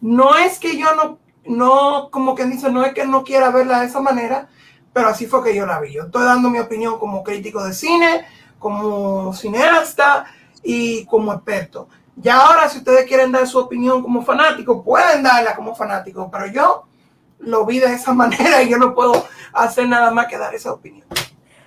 no 0.00 0.36
es 0.36 0.58
que 0.58 0.76
yo 0.76 0.94
no, 0.94 1.18
no, 1.46 2.10
como 2.10 2.34
que 2.34 2.44
dice, 2.46 2.70
no 2.70 2.84
es 2.84 2.92
que 2.94 3.06
no 3.06 3.24
quiera 3.24 3.50
verla 3.50 3.80
de 3.80 3.86
esa 3.86 4.00
manera, 4.00 4.48
pero 4.92 5.08
así 5.08 5.26
fue 5.26 5.42
que 5.42 5.54
yo 5.54 5.66
la 5.66 5.80
vi. 5.80 5.92
Yo 5.92 6.04
estoy 6.04 6.24
dando 6.24 6.50
mi 6.50 6.58
opinión 6.58 6.98
como 6.98 7.22
crítico 7.22 7.62
de 7.64 7.72
cine, 7.72 8.26
como 8.58 9.32
cineasta 9.34 10.26
y 10.62 11.04
como 11.06 11.32
experto. 11.32 11.88
Ya 12.16 12.38
ahora, 12.38 12.68
si 12.68 12.78
ustedes 12.78 13.06
quieren 13.06 13.32
dar 13.32 13.46
su 13.46 13.58
opinión 13.58 14.02
como 14.02 14.22
fanático, 14.22 14.82
pueden 14.82 15.22
darla 15.22 15.54
como 15.56 15.74
fanático, 15.74 16.30
pero 16.30 16.46
yo 16.46 16.84
lo 17.40 17.66
vi 17.66 17.80
de 17.80 17.92
esa 17.92 18.12
manera 18.14 18.62
y 18.62 18.68
yo 18.68 18.78
no 18.78 18.94
puedo 18.94 19.26
hacer 19.52 19.88
nada 19.88 20.10
más 20.10 20.26
que 20.26 20.38
dar 20.38 20.54
esa 20.54 20.72
opinión. 20.72 21.06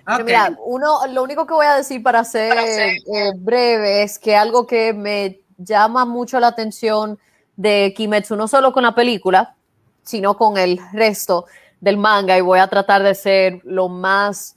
Pero. 0.07 0.23
Mira, 0.23 0.57
uno, 0.63 1.05
lo 1.07 1.21
único 1.21 1.45
que 1.45 1.53
voy 1.53 1.65
a 1.65 1.75
decir 1.75 2.01
para 2.01 2.23
ser 2.23 2.57
eh, 2.57 3.31
breve 3.35 4.03
es 4.03 4.17
que 4.17 4.37
algo 4.37 4.65
que 4.65 4.93
me 4.93 5.41
llama 5.57 6.05
mucho 6.05 6.39
la 6.39 6.47
atención 6.47 7.19
de 7.57 7.93
Kimetsu, 7.95 8.37
no 8.37 8.47
solo 8.47 8.71
con 8.71 8.83
la 8.83 8.95
película, 8.95 9.55
sino 10.03 10.37
con 10.37 10.57
el 10.57 10.79
resto 10.93 11.45
del 11.81 11.97
manga, 11.97 12.37
y 12.37 12.41
voy 12.41 12.59
a 12.59 12.67
tratar 12.67 13.03
de 13.03 13.15
ser 13.15 13.59
lo 13.65 13.89
más, 13.89 14.55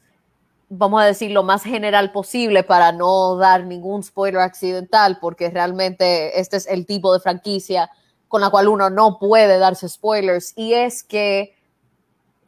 vamos 0.68 1.02
a 1.02 1.06
decir, 1.06 1.32
lo 1.32 1.42
más 1.42 1.64
general 1.64 2.12
posible 2.12 2.62
para 2.62 2.92
no 2.92 3.34
dar 3.34 3.64
ningún 3.64 4.04
spoiler 4.04 4.42
accidental, 4.42 5.18
porque 5.20 5.50
realmente 5.50 6.38
este 6.38 6.58
es 6.58 6.66
el 6.68 6.86
tipo 6.86 7.12
de 7.12 7.18
franquicia 7.18 7.90
con 8.28 8.40
la 8.40 8.50
cual 8.50 8.68
uno 8.68 8.88
no 8.88 9.18
puede 9.18 9.58
darse 9.58 9.88
spoilers, 9.88 10.52
y 10.54 10.74
es 10.74 11.02
que 11.02 11.56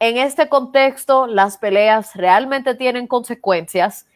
en 0.02 0.16
este 0.16 0.48
contexto 0.48 1.28
las 1.28 1.58
peleas 1.58 2.16
realmente 2.16 2.74
tienen 2.74 3.06
consecuencias 3.06 4.06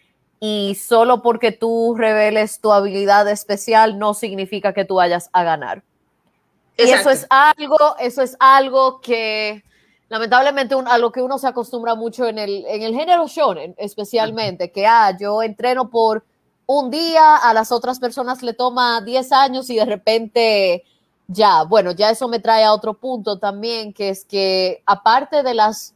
y 0.41 0.75
solo 0.75 1.23
porque 1.23 1.53
tú 1.53 1.95
reveles 1.97 2.61
tu 2.61 2.73
habilidad 2.73 3.29
especial 3.29 3.97
no 3.97 4.13
significa 4.13 4.75
que 4.75 4.85
tú 4.85 4.97
vayas 4.97 5.31
a 5.33 5.45
ganar. 5.45 5.85
Y 6.77 6.91
eso 6.91 7.09
es 7.09 7.25
algo, 7.31 7.79
eso 8.01 8.21
es 8.21 8.37
algo 8.41 9.01
que 9.01 9.63
lamentablemente 10.09 10.75
a 10.75 10.99
lo 10.99 11.13
que 11.13 11.23
uno 11.23 11.39
se 11.39 11.47
acostumbra 11.47 11.95
mucho 11.95 12.27
en 12.27 12.39
el, 12.39 12.65
en 12.67 12.83
el 12.83 12.93
género 12.93 13.29
shonen, 13.29 13.77
especialmente, 13.79 14.73
que 14.73 14.89
ah, 14.89 15.17
yo 15.17 15.41
entreno 15.41 15.89
por 15.89 16.25
un 16.67 16.91
día, 16.91 17.37
a 17.37 17.55
las 17.55 17.71
otras 17.71 18.01
personas 18.01 18.43
le 18.43 18.55
toma 18.55 19.03
10 19.03 19.31
años 19.31 19.71
y 19.71 19.77
de 19.77 19.85
repente 19.85 20.85
ya, 21.29 21.65
bueno, 21.65 21.93
ya 21.93 22.11
eso 22.11 22.29
me 22.29 22.39
trae 22.39 22.65
a 22.65 22.73
otro 22.73 22.95
punto 22.95 23.39
también, 23.39 23.93
que 23.93 24.11
es 24.11 24.25
que 24.25 24.83
aparte 24.87 25.43
de 25.43 25.55
las 25.55 25.95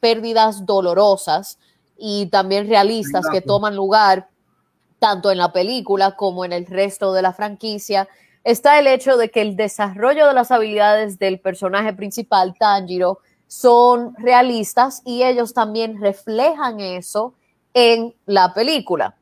pérdidas 0.00 0.66
dolorosas 0.66 1.58
y 1.96 2.26
también 2.26 2.68
realistas 2.68 3.26
que 3.30 3.40
toman 3.40 3.76
lugar 3.76 4.28
tanto 4.98 5.30
en 5.30 5.38
la 5.38 5.52
película 5.52 6.14
como 6.16 6.44
en 6.44 6.52
el 6.52 6.66
resto 6.66 7.12
de 7.12 7.22
la 7.22 7.32
franquicia, 7.32 8.08
está 8.44 8.78
el 8.78 8.86
hecho 8.86 9.16
de 9.16 9.30
que 9.30 9.40
el 9.40 9.56
desarrollo 9.56 10.28
de 10.28 10.34
las 10.34 10.50
habilidades 10.50 11.18
del 11.18 11.40
personaje 11.40 11.92
principal, 11.92 12.54
Tanjiro, 12.58 13.18
son 13.48 14.14
realistas 14.16 15.02
y 15.04 15.24
ellos 15.24 15.54
también 15.54 16.00
reflejan 16.00 16.80
eso 16.80 17.34
en 17.74 18.14
la 18.26 18.54
película. 18.54 19.16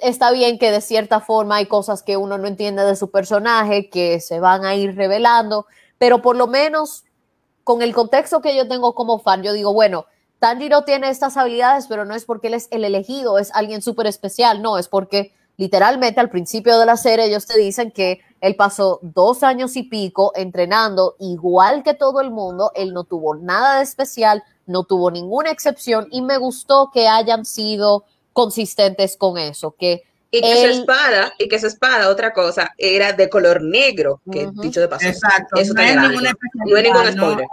Está 0.00 0.32
bien 0.32 0.58
que 0.58 0.72
de 0.72 0.80
cierta 0.80 1.20
forma 1.20 1.56
hay 1.56 1.66
cosas 1.66 2.02
que 2.02 2.16
uno 2.16 2.36
no 2.36 2.48
entiende 2.48 2.84
de 2.84 2.96
su 2.96 3.10
personaje 3.10 3.88
que 3.90 4.20
se 4.20 4.40
van 4.40 4.64
a 4.64 4.74
ir 4.74 4.96
revelando, 4.96 5.66
pero 5.98 6.20
por 6.20 6.36
lo 6.36 6.48
menos 6.48 7.04
con 7.62 7.80
el 7.80 7.94
contexto 7.94 8.40
que 8.40 8.56
yo 8.56 8.66
tengo 8.68 8.94
como 8.94 9.20
fan, 9.20 9.42
yo 9.42 9.52
digo, 9.52 9.72
bueno, 9.72 10.06
Tanjiro 10.40 10.82
tiene 10.82 11.08
estas 11.08 11.36
habilidades, 11.36 11.86
pero 11.86 12.04
no 12.04 12.14
es 12.14 12.24
porque 12.24 12.48
él 12.48 12.54
es 12.54 12.68
el 12.70 12.84
elegido, 12.84 13.38
es 13.38 13.54
alguien 13.54 13.82
súper 13.82 14.06
especial, 14.06 14.60
no, 14.60 14.78
es 14.78 14.88
porque 14.88 15.32
literalmente 15.56 16.20
al 16.20 16.28
principio 16.28 16.78
de 16.78 16.86
la 16.86 16.96
serie 16.96 17.26
ellos 17.26 17.46
te 17.46 17.56
dicen 17.56 17.92
que 17.92 18.20
él 18.40 18.56
pasó 18.56 18.98
dos 19.00 19.42
años 19.42 19.76
y 19.76 19.84
pico 19.84 20.32
entrenando 20.34 21.14
igual 21.20 21.82
que 21.84 21.94
todo 21.94 22.20
el 22.20 22.30
mundo, 22.30 22.72
él 22.74 22.92
no 22.92 23.04
tuvo 23.04 23.36
nada 23.36 23.78
de 23.78 23.84
especial, 23.84 24.42
no 24.66 24.84
tuvo 24.84 25.10
ninguna 25.10 25.50
excepción 25.50 26.08
y 26.10 26.20
me 26.20 26.36
gustó 26.36 26.90
que 26.92 27.08
hayan 27.08 27.44
sido 27.44 28.04
consistentes 28.34 29.16
con 29.16 29.38
eso, 29.38 29.74
que 29.78 30.02
y 30.30 30.40
que 30.40 30.56
su 30.56 30.80
espada, 30.80 31.32
y 31.38 31.48
que 31.48 31.60
su 31.60 31.68
espada, 31.68 32.08
otra 32.08 32.32
cosa, 32.32 32.74
era 32.76 33.12
de 33.12 33.28
color 33.28 33.62
negro, 33.62 34.20
que 34.32 34.48
dicho 34.54 34.80
de 34.80 34.88
paso. 34.88 35.06
Exacto. 35.06 35.60
Eso 35.60 35.74
no, 35.74 35.80
es 35.80 35.96
ninguna 35.96 36.32
no 36.66 36.76
hay 36.76 36.82
ningún 36.82 37.12
spoiler. 37.12 37.46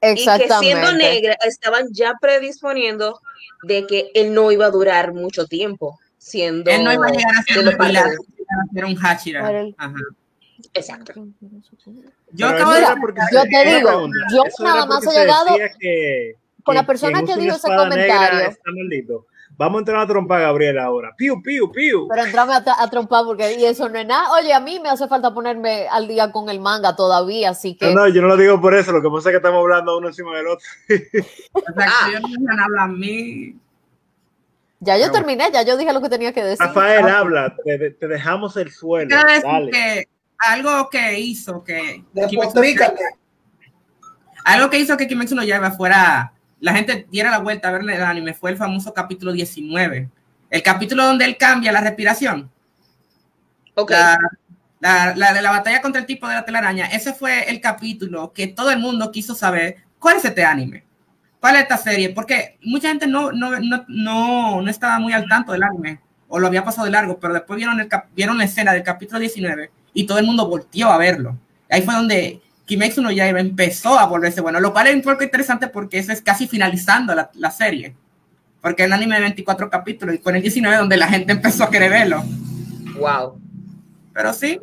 Exactamente. 0.00 0.44
Y 0.44 0.48
que 0.48 0.64
siendo 0.64 0.92
negra, 0.92 1.36
estaban 1.44 1.88
ya 1.90 2.14
predisponiendo 2.20 3.20
de 3.64 3.84
que 3.84 4.12
él 4.14 4.32
no 4.32 4.52
iba 4.52 4.66
a 4.66 4.70
durar 4.70 5.12
mucho 5.12 5.46
tiempo 5.46 5.98
siendo. 6.18 6.70
Él 6.70 6.84
no 6.84 6.92
iba 6.92 7.08
a 7.08 7.10
llegar 7.10 7.34
a 7.36 7.42
ser 7.42 7.66
un 7.66 7.76
pilar, 7.76 8.06
a 8.06 8.72
ser 8.72 8.84
un 8.84 8.96
Hachira. 9.04 9.64
Ajá. 9.76 9.94
Exacto. 10.72 11.14
Yo, 12.32 12.46
acabo 12.46 12.74
de, 12.74 12.82
yo 13.32 13.42
te 13.42 13.76
digo, 13.76 14.08
yo 14.32 14.42
nada 14.60 14.86
más 14.86 15.04
he 15.04 15.18
llegado 15.18 15.56
que, 15.80 16.34
con 16.62 16.76
la 16.76 16.86
persona 16.86 17.20
que, 17.20 17.34
que 17.34 17.40
dijo 17.40 17.56
ese 17.56 17.68
comentario. 17.74 18.50
Está 18.50 18.70
Vamos 19.58 19.76
a 19.76 19.80
entrar 19.80 20.00
a 20.00 20.06
trompar 20.06 20.40
a 20.40 20.46
Gabriel 20.46 20.78
ahora. 20.78 21.14
Piu, 21.16 21.40
piu, 21.42 21.72
piu. 21.72 22.06
Pero 22.08 22.24
entrame 22.24 22.52
a, 22.52 22.62
a, 22.78 22.90
trompar 22.90 23.24
porque 23.24 23.54
y 23.54 23.64
eso 23.64 23.88
no 23.88 23.98
es 23.98 24.06
nada. 24.06 24.32
Oye, 24.32 24.52
a 24.52 24.60
mí 24.60 24.78
me 24.80 24.90
hace 24.90 25.08
falta 25.08 25.32
ponerme 25.32 25.88
al 25.88 26.06
día 26.06 26.30
con 26.30 26.50
el 26.50 26.60
manga 26.60 26.94
todavía, 26.94 27.50
así 27.50 27.74
que. 27.74 27.86
No, 27.86 28.02
no 28.02 28.08
yo 28.08 28.20
no 28.20 28.28
lo 28.28 28.36
digo 28.36 28.60
por 28.60 28.74
eso. 28.74 28.92
Lo 28.92 29.00
que 29.00 29.08
pasa 29.08 29.30
es 29.30 29.32
que 29.32 29.36
estamos 29.36 29.60
hablando 29.60 29.96
uno 29.96 30.08
encima 30.08 30.36
del 30.36 30.48
otro. 30.48 30.66
ah. 31.78 32.08
me 32.38 32.82
a 32.82 32.86
mí. 32.86 33.56
Ya 34.80 34.98
yo 34.98 35.10
terminé, 35.10 35.50
ya 35.50 35.62
yo 35.62 35.78
dije 35.78 35.92
lo 35.92 36.02
que 36.02 36.10
tenía 36.10 36.34
que 36.34 36.44
decir. 36.44 36.66
Rafael, 36.66 37.08
habla, 37.08 37.56
te, 37.64 37.90
te 37.92 38.08
dejamos 38.08 38.58
el 38.58 38.70
suelo. 38.70 39.16
Dale. 39.42 39.70
Que 39.70 40.08
algo 40.38 40.90
que 40.90 41.18
hizo 41.18 41.64
que. 41.64 42.04
Algo 44.44 44.70
que 44.70 44.78
hizo 44.78 44.96
que 44.96 45.08
Kimetsu 45.08 45.34
no 45.34 45.42
Yaiba 45.42 45.70
fuera 45.72 46.35
la 46.60 46.74
gente 46.74 47.06
diera 47.10 47.30
la 47.30 47.38
vuelta 47.38 47.68
a 47.68 47.72
verle 47.72 47.96
el 47.96 48.02
anime 48.02 48.34
fue 48.34 48.50
el 48.50 48.56
famoso 48.56 48.92
capítulo 48.94 49.32
19. 49.32 50.08
El 50.50 50.62
capítulo 50.62 51.04
donde 51.04 51.24
él 51.24 51.36
cambia 51.36 51.72
la 51.72 51.80
respiración. 51.80 52.50
Okay. 53.74 53.96
La, 54.80 55.14
la, 55.14 55.32
de 55.32 55.42
la 55.42 55.50
batalla 55.50 55.82
contra 55.82 56.00
el 56.00 56.06
tipo 56.06 56.28
de 56.28 56.34
la 56.34 56.44
telaraña. 56.44 56.86
Ese 56.86 57.12
fue 57.12 57.50
el 57.50 57.60
capítulo 57.60 58.32
que 58.32 58.46
todo 58.46 58.70
el 58.70 58.78
mundo 58.78 59.10
quiso 59.10 59.34
saber. 59.34 59.76
¿Cuál 59.98 60.18
es 60.18 60.24
este 60.24 60.44
anime? 60.44 60.84
¿Cuál 61.40 61.56
es 61.56 61.62
esta 61.62 61.76
serie? 61.76 62.10
Porque 62.10 62.58
mucha 62.62 62.88
gente 62.88 63.06
no, 63.06 63.32
no, 63.32 63.58
no, 63.60 63.84
no, 63.88 64.62
no 64.62 64.70
estaba 64.70 64.98
muy 64.98 65.12
al 65.12 65.28
tanto 65.28 65.52
del 65.52 65.62
anime 65.62 66.00
o 66.28 66.38
lo 66.38 66.46
había 66.46 66.64
pasado 66.64 66.86
de 66.86 66.90
largo, 66.90 67.18
pero 67.18 67.34
después 67.34 67.56
vieron, 67.56 67.78
el, 67.80 67.88
vieron 68.14 68.38
la 68.38 68.44
escena 68.44 68.72
del 68.72 68.82
capítulo 68.82 69.20
19 69.20 69.70
y 69.94 70.06
todo 70.06 70.18
el 70.18 70.26
mundo 70.26 70.48
volteó 70.48 70.90
a 70.90 70.98
verlo. 70.98 71.38
Ahí 71.70 71.82
fue 71.82 71.94
donde 71.94 72.40
Kimetsu 72.66 73.00
no 73.00 73.12
Yaiba 73.12 73.40
empezó 73.40 73.98
a 73.98 74.06
volverse 74.06 74.40
bueno, 74.40 74.60
lo 74.60 74.72
cual 74.72 74.88
es 74.88 74.94
un 74.96 75.02
poco 75.02 75.22
interesante 75.22 75.68
porque 75.68 75.98
eso 75.98 76.12
es 76.12 76.20
casi 76.20 76.48
finalizando 76.48 77.14
la, 77.14 77.30
la 77.34 77.50
serie. 77.50 77.94
Porque 78.60 78.84
el 78.84 78.92
anime 78.92 79.14
de 79.14 79.20
24 79.22 79.70
capítulos 79.70 80.16
y 80.16 80.18
con 80.18 80.34
el 80.34 80.42
19 80.42 80.76
donde 80.76 80.96
la 80.96 81.06
gente 81.06 81.32
empezó 81.32 81.64
a 81.64 81.70
querer 81.70 81.90
verlo. 81.90 82.24
Wow. 82.98 83.40
Pero 84.12 84.32
sí. 84.32 84.60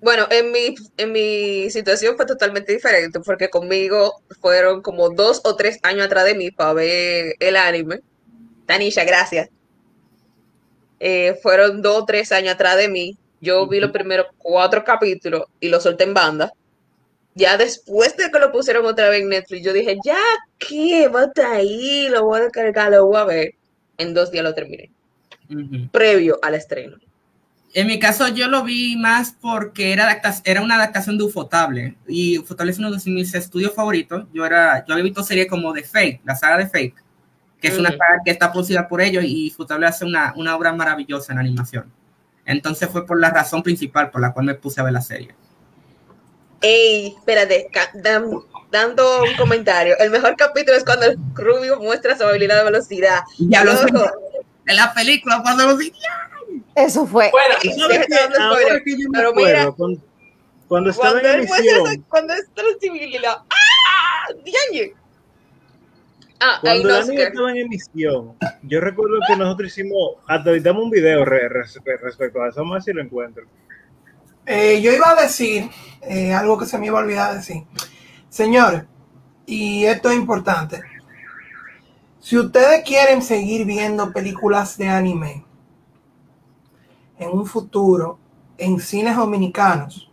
Bueno, 0.00 0.26
en 0.30 0.52
mi, 0.52 0.74
en 0.96 1.12
mi 1.12 1.70
situación 1.70 2.16
fue 2.16 2.26
totalmente 2.26 2.72
diferente 2.72 3.18
porque 3.20 3.50
conmigo 3.50 4.22
fueron 4.40 4.82
como 4.82 5.10
dos 5.10 5.40
o 5.44 5.56
tres 5.56 5.80
años 5.82 6.06
atrás 6.06 6.24
de 6.24 6.34
mí 6.34 6.50
para 6.52 6.74
ver 6.74 7.34
el 7.40 7.56
anime. 7.56 8.00
Tanisha, 8.66 9.04
gracias. 9.04 9.48
Eh, 11.00 11.38
fueron 11.42 11.82
dos 11.82 12.02
o 12.02 12.04
tres 12.04 12.30
años 12.30 12.54
atrás 12.54 12.76
de 12.76 12.88
mí 12.88 13.18
yo 13.42 13.66
vi 13.66 13.80
los 13.80 13.90
primeros 13.90 14.26
cuatro 14.38 14.84
capítulos 14.84 15.42
y 15.60 15.68
lo 15.68 15.80
solté 15.80 16.04
en 16.04 16.14
banda. 16.14 16.52
Ya 17.34 17.56
después 17.56 18.16
de 18.16 18.30
que 18.30 18.38
lo 18.38 18.52
pusieron 18.52 18.86
otra 18.86 19.08
vez 19.08 19.22
en 19.22 19.30
Netflix, 19.30 19.64
yo 19.64 19.72
dije, 19.72 19.98
ya 20.04 20.18
qué, 20.58 21.08
va 21.08 21.28
ahí, 21.52 22.08
lo 22.08 22.24
voy 22.24 22.38
a 22.38 22.44
descargar, 22.44 22.92
lo 22.92 23.06
voy 23.06 23.16
a 23.16 23.24
ver. 23.24 23.54
En 23.98 24.14
dos 24.14 24.30
días 24.30 24.44
lo 24.44 24.54
terminé. 24.54 24.90
Previo 25.90 26.38
al 26.40 26.54
estreno. 26.54 26.98
En 27.74 27.86
mi 27.88 27.98
caso, 27.98 28.28
yo 28.28 28.46
lo 28.48 28.62
vi 28.62 28.96
más 28.96 29.34
porque 29.40 29.92
era, 29.92 30.20
era 30.44 30.60
una 30.60 30.76
adaptación 30.76 31.18
de 31.18 31.24
Ufotable. 31.24 31.96
Y 32.06 32.38
Ufotable 32.38 32.70
es 32.70 32.78
uno 32.78 32.92
de 32.92 33.10
mis 33.10 33.34
estudios 33.34 33.74
favoritos. 33.74 34.26
Yo, 34.32 34.46
era, 34.46 34.84
yo 34.86 34.92
había 34.92 35.04
visto 35.04 35.24
series 35.24 35.48
como 35.48 35.72
de 35.72 35.82
Fake, 35.82 36.20
la 36.24 36.36
saga 36.36 36.58
de 36.58 36.68
Fake, 36.68 37.02
que 37.60 37.68
es 37.68 37.78
una 37.78 37.90
saga 37.90 38.20
que 38.24 38.30
está 38.30 38.52
producida 38.52 38.86
por 38.86 39.00
ellos 39.00 39.24
y 39.26 39.50
Ufotable 39.50 39.86
hace 39.86 40.04
una, 40.04 40.32
una 40.36 40.54
obra 40.54 40.72
maravillosa 40.72 41.32
en 41.32 41.38
animación. 41.40 42.01
Entonces 42.44 42.88
fue 42.88 43.06
por 43.06 43.20
la 43.20 43.30
razón 43.30 43.62
principal 43.62 44.10
por 44.10 44.20
la 44.20 44.32
cual 44.32 44.46
me 44.46 44.54
puse 44.54 44.80
a 44.80 44.84
ver 44.84 44.92
la 44.92 45.02
serie. 45.02 45.34
Ey, 46.60 47.14
espérate, 47.16 47.68
dando 48.70 49.22
un 49.24 49.34
comentario. 49.36 49.98
El 49.98 50.10
mejor 50.10 50.36
capítulo 50.36 50.76
es 50.76 50.84
cuando 50.84 51.06
el 51.06 51.18
Rubio 51.34 51.80
muestra 51.80 52.16
su 52.16 52.24
habilidad 52.24 52.58
de 52.58 52.64
velocidad. 52.64 53.20
Ya 53.38 53.64
lo 53.64 53.76
sé. 53.76 53.86
En 54.66 54.76
la 54.76 54.94
película, 54.94 55.40
cuando 55.42 55.66
lo 55.66 55.78
Eso 56.76 57.06
fue. 57.06 57.30
Bueno, 57.30 57.56
pero 59.12 59.34
mira, 59.34 59.72
cuando, 59.72 60.00
cuando 60.68 60.90
estaba 60.90 61.20
en 61.20 61.26
emisión. 61.40 62.04
Cuando 62.08 62.34
es. 62.34 62.48
¡Ah! 63.50 64.28
¡Diañe! 64.44 64.94
Ah, 66.44 66.58
Cuando 66.60 66.92
anime 66.92 67.22
estaba 67.22 67.52
en 67.52 67.58
emisión, 67.58 68.34
yo 68.64 68.80
recuerdo 68.80 69.14
que 69.28 69.36
nosotros 69.36 69.68
hicimos, 69.68 70.16
hasta 70.26 70.50
editamos 70.50 70.82
un 70.82 70.90
video 70.90 71.24
respecto 71.24 72.42
a 72.42 72.48
eso, 72.48 72.60
vamos 72.62 72.72
a 72.72 72.74
ver 72.74 72.82
si 72.82 72.92
lo 72.92 73.00
encuentro. 73.00 73.44
Eh, 74.44 74.80
yo 74.82 74.90
iba 74.92 75.10
a 75.10 75.22
decir 75.22 75.70
eh, 76.00 76.32
algo 76.34 76.58
que 76.58 76.66
se 76.66 76.78
me 76.78 76.86
iba 76.86 76.98
a 76.98 77.02
olvidar 77.04 77.36
decir. 77.36 77.62
Señores, 78.28 78.82
y 79.46 79.84
esto 79.84 80.10
es 80.10 80.16
importante. 80.16 80.82
Si 82.18 82.36
ustedes 82.36 82.82
quieren 82.84 83.22
seguir 83.22 83.64
viendo 83.64 84.12
películas 84.12 84.76
de 84.76 84.88
anime 84.88 85.44
en 87.20 87.30
un 87.30 87.46
futuro 87.46 88.18
en 88.58 88.80
cines 88.80 89.16
dominicanos, 89.16 90.10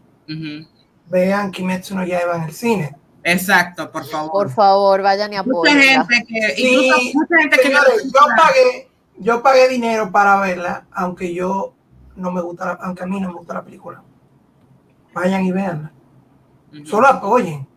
vean 1.07 1.49
Kimetsu 1.49 1.95
no 1.95 2.05
Yaiba 2.05 2.35
en 2.35 2.43
el 2.43 2.51
cine. 2.51 2.98
Exacto, 3.23 3.91
por 3.91 4.05
favor. 4.05 4.31
Por 4.31 4.49
favor, 4.49 5.01
vayan 5.01 5.33
y 5.33 5.37
apoyen. 5.37 5.77
Mucha 5.77 6.05
gente 6.05 6.25
que, 6.55 7.11
mucha 7.13 7.37
gente 7.37 7.59
que 7.59 7.71
yo 7.71 8.21
pagué, 8.37 8.91
yo 9.17 9.43
pagué 9.43 9.67
dinero 9.67 10.11
para 10.11 10.39
verla, 10.39 10.85
aunque 10.91 11.33
yo 11.33 11.73
no 12.15 12.31
me 12.31 12.41
gusta, 12.41 12.77
aunque 12.81 13.03
a 13.03 13.05
mí 13.05 13.19
no 13.19 13.29
me 13.29 13.35
gusta 13.35 13.53
la 13.55 13.63
película. 13.63 14.01
Vayan 15.13 15.45
y 15.45 15.51
veanla. 15.51 15.91
Solo 16.85 17.07
apoyen. 17.07 17.67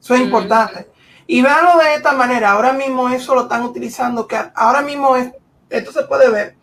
Eso 0.00 0.14
es 0.14 0.20
importante. 0.20 0.90
Y 1.26 1.42
véanlo 1.42 1.78
de 1.78 1.94
esta 1.94 2.12
manera. 2.12 2.52
Ahora 2.52 2.72
mismo 2.72 3.08
eso 3.10 3.34
lo 3.34 3.42
están 3.42 3.62
utilizando, 3.64 4.26
que 4.26 4.38
ahora 4.54 4.80
mismo 4.80 5.16
es, 5.16 5.32
esto 5.68 5.92
se 5.92 6.04
puede 6.04 6.30
ver. 6.30 6.56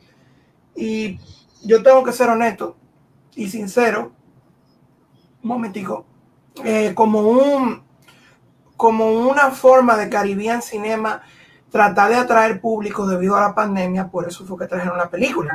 Y 0.75 1.19
yo 1.63 1.83
tengo 1.83 2.03
que 2.03 2.11
ser 2.11 2.29
honesto 2.29 2.75
y 3.35 3.49
sincero. 3.49 4.13
Un 5.43 5.49
momentico 5.49 6.07
eh, 6.63 6.93
como 6.95 7.21
un 7.21 7.83
como 8.77 9.11
una 9.11 9.51
forma 9.51 9.95
de 9.95 10.09
Caribbean 10.09 10.61
Cinema 10.61 11.21
tratar 11.71 12.09
de 12.09 12.15
atraer 12.15 12.61
público 12.61 13.05
debido 13.05 13.35
a 13.35 13.41
la 13.41 13.55
pandemia, 13.55 14.07
por 14.07 14.27
eso 14.27 14.45
fue 14.45 14.59
que 14.59 14.65
trajeron 14.65 14.97
la 14.97 15.09
película. 15.09 15.53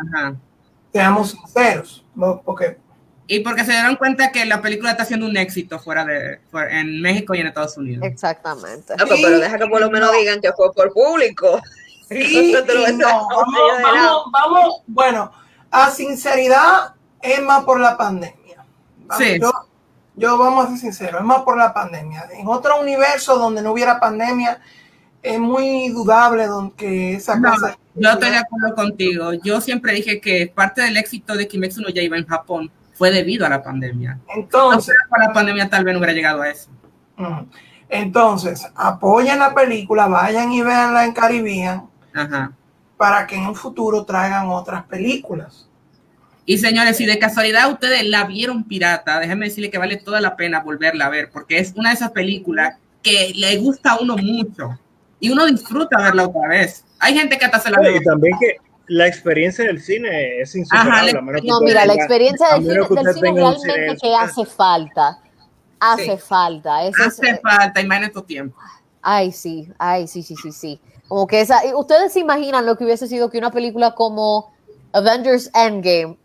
Seamos 0.93 1.31
sinceros, 1.31 2.05
porque 2.45 2.79
Y 3.27 3.41
porque 3.41 3.65
se 3.65 3.73
dieron 3.73 3.97
cuenta 3.97 4.33
que 4.33 4.45
la 4.45 4.61
película 4.61 4.91
está 4.91 5.05
siendo 5.05 5.27
un 5.27 5.37
éxito 5.37 5.79
fuera 5.79 6.05
de 6.05 6.41
en 6.71 7.01
México 7.01 7.35
y 7.35 7.41
en 7.41 7.47
Estados 7.47 7.77
Unidos. 7.77 8.05
Exactamente. 8.05 8.95
pero 8.97 9.39
deja 9.39 9.59
que 9.59 9.67
por 9.67 9.81
lo 9.81 9.91
menos 9.91 10.13
digan 10.13 10.41
que 10.41 10.53
fue 10.53 10.73
por 10.73 10.93
público. 10.93 11.61
vamos, 12.11 14.25
vamos, 14.33 14.83
bueno, 14.89 15.31
a 15.71 15.91
sinceridad 15.91 16.95
es 17.23 17.41
más 17.41 17.65
por 17.65 17.79
la 17.79 17.97
pandemia. 17.97 18.65
sí. 19.17 19.39
Yo, 19.41 19.53
vamos 20.39 20.65
a 20.65 20.69
ser 20.69 20.79
sinceros, 20.79 21.21
es 21.21 21.27
más 21.27 21.43
por 21.43 21.57
la 21.57 21.73
pandemia. 21.73 22.29
En 22.33 22.47
otro 22.47 22.81
universo 22.81 23.39
donde 23.39 23.63
no 23.63 23.73
hubiera 23.73 24.01
pandemia, 24.01 24.61
es 25.23 25.39
muy 25.39 25.89
dudable 25.91 26.47
que 26.77 27.15
esa 27.15 27.41
cosa. 27.41 27.77
Yo 27.95 28.11
estoy 28.11 28.31
de 28.31 28.39
acuerdo 28.39 28.75
contigo. 28.75 29.33
Yo 29.35 29.61
siempre 29.61 29.93
dije 29.93 30.21
que 30.21 30.47
parte 30.55 30.83
del 30.83 30.97
éxito 30.97 31.35
de 31.35 31.49
Kimetsu 31.49 31.83
no 31.83 31.89
iba 31.89 32.17
en 32.17 32.27
Japón 32.27 32.71
fue 32.95 33.11
debido 33.11 33.47
a 33.47 33.49
la 33.49 33.63
pandemia. 33.63 34.19
Entonces, 34.35 34.95
no 35.11 35.27
la 35.27 35.33
pandemia 35.33 35.71
tal 35.71 35.85
vez 35.85 35.95
no 35.95 36.01
hubiera 36.01 36.13
llegado 36.13 36.43
a 36.43 36.51
eso. 36.51 36.71
Entonces, 37.89 38.67
apoyen 38.75 39.39
la 39.39 39.55
película, 39.55 40.07
vayan 40.07 40.53
y 40.53 40.63
véanla 40.63 41.07
en 41.07 41.13
Caribbean 41.13 41.89
para 42.97 43.27
que 43.27 43.37
en 43.37 43.47
un 43.47 43.55
futuro 43.55 44.05
traigan 44.05 44.49
otras 44.49 44.85
películas. 44.85 45.70
Y 46.47 46.59
señores, 46.59 46.97
si 46.97 47.07
de 47.07 47.19
casualidad 47.19 47.71
ustedes 47.71 48.05
la 48.07 48.25
vieron 48.25 48.65
pirata, 48.65 49.21
déjenme 49.21 49.47
decirle 49.47 49.71
que 49.71 49.79
vale 49.79 49.97
toda 49.97 50.21
la 50.21 50.37
pena 50.37 50.61
volverla 50.61 51.07
a 51.07 51.11
ver, 51.11 51.31
porque 51.31 51.59
es 51.59 51.73
una 51.77 51.91
de 51.91 51.97
esas 51.97 52.11
películas 52.11 52.77
que 53.03 53.33
le 53.35 53.57
gusta 53.59 53.93
a 53.93 53.99
uno 54.01 54.17
mucho 54.17 54.79
y 55.21 55.31
uno 55.31 55.47
disfruta 55.47 55.99
verla 55.99 56.27
otra 56.27 56.49
vez. 56.49 56.85
Hay 56.99 57.17
gente 57.17 57.39
que 57.39 57.45
hasta 57.45 57.61
se 57.61 57.71
la 57.71 57.81
ve. 57.81 57.97
Y 57.97 58.05
también 58.05 58.37
que 58.41 58.57
la 58.89 59.07
experiencia 59.07 59.65
del 59.65 59.81
cine 59.81 60.41
es 60.41 60.55
insuperable. 60.55 61.13
no, 61.45 61.61
mira, 61.61 61.87
la 61.87 61.95
experiencia 61.95 62.49
del 62.55 62.63
cine, 62.63 63.03
del 63.03 63.15
cine 63.15 63.33
realmente 63.33 63.97
que 64.03 64.15
hace 64.15 64.45
falta. 64.45 65.19
Hace 65.79 66.19
falta. 66.19 66.79
hace 66.79 67.39
falta, 67.39 67.81
imagínate 67.81 68.13
tu 68.13 68.23
tiempo. 68.23 68.57
Ay, 69.01 69.33
sí, 69.33 69.69
ay, 69.79 70.07
sí, 70.07 70.23
sí, 70.23 70.35
sí, 70.37 70.53
sí. 70.53 70.81
Como 71.09 71.27
que 71.27 71.41
esa, 71.41 71.61
ustedes 71.75 72.13
se 72.13 72.21
imaginan 72.21 72.67
lo 72.67 72.77
que 72.77 72.85
hubiese 72.85 73.07
sido 73.07 73.31
que 73.31 73.39
una 73.39 73.51
película 73.51 73.95
como 73.95 74.53
Avengers 74.93 75.51
Endgame 75.55 76.17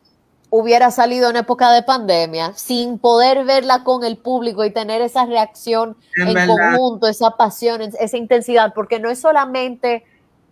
hubiera 0.50 0.92
salido 0.92 1.30
en 1.30 1.36
época 1.38 1.72
de 1.72 1.84
pandemia, 1.84 2.54
sin 2.56 2.98
poder 3.00 3.46
verla 3.46 3.84
con 3.84 4.04
el 4.04 4.18
público 4.18 4.64
y 4.64 4.72
tener 4.72 5.02
esa 5.02 5.26
reacción 5.26 5.98
en, 6.16 6.48
conjunto, 6.48 7.08
esa 7.08 7.32
pasión, 7.32 7.82
esa 7.82 8.18
intensidad, 8.18 8.74
porque 8.74 9.00
no 9.00 9.10
es 9.10 9.20
solamente 9.20 10.04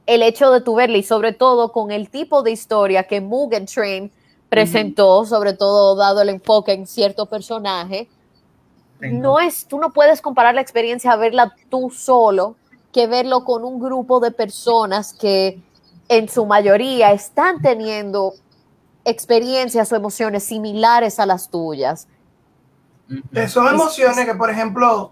el 0.06 0.22
hecho 0.22 0.52
de 0.52 0.62
tu 0.62 0.76
verla 0.76 0.98
y 0.98 1.04
sobre 1.04 1.32
todo 1.32 1.72
con 1.72 1.92
el 1.92 2.10
tipo 2.10 2.44
de 2.44 2.52
historia 2.52 3.04
que 3.04 3.22
Mugen 3.22 3.66
Train 3.66 4.12
presentó, 4.50 5.26
sobre 5.26 5.54
todo 5.54 5.96
dado 5.96 6.22
el 6.22 6.30
enfoque 6.30 6.74
en 6.74 6.86
cierto 6.86 7.26
personaje, 7.26 8.10
no 9.00 9.40
es, 9.40 9.68
tú 9.68 9.80
no 9.80 9.92
puedes 9.92 10.22
comparar 10.22 10.56
la 10.56 10.62
experiencia 10.62 11.12
a 11.12 11.18
verla 11.18 11.56
tú 11.70 11.90
solo 11.90 12.56
que 12.94 13.08
verlo 13.08 13.44
con 13.44 13.66
un 13.66 13.80
grupo 13.80 14.20
de 14.20 14.32
personas 14.32 15.14
que 15.14 15.62
en 16.08 16.30
su 16.30 16.46
mayoría 16.46 17.12
están 17.12 17.62
teniendo 17.62 18.36
experiencias 19.06 19.92
o 19.92 19.96
emociones 19.96 20.44
similares 20.44 21.20
a 21.20 21.26
las 21.26 21.50
tuyas. 21.50 22.08
Son 23.48 23.68
emociones 23.68 24.26
que, 24.26 24.34
por 24.34 24.50
ejemplo, 24.50 25.12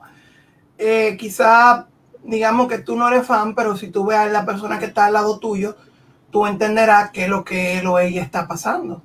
eh, 0.77 1.17
quizá 1.19 1.87
digamos 2.23 2.67
que 2.67 2.79
tú 2.79 2.95
no 2.95 3.07
eres 3.07 3.25
fan, 3.25 3.55
pero 3.55 3.75
si 3.75 3.89
tú 3.89 4.05
ves 4.05 4.17
a 4.17 4.25
la 4.27 4.45
persona 4.45 4.79
que 4.79 4.85
está 4.85 5.05
al 5.05 5.13
lado 5.13 5.39
tuyo, 5.39 5.75
tú 6.31 6.45
entenderás 6.45 7.11
qué 7.11 7.23
es 7.23 7.29
lo 7.29 7.43
que 7.43 7.79
él 7.79 7.87
o 7.87 7.99
ella 7.99 8.21
está 8.21 8.47
pasando. 8.47 9.01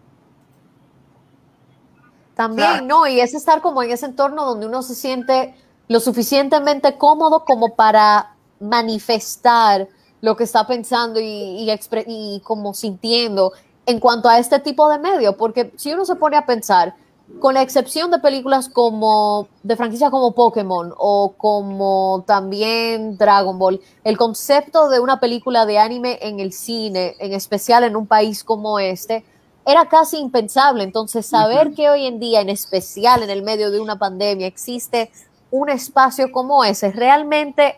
También, 2.34 2.86
¿no? 2.86 3.06
Y 3.06 3.20
es 3.20 3.34
estar 3.34 3.62
como 3.62 3.82
en 3.82 3.90
ese 3.90 4.06
entorno 4.06 4.44
donde 4.44 4.66
uno 4.66 4.82
se 4.82 4.94
siente 4.94 5.54
lo 5.88 6.00
suficientemente 6.00 6.98
cómodo 6.98 7.44
como 7.44 7.74
para 7.74 8.34
manifestar 8.60 9.88
lo 10.20 10.36
que 10.36 10.44
está 10.44 10.66
pensando 10.66 11.18
y, 11.20 11.70
y 12.06 12.40
como 12.40 12.74
sintiendo 12.74 13.52
en 13.86 14.00
cuanto 14.00 14.28
a 14.28 14.38
este 14.38 14.58
tipo 14.58 14.88
de 14.88 14.98
medio, 14.98 15.36
porque 15.36 15.72
si 15.76 15.92
uno 15.92 16.04
se 16.04 16.16
pone 16.16 16.36
a 16.36 16.44
pensar, 16.44 16.94
con 17.40 17.54
la 17.54 17.62
excepción 17.62 18.10
de 18.10 18.20
películas 18.20 18.68
como 18.68 19.48
de 19.62 19.76
franquicias 19.76 20.10
como 20.10 20.32
Pokémon 20.32 20.94
o 20.96 21.34
como 21.36 22.24
también 22.26 23.16
Dragon 23.18 23.58
Ball, 23.58 23.80
el 24.04 24.16
concepto 24.16 24.88
de 24.88 25.00
una 25.00 25.18
película 25.18 25.66
de 25.66 25.78
anime 25.78 26.18
en 26.22 26.38
el 26.38 26.52
cine, 26.52 27.16
en 27.18 27.32
especial 27.32 27.82
en 27.82 27.96
un 27.96 28.06
país 28.06 28.44
como 28.44 28.78
este, 28.78 29.24
era 29.64 29.88
casi 29.88 30.18
impensable. 30.18 30.84
Entonces, 30.84 31.26
saber 31.26 31.74
que 31.74 31.90
hoy 31.90 32.06
en 32.06 32.20
día, 32.20 32.40
en 32.40 32.48
especial 32.48 33.24
en 33.24 33.30
el 33.30 33.42
medio 33.42 33.72
de 33.72 33.80
una 33.80 33.98
pandemia, 33.98 34.46
existe 34.46 35.10
un 35.50 35.68
espacio 35.68 36.30
como 36.30 36.64
ese, 36.64 36.92
realmente 36.92 37.76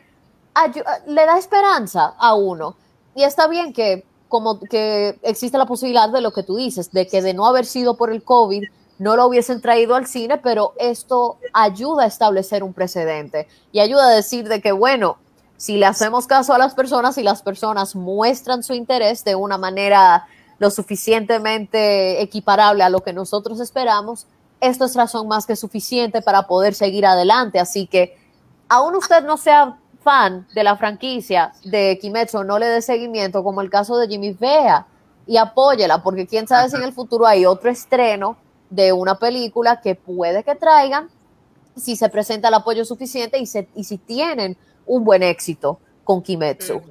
le 1.07 1.27
da 1.27 1.39
esperanza 1.39 2.15
a 2.19 2.35
uno. 2.35 2.77
Y 3.15 3.23
está 3.23 3.49
bien 3.49 3.73
que 3.73 4.05
como 4.29 4.61
que 4.61 5.19
existe 5.23 5.59
la 5.59 5.67
posibilidad 5.67 6.09
de 6.09 6.21
lo 6.21 6.33
que 6.33 6.43
tú 6.43 6.57
dices, 6.57 6.93
de 6.93 7.07
que 7.07 7.23
de 7.23 7.35
no 7.35 7.47
haber 7.47 7.67
sido 7.67 7.97
por 7.97 8.13
el 8.13 8.23
COVID, 8.23 8.65
no 8.99 9.17
lo 9.17 9.27
hubiesen 9.27 9.61
traído 9.61 9.95
al 9.95 10.07
cine, 10.07 10.39
pero 10.39 10.75
esto 10.79 11.39
ayuda 11.53 12.05
a 12.05 12.07
establecer 12.07 12.63
un 12.63 12.73
precedente 12.73 13.47
y 13.73 13.81
ayuda 13.81 14.09
a 14.09 14.15
decir 14.15 14.49
de 14.49 14.61
que, 14.61 14.73
bueno, 14.73 15.19
si 15.57 15.77
le 15.77 15.87
hacemos 15.87 16.27
caso 16.27 16.53
a 16.53 16.59
las 16.59 16.75
personas 16.75 17.19
y 17.19 17.23
las 17.23 17.43
personas 17.43 17.97
muestran 17.97 18.63
su 18.63 18.75
interés 18.75 19.25
de 19.25 19.35
una 19.35 19.59
manera 19.59 20.27
lo 20.59 20.71
suficientemente 20.71 22.21
equiparable 22.21 22.83
a 22.83 22.91
lo 22.91 23.01
que 23.01 23.13
nosotros 23.13 23.61
esperamos, 23.61 24.27
esto 24.61 24.85
es 24.85 24.97
razón 24.97 25.29
más 25.29 25.47
que 25.47 25.57
suficiente 25.57 26.21
para 26.21 26.49
poder 26.49 26.75
seguir 26.75 27.07
adelante. 27.07 27.61
Así 27.61 27.87
que, 27.87 28.17
aún 28.69 28.97
usted 28.97 29.25
no 29.25 29.37
sea 29.37 29.79
fan 30.03 30.47
de 30.55 30.65
la 30.65 30.77
franquicia 30.77 31.53
de 31.65 31.99
Kimetsu, 32.01 32.45
no 32.45 32.59
le 32.59 32.67
dé 32.67 32.83
seguimiento, 32.83 33.43
como 33.43 33.61
el 33.61 33.71
caso 33.71 33.99
de 33.99 34.09
Jimmy 34.09 34.33
Vea, 34.33 34.87
y 35.27 35.37
apóyela, 35.37 36.03
porque 36.03 36.27
quién 36.27 36.47
sabe 36.47 36.71
si 36.71 36.77
en 36.77 36.83
el 36.83 36.93
futuro 36.93 37.27
hay 37.27 37.45
otro 37.45 37.71
estreno 37.71 38.39
de 38.71 38.93
una 38.93 39.19
película 39.19 39.81
que 39.81 39.95
puede 39.95 40.43
que 40.43 40.55
traigan 40.55 41.09
si 41.77 41.97
se 41.97 42.09
presenta 42.09 42.49
el 42.49 42.55
apoyo 42.55 42.85
suficiente 42.85 43.39
y, 43.39 43.45
y 43.75 43.85
si 43.85 43.99
tienen 43.99 44.57
un 44.87 45.05
buen 45.05 45.23
éxito 45.23 45.79
con 46.05 46.23
Kimetsu. 46.23 46.83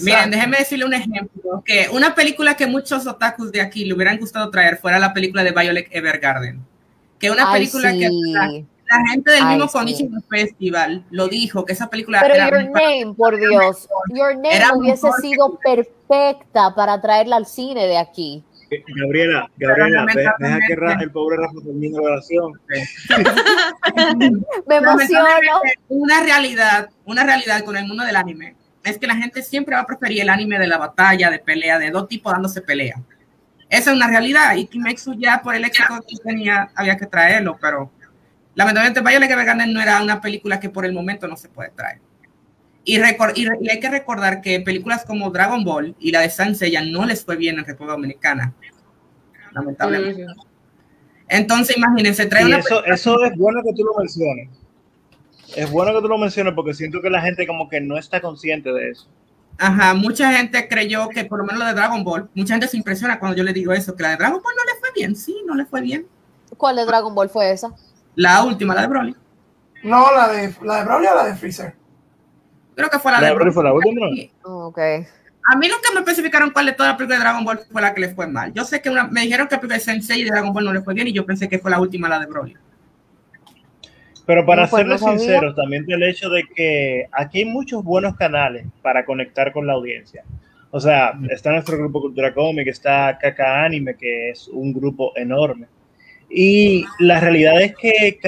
Miren, 0.00 0.30
déjenme 0.30 0.58
decirle 0.58 0.84
un 0.84 0.92
ejemplo, 0.92 1.62
que 1.64 1.88
una 1.92 2.14
película 2.14 2.56
que 2.56 2.66
muchos 2.66 3.06
otakus 3.06 3.50
de 3.52 3.60
aquí 3.60 3.84
le 3.84 3.94
hubieran 3.94 4.18
gustado 4.18 4.50
traer 4.50 4.76
fuera 4.76 4.98
la 4.98 5.14
película 5.14 5.42
de 5.44 5.52
Violet 5.52 5.88
Evergarden, 5.90 6.60
que 7.18 7.30
una 7.30 7.50
película 7.52 7.92
que 7.92 8.64
la, 8.88 9.08
gente 9.10 9.30
del 9.30 9.46
mismo 9.46 9.68
sí. 9.68 10.10
Festival 10.28 11.04
lo 11.10 11.28
dijo, 11.28 11.64
que 11.64 11.72
esa 11.72 11.88
película 11.88 12.20
Pero 12.20 12.34
Your 12.50 12.70
Name, 12.70 13.14
por 13.16 13.38
Dios, 13.38 13.88
Your 14.14 14.34
Name 14.36 14.64
hubiese 14.76 15.08
sido 15.20 15.58
perfecta 15.58 16.74
para 16.74 17.00
traerla 17.00 17.36
al 17.36 17.46
cine 17.46 17.86
de 17.86 17.98
aquí. 17.98 18.44
Gabriela, 18.70 19.50
Gabriela, 19.56 20.06
deja 20.38 20.58
que 20.98 21.04
el 21.04 21.10
pobre 21.10 21.38
Rafa 21.38 21.54
termine 21.64 21.96
la 21.96 22.02
oración. 22.02 22.52
Me 24.66 24.76
emociono. 24.76 25.60
Una 25.88 26.22
realidad, 26.22 26.90
una 27.04 27.24
realidad 27.24 27.64
con 27.64 27.76
el 27.76 27.86
mundo 27.86 28.04
del 28.04 28.16
anime 28.16 28.56
es 28.84 28.98
que 28.98 29.06
la 29.06 29.16
gente 29.16 29.42
siempre 29.42 29.74
va 29.74 29.82
a 29.82 29.86
preferir 29.86 30.22
el 30.22 30.28
anime 30.28 30.58
de 30.58 30.66
la 30.66 30.78
batalla, 30.78 31.30
de 31.30 31.38
pelea, 31.38 31.78
de 31.78 31.90
dos 31.90 32.08
tipos 32.08 32.32
dándose 32.32 32.60
pelea. 32.60 32.96
Esa 33.68 33.90
es 33.90 33.96
una 33.96 34.08
realidad 34.08 34.54
y 34.56 34.66
Kimetsu 34.66 35.14
ya 35.14 35.42
por 35.42 35.54
el 35.54 35.64
éxito 35.64 35.94
que 36.06 36.16
tenía 36.16 36.70
había 36.74 36.96
que 36.96 37.06
traerlo, 37.06 37.58
pero 37.60 37.90
lamentablemente 38.58 39.00
Violet 39.00 39.30
Evergarden 39.30 39.72
no 39.72 39.80
era 39.80 40.02
una 40.02 40.20
película 40.20 40.58
que 40.58 40.68
por 40.68 40.84
el 40.84 40.92
momento 40.92 41.28
no 41.28 41.36
se 41.36 41.48
puede 41.48 41.70
traer. 41.70 42.00
Y, 42.84 42.96
y, 42.96 43.68
hay 43.68 43.80
que 43.80 43.88
recordar 43.88 44.40
que 44.40 44.58
películas 44.60 45.04
como 45.04 45.30
Dragon 45.30 45.62
Ball 45.62 45.94
y 46.00 46.10
la 46.10 46.22
de 46.22 46.70
ya 46.70 46.82
no 46.82 47.06
les 47.06 47.24
fue 47.24 47.36
bien 47.36 47.58
en 47.58 47.64
República 47.64 47.92
Dominicana, 47.92 48.52
lamentablemente. 49.52 50.26
Entonces, 51.28 51.76
imagínense, 51.76 52.26
trae 52.26 52.46
una 52.46 52.58
eso, 52.58 52.84
eso 52.84 53.22
es 53.22 53.36
bueno 53.36 53.62
que 53.62 53.72
tú 53.74 53.84
lo 53.84 53.94
menciones. 53.96 54.48
Es 55.54 55.70
bueno 55.70 55.94
que 55.94 56.00
tú 56.00 56.08
lo 56.08 56.18
menciones 56.18 56.52
porque 56.54 56.74
siento 56.74 57.00
que 57.00 57.10
la 57.10 57.20
gente 57.20 57.46
como 57.46 57.68
que 57.68 57.80
no 57.80 57.96
está 57.96 58.20
consciente 58.20 58.72
de 58.72 58.90
eso. 58.90 59.06
Ajá, 59.56 59.94
mucha 59.94 60.32
gente 60.32 60.66
creyó 60.66 61.08
que 61.10 61.24
por 61.26 61.38
lo 61.38 61.44
menos 61.44 61.60
la 61.60 61.68
de 61.68 61.74
Dragon 61.74 62.02
Ball, 62.02 62.28
mucha 62.34 62.54
gente 62.54 62.66
se 62.66 62.76
impresiona 62.76 63.20
cuando 63.20 63.36
yo 63.36 63.44
le 63.44 63.52
digo 63.52 63.72
eso, 63.72 63.94
que 63.94 64.02
la 64.02 64.10
de 64.10 64.16
Dragon 64.16 64.42
Ball 64.42 64.54
no 64.56 64.64
le 64.72 64.80
fue 64.80 64.88
bien, 64.96 65.14
sí, 65.14 65.36
no 65.46 65.54
le 65.54 65.64
fue 65.64 65.80
bien. 65.80 66.08
¿Cuál 66.56 66.74
de 66.74 66.86
Dragon 66.86 67.14
Ball 67.14 67.28
fue 67.28 67.52
esa? 67.52 67.72
La 68.18 68.42
última, 68.42 68.74
la 68.74 68.80
de 68.82 68.88
Broly. 68.88 69.16
No, 69.84 70.12
la 70.12 70.26
de, 70.26 70.52
la 70.64 70.78
de 70.78 70.84
Broly 70.86 71.06
o 71.06 71.14
la 71.14 71.24
de 71.24 71.36
Freezer. 71.36 71.72
Creo 72.74 72.90
que 72.90 72.98
fue 72.98 73.12
la, 73.12 73.20
de 73.20 73.32
Broly. 73.32 73.52
Fue 73.52 73.62
la 73.62 73.72
última. 73.72 74.08
Ok. 74.42 74.78
A 74.78 75.56
mí 75.56 75.68
nunca 75.68 75.90
me 75.94 76.00
especificaron 76.00 76.50
cuál 76.50 76.66
de 76.66 76.72
todas 76.72 76.90
las 76.90 76.96
películas 76.98 77.20
de 77.20 77.24
Dragon 77.24 77.44
Ball 77.44 77.60
fue 77.70 77.80
la 77.80 77.94
que 77.94 78.00
le 78.00 78.08
fue 78.08 78.26
mal. 78.26 78.52
Yo 78.52 78.64
sé 78.64 78.82
que 78.82 78.90
una, 78.90 79.06
me 79.06 79.20
dijeron 79.20 79.46
que 79.46 79.54
la 79.54 79.60
película 79.60 79.76
de 79.76 79.84
Sensei 79.84 80.24
de 80.24 80.30
Dragon 80.30 80.52
Ball 80.52 80.64
no 80.64 80.72
le 80.72 80.80
fue 80.80 80.94
bien 80.94 81.06
y 81.06 81.12
yo 81.12 81.24
pensé 81.24 81.48
que 81.48 81.60
fue 81.60 81.70
la 81.70 81.80
última, 81.80 82.08
la 82.08 82.18
de 82.18 82.26
Broly. 82.26 82.56
Pero 84.26 84.44
para 84.44 84.66
pues, 84.66 84.80
serles 84.80 85.00
sinceros, 85.00 85.54
también 85.54 85.84
el 85.86 86.02
hecho 86.02 86.28
de 86.28 86.42
que 86.42 87.06
aquí 87.12 87.38
hay 87.38 87.44
muchos 87.44 87.84
buenos 87.84 88.16
canales 88.16 88.66
para 88.82 89.04
conectar 89.04 89.52
con 89.52 89.64
la 89.64 89.74
audiencia. 89.74 90.24
O 90.72 90.80
sea, 90.80 91.12
está 91.30 91.52
nuestro 91.52 91.78
grupo 91.78 92.00
Cultura 92.00 92.34
Cómic, 92.34 92.66
está 92.66 93.16
Kaka 93.16 93.64
Anime, 93.64 93.94
que 93.94 94.30
es 94.30 94.48
un 94.48 94.72
grupo 94.72 95.12
enorme. 95.16 95.68
Y 96.30 96.84
la 96.98 97.20
realidad 97.20 97.60
es 97.62 97.74
que 97.74 98.18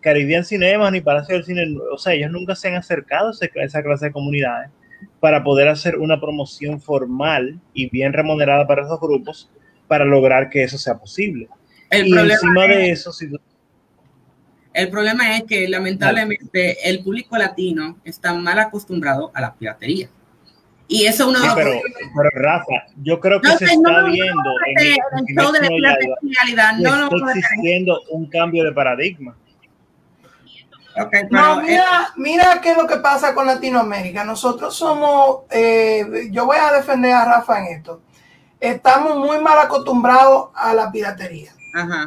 Caribbean 0.00 0.44
Cinema 0.44 0.90
ni 0.90 1.00
Palacio 1.00 1.34
del 1.34 1.44
Cine, 1.44 1.76
o 1.92 1.98
sea, 1.98 2.12
ellos 2.14 2.30
nunca 2.30 2.54
se 2.54 2.68
han 2.68 2.76
acercado 2.76 3.30
a 3.30 3.64
esa 3.64 3.82
clase 3.82 4.06
de 4.06 4.12
comunidades 4.12 4.70
para 5.18 5.42
poder 5.42 5.68
hacer 5.68 5.96
una 5.96 6.20
promoción 6.20 6.80
formal 6.80 7.60
y 7.74 7.90
bien 7.90 8.12
remunerada 8.12 8.66
para 8.66 8.82
esos 8.82 9.00
grupos 9.00 9.50
para 9.88 10.04
lograr 10.04 10.48
que 10.48 10.62
eso 10.62 10.78
sea 10.78 10.96
posible. 10.96 11.48
El 11.90 12.06
y 12.06 12.12
encima 12.12 12.66
de 12.68 12.90
eso, 12.90 13.10
el 14.72 14.88
problema 14.88 15.36
es 15.36 15.42
que 15.44 15.68
lamentablemente 15.68 16.88
el 16.88 17.02
público 17.02 17.36
latino 17.36 17.98
está 18.04 18.32
mal 18.32 18.58
acostumbrado 18.60 19.32
a 19.34 19.40
la 19.40 19.54
piratería. 19.54 20.08
Y 20.92 21.06
eso 21.06 21.28
uno 21.28 21.38
pero, 21.54 21.70
pero, 22.16 22.30
Rafa, 22.34 22.84
yo 23.00 23.20
creo 23.20 23.40
que 23.40 23.48
se 23.58 23.64
está 23.64 24.02
viendo 24.02 24.50
en 24.66 24.86
el, 24.88 24.96
show 25.36 25.52
de 25.52 25.60
la 25.78 25.96
realidad, 26.20 26.72
no, 26.78 27.04
está 27.04 27.38
existiendo 27.38 28.02
un 28.10 28.28
cambio 28.28 28.64
de 28.64 28.72
paradigma. 28.72 29.36
no, 31.30 31.62
mira, 31.62 32.12
mira 32.16 32.60
qué 32.60 32.72
es 32.72 32.76
lo 32.76 32.88
que 32.88 32.96
pasa 32.96 33.36
con 33.36 33.46
Latinoamérica. 33.46 34.24
Nosotros 34.24 34.74
somos, 34.74 35.42
eh, 35.50 36.28
yo 36.32 36.44
voy 36.44 36.56
a 36.56 36.72
defender 36.72 37.12
a 37.12 37.24
Rafa 37.24 37.60
en 37.60 37.76
esto. 37.76 38.02
Estamos 38.58 39.16
muy 39.16 39.38
mal 39.38 39.60
acostumbrados 39.60 40.48
a 40.56 40.74
la 40.74 40.90
piratería. 40.90 41.52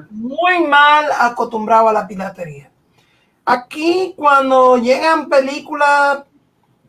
Muy 0.10 0.68
mal 0.68 1.05
acostumbrado 1.22 1.88
a 1.88 1.93
la 1.93 2.05
piratería. 2.05 2.69
Aquí 3.45 4.14
cuando 4.18 4.76
llegan 4.76 5.30
películas, 5.30 6.26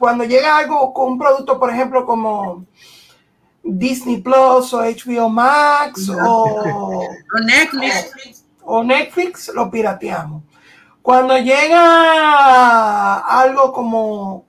cuando 0.04 0.24
llega 0.24 0.58
algo 0.58 0.92
con 0.92 1.12
un 1.12 1.18
producto, 1.18 1.58
por 1.58 1.70
ejemplo, 1.70 2.04
como 2.04 2.66
Disney 3.62 4.18
Plus 4.18 4.74
o 4.74 4.82
HBO 4.82 5.30
Max 5.30 6.10
o, 6.10 7.08
Netflix. 7.42 8.44
O, 8.64 8.84
Netflix, 8.84 9.50
lo 9.54 9.70
pirateamos. 9.70 10.42
Cuando 11.00 11.38
llega 11.38 13.16
algo 13.18 13.72
como 13.72 14.44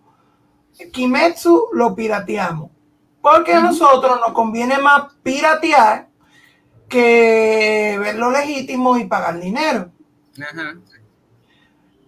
Kimetsu, 0.91 1.69
lo 1.71 1.95
pirateamos. 1.95 2.69
Porque 3.21 3.53
a 3.53 3.61
nosotros 3.61 4.19
nos 4.19 4.33
conviene 4.33 4.77
más 4.77 5.13
piratear 5.23 6.09
que 6.89 7.95
ver 7.97 8.15
lo 8.15 8.29
legítimo 8.29 8.97
y 8.97 9.05
pagar 9.05 9.39
dinero. 9.39 9.89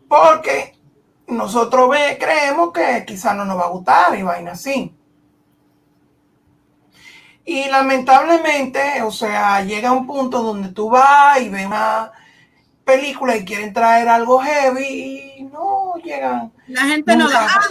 Porque 0.09 0.76
nosotros 1.27 1.89
ve, 1.89 2.17
creemos 2.19 2.71
que 2.71 3.03
quizás 3.05 3.35
no 3.35 3.45
nos 3.45 3.57
va 3.57 3.65
a 3.65 3.69
gustar 3.69 4.17
y 4.17 4.23
vaina 4.23 4.51
así. 4.51 4.93
Y 7.45 7.69
lamentablemente, 7.69 9.01
o 9.03 9.11
sea, 9.11 9.63
llega 9.63 9.91
un 9.91 10.05
punto 10.05 10.41
donde 10.41 10.69
tú 10.69 10.89
vas 10.89 11.39
y 11.39 11.49
ves 11.49 11.65
una 11.65 12.11
película 12.83 13.37
y 13.37 13.45
quieren 13.45 13.73
traer 13.73 14.09
algo 14.09 14.39
heavy 14.39 15.33
y 15.37 15.43
no 15.43 15.93
llegan. 16.03 16.51
La 16.67 16.81
gente 16.81 17.15
no 17.15 17.29
da. 17.29 17.47
Ah, 17.47 17.61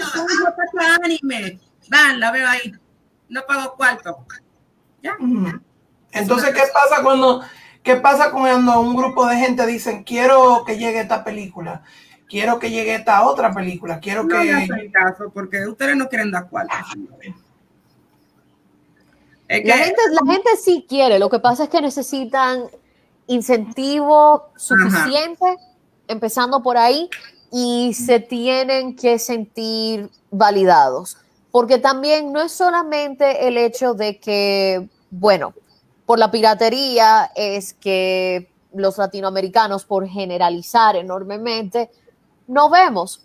no, 0.73 1.05
anime. 1.05 1.59
Van, 1.89 2.21
la 2.21 2.31
veo 2.31 2.49
ahí. 2.49 2.73
No 3.29 3.43
pago 3.47 3.75
cuarto. 3.75 4.25
¿Ya? 5.03 5.17
Entonces, 6.13 6.55
¿qué 6.55 6.63
pasa 6.73 7.03
cuando, 7.03 7.43
qué 7.83 7.97
pasa 7.97 8.31
cuando 8.31 8.81
un 8.81 8.97
grupo 8.97 9.27
de 9.27 9.37
gente 9.37 9.67
dicen, 9.67 10.05
quiero 10.05 10.65
que 10.67 10.79
llegue 10.79 11.01
esta 11.01 11.23
película? 11.23 11.83
Quiero 12.29 12.59
que 12.59 12.71
llegue 12.71 12.97
esta 12.97 13.27
otra 13.27 13.53
película, 13.55 14.01
quiero 14.01 14.27
que... 14.27 14.67
No 14.67 14.77
caso, 14.93 15.31
porque 15.33 15.67
ustedes 15.67 15.97
no 15.97 16.09
quieren 16.09 16.31
dar 16.31 16.49
cuarto. 16.49 16.75
la, 19.49 19.77
gente, 19.77 20.01
la 20.11 20.33
gente 20.33 20.51
sí 20.61 20.85
quiere, 20.89 21.19
lo 21.19 21.31
que 21.31 21.39
pasa 21.39 21.65
es 21.65 21.71
que 21.71 21.81
necesitan 21.81 22.65
incentivo 23.29 24.51
suficiente, 24.57 25.57
empezando 26.09 26.63
por 26.63 26.77
ahí, 26.77 27.09
y 27.53 27.95
se 27.95 28.21
tienen 28.21 28.97
que 28.97 29.19
sentir 29.19 30.11
validados. 30.31 31.19
Porque 31.51 31.79
también 31.79 32.33
no 32.33 32.43
es 32.43 32.53
solamente 32.53 33.49
el 33.49 33.57
hecho 33.57 33.95
de 33.95 34.19
que, 34.19 34.89
bueno, 35.11 35.55
por 36.05 36.19
la 36.19 36.31
piratería 36.31 37.31
es 37.35 37.73
que 37.73 38.51
los 38.75 38.99
latinoamericanos, 38.99 39.85
por 39.85 40.07
generalizar 40.07 40.97
enormemente, 40.97 41.91
no 42.47 42.71
vemos 42.71 43.21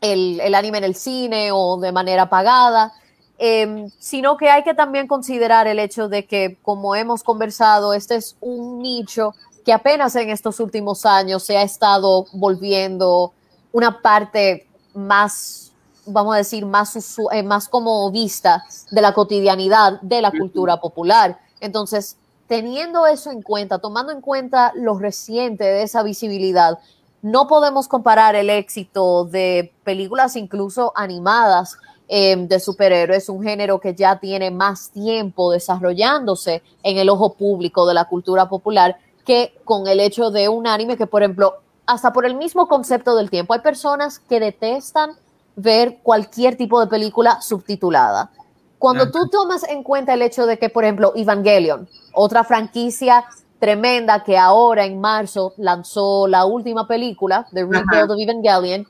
el, 0.00 0.54
anime 0.54 0.78
en 0.78 0.84
el 0.84 0.94
cine 0.94 1.50
o 1.52 1.78
de 1.78 1.92
manera 1.92 2.28
pagada, 2.28 2.92
em, 3.38 3.90
sino 3.98 4.36
que 4.36 4.50
hay 4.50 4.62
que 4.62 4.74
también 4.74 5.06
considerar 5.06 5.66
el 5.66 5.78
hecho 5.78 6.08
de 6.08 6.26
que, 6.26 6.58
como 6.62 6.94
hemos 6.94 7.22
conversado, 7.22 7.92
este 7.94 8.16
es 8.16 8.36
un 8.40 8.80
nicho 8.80 9.34
que 9.64 9.72
apenas 9.72 10.16
en 10.16 10.30
estos 10.30 10.60
últimos 10.60 11.04
años 11.04 11.42
se 11.42 11.56
ha 11.56 11.62
estado 11.62 12.26
volviendo 12.32 13.32
una 13.72 14.00
parte 14.00 14.66
más, 14.94 15.72
vamos 16.06 16.34
a 16.34 16.38
decir, 16.38 16.64
más, 16.64 17.18
eh, 17.32 17.42
más 17.42 17.68
como 17.68 18.10
vista 18.10 18.64
de 18.90 19.02
la 19.02 19.12
cotidianidad 19.12 20.00
de 20.00 20.22
la 20.22 20.30
cultura 20.30 20.80
popular. 20.80 21.38
Entonces, 21.60 22.16
teniendo 22.46 23.06
eso 23.06 23.30
en 23.30 23.42
cuenta, 23.42 23.78
tomando 23.78 24.10
en 24.10 24.20
cuenta 24.20 24.72
lo 24.74 24.98
reciente 24.98 25.64
de 25.64 25.82
esa 25.82 26.02
visibilidad, 26.02 26.78
no 27.22 27.46
podemos 27.46 27.88
comparar 27.88 28.36
el 28.36 28.50
éxito 28.50 29.24
de 29.24 29.72
películas 29.84 30.36
incluso 30.36 30.92
animadas 30.94 31.76
em, 32.08 32.46
de 32.46 32.60
superhéroes, 32.60 33.28
un 33.28 33.42
género 33.42 33.80
que 33.80 33.94
ya 33.94 34.18
tiene 34.18 34.50
más 34.50 34.90
tiempo 34.90 35.50
desarrollándose 35.52 36.62
en 36.82 36.98
el 36.98 37.08
ojo 37.08 37.34
público 37.34 37.86
de 37.86 37.94
la 37.94 38.04
cultura 38.04 38.48
popular, 38.48 38.98
que 39.24 39.54
con 39.64 39.86
el 39.88 40.00
hecho 40.00 40.30
de 40.30 40.48
un 40.48 40.66
anime 40.66 40.96
que, 40.96 41.06
por 41.06 41.22
ejemplo, 41.22 41.56
hasta 41.86 42.12
por 42.12 42.24
el 42.24 42.34
mismo 42.34 42.68
concepto 42.68 43.16
del 43.16 43.30
tiempo, 43.30 43.54
hay 43.54 43.60
personas 43.60 44.18
que 44.18 44.40
detestan 44.40 45.12
ver 45.56 45.98
cualquier 46.02 46.56
tipo 46.56 46.80
de 46.80 46.86
película 46.86 47.40
subtitulada. 47.40 48.30
Cuando 48.78 49.10
tú 49.10 49.28
tomas 49.28 49.64
en 49.64 49.82
cuenta 49.82 50.14
el 50.14 50.22
hecho 50.22 50.46
de 50.46 50.56
que, 50.56 50.68
por 50.68 50.84
ejemplo, 50.84 51.12
Evangelion, 51.16 51.88
otra 52.12 52.44
franquicia 52.44 53.24
tremenda 53.58 54.22
que 54.22 54.38
ahora 54.38 54.84
en 54.84 55.00
marzo 55.00 55.54
lanzó 55.56 56.26
la 56.28 56.44
última 56.44 56.86
película, 56.86 57.46
The 57.52 57.62
Rebuild 57.62 58.10
of 58.10 58.18
Evangelion, 58.18 58.86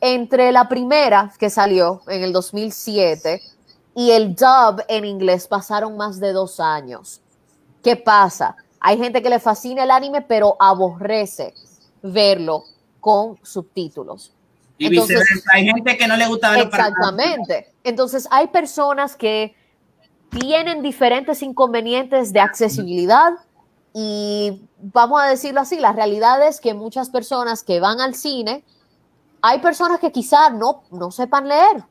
entre 0.00 0.52
la 0.52 0.68
primera 0.68 1.32
que 1.38 1.50
salió 1.50 2.02
en 2.08 2.22
el 2.22 2.32
2007 2.32 3.40
y 3.94 4.10
el 4.10 4.34
dub 4.34 4.82
en 4.88 5.04
inglés 5.04 5.46
pasaron 5.46 5.96
más 5.96 6.18
de 6.20 6.32
dos 6.32 6.60
años. 6.60 7.20
¿Qué 7.82 7.96
pasa? 7.96 8.56
Hay 8.80 8.98
gente 8.98 9.22
que 9.22 9.30
le 9.30 9.38
fascina 9.38 9.84
el 9.84 9.90
anime, 9.90 10.22
pero 10.22 10.56
aborrece 10.58 11.54
verlo 12.02 12.64
con 13.00 13.38
subtítulos. 13.42 14.32
Y 14.76 14.88
viceversa, 14.88 15.50
hay 15.52 15.66
gente 15.66 15.96
que 15.96 16.08
no 16.08 16.16
le 16.16 16.26
gusta 16.26 16.50
verlo 16.50 16.64
Exactamente. 16.64 17.72
Entonces, 17.84 18.26
hay 18.30 18.48
personas 18.48 19.16
que 19.16 19.54
tienen 20.30 20.82
diferentes 20.82 21.42
inconvenientes 21.42 22.32
de 22.32 22.40
accesibilidad 22.40 23.34
y 23.96 24.68
vamos 24.78 25.22
a 25.22 25.26
decirlo 25.26 25.60
así, 25.60 25.78
la 25.78 25.92
realidad 25.92 26.44
es 26.44 26.60
que 26.60 26.74
muchas 26.74 27.10
personas 27.10 27.62
que 27.62 27.78
van 27.78 28.00
al 28.00 28.16
cine, 28.16 28.64
hay 29.40 29.60
personas 29.60 30.00
que 30.00 30.10
quizás 30.10 30.52
no, 30.52 30.82
no 30.90 31.12
sepan 31.12 31.46
leer. 31.48 31.84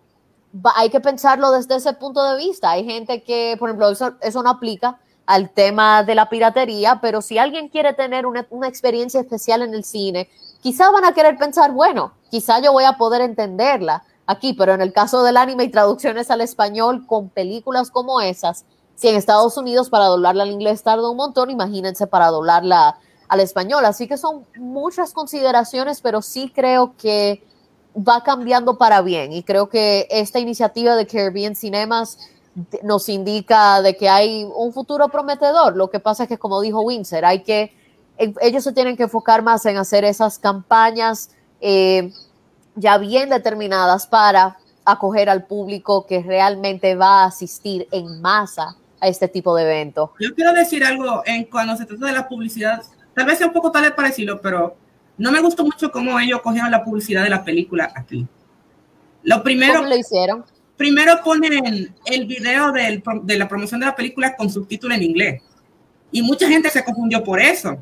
hay 0.75 0.89
que 0.89 0.99
pensarlo 0.99 1.51
desde 1.51 1.77
ese 1.77 1.93
punto 1.93 2.21
de 2.23 2.37
vista. 2.37 2.71
Hay 2.71 2.83
gente 2.83 3.23
que, 3.23 3.55
por 3.57 3.69
ejemplo, 3.69 3.89
eso, 3.89 4.15
eso 4.21 4.43
no 4.43 4.49
aplica 4.49 4.99
al 5.25 5.51
tema 5.51 6.03
de 6.03 6.15
la 6.15 6.27
piratería, 6.27 6.99
pero 7.01 7.21
si 7.21 7.37
alguien 7.37 7.69
quiere 7.69 7.93
tener 7.93 8.25
una, 8.25 8.45
una 8.49 8.67
experiencia 8.67 9.21
especial 9.21 9.61
en 9.61 9.73
el 9.73 9.85
cine, 9.85 10.29
quizás 10.61 10.91
van 10.91 11.05
a 11.05 11.13
querer 11.13 11.37
pensar, 11.37 11.71
bueno, 11.71 12.11
quizá 12.29 12.59
yo 12.59 12.73
voy 12.73 12.83
a 12.83 12.97
poder 12.97 13.21
entenderla 13.21 14.03
aquí, 14.25 14.51
pero 14.51 14.73
en 14.73 14.81
el 14.81 14.91
caso 14.91 15.23
del 15.23 15.37
anime 15.37 15.63
y 15.63 15.71
traducciones 15.71 16.29
al 16.29 16.41
español 16.41 17.07
con 17.07 17.29
películas 17.29 17.91
como 17.91 18.19
esas, 18.19 18.65
si 18.95 19.07
en 19.07 19.15
Estados 19.15 19.57
Unidos 19.57 19.89
para 19.89 20.05
doblarla 20.05 20.43
al 20.43 20.51
inglés 20.51 20.83
tarda 20.83 21.09
un 21.09 21.17
montón, 21.17 21.49
imagínense 21.49 22.07
para 22.07 22.27
doblarla 22.27 22.97
al 23.27 23.39
español. 23.39 23.85
Así 23.85 24.07
que 24.07 24.17
son 24.17 24.45
muchas 24.57 25.13
consideraciones, 25.13 26.01
pero 26.01 26.21
sí 26.21 26.51
creo 26.53 26.95
que 26.97 27.43
va 27.95 28.23
cambiando 28.23 28.77
para 28.77 29.01
bien 29.01 29.33
y 29.33 29.43
creo 29.43 29.69
que 29.69 30.07
esta 30.09 30.39
iniciativa 30.39 30.95
de 30.95 31.05
Caribbean 31.05 31.55
Cinemas 31.55 32.17
nos 32.83 33.09
indica 33.09 33.81
de 33.81 33.97
que 33.97 34.09
hay 34.09 34.47
un 34.55 34.73
futuro 34.73 35.09
prometedor. 35.09 35.75
Lo 35.75 35.89
que 35.89 35.99
pasa 35.99 36.23
es 36.23 36.29
que, 36.29 36.37
como 36.37 36.61
dijo 36.61 36.81
Windsor, 36.81 37.25
hay 37.25 37.43
que, 37.43 37.75
ellos 38.17 38.63
se 38.63 38.73
tienen 38.73 38.95
que 38.95 39.03
enfocar 39.03 39.41
más 39.41 39.65
en 39.65 39.77
hacer 39.77 40.05
esas 40.05 40.37
campañas 40.37 41.31
eh, 41.61 42.13
ya 42.75 42.97
bien 42.97 43.29
determinadas 43.29 44.05
para 44.07 44.57
acoger 44.85 45.29
al 45.29 45.45
público 45.45 46.05
que 46.05 46.21
realmente 46.21 46.95
va 46.95 47.23
a 47.23 47.25
asistir 47.25 47.87
en 47.91 48.21
masa 48.21 48.75
a 49.03 49.07
este 49.07 49.27
tipo 49.27 49.53
de 49.55 49.63
eventos. 49.63 50.09
Yo 50.19 50.33
quiero 50.33 50.53
decir 50.53 50.83
algo 50.83 51.21
en 51.25 51.43
cuando 51.43 51.75
se 51.75 51.85
trata 51.85 52.05
de 52.05 52.13
la 52.13 52.27
publicidad, 52.27 52.81
tal 53.13 53.25
vez 53.25 53.37
sea 53.37 53.47
un 53.47 53.53
poco 53.53 53.69
tal 53.69 53.83
vez 53.83 53.91
parecido, 53.91 54.39
pero 54.39 54.77
no 55.17 55.31
me 55.31 55.41
gustó 55.41 55.63
mucho 55.63 55.91
cómo 55.91 56.17
ellos 56.19 56.41
cogieron 56.41 56.71
la 56.71 56.83
publicidad 56.83 57.23
de 57.23 57.29
la 57.29 57.43
película 57.43 57.91
aquí. 57.95 58.25
Lo 59.23 59.43
primero, 59.43 59.75
¿Cómo 59.75 59.89
lo 59.89 59.97
hicieron? 59.97 60.45
Primero 60.77 61.19
ponen 61.23 61.93
el 62.05 62.25
video 62.25 62.71
de 62.71 63.37
la 63.37 63.47
promoción 63.47 63.81
de 63.81 63.85
la 63.87 63.95
película 63.95 64.35
con 64.35 64.49
subtítulo 64.49 64.95
en 64.95 65.03
inglés. 65.03 65.41
Y 66.11 66.21
mucha 66.21 66.47
gente 66.47 66.69
se 66.69 66.83
confundió 66.83 67.23
por 67.23 67.39
eso. 67.39 67.77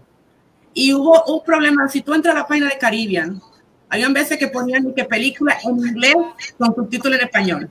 Y 0.74 0.94
hubo 0.94 1.24
un 1.26 1.44
problema, 1.44 1.88
si 1.88 2.02
tú 2.02 2.14
entras 2.14 2.36
a 2.36 2.40
la 2.40 2.48
página 2.48 2.68
de 2.68 2.78
Caribbean, 2.78 3.42
habían 3.90 4.14
veces 4.14 4.38
que 4.38 4.48
ponían 4.48 4.94
que 4.94 5.06
película 5.06 5.58
en 5.64 5.78
inglés 5.78 6.16
con 6.58 6.74
subtítulos 6.74 7.20
en 7.20 7.26
español. 7.26 7.70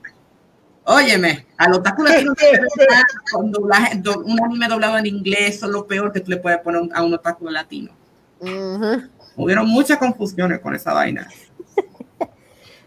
Óyeme, 0.85 1.47
a 1.57 1.69
los 1.69 1.82
tacos 1.82 2.09
latinos 2.09 2.35
con 3.32 3.52
doblaje, 3.52 3.97
do, 3.97 4.20
un 4.20 4.43
anime 4.43 4.66
doblado 4.66 4.98
en 4.98 5.07
inglés 5.07 5.61
son 5.61 5.73
lo 5.73 5.86
peor 5.86 6.12
que 6.12 6.20
tú 6.20 6.31
le 6.31 6.39
puedes 6.39 6.59
poner 6.61 6.82
a 6.94 7.02
un 7.02 7.15
otaku 7.15 7.48
latino. 7.48 7.93
Uh 8.40 8.47
-huh. 8.47 9.11
Hubieron 9.36 9.69
muchas 9.69 9.98
confusiones 9.98 10.61
con 10.61 10.74
esa 10.74 10.93
vaina. 10.93 11.28
Pero, 11.77 11.90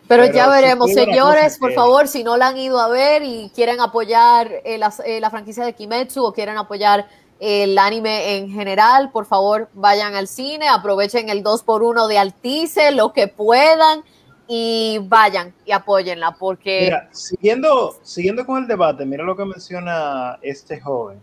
Pero 0.08 0.26
ya 0.26 0.50
veremos, 0.50 0.92
señores, 0.92 1.58
por 1.58 1.70
que... 1.70 1.76
favor, 1.76 2.08
si 2.08 2.24
no 2.24 2.36
la 2.36 2.48
han 2.48 2.58
ido 2.58 2.80
a 2.80 2.88
ver 2.90 3.24
y 3.24 3.52
quieren 3.56 3.80
apoyar 3.80 4.50
eh, 4.64 4.78
la, 4.78 4.94
eh, 5.06 5.20
la, 5.20 5.30
franquicia 5.30 5.64
de 5.64 5.74
Kimetsu 5.74 6.24
o 6.24 6.34
quieren 6.34 6.58
apoyar 6.58 7.08
el 7.40 7.78
anime 7.78 8.38
en 8.38 8.50
general, 8.52 9.12
por 9.12 9.26
favor, 9.26 9.70
vayan 9.74 10.16
al 10.16 10.28
cine, 10.28 10.68
aprovechen 10.68 11.30
el 11.30 11.44
2x1 11.44 12.08
de 12.08 12.18
Altice, 12.18 12.92
lo 12.92 13.14
que 13.14 13.28
puedan 13.28 14.04
y 14.48 15.00
vayan 15.04 15.54
y 15.66 15.72
apóyenla 15.72 16.36
porque... 16.38 16.82
Mira, 16.84 17.10
siguiendo, 17.12 17.98
siguiendo 18.04 18.46
con 18.46 18.62
el 18.62 18.68
debate, 18.68 19.06
mira 19.06 19.24
lo 19.24 19.36
que 19.36 19.46
menciona 19.46 20.38
este 20.42 20.80
joven. 20.80 21.20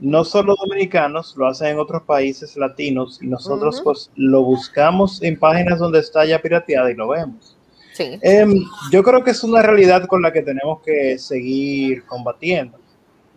No 0.00 0.24
solo 0.24 0.54
dominicanos, 0.56 1.34
lo 1.36 1.46
hacen 1.46 1.68
en 1.68 1.78
otros 1.78 2.02
países 2.02 2.56
latinos 2.56 3.18
y 3.20 3.26
nosotros 3.26 3.76
uh 3.76 3.80
-huh. 3.80 3.84
pues 3.84 4.10
lo 4.16 4.42
buscamos 4.42 5.22
en 5.22 5.38
páginas 5.38 5.78
donde 5.78 5.98
está 5.98 6.24
ya 6.24 6.40
pirateada 6.40 6.90
y 6.90 6.94
lo 6.94 7.08
vemos. 7.08 7.56
Sí. 7.92 8.18
Eh, 8.22 8.46
yo 8.90 9.02
creo 9.02 9.22
que 9.22 9.30
es 9.30 9.44
una 9.44 9.62
realidad 9.62 10.06
con 10.06 10.22
la 10.22 10.32
que 10.32 10.42
tenemos 10.42 10.80
que 10.82 11.18
seguir 11.18 12.04
combatiendo, 12.06 12.78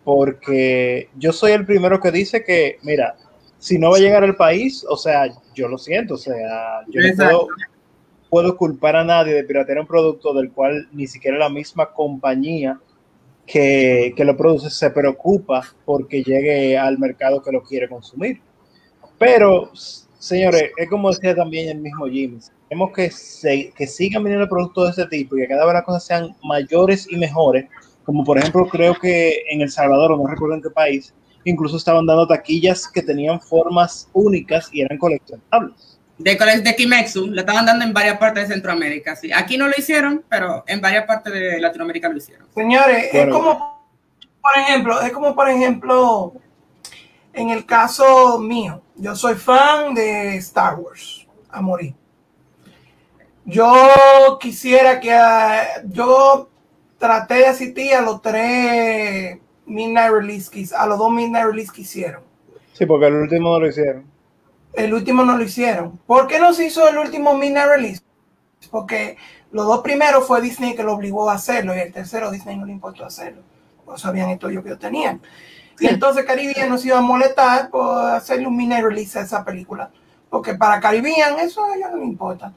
porque 0.04 1.10
yo 1.16 1.32
soy 1.34 1.52
el 1.52 1.66
primero 1.66 2.00
que 2.00 2.12
dice 2.12 2.44
que, 2.44 2.80
mira, 2.82 3.16
si 3.60 3.78
no 3.78 3.92
va 3.92 3.98
a 3.98 4.00
llegar 4.00 4.24
al 4.24 4.36
país, 4.36 4.86
o 4.90 4.96
sea, 4.96 5.28
yo 5.54 5.68
lo 5.68 5.78
siento, 5.78 6.14
o 6.16 6.18
sea, 6.18 6.82
yo 6.88 7.02
no 7.02 7.16
puedo, 7.16 7.48
puedo, 8.30 8.58
culpar 8.58 8.96
a 8.96 9.04
nadie 9.04 9.34
de 9.34 9.44
piratear 9.44 9.80
un 9.80 9.88
producto 9.88 10.34
del 10.34 10.52
cual 10.52 10.88
ni 10.92 11.08
siquiera 11.08 11.38
la 11.38 11.50
misma 11.50 11.92
compañía 11.94 12.80
que, 13.46 14.14
que 14.16 14.26
lo 14.26 14.36
produce 14.36 14.70
se 14.70 14.90
preocupa 14.90 15.64
porque 15.86 16.24
llegue 16.24 16.78
al 16.78 16.98
mercado 17.00 17.42
que 17.42 17.52
lo 17.52 17.64
quiere 17.64 17.88
consumir. 17.88 18.42
Pero, 19.18 19.72
señores, 19.74 20.72
es 20.78 20.90
como 20.90 21.10
decía 21.10 21.36
también 21.36 21.70
el 21.70 21.80
mismo 21.80 22.06
Jimmy, 22.06 22.40
tenemos 22.70 22.92
que, 22.92 23.10
se, 23.10 23.72
que 23.72 23.88
sigan 23.88 24.24
viniendo 24.24 24.48
productos 24.48 24.96
de 24.96 25.04
este 25.04 25.18
tipo 25.18 25.38
y 25.38 25.42
que 25.42 25.48
cada 25.48 25.66
vez 25.66 25.74
las 25.74 25.84
cosas 25.84 26.06
sean 26.06 26.36
mayores 26.44 27.08
y 27.10 27.16
mejores, 27.16 27.66
como 28.04 28.24
por 28.24 28.38
ejemplo 28.38 28.68
creo 28.68 28.94
que 28.96 29.44
en 29.50 29.62
El 29.62 29.72
Salvador, 29.72 30.18
no 30.18 30.28
recuerdo 30.28 30.56
en 30.56 30.62
qué 30.62 30.70
país, 30.70 31.14
incluso 31.46 31.78
estaban 31.78 32.06
dando 32.06 32.28
taquillas 32.28 32.88
que 32.88 33.02
tenían 33.02 33.40
formas 33.40 34.10
únicas 34.14 34.70
y 34.74 34.82
eran 34.82 34.98
coleccionables. 34.98 35.87
De, 36.18 36.36
de 36.36 36.76
Kimetsu, 36.76 37.28
lo 37.28 37.40
estaban 37.40 37.66
dando 37.66 37.86
en 37.86 37.94
varias 37.94 38.18
partes 38.18 38.48
de 38.48 38.54
Centroamérica, 38.56 39.16
sí. 39.16 39.32
Aquí 39.32 39.58
no 39.58 39.68
lo 39.68 39.74
hicieron, 39.78 40.24
pero 40.28 40.64
en 40.68 40.82
varias 40.82 41.06
partes 41.06 41.32
de 41.32 41.60
Latinoamérica 41.60 42.10
lo 42.10 42.18
hicieron. 42.18 42.48
Señores, 42.56 43.10
bueno, 43.14 43.32
es 43.32 43.38
como, 43.38 43.86
por 44.42 44.58
ejemplo, 44.58 45.02
es 45.02 45.12
como 45.12 45.36
por 45.36 45.50
ejemplo, 45.50 46.34
en 47.34 47.50
el 47.52 47.66
caso 47.66 48.40
mío, 48.40 48.82
yo 48.96 49.16
soy 49.16 49.36
fan 49.36 49.94
de 49.94 50.38
Star 50.38 50.76
Wars, 50.76 51.28
a 51.50 51.62
morir 51.62 51.94
yo 53.48 54.38
quisiera 54.42 55.00
que 55.00 55.10
uh, 55.10 55.90
yo 55.90 56.50
traté 56.98 57.36
de 57.36 57.48
asistir 57.48 57.94
a 57.94 58.02
los 58.02 58.22
tres 58.22 59.40
Midnight 59.66 60.12
Release 60.12 60.76
a 60.76 60.86
los 60.86 60.98
dos 60.98 61.12
Midnight 61.12 61.46
Release 61.46 61.72
que 61.74 61.82
hicieron. 61.82 62.22
Sí, 62.74 62.86
porque 62.86 63.08
el 63.08 63.16
último 63.16 63.54
no 63.54 63.60
lo 63.62 63.68
hicieron. 63.68 64.06
El 64.74 64.94
último 64.94 65.24
no 65.24 65.38
lo 65.38 65.44
hicieron. 65.44 65.98
¿Por 66.06 66.28
qué 66.28 66.40
no 66.40 66.54
se 66.54 66.66
hizo 66.66 66.88
el 66.88 66.98
último 66.98 67.34
Midnight 67.36 67.70
Release? 67.70 68.02
Porque 68.70 69.18
los 69.52 69.66
dos 69.66 69.82
primeros 69.82 70.28
fue 70.28 70.42
Disney 70.42 70.76
que 70.76 70.84
lo 70.84 70.94
obligó 70.94 71.30
a 71.30 71.34
hacerlo 71.34 71.76
y 71.76 71.80
el 71.80 71.92
tercero 71.92 72.32
Disney 72.32 72.58
no 72.58 72.66
le 72.66 72.74
importó 72.74 73.06
hacerlo. 73.06 73.42
No 73.88 73.98
sabían 73.98 74.30
esto 74.30 74.50
yo 74.50 74.64
que 74.64 74.70
yo 74.70 74.78
tenían. 74.78 75.22
Sí. 75.78 75.86
Y 75.86 75.88
entonces 75.88 76.26
Caribbean 76.26 76.70
nos 76.70 76.86
iba 76.86 76.98
a 76.98 77.02
molestar 77.02 77.70
por 77.70 78.06
hacerle 78.12 78.48
un 78.48 78.58
Midnight 78.58 78.84
Release 78.84 79.18
a 79.18 79.22
esa 79.22 79.44
película. 79.44 79.90
Porque 80.30 80.56
para 80.56 80.80
Caribbean 80.80 81.40
eso 81.40 81.64
a 81.64 81.76
ellos 81.76 81.92
no 81.92 81.98
le 81.98 82.06
importa. 82.06 82.52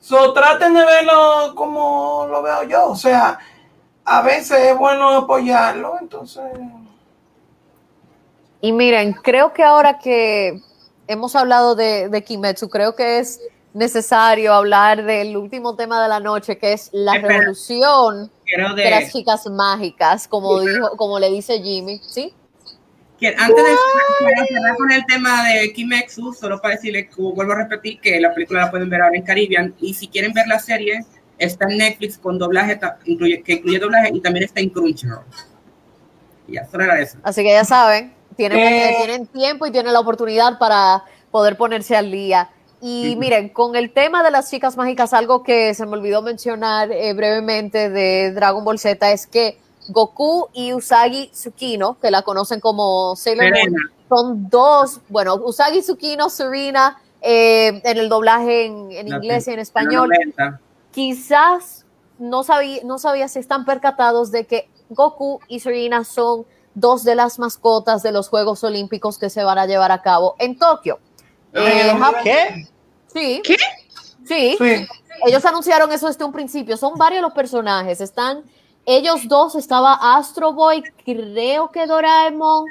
So, 0.00 0.32
traten 0.32 0.74
de 0.74 0.84
verlo 0.84 1.54
como 1.54 2.26
lo 2.30 2.42
veo 2.42 2.62
yo. 2.64 2.86
O 2.88 2.96
sea, 2.96 3.38
a 4.04 4.22
veces 4.22 4.58
es 4.58 4.78
bueno 4.78 5.08
apoyarlo, 5.10 5.98
entonces. 6.00 6.44
Y 8.60 8.72
miren, 8.72 9.12
creo 9.12 9.52
que 9.52 9.62
ahora 9.62 9.98
que 9.98 10.60
hemos 11.06 11.36
hablado 11.36 11.74
de, 11.74 12.08
de 12.08 12.22
Kimetsu, 12.22 12.68
creo 12.68 12.96
que 12.96 13.18
es 13.18 13.40
necesario 13.74 14.52
hablar 14.52 15.04
del 15.04 15.36
último 15.36 15.76
tema 15.76 16.02
de 16.02 16.08
la 16.08 16.20
noche, 16.20 16.58
que 16.58 16.72
es 16.72 16.90
la 16.92 17.14
Espera. 17.16 17.38
revolución 17.38 18.30
de... 18.76 18.82
de... 18.82 18.90
las 18.90 19.12
chicas 19.12 19.46
mágicas, 19.46 20.26
como 20.26 20.60
dijo, 20.60 20.96
como 20.96 21.18
le 21.18 21.30
dice 21.30 21.60
Jimmy, 21.62 22.00
¿sí? 22.06 22.34
antes 23.36 23.64
de 23.64 24.46
cerrar 24.46 24.76
con 24.76 24.92
el 24.92 25.04
tema 25.06 25.48
de 25.48 25.72
Kimetsu, 25.72 26.32
solo 26.32 26.60
para 26.60 26.76
decirles, 26.76 27.08
vuelvo 27.16 27.52
a 27.52 27.56
repetir, 27.56 28.00
que 28.00 28.20
la 28.20 28.32
película 28.32 28.62
la 28.62 28.70
pueden 28.70 28.88
ver 28.88 29.02
ahora 29.02 29.16
en 29.16 29.22
Caribbean 29.22 29.74
y 29.80 29.94
si 29.94 30.06
quieren 30.06 30.32
ver 30.32 30.46
la 30.46 30.58
serie, 30.60 31.04
está 31.36 31.66
en 31.68 31.78
Netflix 31.78 32.16
con 32.18 32.38
doblaje, 32.38 32.78
que 32.78 33.52
incluye 33.52 33.78
doblaje 33.78 34.10
y 34.14 34.20
también 34.20 34.44
está 34.44 34.60
en 34.60 34.70
Crunchyroll. 34.70 35.24
Y 36.46 36.54
ya, 36.54 36.66
solo 36.66 36.84
era 36.84 37.00
eso. 37.00 37.18
Así 37.24 37.42
que 37.42 37.52
ya 37.52 37.64
saben, 37.64 38.14
tienen, 38.38 38.58
eh. 38.60 38.94
tienen 38.96 39.26
tiempo 39.26 39.66
y 39.66 39.72
tienen 39.72 39.92
la 39.92 39.98
oportunidad 39.98 40.58
para 40.58 41.04
poder 41.32 41.56
ponerse 41.56 41.96
al 41.96 42.12
día. 42.12 42.48
Y 42.80 43.16
miren, 43.16 43.48
con 43.48 43.74
el 43.74 43.92
tema 43.92 44.22
de 44.22 44.30
las 44.30 44.48
chicas 44.48 44.76
mágicas, 44.76 45.12
algo 45.12 45.42
que 45.42 45.74
se 45.74 45.84
me 45.84 45.94
olvidó 45.94 46.22
mencionar 46.22 46.92
eh, 46.92 47.12
brevemente 47.14 47.90
de 47.90 48.30
Dragon 48.32 48.64
Ball 48.64 48.78
Z 48.78 49.10
es 49.10 49.26
que 49.26 49.58
Goku 49.88 50.48
y 50.52 50.72
Usagi 50.72 51.30
Tsukino, 51.32 51.98
que 51.98 52.12
la 52.12 52.22
conocen 52.22 52.60
como 52.60 53.16
Sailor 53.16 53.50
Moon, 53.50 53.74
son 54.08 54.48
dos, 54.48 55.00
bueno, 55.08 55.34
Usagi 55.34 55.80
Tsukino, 55.80 56.30
Serena, 56.30 57.02
eh, 57.20 57.80
en 57.82 57.98
el 57.98 58.08
doblaje 58.08 58.66
en, 58.66 58.92
en 58.92 59.08
inglés 59.08 59.48
y 59.48 59.50
en 59.50 59.58
español. 59.58 60.10
Quizás 60.92 61.84
no 62.20 62.44
sabía, 62.44 62.82
no 62.84 62.98
sabía 62.98 63.26
si 63.26 63.40
están 63.40 63.64
percatados 63.64 64.30
de 64.30 64.46
que 64.46 64.68
Goku 64.90 65.40
y 65.48 65.58
Serena 65.58 66.04
son 66.04 66.46
dos 66.80 67.04
de 67.04 67.14
las 67.14 67.38
mascotas 67.38 68.02
de 68.02 68.12
los 68.12 68.28
Juegos 68.28 68.64
Olímpicos 68.64 69.18
que 69.18 69.30
se 69.30 69.44
van 69.44 69.58
a 69.58 69.66
llevar 69.66 69.92
a 69.92 70.02
cabo 70.02 70.34
en 70.38 70.58
Tokio. 70.58 70.98
Eh, 71.52 71.92
¿Qué? 72.22 72.68
Sí. 73.12 73.42
¿Qué? 73.44 73.56
Sí. 74.26 74.56
sí. 74.58 74.86
Ellos 75.26 75.44
anunciaron 75.44 75.90
eso 75.92 76.06
desde 76.06 76.24
un 76.24 76.32
principio. 76.32 76.76
Son 76.76 76.94
varios 76.96 77.22
los 77.22 77.32
personajes. 77.32 78.00
Están 78.00 78.44
ellos 78.90 79.28
dos 79.28 79.54
estaba 79.54 80.16
Astro 80.16 80.54
Boy, 80.54 80.82
creo 81.04 81.70
que 81.70 81.86
Doraemon. 81.86 82.64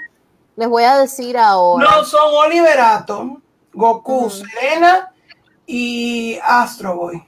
Les 0.55 0.67
voy 0.67 0.83
a 0.83 0.97
decir 0.97 1.37
ahora. 1.37 1.87
No, 1.87 2.03
son 2.03 2.33
Oliver 2.33 2.79
Atom, 2.79 3.39
Goku, 3.71 4.25
mm. 4.25 4.29
Selena 4.31 5.13
y 5.67 6.39
Astro 6.41 6.95
Boy. 6.95 7.23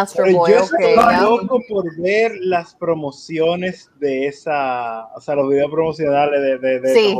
Astro 0.00 0.24
Pero 0.24 0.38
Boy, 0.38 0.52
yo 0.52 0.64
okay, 0.64 0.94
estoy 0.94 1.16
loco 1.20 1.60
por 1.68 1.96
ver 1.96 2.32
las 2.40 2.74
promociones 2.74 3.90
de 3.98 4.26
esa, 4.28 5.06
o 5.14 5.20
sea, 5.20 5.34
los 5.34 5.48
videos 5.48 5.70
promocionales 5.70 6.40
de, 6.40 6.58
de, 6.58 6.80
de 6.80 6.94
sí. 6.94 7.14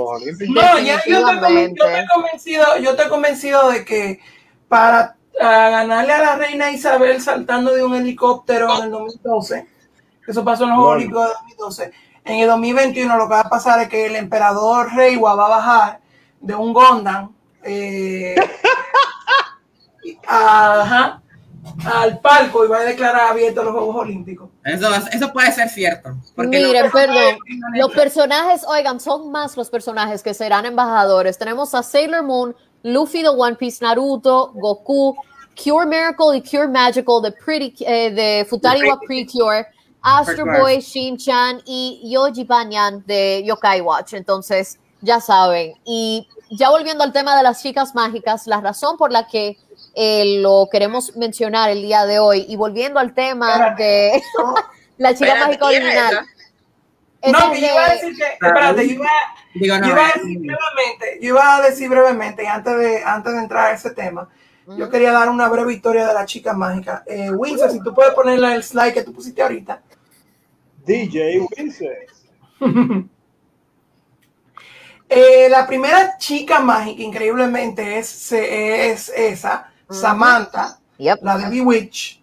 No, 0.49 0.79
ya, 0.79 1.01
yo, 1.07 1.25
te, 1.41 1.75
yo, 1.75 1.85
te 1.85 2.01
he 2.01 2.07
convencido, 2.13 2.65
yo 2.79 2.97
te 2.97 3.03
he 3.03 3.09
convencido 3.09 3.71
de 3.71 3.85
que 3.85 4.21
para 4.69 5.17
uh, 5.35 5.39
ganarle 5.41 6.13
a 6.13 6.19
la 6.19 6.37
reina 6.37 6.71
Isabel 6.71 7.21
saltando 7.21 7.73
de 7.75 7.85
un 7.85 7.95
helicóptero 7.95 8.77
en 8.79 8.85
el 8.85 8.91
2012 8.91 9.77
eso 10.27 10.45
pasó 10.45 10.65
en 10.65 10.71
los 10.71 10.79
Juegos 10.79 10.97
Olímpicos 10.97 11.29
de 11.29 11.35
2012. 11.35 11.93
En 12.25 12.41
el 12.41 12.49
2021 12.49 13.17
lo 13.17 13.29
que 13.29 13.35
va 13.35 13.41
a 13.41 13.49
pasar 13.49 13.81
es 13.81 13.89
que 13.89 14.07
el 14.07 14.17
emperador 14.17 14.93
Reiwa 14.93 15.35
va 15.35 15.47
a 15.47 15.49
bajar 15.49 16.01
de 16.41 16.55
un 16.55 16.73
Gondam 16.73 17.33
eh, 17.63 18.35
ajá, 20.29 21.23
al 21.85 22.21
palco 22.21 22.65
y 22.65 22.69
va 22.69 22.79
a 22.79 22.85
declarar 22.85 23.31
abiertos 23.33 23.65
los 23.65 23.75
Juegos 23.75 23.97
Olímpicos. 23.97 24.51
Eso, 24.65 24.89
eso 25.13 25.33
puede 25.33 25.53
ser 25.53 25.69
cierto. 25.69 26.11
Miren, 26.37 26.91
perdón, 26.91 27.39
los 27.75 27.93
personajes, 27.93 28.65
oigan, 28.67 29.01
son 29.01 29.31
más 29.31 29.57
los 29.57 29.71
personajes 29.71 30.23
que 30.23 30.35
serán 30.35 30.67
embajadores. 30.67 31.39
Tenemos 31.39 31.75
a 31.75 31.83
Sailor 31.83 32.23
Moon, 32.23 32.57
Luffy 32.83 33.23
de 33.23 33.29
One 33.29 33.57
Piece, 33.57 33.85
Naruto, 33.85 34.53
Goku, 34.55 35.17
Cure 35.63 35.87
Miracle 35.87 36.37
y 36.37 36.43
Cure 36.43 36.69
Magical 36.69 37.23
de, 37.23 37.33
Pretty, 37.33 37.85
eh, 37.85 38.11
de 38.11 38.47
Futariwa 38.49 38.99
Precure. 39.07 39.67
Astro 40.09 40.45
Boy, 40.47 40.79
Shin-Chan 40.79 41.63
y 41.65 42.01
Yoji 42.13 42.45
Banyan 42.45 43.03
de 43.07 43.43
Yokai 43.45 43.81
Watch. 43.81 44.13
Entonces, 44.15 44.79
ya 45.01 45.21
saben. 45.21 45.75
Y 45.85 46.29
ya 46.49 46.71
volviendo 46.71 47.03
al 47.03 47.13
tema 47.13 47.37
de 47.37 47.43
las 47.43 47.61
chicas 47.61 47.93
mágicas, 47.93 48.47
la 48.47 48.61
razón 48.61 48.97
por 48.97 49.11
la 49.11 49.27
que 49.27 49.59
eh, 49.99 50.41
lo 50.43 50.69
queremos 50.71 51.17
mencionar 51.17 51.71
el 51.71 51.81
día 51.81 52.05
de 52.05 52.19
hoy 52.19 52.45
y 52.47 52.57
volviendo 52.57 53.01
al 53.01 53.15
tema 53.15 53.71
de 53.71 54.23
la 54.99 55.15
chica 55.15 55.35
mágica 55.37 55.65
original. 55.65 56.27
No, 57.25 57.51
que 57.51 57.61
yo 57.63 57.67
iba 57.67 57.85
a 57.87 57.95
decir 57.95 58.15
que, 58.15 58.25
espérate, 58.25 58.87
yo 58.87 58.95
iba, 58.95 59.11
Digo, 59.55 59.79
no, 59.79 59.87
yo 59.87 59.93
iba 59.93 60.07
a 60.07 60.13
decir 60.13 60.39
brevemente, 60.39 61.19
yo 61.23 61.29
iba 61.29 61.57
a 61.57 61.63
decir 61.63 61.89
brevemente, 61.89 62.47
antes 62.47 62.79
de, 62.79 63.03
antes 63.03 63.33
de 63.33 63.39
entrar 63.39 63.67
a 63.69 63.73
ese 63.73 63.91
tema, 63.91 64.29
yo 64.67 64.91
quería 64.91 65.13
dar 65.13 65.31
una 65.31 65.49
breve 65.49 65.73
historia 65.73 66.07
de 66.07 66.13
la 66.13 66.27
chica 66.27 66.53
mágica. 66.53 67.03
Eh, 67.07 67.31
Winsor, 67.31 67.71
si 67.71 67.81
tú 67.83 67.95
puedes 67.95 68.13
ponerle 68.13 68.55
el 68.55 68.63
slide 68.63 68.93
que 68.93 69.03
tú 69.03 69.15
pusiste 69.15 69.41
ahorita. 69.41 69.81
DJ 70.85 71.41
Winsor. 71.41 71.97
eh, 75.09 75.49
la 75.49 75.67
primera 75.67 76.19
chica 76.19 76.61
mágica, 76.61 77.03
increíblemente, 77.03 77.99
es, 77.99 78.31
es 78.33 79.09
esa, 79.09 79.71
Samantha, 79.91 80.79
la 80.99 81.39
de 81.39 81.49
Bewitch 81.49 82.21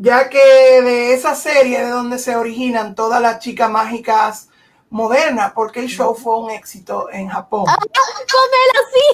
ya 0.00 0.30
que 0.30 0.38
de 0.38 1.12
esa 1.12 1.34
serie 1.34 1.84
de 1.84 1.90
donde 1.90 2.18
se 2.18 2.34
originan 2.34 2.94
todas 2.94 3.20
las 3.20 3.38
chicas 3.38 3.70
mágicas 3.70 4.48
modernas, 4.88 5.52
porque 5.54 5.80
el 5.80 5.88
show 5.88 6.14
fue 6.14 6.38
un 6.38 6.50
éxito 6.50 7.08
en 7.12 7.28
Japón. 7.28 7.66
¡Ah, 7.68 7.76
así! 8.86 9.04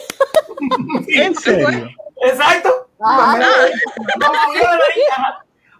¿En 1.20 1.34
serio? 1.34 1.88
Exacto. 2.22 2.88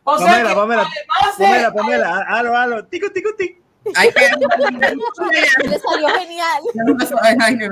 O 0.02 0.18
sea, 0.18 0.26
Pamela, 0.26 0.54
Pamela, 0.54 0.90
Pamela, 1.38 1.72
Pamela, 1.72 2.26
halo, 2.28 2.56
halo, 2.56 2.84
tico, 2.86 3.10
tico, 3.12 3.30
tico. 3.86 4.00
Ay, 4.00 4.10
Le 5.68 5.78
salió 5.78 6.08
genial. 6.08 6.62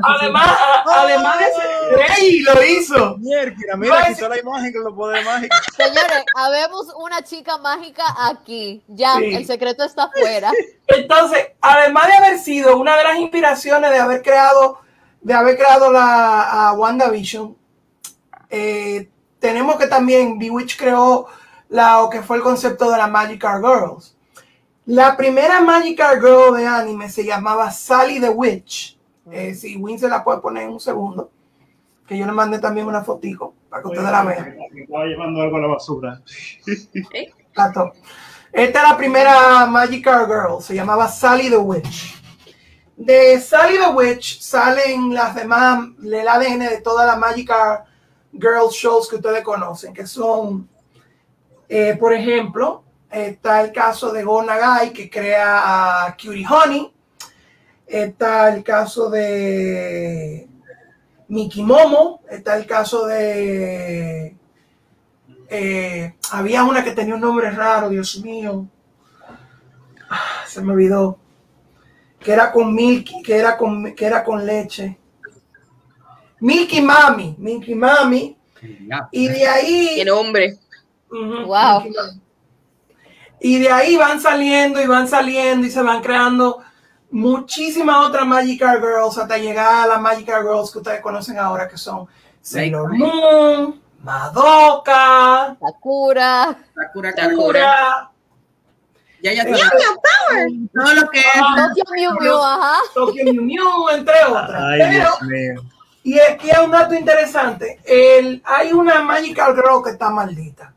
Además, 0.03 0.59
además 0.87 1.39
de 1.39 1.45
¡Ey! 2.19 2.41
Lo 2.41 2.63
hizo. 2.63 3.17
Mierda, 3.19 3.77
mira, 3.77 4.07
quitó 4.09 4.29
la 4.29 4.39
imagen 4.39 4.73
con 4.73 4.85
los 4.85 4.95
poderes 4.95 5.25
mágicos. 5.25 5.59
Señores, 5.77 6.25
habemos 6.35 6.95
una 6.99 7.23
chica 7.23 7.59
mágica 7.59 8.05
aquí. 8.29 8.83
Ya, 8.89 9.17
el 9.19 9.47
secreto 9.47 9.85
está 9.85 10.05
afuera. 10.05 10.53
Entonces, 10.87 11.49
además 11.61 12.07
de 12.07 12.13
haber 12.15 12.39
sido 12.39 12.77
una 12.79 12.97
de 12.97 13.05
las 13.05 13.19
inspiraciones 13.19 13.91
de 13.91 13.99
haber 13.99 14.23
creado, 14.23 14.81
de 15.21 15.35
haber 15.35 15.57
creado 15.57 15.91
la 15.91 16.69
a 16.69 16.73
WandaVision, 16.73 17.57
eh, 18.51 19.09
tenemos 19.39 19.77
que 19.77 19.87
también 19.87 20.39
Bewitch 20.39 20.79
creó 20.79 21.27
la, 21.69 22.03
o 22.03 22.11
que 22.11 22.23
fue 22.23 22.37
el 22.37 22.43
concepto 22.43 22.91
de 22.91 22.99
la 22.99 23.09
Magical 23.09 23.61
Girls. 23.61 24.14
La 24.87 25.17
primera 25.17 25.63
Magical 25.63 26.21
Girl 26.21 26.55
de 26.57 26.67
anime 26.67 27.09
se 27.09 27.25
llamaba 27.25 27.71
Sally 27.71 28.21
the 28.21 28.29
Witch. 28.29 28.99
Eh, 29.31 29.55
si 29.55 29.77
Win 29.77 29.99
se 29.99 30.09
la 30.09 30.23
puede 30.23 30.41
poner 30.41 30.65
en 30.65 30.73
un 30.73 30.81
segundo, 30.81 31.31
que 32.07 32.19
yo 32.19 32.27
le 32.27 32.33
mandé 32.33 32.59
también 32.59 32.87
una 32.87 33.03
fotico 33.03 33.55
para 33.71 33.83
que 33.83 33.89
ustedes 33.89 34.11
la 34.11 34.23
vean. 34.23 34.59
Estaba 34.75 35.07
llevando 35.07 35.41
algo 35.41 35.57
a 35.57 35.61
la 35.61 35.67
basura. 35.69 36.23
Esta 38.53 38.83
es 38.83 38.89
la 38.91 38.97
primera 38.97 39.67
Magical 39.67 40.27
Girl, 40.27 40.63
se 40.63 40.75
llamaba 40.75 41.09
Sally 41.09 41.49
the 41.49 41.57
Witch. 41.57 42.23
De 42.95 43.41
Sally 43.41 43.79
the 43.79 43.91
Witch 43.91 44.41
salen 44.41 45.15
las 45.15 45.35
demás, 45.35 45.89
el 46.05 46.29
ADN 46.29 46.59
de 46.59 46.81
todas 46.83 47.07
las 47.07 47.19
Magical 47.19 47.85
Girl 48.33 48.69
shows 48.71 49.09
que 49.09 49.17
ustedes 49.17 49.43
conocen, 49.43 49.95
que 49.95 50.07
son, 50.07 50.69
eh, 51.69 51.97
por 51.99 52.13
ejemplo, 52.13 52.84
Está 53.15 53.61
el 53.61 53.71
caso 53.71 54.11
de 54.11 54.25
Go 54.25 54.43
Nagai, 54.43 54.93
que 54.93 55.09
crea 55.09 56.07
a 56.07 56.17
Cutie 56.17 56.45
Honey. 56.45 56.93
Está 57.87 58.53
el 58.53 58.65
caso 58.65 59.09
de 59.09 60.49
Miki 61.29 61.63
Momo. 61.63 62.23
Está 62.29 62.57
el 62.57 62.67
caso 62.67 63.07
de. 63.07 64.37
Eh, 65.49 66.15
había 66.33 66.65
una 66.65 66.83
que 66.83 66.91
tenía 66.91 67.15
un 67.15 67.21
nombre 67.21 67.53
raro, 67.53 67.89
Dios 67.89 68.19
mío. 68.19 68.67
Ah, 70.11 70.43
se 70.49 70.61
me 70.61 70.73
olvidó. 70.73 71.17
Que 72.19 72.33
era 72.33 72.51
con 72.51 72.75
Milky, 72.75 73.23
que 73.23 73.37
era 73.37 73.57
con, 73.57 73.95
que 73.95 74.07
era 74.07 74.25
con 74.25 74.45
leche. 74.45 74.99
Milky 76.41 76.83
Mami, 76.83 77.37
Milky 77.39 77.77
Mami. 77.77 78.37
Y 79.13 79.29
de 79.29 79.47
ahí. 79.47 79.91
Qué 79.99 80.05
nombre. 80.05 80.59
wow. 81.13 81.85
Y 83.47 83.59
de 83.59 83.71
ahí 83.71 83.99
van 83.99 84.23
saliendo 84.23 84.81
y 84.81 84.87
van 84.87 85.07
saliendo 85.07 85.67
y 85.67 85.71
se 85.71 85.83
van 85.83 86.01
creando 86.01 86.63
muchísimas 87.11 88.07
otras 88.07 88.27
Magical 88.27 88.81
Girls 88.81 89.19
hasta 89.19 89.37
llegar 89.37 89.85
a 89.85 89.87
las 89.87 90.01
Magical 90.01 90.43
Girls 90.45 90.73
que 90.73 90.79
ustedes 90.79 91.03
conocen 91.03 91.39
ahora, 91.39 91.69
que 91.69 91.77
son 91.77 92.07
Sailor 92.41 92.97
Moon, 92.97 93.83
Madoka, 94.03 95.59
Sakura, 95.61 96.57
Sakura, 96.75 97.13
Sakura. 97.15 98.11
Ya, 99.23 99.35
ya, 99.35 99.45
Power. 99.45 100.49
Todo 100.73 100.95
lo 100.95 101.11
que 101.11 101.21
es 101.21 101.35
Tokyo 101.35 101.85
Mew 101.93 102.13
Mew, 102.21 102.43
ajá. 102.43 102.79
Tokyo 102.95 103.25
Mew 103.25 103.43
Mew, 103.43 103.89
entre 103.91 104.25
otras. 104.25 104.63
Ay, 104.63 104.91
Dios 104.91 105.23
mío. 105.23 105.63
Y 106.03 106.19
aquí 106.19 106.51
hay 106.51 106.65
un 106.65 106.71
dato 106.71 106.95
interesante. 106.95 107.79
El, 107.85 108.43
hay 108.43 108.73
una 108.73 109.03
Magical 109.03 109.55
Girl 109.55 109.85
que 109.85 109.91
está 109.91 110.09
maldita. 110.09 110.73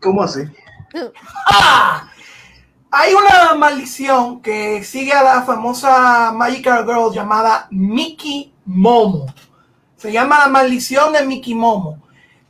¿Cómo 0.00 0.22
así? 0.22 0.48
¡Ah! 1.46 2.08
Hay 2.92 3.14
una 3.14 3.54
maldición 3.54 4.42
que 4.42 4.82
sigue 4.82 5.12
a 5.12 5.22
la 5.22 5.42
famosa 5.42 6.32
Magical 6.32 6.84
Girl 6.84 7.12
llamada 7.14 7.68
Mickey 7.70 8.52
Momo. 8.64 9.26
Se 9.96 10.10
llama 10.10 10.40
la 10.40 10.48
maldición 10.48 11.12
de 11.12 11.24
Mickey 11.24 11.54
Momo. 11.54 12.02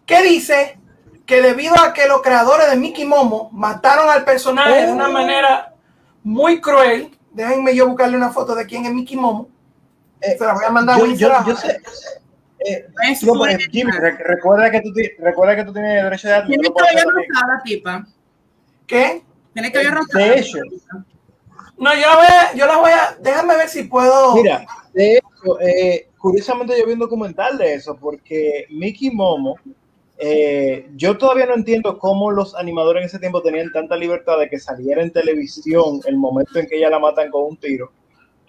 Que 0.07 0.23
dice 0.23 0.79
que 1.27 1.43
debido 1.43 1.79
a 1.79 1.93
que 1.93 2.09
los 2.09 2.23
creadores 2.23 2.71
de 2.71 2.77
Mickey 2.77 3.05
Momo 3.05 3.51
mataron 3.53 4.09
al 4.09 4.25
personaje 4.25 4.87
de 4.87 4.93
una 4.93 5.09
oh. 5.09 5.13
manera 5.13 5.75
muy 6.23 6.61
cruel. 6.61 7.11
Déjenme 7.33 7.77
yo 7.77 7.87
buscarle 7.87 8.17
una 8.17 8.31
foto 8.31 8.55
de 8.55 8.65
quién 8.65 8.87
es 8.87 8.95
Mickey 8.95 9.19
Momo. 9.19 9.49
Eh, 10.23 10.37
Se 10.39 10.45
la 10.47 10.55
voy 10.55 10.65
a 10.65 10.71
mandar 10.71 10.99
yo, 10.99 11.35
a 11.35 11.45
yo, 11.45 11.55
sé, 11.55 11.81
eh, 12.67 12.87
Jimmy, 13.71 13.93
recuerda 13.93 14.71
que 14.71 14.81
tú, 14.81 14.91
recuerda 15.19 15.57
que 15.57 15.65
tú 15.65 15.73
tienes 15.73 16.03
derecho 16.03 16.29
de 16.29 16.43
Tiene 16.43 16.63
que 16.63 16.71
la 16.73 17.63
tipa. 17.63 18.07
¿Qué? 18.91 19.23
Tiene 19.55 19.71
que 19.71 19.79
haber 19.79 20.01
De 20.13 20.41
hecho. 20.41 20.59
No, 21.79 21.95
yo 21.95 22.01
la 22.01 22.17
voy 22.17 22.27
a, 22.27 22.55
yo 22.55 22.67
la 22.67 22.77
voy 22.77 22.91
a, 22.91 23.17
déjame 23.21 23.57
ver 23.57 23.69
si 23.69 23.85
puedo. 23.85 24.35
Mira, 24.35 24.67
de 24.93 25.15
hecho, 25.15 25.61
eh, 25.61 26.11
curiosamente 26.19 26.77
yo 26.77 26.87
vi 26.87 26.95
un 26.95 26.99
documental 26.99 27.57
de 27.57 27.75
eso, 27.75 27.97
porque 27.97 28.67
Mickey 28.69 29.11
Momo, 29.11 29.55
eh, 30.19 30.91
yo 30.97 31.17
todavía 31.17 31.47
no 31.47 31.55
entiendo 31.55 31.99
cómo 31.99 32.33
los 32.33 32.57
animadores 32.57 33.03
en 33.03 33.07
ese 33.07 33.19
tiempo 33.21 33.41
tenían 33.43 33.73
tanta 33.73 33.97
libertad 33.97 34.39
de 34.39 34.51
que 34.51 34.59
saliera 34.59 35.03
en 35.03 35.13
televisión 35.13 36.01
el 36.05 36.17
momento 36.17 36.59
en 36.59 36.67
que 36.67 36.77
ella 36.77 36.91
la 36.91 36.99
matan 36.99 37.31
con 37.31 37.45
un 37.45 37.57
tiro. 37.57 37.93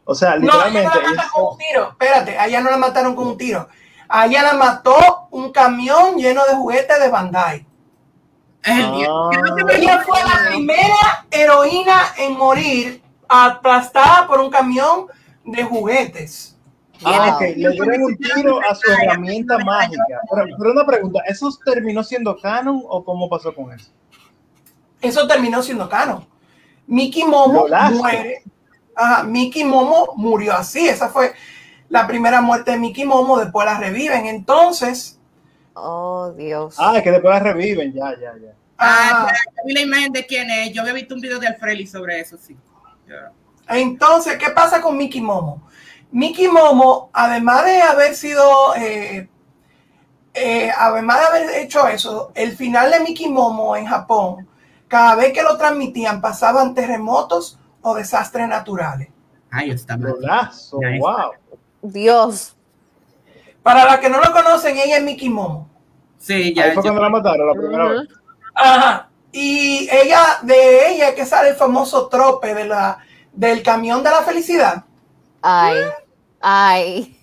O 0.06 0.16
sea, 0.16 0.36
literalmente. 0.36 0.90
No, 0.90 1.02
ella 1.02 1.14
la 1.14 1.30
con 1.32 1.54
un 1.54 1.58
tiro. 1.58 1.90
Espérate, 1.92 2.38
a 2.38 2.48
ella 2.48 2.62
no 2.62 2.72
la 2.72 2.78
mataron 2.78 3.16
con 3.16 3.28
un 3.28 3.38
tiro. 3.38 3.70
A 4.10 4.26
ella 4.26 4.42
la 4.42 4.54
mató 4.54 5.28
un 5.30 5.52
camión 5.52 6.18
lleno 6.18 6.44
de 6.46 6.56
juguetes 6.56 7.00
de 7.00 7.10
Bandai. 7.10 7.71
Ah. 8.64 9.30
Ella 9.72 10.04
fue 10.06 10.20
la 10.24 10.50
primera 10.50 11.26
heroína 11.32 12.14
en 12.18 12.38
morir 12.38 13.02
aplastada 13.28 14.28
por 14.28 14.40
un 14.40 14.50
camión 14.50 15.08
de 15.46 15.64
juguetes. 15.64 16.58
Ah, 17.04 17.40
le 17.42 17.54
dieron 17.72 18.04
un 18.04 18.18
tiro 18.18 18.60
a 18.60 18.76
su 18.76 18.92
herramienta 18.92 19.58
mágica. 19.60 20.22
Pero, 20.58 20.72
una 20.72 20.86
pregunta, 20.86 21.22
¿eso 21.26 21.50
terminó 21.66 22.04
siendo 22.04 22.38
canon 22.38 22.84
o 22.88 23.04
cómo 23.04 23.28
pasó 23.28 23.56
con 23.56 23.74
eso? 23.74 23.90
Eso 25.02 25.28
terminó 25.28 25.64
siendo 25.64 25.90
canon. 25.90 26.28
Mickey 26.86 27.24
Momo 27.24 27.68
muere. 27.94 28.44
Ajá, 28.96 29.24
Mickey 29.24 29.64
Momo 29.64 30.14
murió 30.16 30.54
así. 30.54 30.88
Esa 30.88 31.10
fue 31.10 31.34
la 31.90 32.06
primera 32.06 32.42
muerte 32.42 32.72
de 32.72 32.78
Mickey 32.78 33.06
Momo. 33.06 33.40
Después 33.40 33.66
la 33.66 33.80
reviven. 33.80 34.28
Entonces, 34.28 35.20
Oh, 35.74 36.34
Dios. 36.38 36.76
Ah, 36.78 36.98
es 36.98 37.04
que 37.04 37.12
después 37.12 37.34
la 37.34 37.40
reviven, 37.40 37.94
ya, 37.94 38.14
ya, 38.20 38.34
ya. 38.38 38.54
Ah, 38.78 39.28
ah. 39.30 39.34
vi 39.66 39.74
la 39.74 39.82
imagen 39.82 40.12
de 40.12 40.26
quién 40.26 40.50
es. 40.50 40.74
Yo 40.74 40.82
había 40.82 40.94
visto 40.94 41.16
un 41.16 41.22
video 41.22 41.40
de 41.40 41.48
Alfredi 41.48 41.86
sobre 41.88 42.20
eso, 42.20 42.38
sí. 42.38 42.58
Entonces, 43.68 44.38
¿qué 44.38 44.50
pasa 44.52 44.82
con 44.82 44.98
Mickey 44.98 45.22
Momo? 45.22 45.64
Mickey 46.12 46.48
Momo, 46.48 47.10
además 47.14 47.66
de 47.66 47.82
haber 47.82 48.16
sido, 48.16 48.76
eh, 48.76 49.30
eh, 50.34 50.72
además 50.78 51.20
de 51.20 51.26
haber 51.26 51.60
hecho 51.62 51.88
eso, 51.88 52.32
el 52.36 52.52
final 52.56 52.92
de 52.92 53.00
Mickey 53.00 53.30
Momo 53.30 53.76
en 53.76 53.86
Japón, 53.86 54.48
cada 54.88 55.16
vez 55.16 55.32
que 55.32 55.42
lo 55.42 55.58
transmitían 55.58 56.20
pasaban 56.20 56.74
terremotos 56.74 57.60
o 57.82 57.96
desastres 57.96 58.48
naturales. 58.48 59.10
Ay, 59.50 59.72
está 59.72 59.98
wow. 59.98 61.32
Dios. 61.82 62.56
Para 63.64 63.86
las 63.86 64.00
que 64.00 64.10
no 64.10 64.20
lo 64.20 64.32
conocen, 64.32 64.78
ella 64.78 64.98
es 64.98 65.04
Mickey 65.04 65.30
Momo. 65.30 65.70
Sí, 66.18 66.54
ya. 66.54 66.66
Ahí 66.66 66.72
fue 66.74 66.84
cuando 66.84 67.02
la 67.02 67.10
mataron 67.10 67.48
la 67.48 67.54
primera 67.54 67.88
vez. 67.88 68.08
Ajá. 68.56 69.10
Y 69.32 69.88
ella, 69.92 70.40
de 70.42 70.90
ella 70.90 71.16
que 71.16 71.26
sale 71.26 71.50
el 71.50 71.56
famoso 71.56 72.08
trope 72.08 72.54
de 72.54 72.66
la, 72.66 73.00
del 73.32 73.64
camión 73.64 74.04
de 74.04 74.10
la 74.10 74.22
felicidad. 74.22 74.84
Ay, 75.42 75.78
ay. 76.42 77.18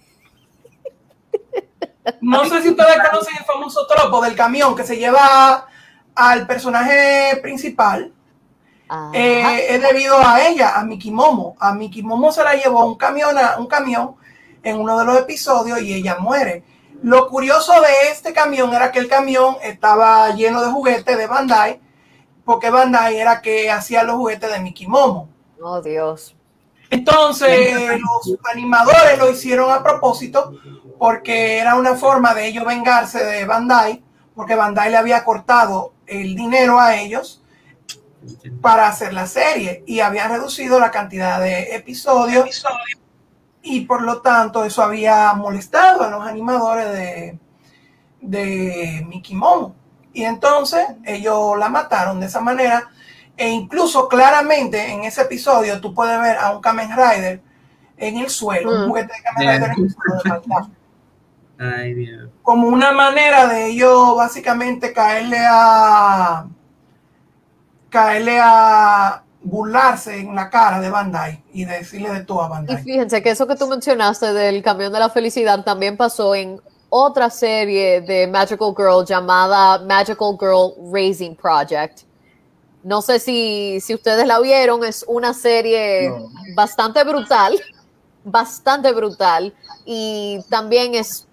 No 2.21 2.47
sé 2.47 2.63
si 2.63 2.71
ustedes 2.71 2.97
conocen 3.11 3.37
el 3.37 3.45
famoso 3.45 3.87
tropo 3.87 4.23
del 4.23 4.35
camión 4.35 4.75
que 4.75 4.85
se 4.85 4.97
lleva 4.97 5.67
al 6.15 6.47
personaje 6.47 7.39
principal 7.43 8.13
eh, 9.13 9.67
es 9.75 9.83
debido 9.83 10.17
a 10.19 10.47
ella, 10.47 10.79
a 10.79 10.85
Miki 10.85 11.11
Momo. 11.11 11.57
A 11.61 11.73
Miki 11.75 12.03
Momo 12.03 12.33
se 12.33 12.43
la 12.43 12.55
llevó 12.55 12.87
un 12.87 12.97
camión, 12.97 13.37
un 13.59 13.67
camión 13.67 14.17
en 14.63 14.79
uno 14.79 14.99
de 14.99 15.05
los 15.05 15.19
episodios 15.19 15.81
y 15.81 15.95
ella 15.95 16.19
muere. 16.19 16.65
Lo 17.03 17.29
curioso 17.29 17.73
de 17.81 18.11
este 18.11 18.33
camión 18.33 18.75
era 18.75 18.91
que 18.91 18.99
el 18.99 19.09
camión 19.09 19.57
estaba 19.63 20.31
lleno 20.35 20.63
de 20.63 20.71
juguetes 20.71 21.17
de 21.17 21.27
Bandai, 21.27 21.81
porque 22.45 22.71
Bandai 22.71 23.17
era 23.17 23.41
que 23.41 23.71
hacía 23.71 24.03
los 24.03 24.17
juguetes 24.17 24.51
de 24.51 24.61
Mickey 24.61 24.87
Momo. 24.87 25.29
Oh, 25.63 25.81
Dios. 25.81 26.35
Entonces, 26.91 28.01
los 28.01 28.39
animadores 28.53 29.19
lo 29.19 29.31
hicieron 29.31 29.71
a 29.71 29.83
propósito 29.83 30.55
porque 30.99 31.59
era 31.59 31.77
una 31.77 31.95
forma 31.95 32.35
de 32.35 32.49
ellos 32.49 32.65
vengarse 32.65 33.23
de 33.25 33.45
Bandai, 33.45 34.03
porque 34.35 34.55
Bandai 34.55 34.91
le 34.91 34.97
había 34.97 35.25
cortado 35.25 35.93
el 36.07 36.35
dinero 36.35 36.81
a 36.81 36.97
ellos 36.97 37.43
para 38.61 38.89
hacer 38.89 39.13
la 39.13 39.27
serie 39.27 39.85
y 39.87 40.01
había 40.01 40.27
reducido 40.29 40.81
la 40.81 40.91
cantidad 40.91 41.41
de 41.41 41.75
episodios 41.77 42.65
y 43.69 43.83
por 43.83 44.03
lo 44.03 44.23
tanto 44.23 44.65
eso 44.65 44.83
había 44.83 45.33
molestado 45.35 46.03
a 46.03 46.11
los 46.11 46.27
animadores 46.27 46.91
de, 46.91 47.39
de 48.21 49.05
Mickey 49.07 49.37
Momo. 49.37 49.75
Y 50.13 50.25
entonces 50.25 50.87
ellos 51.05 51.59
la 51.59 51.69
mataron 51.69 52.19
de 52.19 52.27
esa 52.27 52.41
manera. 52.41 52.89
E 53.37 53.49
incluso 53.49 54.09
claramente 54.09 54.91
en 54.91 55.05
ese 55.05 55.23
episodio 55.23 55.81
tú 55.81 55.95
puedes 55.95 56.19
ver 56.21 56.39
a 56.39 56.51
un 56.51 56.63
Kamen 56.63 56.91
Rider 56.91 57.41
en 57.99 58.17
el 58.17 58.31
suelo, 58.31 58.71
un 58.71 58.85
mm. 58.85 58.89
juguete 58.89 59.13
de 59.13 59.23
Kamen 59.23 59.49
Rider 59.49 59.71
en 59.77 59.85
el 59.85 59.91
suelo 59.91 60.23
de 60.23 60.31
Como 62.43 62.69
una 62.69 62.93
manera 62.93 63.47
de 63.47 63.67
ellos 63.67 64.17
básicamente 64.17 64.93
caerle 64.93 65.41
a 65.41 66.47
caerle 67.91 68.39
a 68.43 69.23
burlarse 69.49 70.19
en 70.19 70.35
la 70.35 70.51
cara 70.51 70.81
de 70.81 70.91
Bandai 70.91 71.43
y 71.53 71.65
decirle 71.65 72.11
de 72.11 72.25
todo 72.25 72.43
a 72.43 72.49
Bandai. 72.49 72.81
Y 72.81 72.85
fíjense 72.85 73.23
que 73.23 73.31
eso 73.31 73.47
que 73.47 73.57
tú 73.57 73.67
mencionaste 73.67 74.33
del 74.33 74.63
camión 74.63 74.93
de 74.93 74.99
la 74.99 75.09
felicidad 75.09 75.65
también 75.65 75.97
pasó 75.97 76.35
en 76.35 76.61
otra 76.91 77.31
serie 77.31 78.01
de 78.01 78.27
Magical 78.27 78.75
Girl 78.77 79.05
llamada 79.05 79.79
Magical 79.79 80.37
Girl 80.39 80.75
Raising 80.93 81.35
Project. 81.37 82.01
No 82.83 83.03
sé 83.03 83.19
si, 83.19 83.81
si 83.81 83.95
ustedes 83.95 84.27
la 84.27 84.39
vieron, 84.41 84.85
es 84.85 85.05
una 85.09 85.35
serie 85.35 86.13
bastante 86.55 87.03
brutal, 87.05 87.59
bastante 88.25 88.93
brutal 88.93 89.55
y 89.85 90.41
también 90.49 90.95
es, 90.95 91.27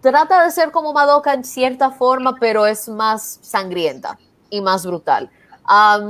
trata 0.00 0.44
de 0.44 0.50
ser 0.50 0.70
como 0.70 0.92
Madoka 0.92 1.32
en 1.32 1.44
cierta 1.44 1.90
forma, 1.90 2.36
pero 2.38 2.66
es 2.66 2.88
más 2.88 3.38
sangrienta 3.42 4.18
y 4.50 4.60
más 4.60 4.84
brutal 4.84 5.30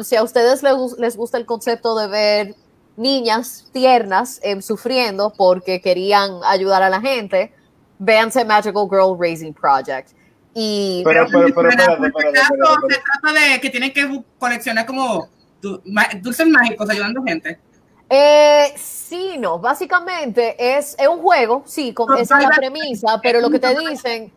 si 0.03 0.17
a 0.17 0.23
ustedes 0.23 0.63
les, 0.99 1.17
gusta 1.17 1.39
el 1.39 1.47
concepto 1.47 1.97
de 1.99 2.07
ver 2.07 2.55
niñas 2.97 3.69
tiernas 3.73 4.41
em, 4.43 4.61
sufriendo 4.61 5.33
porque 5.37 5.81
querían 5.81 6.41
ayudar 6.45 6.83
a 6.83 6.91
la 6.91 7.01
gente, 7.01 7.53
véanse 7.99 8.45
Magical 8.45 8.89
Girl 8.91 9.17
Raising 9.19 9.55
Project. 9.55 10.11
Y 10.55 11.03
pero, 11.05 11.27
pero, 11.31 11.47
pero, 11.55 11.69
se 11.69 12.99
trata 12.99 13.41
de 13.41 13.61
que 13.61 13.71
tienen 13.71 13.93
que 13.93 14.23
coleccionar 14.39 14.85
como 14.85 15.29
dulces 15.61 16.49
mágicos 16.49 16.91
ayudando 16.91 17.21
a 17.21 17.25
gente. 17.25 17.59
Eh, 18.09 18.75
sí, 18.77 19.37
no, 19.39 19.61
básicamente 19.61 20.57
es, 20.59 20.97
es 20.99 21.07
un 21.07 21.21
juego, 21.21 21.63
sí, 21.67 21.95
con, 21.95 22.19
esa 22.19 22.39
es 22.39 22.49
la 22.49 22.51
premisa, 22.51 23.21
pero 23.23 23.41
lo 23.41 23.51
que 23.51 23.61
te 23.61 23.79
dicen, 23.79 24.33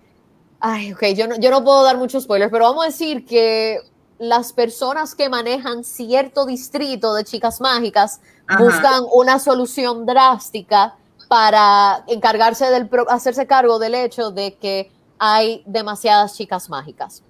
ay, 0.59 0.93
ok, 0.93 1.05
yo 1.15 1.27
no, 1.27 1.39
yo 1.39 1.49
no 1.49 1.63
puedo 1.63 1.83
dar 1.83 1.97
muchos 1.97 2.23
spoilers, 2.23 2.51
pero 2.51 2.65
vamos 2.65 2.83
a 2.83 2.87
decir 2.87 3.25
que 3.25 3.79
las 4.19 4.53
personas 4.53 5.15
que 5.15 5.29
manejan 5.29 5.83
cierto 5.83 6.45
distrito 6.45 7.13
de 7.13 7.23
chicas 7.23 7.59
mágicas 7.61 8.21
buscan 8.59 9.03
una 9.11 9.39
solución 9.39 10.05
drástica 10.05 10.95
para 11.27 12.03
encargarse 12.07 12.69
del 12.69 12.89
hacerse 13.09 13.47
cargo 13.47 13.79
del 13.79 13.95
hecho 13.95 14.31
de 14.31 14.55
que 14.55 14.91
hay 15.17 15.63
demasiadas 15.65 16.35
chicas 16.35 16.69
mágicas. 16.69 17.23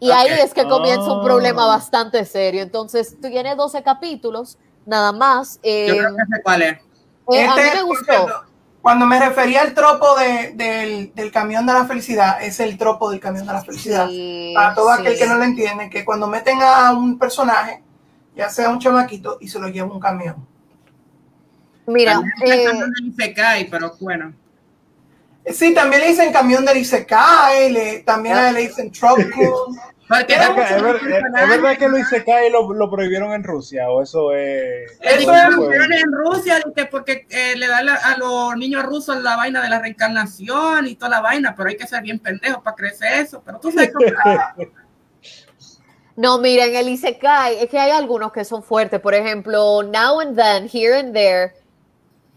Y 0.00 0.10
ahí 0.10 0.28
es 0.42 0.52
que 0.52 0.64
comienza 0.64 1.10
un 1.12 1.24
problema 1.24 1.64
oh. 1.64 1.68
bastante 1.68 2.24
serio. 2.24 2.62
Entonces, 2.62 3.16
tú 3.20 3.28
tienes 3.28 3.56
12 3.56 3.82
capítulos, 3.82 4.58
nada 4.84 5.12
más. 5.12 5.56
Yo 5.56 5.60
creo 5.62 6.16
que 6.16 6.36
sé 6.36 6.42
cuál 6.42 6.62
es. 6.62 6.78
Eh, 7.32 7.46
a 7.46 7.54
mí 7.54 7.62
este 7.62 7.76
me 7.76 7.82
gustó. 7.84 8.43
Cuando 8.84 9.06
me 9.06 9.18
refería 9.18 9.62
al 9.62 9.72
tropo 9.72 10.14
del, 10.14 11.30
camión 11.32 11.64
de 11.64 11.72
la 11.72 11.86
felicidad, 11.86 12.42
es 12.42 12.60
el 12.60 12.76
tropo 12.76 13.10
del 13.10 13.18
camión 13.18 13.46
de 13.46 13.52
la 13.54 13.64
felicidad. 13.64 14.06
Para 14.54 14.74
todo 14.74 14.90
aquel 14.90 15.16
que 15.16 15.26
no 15.26 15.36
lo 15.36 15.42
entiende, 15.42 15.88
que 15.88 16.04
cuando 16.04 16.26
meten 16.26 16.58
a 16.60 16.92
un 16.92 17.18
personaje, 17.18 17.82
ya 18.36 18.50
sea 18.50 18.68
un 18.68 18.78
chamaquito, 18.78 19.38
y 19.40 19.48
se 19.48 19.58
lo 19.58 19.68
lleva 19.68 19.90
un 19.90 19.98
camión. 19.98 20.46
Mira, 21.86 22.20
eh, 22.44 22.66
Isekai, 23.06 23.70
pero 23.70 23.94
bueno. 24.00 24.34
Sí, 25.46 25.72
también 25.72 26.02
le 26.02 26.08
dicen 26.08 26.30
camión 26.30 26.62
del 26.66 26.76
Isekai, 26.76 27.72
le, 27.72 28.00
también 28.00 28.52
le 28.52 28.60
dicen 28.60 28.92
es, 30.10 31.48
verdad 31.48 31.78
que 31.78 31.88
Luis 31.88 32.06
Isekai 32.06 32.50
lo, 32.50 32.72
lo 32.74 32.90
prohibieron 32.90 33.32
en 33.32 33.42
Rusia 33.42 33.88
o 33.88 34.02
eso 34.02 34.32
es. 34.32 34.98
Eso 35.00 35.32
lo 35.32 35.56
prohibieron 35.56 35.92
en 35.92 36.12
Rusia 36.12 36.62
porque 36.90 37.26
eh, 37.30 37.56
le 37.56 37.66
da 37.66 37.78
a 37.78 38.18
los 38.18 38.56
niños 38.56 38.84
rusos 38.84 39.22
la 39.22 39.36
vaina 39.36 39.62
de 39.62 39.70
la 39.70 39.80
reencarnación 39.80 40.86
y 40.86 40.96
toda 40.96 41.10
la 41.10 41.20
vaina, 41.20 41.54
pero 41.56 41.70
hay 41.70 41.76
que 41.76 41.86
ser 41.86 42.02
bien 42.02 42.18
pendejo 42.18 42.62
para 42.62 42.76
crecer 42.76 43.22
eso. 43.22 43.42
Pero 43.44 43.58
tú 43.58 43.70
sabes 43.70 43.92
cómo. 43.92 44.06
No, 46.16 46.38
miren, 46.38 46.76
el 46.76 46.88
Isekai, 46.90 47.58
es 47.58 47.68
que 47.68 47.76
hay 47.76 47.90
algunos 47.90 48.30
que 48.30 48.44
son 48.44 48.62
fuertes. 48.62 49.00
Por 49.00 49.14
ejemplo, 49.14 49.82
Now 49.82 50.20
and 50.20 50.36
Then, 50.36 50.70
Here 50.72 50.96
and 50.96 51.12
There. 51.12 51.54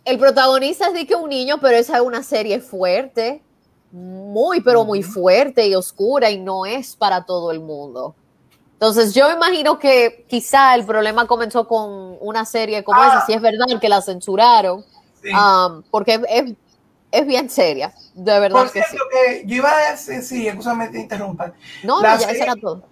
El 0.03 0.18
protagonista 0.18 0.88
es 0.88 0.95
de 0.95 1.06
que 1.06 1.14
un 1.14 1.30
niño, 1.30 1.60
pero 1.61 1.77
esa 1.77 1.98
es 1.98 2.02
una 2.02 2.23
serie 2.23 2.60
fuerte 2.60 3.44
muy, 3.98 4.61
pero 4.61 4.86
muy 4.86 5.03
fuerte 5.03 5.68
y 5.68 5.76
oscura 5.76 6.30
y 6.30 6.40
no 6.40 6.65
es 6.65 6.95
para 6.95 7.26
todo 7.26 7.52
el 7.52 7.60
mundo. 7.60 8.15
Entonces 8.74 9.15
yo 9.15 9.32
imagino 9.32 9.80
que 9.80 10.26
quizá 10.30 10.76
el 10.76 10.86
problema 10.86 11.26
comenzó 11.26 11.68
con 11.68 12.18
una 12.22 12.45
serie 12.45 12.84
como 12.84 13.03
esa, 13.03 13.19
ah. 13.19 13.24
si 13.26 13.34
es 13.34 13.41
verdad 13.41 13.65
que 13.82 13.90
la 13.90 14.02
censuraron, 14.02 14.86
um, 15.24 15.82
porque 15.90 16.22
es, 16.30 16.53
es, 17.11 17.26
bien 17.26 17.49
seria, 17.49 17.91
de 18.14 18.40
verdad 18.40 18.69
que 18.69 18.84
sí. 18.84 18.98
yo 19.45 19.56
iba 19.56 19.72
a 19.72 19.91
decir, 19.91 20.22
sí, 20.22 20.48
escúchame 20.48 20.90
te 20.90 20.99
interrumpa. 20.99 21.53
No, 21.84 22.02
no, 22.02 22.19
ya 22.19 22.30
era 22.30 22.56
todo. 22.56 22.84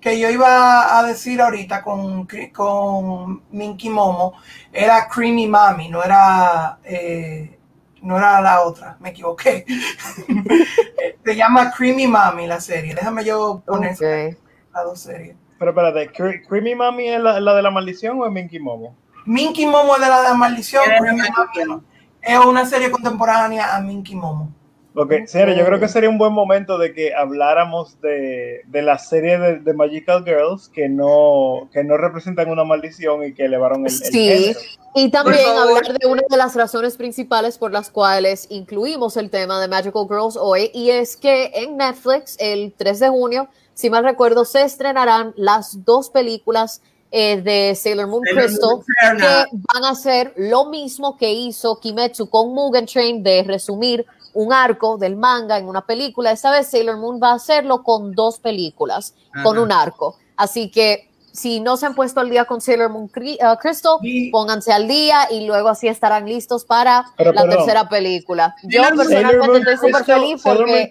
Que 0.00 0.18
yo 0.18 0.30
iba 0.30 0.98
a 0.98 1.02
decir 1.04 1.40
ahorita 1.40 1.82
con, 1.82 2.28
con 2.52 3.42
Minky 3.50 3.88
Momo 3.88 4.34
era 4.72 5.08
Creamy 5.08 5.48
Mami, 5.48 5.88
no 5.88 6.04
era... 6.04 6.78
Eh, 6.84 7.58
no 8.02 8.18
era 8.18 8.40
la 8.40 8.62
otra, 8.62 8.96
me 9.00 9.10
equivoqué. 9.10 9.64
Se 11.24 11.36
llama 11.36 11.70
Creamy 11.70 12.06
Mami 12.06 12.46
la 12.46 12.60
serie. 12.60 12.94
Déjame 12.94 13.24
yo 13.24 13.62
poner 13.64 13.94
okay. 13.94 14.36
las 14.74 14.84
dos 14.84 15.00
series. 15.00 15.36
Pero 15.58 15.70
espérate, 15.70 16.10
¿Creamy 16.48 16.74
Mami 16.74 17.08
es 17.08 17.20
la, 17.20 17.54
de 17.54 17.62
la 17.62 17.70
maldición 17.70 18.20
o 18.20 18.26
es 18.26 18.32
Minky 18.32 18.58
Momo? 18.58 18.96
Minky 19.24 19.66
Momo 19.66 19.94
es 19.94 20.02
de 20.02 20.08
la 20.08 20.22
de 20.22 20.28
la 20.30 20.34
maldición, 20.34 20.82
Creamy 20.98 21.20
Mami 21.20 21.82
es 22.22 22.38
una 22.38 22.64
serie 22.64 22.90
contemporánea 22.90 23.74
a 23.74 23.80
Minky 23.80 24.14
Momo. 24.14 24.54
Ok, 24.94 25.12
serio, 25.26 25.54
yo 25.54 25.64
creo 25.64 25.80
que 25.80 25.88
sería 25.88 26.10
un 26.10 26.18
buen 26.18 26.34
momento 26.34 26.76
de 26.76 26.92
que 26.92 27.14
habláramos 27.14 27.98
de, 28.02 28.60
de 28.66 28.82
la 28.82 28.98
serie 28.98 29.38
de, 29.38 29.72
Magical 29.72 30.22
Girls 30.22 30.68
que 30.68 30.90
no, 30.90 31.70
que 31.72 31.82
no 31.82 31.96
representan 31.96 32.50
una 32.50 32.64
maldición 32.64 33.24
y 33.24 33.32
que 33.32 33.46
elevaron 33.46 33.86
el, 33.86 33.90
sí. 33.90 34.54
Y 34.94 35.10
también 35.10 35.48
hablar 35.56 35.98
de 35.98 36.06
una 36.06 36.20
de 36.28 36.36
las 36.36 36.54
razones 36.54 36.98
principales 36.98 37.56
por 37.56 37.72
las 37.72 37.88
cuales 37.88 38.46
incluimos 38.50 39.16
el 39.16 39.30
tema 39.30 39.58
de 39.62 39.68
Magical 39.68 40.06
Girls 40.06 40.36
hoy, 40.36 40.70
y 40.74 40.90
es 40.90 41.16
que 41.16 41.50
en 41.54 41.78
Netflix 41.78 42.36
el 42.38 42.74
3 42.76 43.00
de 43.00 43.08
junio, 43.08 43.48
si 43.72 43.88
mal 43.88 44.04
recuerdo, 44.04 44.44
se 44.44 44.60
estrenarán 44.60 45.32
las 45.36 45.86
dos 45.86 46.10
películas 46.10 46.82
eh, 47.10 47.40
de 47.40 47.74
Sailor 47.74 48.08
Moon 48.08 48.22
Crystal, 48.22 48.80
que 49.18 49.44
van 49.52 49.84
a 49.84 49.90
hacer 49.90 50.34
lo 50.36 50.66
mismo 50.66 51.16
que 51.16 51.32
hizo 51.32 51.80
Kimetsu 51.80 52.28
con 52.28 52.52
Mugen 52.52 52.84
Train, 52.84 53.22
de 53.22 53.42
resumir 53.44 54.04
un 54.34 54.52
arco 54.52 54.96
del 54.98 55.16
manga 55.16 55.58
en 55.58 55.68
una 55.68 55.84
película. 55.84 56.32
Esta 56.32 56.50
vez 56.50 56.68
Sailor 56.68 56.98
Moon 56.98 57.20
va 57.22 57.30
a 57.30 57.34
hacerlo 57.34 57.82
con 57.82 58.12
dos 58.12 58.38
películas, 58.38 59.14
con 59.42 59.58
un 59.58 59.72
arco. 59.72 60.16
Así 60.36 60.70
que 60.70 61.10
si 61.32 61.60
no 61.60 61.76
se 61.76 61.86
han 61.86 61.94
puesto 61.94 62.20
al 62.20 62.30
día 62.30 62.44
con 62.44 62.60
Sailor 62.60 62.90
Moon 62.90 63.04
uh, 63.04 63.56
Crystal, 63.58 63.98
pónganse 64.30 64.72
al 64.72 64.86
día 64.86 65.28
y 65.30 65.46
luego 65.46 65.68
así 65.68 65.88
estarán 65.88 66.26
listos 66.26 66.64
para 66.64 67.06
la 67.18 67.48
tercera 67.48 67.88
película. 67.88 68.54
Yo 68.64 68.82
personalmente 68.96 69.72
estoy 69.72 69.90
súper 69.90 70.04
feliz 70.04 70.42
porque 70.42 70.90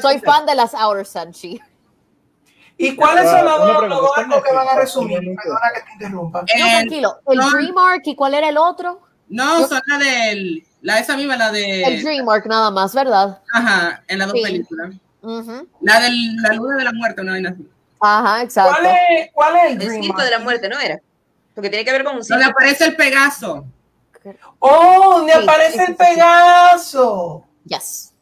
soy 0.00 0.18
fan 0.20 0.46
de 0.46 0.54
las 0.54 0.74
Outer 0.74 1.06
Sunshine. 1.06 1.60
¿Y 2.76 2.96
cuáles 2.96 3.30
son 3.30 3.44
los 3.44 3.90
dos 3.90 4.10
arcos 4.16 4.42
que 4.42 4.54
van 4.54 4.68
a 4.68 4.74
resumir? 4.76 5.18
Perdona 5.18 5.70
que 5.74 5.82
te 5.82 5.92
interrumpa. 5.92 6.40
No, 6.40 6.46
tranquilo. 6.46 7.16
¿El 7.26 7.38
Dream 7.38 7.76
Arc 7.76 8.06
y 8.06 8.16
cuál 8.16 8.34
era 8.34 8.48
el 8.48 8.56
otro? 8.56 9.00
No, 9.28 9.66
son 9.66 9.82
la 9.86 9.98
del 9.98 10.64
la 10.82 10.98
esa 10.98 11.16
misma, 11.16 11.36
la 11.36 11.50
de. 11.52 11.82
El 11.82 12.02
Dreamwork 12.02 12.46
nada 12.46 12.70
más, 12.70 12.94
¿verdad? 12.94 13.40
Ajá, 13.52 14.02
en 14.08 14.18
las 14.18 14.28
dos 14.28 14.40
películas. 14.40 14.94
La 15.80 16.00
de 16.00 16.10
la 16.42 16.54
luna 16.54 16.76
de 16.76 16.84
la 16.84 16.92
muerte, 16.92 17.22
no 17.22 17.32
hay 17.32 17.44
Ajá, 18.00 18.42
exacto. 18.42 18.76
¿Cuál 18.80 18.86
es, 19.10 19.30
cuál 19.32 19.56
es 19.56 19.72
el, 19.72 19.82
el 19.82 20.02
circo 20.02 20.22
de 20.22 20.30
la 20.30 20.38
muerte, 20.38 20.68
no 20.68 20.80
era? 20.80 20.98
Porque 21.54 21.68
tiene 21.68 21.84
que 21.84 21.92
ver 21.92 22.04
con 22.04 22.16
un 22.16 22.22
Donde 22.26 22.44
aparece 22.44 22.86
el 22.86 22.96
Pegaso. 22.96 23.66
¡Oh! 24.58 25.18
¿Dónde 25.18 25.32
Sí, 25.34 25.38
aparece 25.42 25.72
sí, 25.72 25.78
el 25.80 25.86
sí, 25.86 25.92
sí. 25.92 25.98
Pegaso? 25.98 27.44
Yes. 27.64 28.14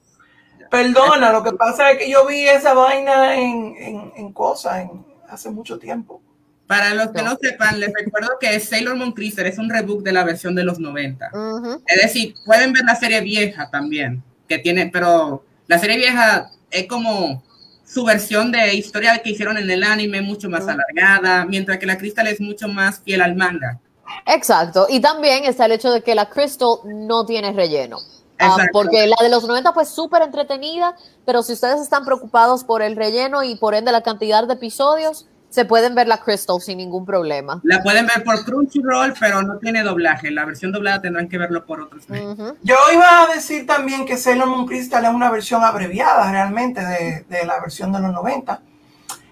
Perdona, 0.71 1.33
lo 1.33 1.43
que 1.43 1.53
pasa 1.53 1.93
es 1.93 1.99
que 1.99 2.11
yo 2.11 2.27
vi 2.27 2.47
esa 2.47 2.75
vaina 2.75 3.35
en, 3.37 3.75
en, 3.79 4.13
en 4.17 4.33
cosas 4.33 4.81
en, 4.81 5.07
hace 5.29 5.51
mucho 5.51 5.79
tiempo. 5.79 6.21
Para 6.69 6.95
los 6.95 7.09
que 7.13 7.23
No. 7.23 7.37
sepan, 7.41 7.81
les 7.81 7.91
recuerdo 7.93 8.33
que 8.39 8.61
Sailor 8.61 8.95
Moon 8.95 9.13
Crystal 9.13 9.47
es 9.47 9.59
un 9.59 9.71
reboot 9.71 10.05
de 10.05 10.13
la 10.13 10.23
versión 10.23 10.55
de 10.55 10.63
los 10.65 10.79
90. 10.79 11.31
Ujú. 11.33 11.83
Es 11.87 12.03
decir, 12.03 12.35
pueden 12.45 12.73
ver 12.75 12.85
la 12.85 12.95
serie 12.95 13.21
vieja 13.23 13.71
también, 13.71 14.23
que 14.47 14.59
tiene, 14.59 14.91
pero 14.93 15.43
la 15.67 15.79
serie 15.79 15.97
vieja 15.97 16.51
es 16.71 16.87
como 16.87 17.43
su 17.85 18.05
versión 18.05 18.53
de 18.53 18.75
historia 18.75 19.19
que 19.23 19.31
hicieron 19.31 19.57
en 19.57 19.71
el 19.71 19.83
anime, 19.83 20.21
mucho 20.21 20.51
más 20.51 20.69
alargada, 20.69 21.47
mientras 21.47 21.79
que 21.79 21.87
la 21.87 21.97
Crystal 21.97 22.27
es 22.27 22.39
mucho 22.39 22.69
más 22.69 23.01
fiel 23.01 23.23
al 23.23 23.35
manga. 23.35 23.81
Exacto. 24.27 24.87
Y 24.91 25.01
también 25.01 25.45
está 25.45 25.65
el 25.65 25.73
hecho 25.73 25.91
de 25.91 26.03
que 26.03 26.15
la 26.15 26.29
Crystal 26.29 26.69
no 26.85 27.25
tiene 27.25 27.53
relleno. 27.53 27.97
Ah, 28.39 28.57
porque 28.73 29.07
la 29.07 29.17
de 29.21 29.31
los 29.31 29.45
90 29.47 29.73
fue 29.73 29.85
súper 29.85 30.23
entretenida, 30.23 30.95
pero 31.25 31.43
si 31.43 31.55
ustedes 31.55 31.81
están 31.81 32.05
preocupados 32.05 32.63
por 32.63 32.83
el 32.83 32.95
relleno 32.95 33.43
y 33.43 33.57
por 33.57 33.75
ende 33.75 33.91
la 33.91 34.03
cantidad 34.03 34.47
de 34.47 34.55
episodios, 34.55 35.27
se 35.51 35.65
pueden 35.65 35.95
ver 35.95 36.07
la 36.09 36.19
Crystal 36.19 36.61
sin 36.61 36.79
ningún 36.79 37.07
problema. 37.07 37.61
La 37.65 37.83
pueden 37.83 38.07
ver 38.07 38.23
por 38.23 38.45
Crunchyroll, 38.45 39.15
pero 39.19 39.43
no 39.43 39.57
tiene 39.59 39.83
doblaje. 39.83 40.31
La 40.31 40.45
versión 40.45 40.73
doblada 40.73 41.01
tendrán 41.01 41.29
que 41.29 41.39
verlo 41.39 41.65
por 41.65 41.81
otros 41.81 42.09
medios. 42.11 42.37
Yo 42.63 42.77
iba 42.93 43.23
a 43.23 43.35
decir 43.35 43.67
también 43.67 44.05
que 44.05 44.17
Sailor 44.17 44.47
Moon 44.49 44.67
Crystal 44.67 45.05
es 45.05 45.11
una 45.11 45.31
versión 45.31 45.65
abreviada 45.65 46.31
realmente 46.31 46.85
de, 46.85 47.25
de 47.29 47.47
la 47.47 47.59
versión 47.61 47.93
de 47.93 48.01
los 48.01 48.13
90. 48.13 48.61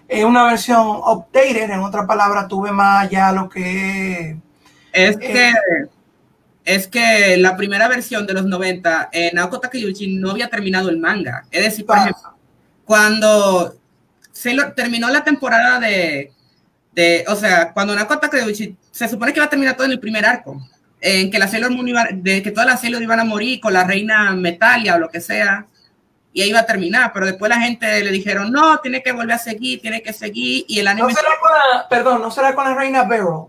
Es 0.07 0.23
una 0.23 0.45
versión 0.45 0.87
updated, 0.87 1.69
en 1.69 1.79
otra 1.81 2.07
palabra, 2.07 2.47
tuve 2.47 2.71
más 2.71 3.09
ya 3.09 3.31
lo 3.31 3.47
que 3.49 4.37
Es 4.93 5.15
Eh. 5.17 5.19
que 5.19 5.53
es 6.65 6.87
que 6.87 7.37
la 7.37 7.55
primera 7.55 7.87
versión 7.87 8.25
de 8.27 8.33
los 8.33 8.45
90, 8.45 9.09
eh, 9.13 9.31
Naoko 9.33 9.59
Takeuchi 9.59 10.15
no 10.17 10.31
había 10.31 10.49
terminado 10.49 10.89
el 10.89 10.97
manga. 10.97 11.45
Es 11.51 11.63
decir, 11.63 11.85
por 11.85 11.97
Ah. 11.97 12.01
ejemplo, 12.01 12.33
cuando 12.83 13.75
Sailor 14.37 14.73
terminó 14.75 15.09
la 15.09 15.23
temporada 15.23 15.79
de, 15.79 16.31
de, 16.93 17.25
o 17.27 17.35
sea, 17.35 17.73
cuando 17.73 17.95
Naoko 17.95 18.19
Takeuchi 18.19 18.75
se 18.91 19.07
supone 19.07 19.33
que 19.33 19.39
iba 19.39 19.45
a 19.45 19.49
terminar 19.49 19.75
todo 19.75 19.85
en 19.85 19.93
el 19.93 19.99
primer 19.99 20.25
arco, 20.25 20.61
en 21.01 21.31
que 21.31 21.39
la 21.39 21.47
Sailor 21.47 21.71
Moon 21.71 21.87
iba, 21.87 22.07
de 22.11 22.43
que 22.43 22.51
todas 22.51 22.67
las 22.67 22.81
Sailor 22.81 23.01
iban 23.01 23.19
a 23.19 23.23
morir 23.23 23.59
con 23.59 23.73
la 23.73 23.83
reina 23.83 24.31
Metalia 24.33 24.95
o 24.95 24.99
lo 24.99 25.09
que 25.09 25.21
sea, 25.21 25.65
y 26.33 26.41
ahí 26.41 26.49
iba 26.49 26.59
a 26.59 26.65
terminar, 26.67 27.11
pero 27.13 27.25
después 27.25 27.49
la 27.49 27.59
gente 27.59 28.03
le 28.03 28.11
dijeron, 28.11 28.51
no, 28.51 28.77
tiene 28.79 29.01
que 29.01 29.11
volver 29.11 29.35
a 29.35 29.39
seguir, 29.39 29.81
tiene 29.81 30.03
que 30.03 30.13
seguir, 30.13 30.65
y 30.67 30.77
el 30.77 30.85
No 30.85 30.91
anime, 30.91 31.13
será 31.15 31.29
con 31.41 31.51
la, 31.51 31.89
perdón, 31.89 32.21
no 32.21 32.29
será 32.29 32.53
con 32.53 32.63
la 32.65 32.75
reina 32.75 33.03
Beryl. 33.05 33.47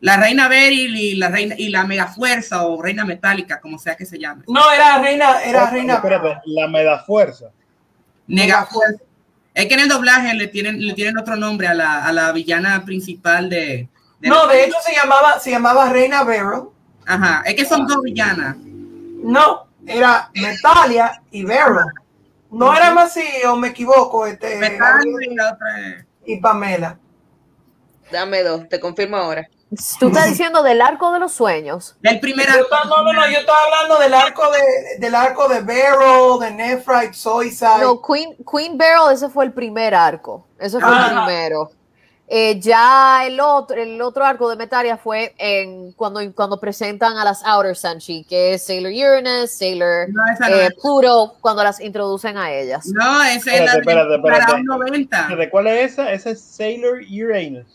la 0.00 0.16
reina 0.16 0.48
Beryl 0.48 0.96
y 0.96 1.14
la 1.16 1.28
reina, 1.28 1.54
y 1.58 1.68
la 1.68 1.84
Mega 1.84 2.06
Fuerza 2.06 2.66
o 2.66 2.80
Reina 2.80 3.04
Metálica, 3.04 3.60
como 3.60 3.78
sea 3.78 3.96
que 3.96 4.06
se 4.06 4.18
llame. 4.18 4.44
No, 4.48 4.72
era 4.72 4.98
reina, 4.98 5.42
era 5.42 5.68
reina. 5.68 5.94
Espérate, 5.96 6.40
la 6.46 6.68
me 6.68 6.84
da 6.84 7.04
fuerza. 7.04 7.50
Nega 8.26 8.64
Fuerza. 8.64 9.05
Es 9.56 9.66
que 9.66 9.74
en 9.74 9.80
el 9.80 9.88
doblaje 9.88 10.34
le 10.34 10.48
tienen, 10.48 10.86
le 10.86 10.92
tienen 10.92 11.16
otro 11.16 11.34
nombre 11.34 11.66
a 11.66 11.72
la, 11.72 12.04
a 12.04 12.12
la 12.12 12.30
villana 12.32 12.84
principal 12.84 13.48
de, 13.48 13.88
de- 14.20 14.28
No, 14.28 14.46
de 14.48 14.64
hecho 14.64 14.76
se 14.84 14.94
llamaba, 14.94 15.40
se 15.40 15.50
llamaba 15.50 15.88
reina 15.88 16.24
Beryl. 16.24 16.64
Ajá, 17.06 17.42
es 17.46 17.54
que 17.54 17.64
son 17.64 17.86
dos 17.86 18.02
villanas. 18.02 18.56
No, 18.58 19.66
era 19.86 20.30
Metalia 20.34 21.22
y 21.30 21.42
Beryl. 21.44 21.86
No 22.50 22.74
era 22.76 22.90
más 22.92 23.16
así, 23.16 23.24
o 23.48 23.56
me 23.56 23.68
equivoco, 23.68 24.26
este, 24.26 24.56
Metálica 24.56 25.24
y 25.30 25.34
la 25.34 25.52
otra. 25.54 26.06
y 26.26 26.36
Pamela. 26.38 26.98
Dame 28.12 28.42
dos, 28.42 28.68
te 28.68 28.78
confirmo 28.78 29.16
ahora. 29.16 29.48
Tú 29.98 30.08
estás 30.08 30.28
diciendo 30.28 30.62
del 30.62 30.80
arco 30.80 31.10
de 31.12 31.18
los 31.18 31.32
sueños. 31.32 31.96
Del 32.00 32.20
primer 32.20 32.48
arco. 32.48 32.68
no, 32.88 33.02
no, 33.02 33.12
no, 33.12 33.28
yo 33.28 33.38
estaba 33.38 33.58
hablando 33.64 33.98
del 33.98 34.14
arco 34.14 34.42
de, 34.52 34.98
del 35.00 35.14
arco 35.14 35.48
de 35.48 35.60
Beryl, 35.60 36.38
de 36.40 36.50
Nephrite, 36.52 37.14
Zoisite. 37.14 37.78
No, 37.80 38.00
Queen, 38.00 38.36
Queen 38.48 38.78
Barrel, 38.78 39.12
ese 39.12 39.28
fue 39.28 39.44
el 39.44 39.52
primer 39.52 39.94
arco. 39.94 40.46
Ese 40.58 40.78
fue 40.78 40.88
el 40.88 40.94
Ajá. 40.94 41.24
primero. 41.24 41.70
Eh, 42.28 42.58
ya 42.60 43.24
el 43.24 43.38
otro, 43.38 43.76
el 43.76 44.00
otro 44.02 44.24
arco 44.24 44.48
de 44.50 44.56
Metaria 44.56 44.96
fue 44.96 45.34
en 45.38 45.92
cuando, 45.92 46.20
cuando 46.34 46.58
presentan 46.58 47.16
a 47.18 47.24
las 47.24 47.44
Outer 47.44 47.76
Sanchi, 47.76 48.24
que 48.24 48.54
es 48.54 48.64
Sailor 48.66 48.92
Uranus, 48.92 49.50
Sailor 49.52 50.08
No, 50.10 50.22
esa 50.32 50.48
no 50.48 50.56
eh, 50.56 50.66
es. 50.66 50.74
Pluto, 50.74 51.36
cuando 51.40 51.62
las 51.62 51.80
introducen 51.80 52.36
a 52.36 52.52
ellas. 52.52 52.86
No, 52.86 53.22
esa 53.22 53.54
es 53.54 53.60
la 53.64 53.72
Espérate, 53.74 53.78
espérate, 53.78 54.10
de 54.10 54.18
para 54.20 54.38
espérate. 54.38 54.60
un 54.60 54.66
90. 54.66 55.36
¿De 55.36 55.50
cuál 55.50 55.66
es 55.68 55.92
esa? 55.92 56.12
Esa 56.12 56.30
es 56.30 56.40
Sailor 56.40 57.00
Uranus. 57.10 57.66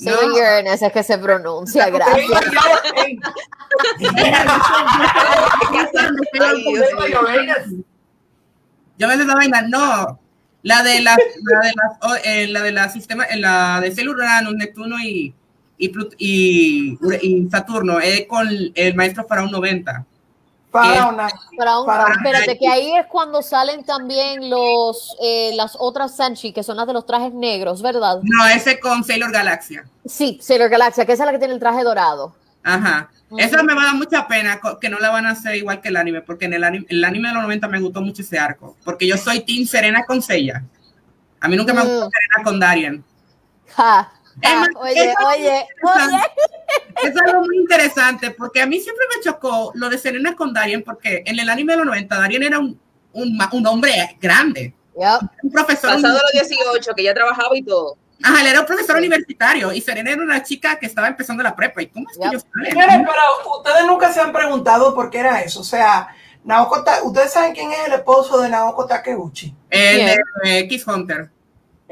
Sailor 0.00 0.28
No. 0.28 0.34
Uranus 0.34 0.82
es 0.82 0.92
que 0.92 1.02
se 1.02 1.18
pronuncia, 1.18 1.84
Ey, 1.86 1.92
gracias. 1.92 2.26
mío. 6.64 7.84
Yo 8.98 9.08
me 9.08 9.16
sé 9.16 9.22
esa 9.22 9.34
vaina, 9.34 9.62
no. 9.62 10.18
La 10.62 10.82
de 10.82 11.00
la, 11.00 11.16
la 11.42 11.60
de 11.60 11.72
las, 11.74 12.24
eh, 12.24 12.46
la 12.48 12.62
de 12.62 12.72
la 12.72 12.88
sistema, 12.88 13.24
eh, 13.24 13.36
la 13.36 13.80
de 13.80 13.92
Sailor 13.92 14.16
Uranus, 14.16 14.54
Neptuno 14.54 14.98
y, 15.00 15.34
y, 15.78 15.92
y, 16.18 16.98
y 17.22 17.48
Saturno, 17.50 18.00
es 18.00 18.26
con 18.26 18.48
el 18.74 18.94
maestro 18.94 19.26
Faraón 19.26 19.50
90. 19.50 20.06
Para 20.70 21.06
una. 21.08 21.28
Para 21.56 21.80
un- 21.80 21.86
Para- 21.86 22.12
espérate, 22.14 22.56
que 22.58 22.68
ahí 22.68 22.92
es 22.96 23.06
cuando 23.06 23.42
salen 23.42 23.82
también 23.84 24.48
los 24.48 25.16
eh, 25.20 25.50
las 25.56 25.76
otras 25.78 26.14
Sanchi, 26.16 26.52
que 26.52 26.62
son 26.62 26.76
las 26.76 26.86
de 26.86 26.92
los 26.92 27.04
trajes 27.06 27.32
negros, 27.34 27.82
¿verdad? 27.82 28.18
No, 28.22 28.46
ese 28.46 28.78
con 28.78 29.02
Sailor 29.02 29.32
Galaxia. 29.32 29.84
Sí, 30.06 30.38
Sailor 30.42 30.68
Galaxia, 30.70 31.04
que 31.04 31.12
esa 31.12 31.24
es 31.24 31.26
la 31.26 31.32
que 31.32 31.38
tiene 31.38 31.54
el 31.54 31.60
traje 31.60 31.82
dorado. 31.82 32.34
Ajá. 32.62 33.10
Esa 33.36 33.62
me 33.62 33.74
va 33.74 33.82
a 33.82 33.84
dar 33.86 33.94
mucha 33.94 34.26
pena 34.26 34.60
que 34.80 34.88
no 34.90 34.98
la 34.98 35.10
van 35.10 35.24
a 35.26 35.30
hacer 35.30 35.54
igual 35.56 35.80
que 35.80 35.88
el 35.88 35.96
anime, 35.96 36.20
porque 36.20 36.44
en 36.46 36.52
el 36.54 36.64
anime, 36.64 36.86
el 36.88 37.04
anime 37.04 37.28
de 37.28 37.34
los 37.34 37.42
90 37.44 37.68
me 37.68 37.80
gustó 37.80 38.00
mucho 38.00 38.22
ese 38.22 38.38
arco, 38.38 38.76
porque 38.84 39.06
yo 39.06 39.16
soy 39.16 39.40
Team 39.44 39.66
Serena 39.66 40.04
con 40.04 40.20
Seiya. 40.20 40.64
A 41.40 41.48
mí 41.48 41.56
nunca 41.56 41.72
me 41.72 41.82
Mm. 41.82 41.86
gustó 41.86 42.10
Serena 42.10 42.44
con 42.44 42.60
Darien. 42.60 43.04
Ja, 43.74 44.12
oye, 44.80 45.14
oye, 45.26 45.66
oye. 45.82 46.22
Es 47.02 47.16
algo 47.16 47.40
muy 47.42 47.56
interesante, 47.58 48.30
porque 48.32 48.62
a 48.62 48.66
mí 48.66 48.80
siempre 48.80 49.04
me 49.14 49.22
chocó 49.22 49.72
lo 49.74 49.88
de 49.88 49.98
Serena 49.98 50.34
con 50.36 50.52
Darien, 50.52 50.82
porque 50.82 51.22
en 51.26 51.38
el 51.38 51.48
anime 51.48 51.72
de 51.72 51.78
los 51.78 51.86
90 51.86 52.18
Darien 52.18 52.42
era 52.42 52.58
un, 52.58 52.80
un, 53.12 53.38
un 53.52 53.66
hombre 53.66 54.16
grande, 54.20 54.74
Yep. 54.96 55.30
un 55.44 55.50
profesor. 55.52 55.90
Pasado 55.94 56.18
los 56.22 56.32
18, 56.48 56.92
que 56.94 57.02
ya 57.04 57.14
trabajaba 57.14 57.56
y 57.56 57.62
todo. 57.62 57.96
Ajá, 58.22 58.42
él 58.42 58.48
era 58.48 58.60
un 58.60 58.66
profesor 58.66 58.96
universitario 58.98 59.72
y 59.72 59.80
Serena 59.80 60.10
era 60.10 60.22
una 60.22 60.42
chica 60.42 60.78
que 60.78 60.84
estaba 60.86 61.08
empezando 61.08 61.42
la 61.42 61.56
prepa. 61.56 61.80
¿Y 61.80 61.86
cómo 61.86 62.06
es 62.10 62.18
que 62.18 62.24
Yep. 62.24 62.32
ellos? 62.32 62.46
Señores, 62.68 62.96
pero 62.98 63.58
ustedes 63.58 63.86
nunca 63.86 64.12
se 64.12 64.20
han 64.20 64.32
preguntado 64.32 64.94
por 64.94 65.08
qué 65.10 65.20
era 65.20 65.40
eso. 65.40 65.60
O 65.60 65.64
sea, 65.64 66.08
Naoko 66.44 66.84
ustedes 67.04 67.32
saben 67.32 67.54
quién 67.54 67.72
es 67.72 67.86
el 67.86 67.94
esposo 67.94 68.40
de 68.42 68.48
Naoko 68.50 68.86
Takeuchi. 68.86 69.54
El 69.70 70.18
de 70.44 70.68
Kiss 70.68 70.86
Hunter. 70.86 71.30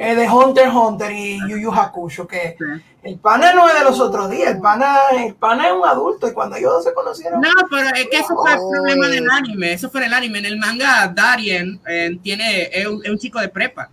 Eh, 0.00 0.14
de 0.14 0.28
Hunter 0.28 0.66
x 0.68 0.74
Hunter 0.76 1.10
y 1.10 1.40
Yu 1.48 1.56
Yu 1.58 1.72
Hakusho, 1.72 2.26
que 2.28 2.54
Sí. 2.56 2.64
el 3.02 3.18
pana 3.18 3.52
no 3.52 3.68
es 3.68 3.74
de 3.74 3.84
los 3.84 3.98
otros 3.98 4.30
días, 4.30 4.52
el 4.54 4.60
pana, 4.60 4.96
el 5.12 5.34
pana 5.34 5.66
es 5.66 5.72
un 5.72 5.84
adulto 5.84 6.28
y 6.28 6.32
cuando 6.32 6.54
ellos 6.54 6.72
dos 6.72 6.84
se 6.84 6.94
conocieron, 6.94 7.40
No, 7.40 7.48
pero 7.68 7.88
es 7.88 8.06
que 8.08 8.18
eso 8.18 8.36
fue 8.36 8.52
el 8.52 8.58
problema 8.70 9.08
del 9.08 9.28
anime. 9.28 9.72
Eso 9.72 9.90
fue 9.90 10.00
en 10.02 10.06
el 10.06 10.14
anime. 10.14 10.38
En 10.38 10.44
el 10.46 10.56
manga, 10.56 11.08
Darien 11.08 11.80
eh, 11.88 12.16
tiene, 12.22 12.70
es 12.72 12.86
un, 12.86 13.04
es 13.04 13.10
un 13.10 13.18
chico 13.18 13.40
de 13.40 13.48
prepa. 13.48 13.90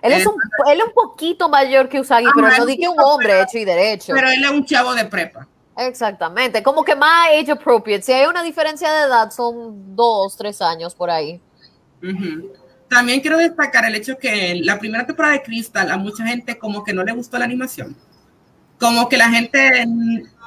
Él 0.00 0.12
es, 0.12 0.26
un, 0.26 0.34
él 0.70 0.78
es 0.78 0.84
un 0.86 0.92
poquito 0.92 1.48
mayor 1.48 1.88
que 1.88 2.00
Usagi, 2.00 2.24
Ajá, 2.26 2.32
pero 2.36 2.48
no 2.48 2.62
un 2.62 2.66
di 2.68 2.78
que 2.78 2.88
un 2.88 2.98
hombre 3.00 3.28
pero- 3.28 3.42
hecho 3.42 3.58
y 3.58 3.64
derecho. 3.64 4.12
Pero 4.14 4.28
él 4.30 4.42
es 4.44 4.50
un 4.50 4.64
chavo 4.64 4.94
de 4.94 5.04
prepa. 5.04 5.46
Exactamente, 5.76 6.62
como 6.62 6.82
que 6.84 6.96
más 6.96 7.28
age 7.28 7.50
appropriate. 7.50 8.02
Si 8.02 8.12
hay 8.12 8.24
una 8.26 8.42
diferencia 8.42 8.90
de 8.90 9.08
edad, 9.08 9.30
son 9.30 9.94
dos, 9.94 10.36
tres 10.38 10.62
años 10.62 10.94
por 10.94 11.10
ahí. 11.10 11.38
Ujú. 12.02 12.50
También 12.88 13.20
quiero 13.20 13.38
destacar 13.38 13.84
el 13.84 13.94
hecho 13.94 14.16
que 14.18 14.60
la 14.62 14.78
primera 14.78 15.06
temporada 15.06 15.34
de 15.34 15.42
Crystal 15.42 15.90
a 15.90 15.96
mucha 15.96 16.24
gente 16.26 16.56
como 16.56 16.84
que 16.84 16.92
no 16.92 17.02
le 17.02 17.12
gustó 17.12 17.38
la 17.38 17.44
animación. 17.44 17.96
Como 18.78 19.08
que 19.08 19.16
la 19.16 19.30
gente, 19.30 19.86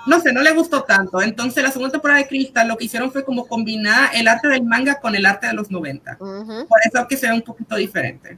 no 0.08 0.20
sé, 0.22 0.32
no 0.32 0.42
le 0.42 0.54
gustó 0.54 0.84
tanto. 0.84 1.22
Entonces 1.22 1.64
la 1.64 1.72
segunda 1.72 1.92
temporada 1.92 2.20
de 2.20 2.28
Crystal 2.28 2.68
lo 2.68 2.78
que 2.78 2.86
hicieron 2.86 3.12
fue 3.12 3.26
como 3.26 3.48
combinar 3.48 4.12
el 4.14 4.28
arte 4.28 4.48
del 4.48 4.64
manga 4.64 5.00
con 5.00 5.16
el 5.16 5.26
arte 5.26 5.48
de 5.48 5.54
los 5.54 5.70
90. 5.70 6.18
Ujú. 6.20 6.68
Por 6.68 6.80
eso 6.86 7.08
que 7.08 7.18
se 7.18 7.28
ve 7.28 7.34
un 7.34 7.42
poquito 7.42 7.76
diferente. 7.76 8.38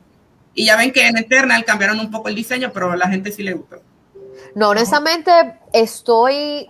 Y 0.54 0.66
ya 0.66 0.78
ven 0.78 0.92
que 0.92 1.08
en 1.08 1.18
Eternal 1.18 1.64
cambiaron 1.64 2.00
un 2.00 2.12
poco 2.12 2.28
el 2.30 2.36
diseño, 2.36 2.72
pero 2.74 2.92
a 2.92 2.98
la 2.98 3.08
gente 3.08 3.32
sí 3.32 3.44
le 3.44 3.54
gustó. 3.54 3.82
No, 4.56 4.70
honestamente 4.70 5.32
estoy 5.72 6.70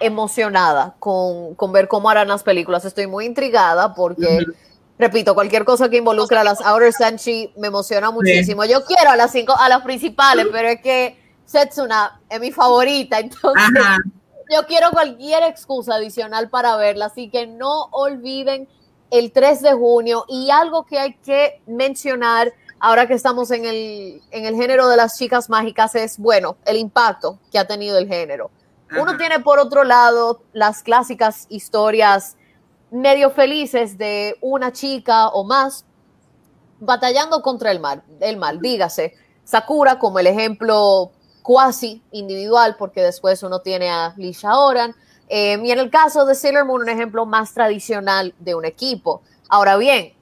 emocionada 0.00 0.94
con, 0.98 1.54
con 1.54 1.72
ver 1.72 1.88
cómo 1.88 2.08
harán 2.08 2.28
las 2.28 2.42
películas. 2.42 2.84
Estoy 2.84 3.06
muy 3.06 3.26
intrigada 3.26 3.94
porque, 3.94 4.38
Ujú. 4.42 4.52
Repito, 4.98 5.34
cualquier 5.34 5.64
cosa 5.64 5.88
que 5.88 5.98
involucre 5.98 6.38
a 6.38 6.44
las 6.44 6.60
Outer 6.60 6.92
Senshi 6.92 7.52
me 7.56 7.68
emociona 7.68 8.10
muchísimo. 8.10 8.64
Yo 8.64 8.84
quiero 8.84 9.10
a 9.10 9.16
las 9.16 9.32
cinco, 9.32 9.54
a 9.56 9.68
las 9.68 9.82
principales, 9.82 10.46
pero 10.50 10.68
es 10.68 10.80
que 10.80 11.18
Setsuna 11.44 12.20
es 12.28 12.40
mi 12.40 12.52
favorita, 12.52 13.18
entonces 13.20 13.70
Ajá. 13.76 13.98
yo 14.50 14.66
quiero 14.66 14.90
cualquier 14.90 15.42
excusa 15.44 15.94
adicional 15.94 16.50
para 16.50 16.76
verla, 16.76 17.06
así 17.06 17.30
que 17.30 17.46
no 17.46 17.84
olviden 17.92 18.68
el 19.10 19.32
3 19.32 19.62
de 19.62 19.72
junio 19.72 20.24
y 20.28 20.50
algo 20.50 20.84
que 20.84 20.98
hay 20.98 21.14
que 21.14 21.62
mencionar 21.66 22.52
ahora 22.80 23.06
que 23.06 23.14
estamos 23.14 23.50
en 23.50 23.64
el, 23.64 24.22
en 24.30 24.44
el 24.44 24.54
género 24.54 24.88
de 24.88 24.96
las 24.96 25.16
chicas 25.16 25.48
mágicas, 25.48 25.94
es, 25.94 26.18
bueno, 26.18 26.56
el 26.64 26.76
impacto 26.76 27.38
que 27.50 27.58
ha 27.58 27.66
tenido 27.66 27.98
el 27.98 28.06
género. 28.06 28.50
Uno 28.90 29.16
tiene 29.18 29.40
por 29.40 29.58
otro 29.58 29.84
lado 29.84 30.42
las 30.52 30.82
clásicas 30.82 31.46
historias 31.50 32.36
medio 32.90 33.30
felices 33.30 33.98
de 33.98 34.36
una 34.40 34.72
chica 34.72 35.28
o 35.28 35.44
más 35.44 35.84
batallando 36.80 37.42
contra 37.42 37.70
el 37.70 37.80
mal, 37.80 38.02
el 38.20 38.36
mal, 38.36 38.60
dígase, 38.60 39.14
Sakura 39.44 39.98
como 39.98 40.18
el 40.18 40.26
ejemplo 40.26 41.10
cuasi 41.42 42.02
individual, 42.12 42.76
porque 42.78 43.02
después 43.02 43.42
uno 43.42 43.60
tiene 43.60 43.88
a 43.90 44.14
Lisha 44.16 44.58
Oran, 44.58 44.94
eh, 45.28 45.58
y 45.62 45.70
en 45.70 45.78
el 45.78 45.90
caso 45.90 46.24
de 46.24 46.34
Sailor 46.34 46.64
Moon, 46.64 46.82
un 46.82 46.88
ejemplo 46.88 47.26
más 47.26 47.52
tradicional 47.54 48.34
de 48.38 48.54
un 48.54 48.64
equipo. 48.64 49.22
Ahora 49.48 49.76
bien, 49.76 50.12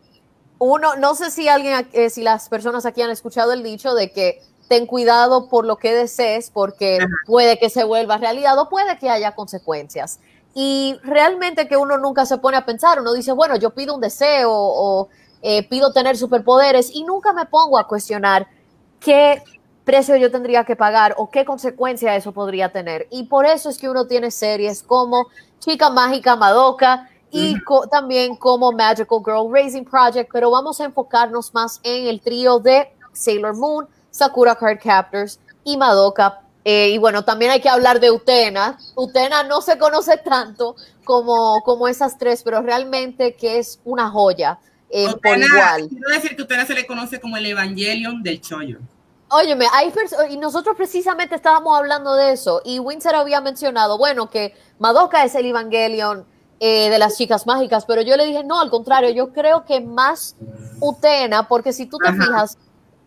uno, 0.58 0.96
no 0.96 1.14
sé 1.14 1.30
si 1.30 1.48
alguien, 1.48 1.88
eh, 1.92 2.10
si 2.10 2.22
las 2.22 2.48
personas 2.48 2.86
aquí 2.86 3.02
han 3.02 3.10
escuchado 3.10 3.52
el 3.52 3.62
dicho 3.62 3.94
de 3.94 4.10
que 4.12 4.42
ten 4.68 4.86
cuidado 4.86 5.48
por 5.48 5.64
lo 5.64 5.76
que 5.76 5.92
desees, 5.92 6.50
porque 6.50 6.98
puede 7.26 7.58
que 7.58 7.70
se 7.70 7.84
vuelva 7.84 8.18
realidad 8.18 8.58
o 8.58 8.68
puede 8.68 8.98
que 8.98 9.10
haya 9.10 9.34
consecuencias. 9.34 10.18
Y 10.58 10.98
realmente 11.02 11.68
que 11.68 11.76
uno 11.76 11.98
nunca 11.98 12.24
se 12.24 12.38
pone 12.38 12.56
a 12.56 12.64
pensar, 12.64 12.98
uno 12.98 13.12
dice, 13.12 13.30
bueno, 13.32 13.56
yo 13.56 13.74
pido 13.74 13.94
un 13.94 14.00
deseo 14.00 14.50
o 14.50 15.10
eh, 15.42 15.68
pido 15.68 15.92
tener 15.92 16.16
superpoderes 16.16 16.90
y 16.94 17.04
nunca 17.04 17.34
me 17.34 17.44
pongo 17.44 17.76
a 17.76 17.86
cuestionar 17.86 18.48
qué 18.98 19.42
precio 19.84 20.16
yo 20.16 20.30
tendría 20.30 20.64
que 20.64 20.74
pagar 20.74 21.14
o 21.18 21.28
qué 21.28 21.44
consecuencia 21.44 22.16
eso 22.16 22.32
podría 22.32 22.72
tener. 22.72 23.06
Y 23.10 23.24
por 23.24 23.44
eso 23.44 23.68
es 23.68 23.76
que 23.76 23.90
uno 23.90 24.06
tiene 24.06 24.30
series 24.30 24.82
como 24.82 25.26
Chica 25.58 25.90
Mágica 25.90 26.36
Madoka 26.36 27.06
y 27.30 27.56
también 27.90 28.34
como 28.34 28.72
Magical 28.72 29.18
Girl 29.22 29.52
Raising 29.52 29.84
Project, 29.84 30.30
pero 30.32 30.50
vamos 30.50 30.80
a 30.80 30.86
enfocarnos 30.86 31.52
más 31.52 31.80
en 31.82 32.06
el 32.06 32.18
trío 32.22 32.60
de 32.60 32.90
Sailor 33.12 33.54
Moon, 33.54 33.86
Sakura 34.10 34.54
Card 34.54 34.78
Captors 34.82 35.38
y 35.64 35.76
Madoka. 35.76 36.45
Eh, 36.68 36.88
y 36.88 36.98
bueno, 36.98 37.24
también 37.24 37.52
hay 37.52 37.60
que 37.60 37.68
hablar 37.68 38.00
de 38.00 38.10
Utena. 38.10 38.76
Utena 38.96 39.44
no 39.44 39.62
se 39.62 39.78
conoce 39.78 40.16
tanto 40.16 40.74
como, 41.04 41.62
como 41.64 41.86
esas 41.86 42.18
tres, 42.18 42.42
pero 42.42 42.60
realmente 42.60 43.36
que 43.36 43.60
es 43.60 43.78
una 43.84 44.10
joya 44.10 44.58
eh, 44.90 45.06
por 45.22 45.38
igual. 45.38 45.88
Quiero 45.88 46.08
decir 46.10 46.34
que 46.34 46.42
Utena 46.42 46.66
se 46.66 46.74
le 46.74 46.84
conoce 46.84 47.20
como 47.20 47.36
el 47.36 47.46
Evangelion 47.46 48.20
del 48.20 48.40
Chollo. 48.40 48.80
Óyeme, 49.28 49.66
hay 49.72 49.92
y 50.28 50.38
nosotros 50.38 50.76
precisamente 50.76 51.36
estábamos 51.36 51.78
hablando 51.78 52.14
de 52.14 52.32
eso, 52.32 52.60
y 52.64 52.80
Winsor 52.80 53.14
había 53.14 53.40
mencionado, 53.40 53.96
bueno, 53.96 54.28
que 54.28 54.52
Madoka 54.80 55.24
es 55.24 55.36
el 55.36 55.46
Evangelion 55.46 56.24
eh, 56.58 56.90
de 56.90 56.98
las 56.98 57.16
chicas 57.16 57.46
mágicas, 57.46 57.84
pero 57.86 58.02
yo 58.02 58.16
le 58.16 58.26
dije, 58.26 58.42
no, 58.42 58.60
al 58.60 58.70
contrario, 58.70 59.10
yo 59.10 59.32
creo 59.32 59.64
que 59.64 59.80
más 59.80 60.34
Utena, 60.80 61.46
porque 61.46 61.72
si 61.72 61.86
tú 61.86 61.98
te 61.98 62.12
fijas, 62.12 62.58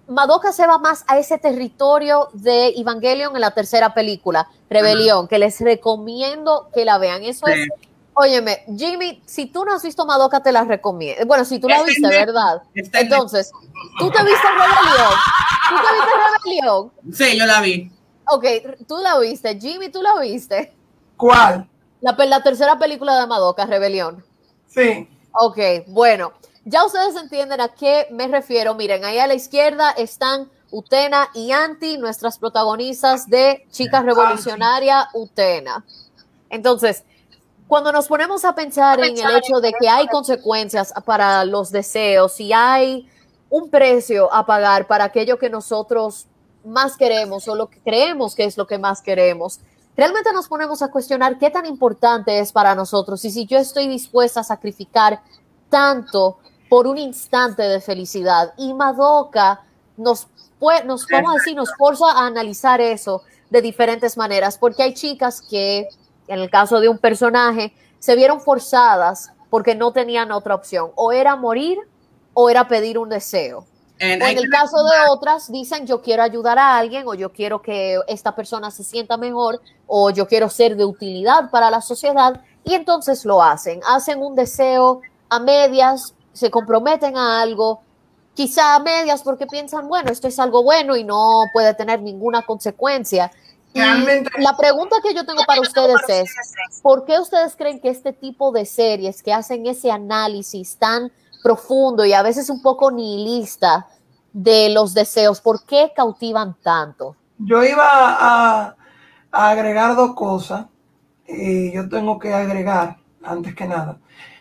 Madoka 0.09 0.51
se 0.51 0.65
va 0.67 0.77
más 0.77 1.03
a 1.07 1.17
ese 1.17 1.37
territorio 1.37 2.29
de 2.33 2.69
Evangelion 2.77 3.35
en 3.35 3.41
la 3.41 3.51
tercera 3.51 3.93
película, 3.93 4.49
Rebelión, 4.69 5.27
que 5.27 5.39
les 5.39 5.59
recomiendo 5.61 6.69
que 6.73 6.83
la 6.83 6.97
vean. 6.97 7.23
Eso 7.23 7.47
es 7.47 7.69
Óyeme, 8.21 8.65
Jimmy, 8.75 9.21
si 9.25 9.45
tú 9.45 9.63
no 9.63 9.73
has 9.73 9.81
visto 9.81 10.05
Madoka, 10.05 10.43
te 10.43 10.51
la 10.51 10.65
recomiendo. 10.65 11.25
Bueno, 11.25 11.45
si 11.45 11.57
tú 11.57 11.69
la 11.69 11.81
viste, 11.83 12.05
¿verdad? 12.05 12.61
Entonces, 12.75 13.49
¿tú 13.97 14.11
te 14.11 14.23
viste 14.23 14.47
Rebelión? 14.49 15.13
¿Tú 15.69 15.75
te 15.75 15.93
viste 15.93 16.11
Rebelión? 16.43 16.91
Sí, 17.13 17.37
yo 17.37 17.45
la 17.45 17.61
vi. 17.61 17.89
Ok, 18.27 18.45
tú 18.89 18.97
la 18.97 19.17
viste. 19.19 19.57
Jimmy, 19.57 19.89
¿tú 19.89 20.01
la 20.01 20.19
viste? 20.19 20.73
¿Cuál? 21.15 21.69
La, 22.01 22.11
la 22.11 22.43
tercera 22.43 22.77
película 22.77 23.17
de 23.17 23.25
Madoka, 23.25 23.65
Rebelión. 23.65 24.21
Sí. 24.67 25.07
Ok, 25.31 25.57
bueno, 25.87 26.33
ya 26.65 26.85
ustedes 26.85 27.15
entienden 27.15 27.61
a 27.61 27.69
qué 27.69 28.07
me 28.11 28.27
refiero. 28.27 28.75
Miren, 28.75 29.05
ahí 29.05 29.19
a 29.19 29.27
la 29.27 29.33
izquierda 29.33 29.91
están 29.91 30.49
Utena 30.71 31.29
y 31.33 31.51
Anti, 31.51 31.97
nuestras 31.97 32.37
protagonistas 32.37 33.27
de 33.27 33.65
Chicas 33.71 34.05
Revolucionaria 34.05 35.09
Utena. 35.13 35.83
Entonces, 36.49 37.03
cuando 37.67 37.91
nos 37.91 38.07
ponemos 38.07 38.45
a 38.45 38.55
pensar 38.55 38.99
en 38.99 39.17
el 39.17 39.37
hecho 39.37 39.61
de 39.61 39.73
que 39.79 39.87
hay 39.87 40.07
consecuencias 40.07 40.93
para 41.05 41.45
los 41.45 41.71
deseos 41.71 42.39
y 42.39 42.51
hay 42.51 43.07
un 43.49 43.69
precio 43.69 44.31
a 44.33 44.45
pagar 44.45 44.87
para 44.87 45.05
aquello 45.05 45.37
que 45.37 45.49
nosotros 45.49 46.27
más 46.65 46.97
queremos 46.97 47.47
o 47.47 47.55
lo 47.55 47.69
que 47.69 47.79
creemos 47.79 48.35
que 48.35 48.45
es 48.45 48.57
lo 48.57 48.67
que 48.67 48.77
más 48.77 49.01
queremos, 49.01 49.59
realmente 49.95 50.31
nos 50.33 50.47
ponemos 50.47 50.81
a 50.81 50.89
cuestionar 50.89 51.37
qué 51.37 51.49
tan 51.49 51.65
importante 51.65 52.39
es 52.39 52.51
para 52.51 52.75
nosotros 52.75 53.23
y 53.25 53.31
si 53.31 53.45
yo 53.45 53.57
estoy 53.57 53.87
dispuesta 53.87 54.41
a 54.41 54.43
sacrificar 54.43 55.21
tanto 55.69 56.39
por 56.69 56.87
un 56.87 56.97
instante 56.97 57.63
de 57.63 57.81
felicidad. 57.81 58.53
Y 58.57 58.73
Madoka 58.73 59.61
nos, 59.97 60.27
nos 60.85 61.07
vamos 61.07 61.31
a 61.31 61.33
decir, 61.35 61.55
nos 61.55 61.73
forza 61.77 62.11
a 62.11 62.27
analizar 62.27 62.79
eso 62.79 63.23
de 63.49 63.61
diferentes 63.61 64.15
maneras, 64.15 64.57
porque 64.57 64.83
hay 64.83 64.93
chicas 64.93 65.41
que 65.41 65.89
en 66.29 66.39
el 66.39 66.49
caso 66.49 66.79
de 66.79 66.87
un 66.87 66.97
personaje, 66.97 67.73
se 67.97 68.15
vieron 68.15 68.39
forzadas 68.39 69.31
porque 69.49 69.75
no 69.75 69.91
tenían 69.91 70.31
otra 70.31 70.55
opción. 70.55 70.91
O 70.95 71.11
era 71.11 71.35
morir 71.35 71.79
o 72.33 72.49
era 72.49 72.67
pedir 72.67 72.97
un 72.97 73.09
deseo. 73.09 73.65
en 73.97 74.21
el 74.21 74.49
caso 74.49 74.77
de 74.77 75.09
otras, 75.11 75.51
dicen 75.51 75.85
yo 75.85 76.01
quiero 76.01 76.23
ayudar 76.23 76.57
a 76.57 76.77
alguien 76.77 77.05
o 77.07 77.15
yo 77.15 77.33
quiero 77.33 77.61
que 77.61 77.99
esta 78.07 78.33
persona 78.33 78.71
se 78.71 78.83
sienta 78.83 79.17
mejor 79.17 79.59
o 79.87 80.11
yo 80.11 80.27
quiero 80.27 80.49
ser 80.49 80.77
de 80.77 80.85
utilidad 80.85 81.49
para 81.49 81.69
la 81.69 81.81
sociedad 81.81 82.41
y 82.63 82.75
entonces 82.75 83.25
lo 83.25 83.41
hacen. 83.41 83.81
Hacen 83.89 84.21
un 84.21 84.35
deseo 84.35 85.01
a 85.29 85.39
medias, 85.39 86.13
se 86.39 86.49
comprometen 86.49 87.17
a 87.17 87.41
algo, 87.41 87.81
quizá 88.33 88.75
a 88.75 88.79
medias 88.79 89.21
porque 89.23 89.45
piensan, 89.45 89.87
bueno, 89.87 90.11
esto 90.11 90.27
es 90.27 90.39
algo 90.39 90.63
bueno 90.63 90.95
y 90.95 91.03
no 91.03 91.43
puede 91.53 91.73
tener 91.73 92.01
ninguna 92.01 92.41
consecuencia 92.43 93.31
la 93.73 94.57
pregunta 94.57 94.97
que 95.03 95.13
yo 95.13 95.25
tengo 95.25 95.43
para 95.45 95.61
ustedes 95.61 96.01
es, 96.09 96.81
¿por 96.81 97.05
qué 97.05 97.19
ustedes 97.19 97.55
creen 97.55 97.79
que 97.79 97.89
este 97.89 98.13
tipo 98.13 98.51
de 98.51 98.65
series 98.65 99.21
que 99.21 99.33
hacen 99.33 99.65
ese 99.67 99.91
análisis 99.91 100.77
tan 100.77 101.11
profundo 101.43 102.03
y 102.05 102.13
a 102.13 102.21
veces 102.21 102.49
un 102.49 102.61
poco 102.61 102.91
nihilista 102.91 103.87
de 104.33 104.69
los 104.69 104.93
deseos, 104.93 105.39
¿por 105.41 105.65
qué 105.65 105.91
cautivan 105.95 106.55
tanto? 106.61 107.15
Yo 107.37 107.63
iba 107.63 107.85
a, 107.85 108.75
agregar 109.31 109.95
dos 109.95 110.15
cosas 110.15 110.65
y 111.27 111.71
yo 111.71 111.87
tengo 111.87 112.17
que 112.19 112.33
agregar 112.33 112.97
antes 113.23 113.55
que 113.55 113.67
nada. 113.67 113.99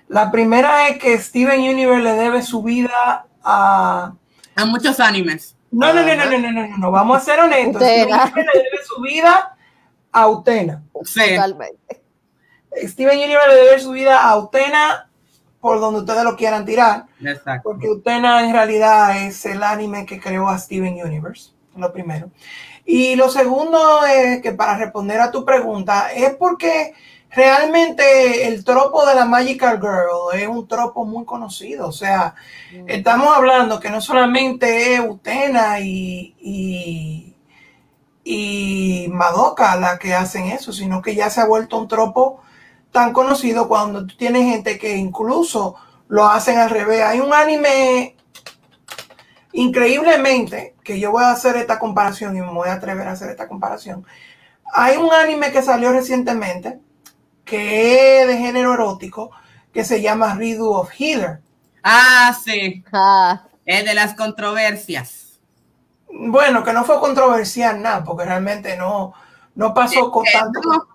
La 0.09 0.31
primera 0.31 0.89
es 0.89 0.99
que 0.99 1.19
Steven 1.19 1.61
Universe 1.61 2.03
le 2.03 2.13
debe 2.13 2.43
su 2.43 2.63
vida 2.63 3.27
a... 3.43 4.13
A 4.57 4.65
muchos 4.65 4.99
animes. 5.01 5.57
No, 5.71 5.93
no, 5.93 6.03
no, 6.03 6.15
no, 6.17 6.25
no, 6.25 6.39
no, 6.39 6.51
no, 6.51 6.79
no, 6.79 6.91
vamos 6.91 7.19
a 7.19 7.21
ser 7.21 7.41
honestos. 7.41 7.83
Steven 7.83 8.09
le 8.09 8.63
debe 8.63 8.85
su 8.87 9.03
vida 9.03 9.57
a 10.11 10.29
Utena. 10.29 10.83
Sí. 11.05 11.35
Totalmente. 11.35 12.03
Steven 12.83 13.19
Universe 13.19 13.49
le 13.49 13.55
debe 13.55 13.79
su 13.79 13.91
vida 13.91 14.23
a 14.23 14.37
Utena 14.39 15.09
por 15.61 15.81
donde 15.81 16.01
ustedes 16.01 16.25
lo 16.25 16.37
quieran 16.37 16.65
tirar. 16.65 17.07
Exacto. 17.21 17.71
Porque 17.71 17.89
Utena 17.89 18.45
en 18.45 18.53
realidad 18.53 19.25
es 19.25 19.45
el 19.45 19.63
anime 19.63 20.07
que 20.07 20.21
creó 20.21 20.49
a 20.49 20.59
Steven 20.59 20.95
Universe, 21.05 21.51
lo 21.77 21.93
primero. 21.93 22.31
Y 22.85 23.17
lo 23.17 23.29
segundo 23.29 24.07
es 24.07 24.41
que 24.41 24.53
para 24.53 24.79
responder 24.79 25.21
a 25.21 25.31
tu 25.31 25.45
pregunta 25.45 26.11
es 26.13 26.35
porque 26.37 26.95
realmente 27.31 28.47
el 28.49 28.65
tropo 28.65 29.05
de 29.07 29.15
la 29.15 29.25
Magical 29.25 29.81
Girl 29.81 30.41
es 30.41 30.49
un 30.49 30.67
tropo 30.67 31.05
muy 31.05 31.25
conocido. 31.25 31.89
O 31.89 31.93
sea, 31.93 32.35
mm. 32.73 32.89
estamos 32.89 33.37
hablando 33.37 33.81
que 33.81 33.91
no 33.91 34.01
solamente 34.01 34.95
es 34.95 35.01
Utena 35.01 35.81
y, 35.81 36.35
y, 36.41 37.37
y, 38.25 39.09
Madoka 39.09 39.77
la 39.77 39.99
que 39.99 40.15
hacen 40.15 40.47
eso, 40.47 40.73
sino 40.73 41.03
que 41.03 41.15
ya 41.15 41.31
se 41.31 41.41
ha 41.41 41.47
vuelto 41.47 41.79
un 41.79 41.89
tropo 41.89 42.41
tan 42.93 43.13
conocido 43.13 43.69
cuando 43.69 44.07
tú 44.07 44.17
tienes 44.17 44.45
gente 44.45 44.79
que 44.79 44.97
incluso 44.97 45.77
lo 46.09 46.27
hacen 46.27 46.59
al 46.59 46.71
revés. 46.71 47.03
Hay 47.03 47.21
un 47.21 47.33
anime 47.33 48.17
increíblemente, 49.53 50.75
que 50.85 51.01
yo 51.01 51.11
voy 51.11 51.25
a 51.25 51.31
hacer 51.31 51.57
esta 51.57 51.79
comparación 51.79 52.37
y 52.37 52.41
me 52.41 52.53
voy 52.53 52.69
a 52.69 52.75
atrever 52.75 53.09
a 53.09 53.13
hacer 53.13 53.31
esta 53.31 53.49
comparación. 53.49 54.07
Hay 54.73 54.97
un 54.97 55.13
anime 55.13 55.51
que 55.51 55.63
salió 55.63 55.93
recientemente 55.93 56.81
que 57.49 58.20
es 58.20 58.27
de 58.27 58.39
género 58.39 58.75
erótico, 58.75 59.31
que 59.73 59.85
se 59.85 60.01
llama 60.03 60.35
Riddle 60.35 60.69
of 60.69 60.91
Healer. 60.99 61.41
Ah, 61.83 62.37
sí. 62.45 62.85
Ah. 62.93 63.45
Es 63.65 63.85
de 63.85 63.95
las 63.95 64.15
controversias. 64.15 65.41
Bueno, 66.11 66.65
que 66.65 66.73
no 66.73 66.85
fue 66.85 66.99
controversial 67.01 67.83
nada, 67.83 68.05
porque 68.05 68.25
realmente 68.25 68.77
no, 68.77 69.12
no 69.55 69.75
pasó 69.75 70.11
con 70.11 70.25
tanto. 70.25 70.89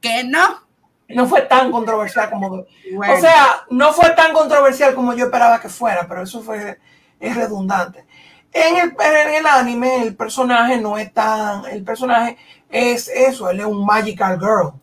que 0.00 0.24
no. 0.24 0.62
No 1.06 1.26
fue 1.26 1.42
tan 1.42 1.70
controversial 1.70 2.30
como. 2.30 2.46
O 2.48 3.20
sea, 3.20 3.64
no 3.68 3.92
fue 3.92 4.10
tan 4.10 4.32
controversial 4.32 4.94
como 4.94 5.12
yo 5.12 5.26
esperaba 5.26 5.60
que 5.60 5.68
fuera, 5.68 6.06
pero 6.08 6.22
eso 6.22 6.42
fue 6.42 6.78
es 7.20 7.36
redundante. 7.36 8.06
En 8.50 8.76
el, 8.76 8.96
en 8.98 9.34
el 9.34 9.46
anime, 9.46 10.02
el 10.02 10.16
personaje 10.16 10.80
no 10.80 10.96
es 10.96 11.12
tan. 11.12 11.66
El 11.66 11.84
personaje 11.84 12.38
es 12.70 13.08
eso, 13.08 13.50
él 13.50 13.60
es 13.60 13.66
un 13.66 13.84
magical 13.84 14.38
girl 14.40 14.80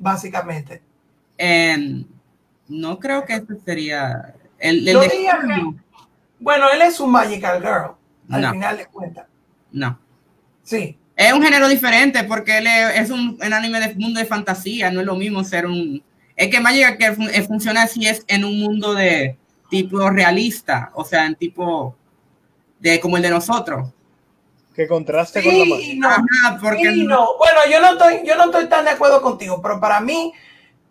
básicamente. 0.00 0.82
Em, 1.38 2.04
no 2.68 2.98
creo 2.98 3.24
que 3.24 3.34
este 3.34 3.54
sería 3.60 4.34
el, 4.58 4.84
bueno, 6.40 6.66
él 6.72 6.82
es 6.82 6.98
un 7.00 7.10
Magical 7.12 7.60
Girl. 7.60 7.92
al 8.30 8.40
No. 8.42 8.50
final 8.52 8.76
de 8.76 8.86
cuentas. 8.86 9.26
No. 9.72 9.98
Sí. 10.62 10.96
Es 11.16 11.32
un 11.32 11.42
género 11.42 11.68
diferente 11.68 12.24
porque 12.24 12.58
él 12.58 12.66
es, 12.66 13.10
un, 13.10 13.38
un 13.44 13.52
anime 13.52 13.78
de 13.80 13.94
mundo 13.94 14.18
de 14.20 14.26
fantasía, 14.26 14.90
no 14.90 15.00
es 15.00 15.06
lo 15.06 15.16
mismo 15.16 15.44
ser 15.44 15.66
un... 15.66 16.02
Es 16.34 16.48
que 16.48 16.60
Magic 16.60 16.96
que 16.96 17.12
fun- 17.12 17.28
eh, 17.32 17.42
funciona 17.42 17.82
así 17.82 18.06
es 18.06 18.24
en 18.26 18.44
un 18.44 18.58
mundo 18.58 18.94
de 18.94 19.36
tipo 19.68 20.08
realista, 20.08 20.90
o 20.94 21.04
sea, 21.04 21.26
en 21.26 21.34
tipo 21.34 21.94
de 22.78 22.98
como 23.00 23.18
el 23.18 23.22
de 23.22 23.30
nosotros. 23.30 23.92
Que 24.80 24.88
contraste 24.88 25.42
con 25.42 25.58
la 25.58 25.64
Sí, 25.64 25.70
magia. 25.70 25.94
no. 25.98 26.08
Ajá, 26.08 26.58
porque 26.62 26.90
Sí, 26.90 27.04
no. 27.06 27.36
Bueno, 27.36 27.60
yo 27.70 27.80
no 27.82 27.92
estoy, 27.92 28.26
yo 28.26 28.34
no 28.36 28.44
estoy 28.46 28.66
tan 28.66 28.86
de 28.86 28.92
acuerdo 28.92 29.20
contigo, 29.20 29.60
pero 29.60 29.78
para 29.78 30.00
mí, 30.00 30.32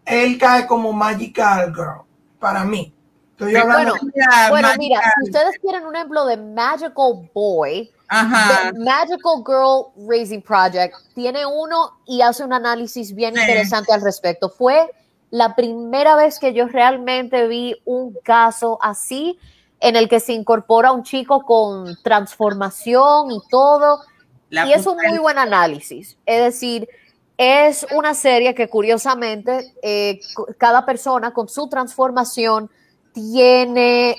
él 0.05 0.37
cae 0.37 0.67
como 0.67 0.93
Magical 0.93 1.73
Girl. 1.73 2.01
Para 2.39 2.63
mí. 2.65 2.93
Estoy 3.31 3.55
hablando. 3.55 3.93
Bueno, 3.93 4.11
Mira, 4.13 4.49
Bueno, 4.51 4.67
mira, 4.77 5.01
si 5.23 5.31
ustedes 5.31 5.57
quieren 5.59 5.87
un 5.87 5.95
ejemplo 5.95 6.23
de 6.27 6.37
Magical 6.37 7.29
Boy, 7.33 7.89
Ajá. 8.09 8.69
The 8.71 8.77
Magical 8.79 9.43
Girl 9.43 10.07
Raising 10.07 10.43
Project 10.43 10.95
tiene 11.15 11.47
uno 11.47 11.97
y 12.05 12.21
hace 12.21 12.43
un 12.43 12.53
análisis 12.53 13.15
bien 13.15 13.33
Sí. 13.33 13.41
interesante 13.41 13.91
al 13.91 14.01
respecto. 14.01 14.49
Fue 14.49 14.87
la 15.31 15.55
primera 15.55 16.15
vez 16.15 16.37
que 16.37 16.53
yo 16.53 16.67
realmente 16.67 17.47
vi 17.47 17.75
un 17.85 18.13
caso 18.23 18.77
así 18.83 19.39
en 19.79 19.95
el 19.95 20.09
que 20.09 20.19
se 20.19 20.33
incorpora 20.33 20.91
un 20.91 21.03
chico 21.03 21.43
con 21.43 21.97
transformación 22.03 23.31
y 23.31 23.39
todo. 23.49 24.01
La 24.49 24.67
y 24.67 24.73
es 24.73 24.85
un 24.85 24.97
muy 24.97 25.17
buen 25.19 25.37
análisis. 25.37 26.17
Es 26.25 26.43
decir, 26.43 26.89
es 27.37 27.85
una 27.95 28.13
serie 28.13 28.53
que 28.53 28.67
curiosamente 28.67 29.73
eh, 29.81 30.19
cada 30.57 30.85
persona 30.85 31.31
con 31.31 31.47
su 31.47 31.69
transformación 31.69 32.69
tiene 33.13 34.17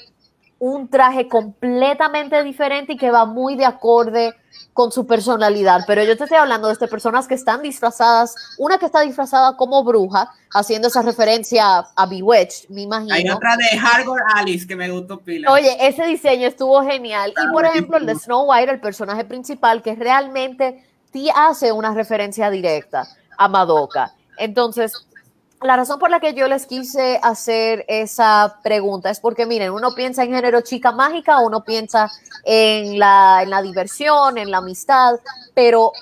un 0.61 0.89
traje 0.89 1.27
completamente 1.27 2.45
diferente 2.45 2.93
y 2.93 2.97
que 2.97 3.11
va 3.11 3.25
muy 3.25 3.57
de 3.57 3.65
acorde 3.65 4.35
con 4.75 4.93
su 4.93 5.07
personalidad. 5.07 5.81
Pero 5.87 6.05
yo 6.05 6.17
te 6.17 6.25
estoy 6.25 6.39
hablando 6.39 6.67
de 6.69 6.75
este, 6.75 6.87
personas 6.87 7.27
que 7.27 7.35
están 7.35 7.63
disfrazadas, 7.63 8.35
una 8.59 8.79
que 8.79 8.85
está 8.85 9.01
disfrazada 9.01 9.57
como 9.57 9.83
bruja, 9.83 10.31
haciendo 10.53 10.89
esa 10.89 11.01
referencia 11.01 11.79
a 11.97 12.07
Bewitched, 12.07 12.69
me 12.69 12.83
imagino. 12.83 13.15
Hay 13.15 13.29
otra 13.29 13.57
de 13.57 13.79
Hardcore 13.79 14.23
Alice 14.35 14.67
que 14.67 14.77
me 14.77 14.91
gustó 14.91 15.19
pila. 15.19 15.51
Oye, 15.51 15.77
ese 15.81 16.05
diseño 16.05 16.47
estuvo 16.47 16.83
genial. 16.83 17.33
Y 17.43 17.53
por 17.53 17.65
ejemplo, 17.65 17.97
el 17.97 18.05
de 18.05 18.15
Snow 18.15 18.51
White, 18.51 18.71
el 18.71 18.81
personaje 18.81 19.25
principal, 19.25 19.83
que 19.83 19.95
realmente 19.95 20.85
sí 21.11 21.31
hace 21.35 21.73
una 21.73 21.95
referencia 21.95 22.51
directa 22.51 23.09
a 23.39 23.49
Madoka. 23.49 24.13
Entonces, 24.37 25.07
la 25.63 25.77
razón 25.77 25.99
por 25.99 26.11
la 26.11 26.21
que 26.21 26.33
yo 26.33 26.49
les 26.49 26.67
quise 26.67 27.21
hacer 27.23 27.85
esa 27.87 28.59
pregunta 28.63 29.11
es 29.11 29.21
porque, 29.21 29.45
miren, 29.45 29.73
uno 29.73 29.95
piensa 29.95 30.25
en 30.25 30.33
género 30.33 30.63
chica 30.63 30.93
mágica, 30.93 31.41
uno 31.41 31.65
piensa 31.65 32.11
en 32.45 32.99
la, 32.99 33.41
en 33.43 33.51
la 33.51 33.61
diversión, 33.61 34.39
en 34.39 34.51
la 34.51 34.59
amistad, 34.59 35.17
pero 35.55 35.93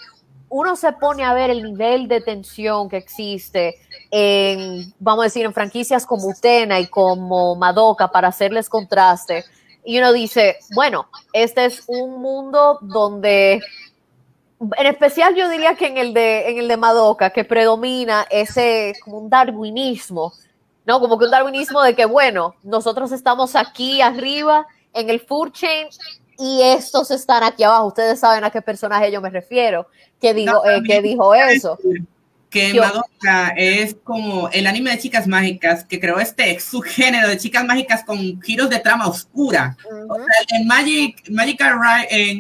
uno 0.49 0.77
se 0.77 0.93
pone 0.93 1.25
a 1.25 1.35
ver 1.35 1.51
el 1.51 1.63
nivel 1.63 2.09
de 2.09 2.21
tensión 2.21 2.89
que 2.89 2.99
existe 2.99 3.77
en, 4.11 4.95
vamos 4.99 5.23
a 5.23 5.25
decir, 5.25 5.45
en 5.45 5.53
franquicias 5.53 6.07
como 6.07 6.29
Utena 6.29 6.79
y 6.81 6.87
como 6.87 7.57
Madoka 7.57 8.09
para 8.09 8.29
hacerles 8.29 8.69
contraste. 8.69 9.45
Y 9.85 9.99
uno 9.99 10.13
dice, 10.13 10.57
bueno, 10.75 11.09
este 11.33 11.65
es 11.65 11.85
un 11.87 12.21
mundo 12.21 12.79
donde, 12.83 13.61
en 14.77 14.87
especial 14.87 15.35
yo 15.35 15.49
diría 15.49 15.75
que 15.77 15.87
en 15.87 15.99
el 15.99 16.13
de, 16.15 16.51
en 16.51 16.59
el 16.59 16.69
de 16.69 16.77
Madoka, 16.77 17.31
que 17.31 17.45
predomina 17.45 18.27
ese 18.31 18.95
como 19.05 19.19
un 19.19 19.31
darwinismo, 19.31 20.33
¿no? 20.85 21.01
Como 21.01 21.19
que 21.19 21.27
un 21.27 21.31
darwinismo 21.31 21.83
de 21.83 21.95
que, 21.95 22.07
bueno, 22.07 22.55
nosotros 22.63 23.13
estamos 23.13 23.55
aquí 23.57 24.01
arriba 24.01 24.67
en 24.95 25.11
el 25.11 25.21
food 25.21 25.53
chain 25.53 25.87
y 26.39 26.63
estos 26.63 27.11
están 27.11 27.43
aquí 27.45 27.63
abajo. 27.63 27.87
Ustedes 27.89 28.19
saben 28.21 28.43
a 28.45 28.51
qué 28.51 28.63
personaje 28.63 29.13
yo 29.13 29.21
me 29.21 29.31
refiero, 29.31 29.87
que 30.21 30.35
dijo, 30.35 30.53
No, 30.65 30.71
eh, 30.71 30.83
que 30.87 31.03
dijo 31.03 31.35
eso. 31.35 31.79
que 32.51 32.73
Yo- 32.73 32.81
Madoka 32.83 33.53
es 33.57 33.95
como 34.03 34.49
el 34.49 34.67
anime 34.67 34.91
de 34.93 34.99
chicas 34.99 35.27
mágicas 35.27 35.85
que 35.85 36.01
creó 36.01 36.19
este 36.19 36.59
subgénero 36.59 37.29
de 37.29 37.37
chicas 37.37 37.63
mágicas 37.65 38.03
con 38.05 38.41
giros 38.41 38.71
de 38.71 38.79
trama 38.79 39.07
oscura. 39.07 39.77
O 40.09 40.15
Ujú. 40.15 40.25
sea, 40.25 40.59
en 40.59 40.67
Magic, 40.67 41.29
Magical 41.31 41.79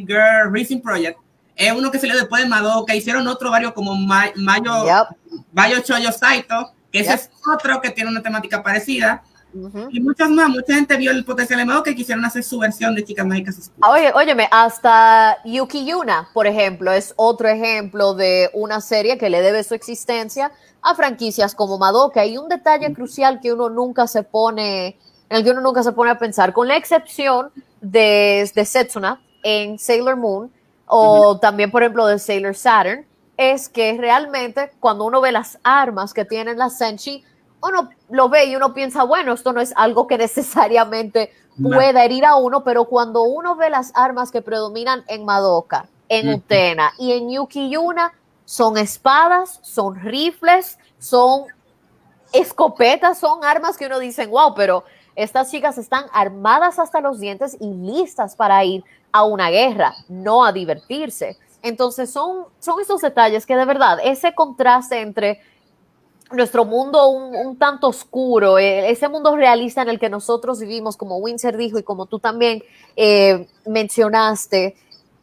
Girl 0.06 0.50
Racing 0.52 0.80
Project 0.80 1.18
es 1.58 1.72
uno 1.72 1.90
que 1.90 1.98
salió 1.98 2.14
después 2.16 2.42
de 2.42 2.48
Madoka, 2.48 2.94
hicieron 2.94 3.26
otro 3.28 3.50
varios 3.50 3.72
como 3.72 3.94
Ma- 3.96 4.30
Mayo, 4.36 4.84
Yep, 4.86 5.42
Bayo 5.52 5.80
Choyo 5.80 6.12
Saito, 6.12 6.72
que 6.92 7.00
ese 7.00 7.10
Yep. 7.10 7.18
es 7.20 7.30
otro 7.54 7.80
que 7.80 7.90
tiene 7.90 8.10
una 8.10 8.22
temática 8.22 8.62
parecida, 8.62 9.22
ujú. 9.52 9.88
y 9.90 10.00
muchas 10.00 10.30
más, 10.30 10.48
mucha 10.48 10.74
gente 10.74 10.96
vio 10.96 11.10
el 11.10 11.24
potencial 11.24 11.58
de 11.58 11.64
Madoka 11.66 11.90
y 11.90 11.94
quisieron 11.96 12.24
hacer 12.24 12.44
su 12.44 12.58
versión 12.60 12.94
de 12.94 13.04
chicas 13.04 13.26
mágicas 13.26 13.58
oscuras. 13.58 13.80
Ah, 13.82 13.90
Oye, 13.90 14.12
óyeme, 14.14 14.48
hasta 14.50 15.38
Yuki 15.44 15.84
Yuna, 15.84 16.28
por 16.32 16.46
ejemplo, 16.46 16.92
es 16.92 17.12
otro 17.16 17.48
ejemplo 17.48 18.14
de 18.14 18.50
una 18.54 18.80
serie 18.80 19.18
que 19.18 19.28
le 19.28 19.42
debe 19.42 19.64
su 19.64 19.74
existencia 19.74 20.52
a 20.80 20.94
franquicias 20.94 21.56
como 21.56 21.76
Madoka. 21.76 22.24
Y 22.24 22.38
un 22.38 22.48
detalle 22.48 22.92
crucial 22.94 23.40
que 23.40 23.52
uno 23.52 23.68
nunca 23.68 24.06
se 24.06 24.22
pone, 24.22 24.96
en 25.28 25.36
el 25.36 25.42
que 25.42 25.50
uno 25.50 25.60
nunca 25.60 25.82
se 25.82 25.90
pone 25.92 26.12
a 26.12 26.18
pensar, 26.18 26.52
con 26.52 26.68
la 26.68 26.76
excepción 26.76 27.50
de, 27.80 28.48
de 28.54 28.64
Setsuna 28.64 29.20
en 29.42 29.78
Sailor 29.78 30.16
Moon, 30.16 30.52
o 30.88 31.38
también, 31.38 31.70
por 31.70 31.82
ejemplo, 31.82 32.06
de 32.06 32.18
Sailor 32.18 32.54
Saturn, 32.54 33.06
es 33.36 33.68
que 33.68 33.96
realmente 33.96 34.72
cuando 34.80 35.04
uno 35.04 35.20
ve 35.20 35.32
las 35.32 35.58
armas 35.62 36.12
que 36.12 36.24
tienen 36.24 36.58
las 36.58 36.76
Senshi, 36.76 37.24
uno 37.62 37.90
lo 38.10 38.28
ve 38.28 38.46
y 38.46 38.56
uno 38.56 38.74
piensa, 38.74 39.04
bueno, 39.04 39.32
esto 39.32 39.52
no 39.52 39.60
es 39.60 39.72
algo 39.76 40.06
que 40.06 40.18
necesariamente 40.18 41.32
pueda 41.60 42.04
herir 42.04 42.24
a 42.24 42.36
uno, 42.36 42.62
pero 42.62 42.84
cuando 42.84 43.22
uno 43.22 43.56
ve 43.56 43.70
las 43.70 43.92
armas 43.94 44.30
que 44.30 44.42
predominan 44.42 45.04
en 45.08 45.24
Madoka, 45.24 45.88
en. 46.08 46.34
Utena 46.34 46.92
y 46.98 47.12
en 47.12 47.30
Yuki 47.30 47.70
Yuna, 47.70 48.12
son 48.44 48.78
espadas, 48.78 49.60
son 49.62 50.00
rifles, 50.00 50.78
son 50.98 51.44
escopetas, 52.32 53.18
son 53.18 53.44
armas 53.44 53.76
que 53.76 53.86
uno 53.86 53.98
dice, 53.98 54.26
wow, 54.26 54.54
pero 54.54 54.84
estas 55.18 55.50
chicas 55.50 55.76
están 55.78 56.04
armadas 56.12 56.78
hasta 56.78 57.00
los 57.00 57.18
dientes 57.18 57.56
y 57.58 57.66
listas 57.74 58.36
para 58.36 58.64
ir 58.64 58.84
a 59.10 59.24
una 59.24 59.50
guerra, 59.50 59.92
no 60.08 60.44
a 60.44 60.52
divertirse. 60.52 61.36
Entonces 61.60 62.08
son, 62.08 62.44
son 62.60 62.80
esos 62.80 63.00
detalles 63.00 63.44
que 63.44 63.56
de 63.56 63.64
verdad, 63.64 63.98
ese 64.04 64.32
contraste 64.32 65.00
entre 65.00 65.40
nuestro 66.30 66.64
mundo 66.64 67.08
un, 67.08 67.58
tanto 67.58 67.88
oscuro, 67.88 68.58
eh, 68.58 68.90
ese 68.90 69.08
mundo 69.08 69.34
realista 69.34 69.82
en 69.82 69.88
el 69.88 69.98
que 69.98 70.08
nosotros 70.08 70.60
vivimos, 70.60 70.96
como 70.96 71.16
Windsor 71.16 71.56
dijo 71.56 71.80
y 71.80 71.82
como 71.82 72.06
tú 72.06 72.20
también 72.20 72.62
eh, 72.94 73.48
mencionaste, 73.66 74.76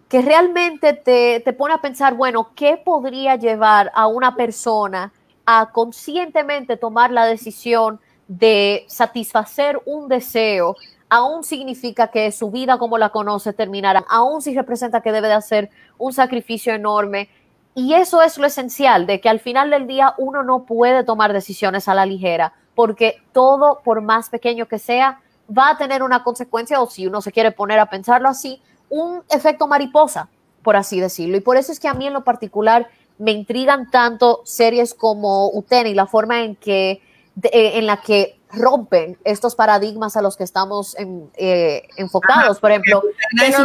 que 0.10 0.22
realmente 0.22 0.92
te, 0.92 1.40
te 1.40 1.54
pone 1.54 1.74
a 1.74 1.82
pensar, 1.82 2.16
bueno, 2.16 2.50
¿qué 2.54 2.76
podría 2.76 3.38
llevar 3.38 3.92
a 3.96 4.08
una 4.08 4.36
persona 4.36 5.14
a 5.46 5.72
conscientemente 5.72 6.76
tomar 6.76 7.12
la 7.12 7.26
decisión 7.28 8.02
de 8.28 8.86
satisfacer 8.88 9.80
un 9.86 10.08
deseo? 10.08 10.76
Aún 11.10 11.44
significa 11.44 12.08
que 12.08 12.32
su 12.32 12.50
vida 12.52 12.78
como 12.78 12.98
la 12.98 13.10
conoce 13.10 13.54
terminará, 13.54 14.06
aún 14.10 14.42
si 14.42 14.56
representa 14.56 15.02
que 15.02 15.12
debe 15.12 15.28
de 15.28 15.34
hacer 15.36 15.70
un 15.98 16.14
sacrificio 16.14 16.74
enorme. 16.74 17.30
Y 17.76 17.94
eso 17.94 18.22
es 18.22 18.38
lo 18.38 18.48
esencial, 18.48 19.06
de 19.06 19.20
que 19.20 19.30
al 19.30 19.40
final 19.40 19.70
del 19.70 19.86
día 19.86 20.16
uno 20.18 20.44
no 20.44 20.64
puede 20.64 21.04
tomar 21.04 21.34
decisiones 21.34 21.88
a 21.88 21.94
la 21.94 22.06
ligera, 22.06 22.54
porque 22.74 23.22
todo, 23.34 23.82
por 23.84 24.02
más 24.02 24.30
pequeño 24.30 24.68
que 24.68 24.80
sea, 24.80 25.20
va 25.56 25.70
a 25.70 25.78
tener 25.78 26.02
una 26.02 26.24
consecuencia, 26.24 26.82
o 26.82 26.90
si 26.90 27.06
uno 27.06 27.22
se 27.22 27.32
quiere 27.32 27.52
poner 27.52 27.80
a 27.80 27.90
pensarlo 27.90 28.30
así, 28.30 28.62
un 28.90 29.24
efecto 29.30 29.68
mariposa, 29.68 30.30
por 30.64 30.76
así 30.76 31.00
decirlo. 31.00 31.38
Y 31.38 31.42
por 31.42 31.58
eso 31.58 31.72
es 31.72 31.80
que 31.80 31.88
a 31.88 31.94
mí 31.94 32.08
en 32.08 32.14
lo 32.14 32.24
particular 32.24 32.88
me 33.18 33.32
intrigan 33.32 33.90
tanto 33.92 34.42
series 34.46 34.94
como 34.94 35.50
Utena 35.50 35.90
y 35.90 35.94
la 35.94 36.08
forma 36.08 36.44
en 36.44 36.56
que 36.56 37.02
de- 37.36 37.50
eh, 37.54 37.78
en 37.78 37.86
la 37.86 37.98
que 37.98 38.40
rompen 38.52 39.18
estos 39.24 39.56
paradigmas 39.56 40.16
a 40.16 40.22
los 40.22 40.38
que 40.38 40.44
estamos 40.44 40.98
en- 40.98 41.30
eh, 41.36 41.88
enfocados. 41.98 42.60
Por 42.60 42.72
ejemplo, 42.72 43.04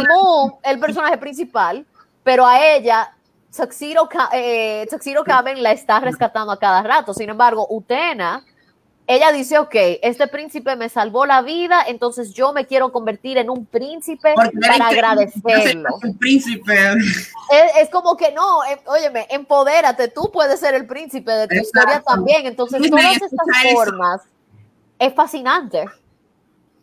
Moon, 0.07 0.53
el 0.63 0.79
personaje 0.79 1.17
principal, 1.17 1.85
pero 2.23 2.45
a 2.45 2.63
ella 2.75 3.13
Tuxedo, 3.55 4.07
eh, 4.33 4.87
Tuxedo 4.89 5.23
Kamen 5.23 5.61
la 5.63 5.71
está 5.71 5.99
rescatando 5.99 6.51
a 6.51 6.59
cada 6.59 6.83
rato. 6.83 7.13
Sin 7.13 7.29
embargo, 7.29 7.67
Utena, 7.69 8.45
ella 9.07 9.31
dice, 9.31 9.57
ok, 9.57 9.75
este 10.01 10.27
príncipe 10.27 10.75
me 10.75 10.87
salvó 10.87 11.25
la 11.25 11.41
vida, 11.41 11.83
entonces 11.87 12.33
yo 12.33 12.53
me 12.53 12.65
quiero 12.65 12.91
convertir 12.91 13.37
en 13.37 13.49
un 13.49 13.65
príncipe 13.65 14.33
Porque 14.35 14.57
para 14.59 14.87
agradecerlo. 14.87 15.89
El 16.03 16.15
príncipe. 16.17 16.93
Es, 16.93 17.83
es 17.83 17.89
como 17.89 18.15
que 18.15 18.31
no, 18.31 18.63
em- 18.63 18.79
óyeme, 18.85 19.27
empodérate, 19.29 20.07
tú 20.07 20.29
puedes 20.31 20.59
ser 20.59 20.75
el 20.75 20.85
príncipe 20.85 21.31
de 21.31 21.47
tu 21.47 21.55
Exacto. 21.55 21.79
historia 21.79 22.03
también. 22.05 22.45
Entonces, 22.45 22.81
Disney, 22.81 23.17
todas 23.17 23.31
estas 23.31 23.65
eso. 23.65 23.75
formas 23.75 24.21
es 24.99 25.13
fascinante. 25.13 25.85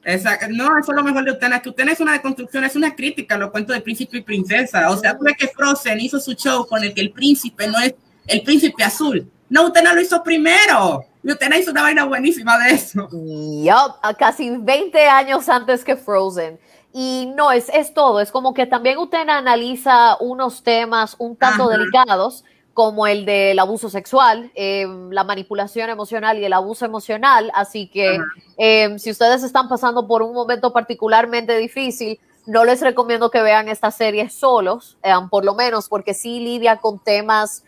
Exacto. 0.04 0.46
No, 0.50 0.78
eso 0.78 0.92
es 0.92 0.96
lo 0.96 1.04
mejor 1.04 1.24
de 1.24 1.32
Utena, 1.32 1.60
que 1.60 1.68
Utena 1.68 1.92
es 1.92 2.00
una 2.00 2.12
deconstrucción, 2.12 2.64
es 2.64 2.76
una 2.76 2.94
crítica 2.94 3.36
a 3.36 3.38
los 3.38 3.50
cuentos 3.50 3.74
de 3.74 3.82
príncipe 3.82 4.18
y 4.18 4.22
princesa. 4.22 4.90
O 4.90 4.96
sea, 4.96 5.16
tú 5.16 5.24
que 5.38 5.48
Frozen 5.48 6.00
hizo 6.00 6.18
su 6.18 6.32
show 6.34 6.66
con 6.66 6.82
el 6.82 6.92
que 6.94 7.00
el 7.00 7.12
príncipe 7.12 7.66
no 7.68 7.78
es 7.78 7.94
el 8.26 8.42
príncipe 8.42 8.82
azul. 8.84 9.30
No, 9.48 9.66
Utena 9.66 9.92
lo 9.92 10.00
hizo 10.00 10.22
primero. 10.22 11.04
Y 11.22 11.32
Utena 11.32 11.58
hizo 11.58 11.70
una 11.70 11.82
vaina 11.82 12.04
buenísima 12.04 12.58
de 12.58 12.70
eso. 12.70 13.08
Yup, 13.10 14.16
casi 14.18 14.56
20 14.56 15.08
años 15.08 15.48
antes 15.48 15.84
que 15.84 15.96
Frozen. 15.96 16.58
Y 16.92 17.32
no, 17.36 17.52
es, 17.52 17.68
es 17.68 17.92
todo, 17.92 18.20
es 18.20 18.30
como 18.30 18.54
que 18.54 18.66
también 18.66 18.98
usted 18.98 19.28
analiza 19.28 20.16
unos 20.20 20.62
temas 20.62 21.16
un 21.18 21.36
tanto 21.36 21.68
delicados, 21.68 22.44
como 22.72 23.08
el 23.08 23.24
del 23.24 23.58
abuso 23.58 23.90
sexual, 23.90 24.52
em, 24.54 25.10
la 25.10 25.24
manipulación 25.24 25.90
emocional 25.90 26.38
y 26.38 26.44
el 26.44 26.52
abuso 26.52 26.84
emocional. 26.84 27.50
Así 27.52 27.88
que 27.88 28.20
em, 28.56 29.00
si 29.00 29.10
ustedes 29.10 29.42
están 29.42 29.68
pasando 29.68 30.06
por 30.06 30.22
un 30.22 30.32
momento 30.32 30.72
particularmente 30.72 31.58
difícil, 31.58 32.20
no 32.46 32.64
les 32.64 32.80
recomiendo 32.80 33.32
que 33.32 33.42
vean 33.42 33.68
esta 33.68 33.90
serie 33.90 34.30
solos, 34.30 34.96
em, 35.02 35.28
por 35.28 35.44
lo 35.44 35.56
menos 35.56 35.88
porque 35.88 36.14
sí 36.14 36.38
lidia 36.38 36.76
con 36.76 37.00
temas 37.00 37.64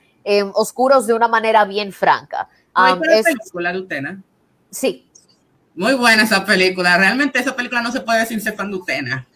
oscuros 0.54 1.06
de 1.06 1.14
una 1.14 1.28
manera 1.28 1.64
bien 1.64 1.92
franca. 1.92 2.48
Es, 3.10 3.24
película 3.24 3.72
de 3.72 3.78
Utena? 3.78 4.22
Sí. 4.70 5.06
Muy 5.74 5.94
buena 5.94 6.24
esa 6.24 6.44
película. 6.44 6.96
Realmente 6.98 7.38
esa 7.38 7.56
película 7.56 7.82
no 7.82 7.92
se 7.92 8.00
puede 8.00 8.20
decir 8.20 8.40
ser 8.40 8.54
fan 8.54 8.70
de 8.70 8.76
Utena. 8.76 9.26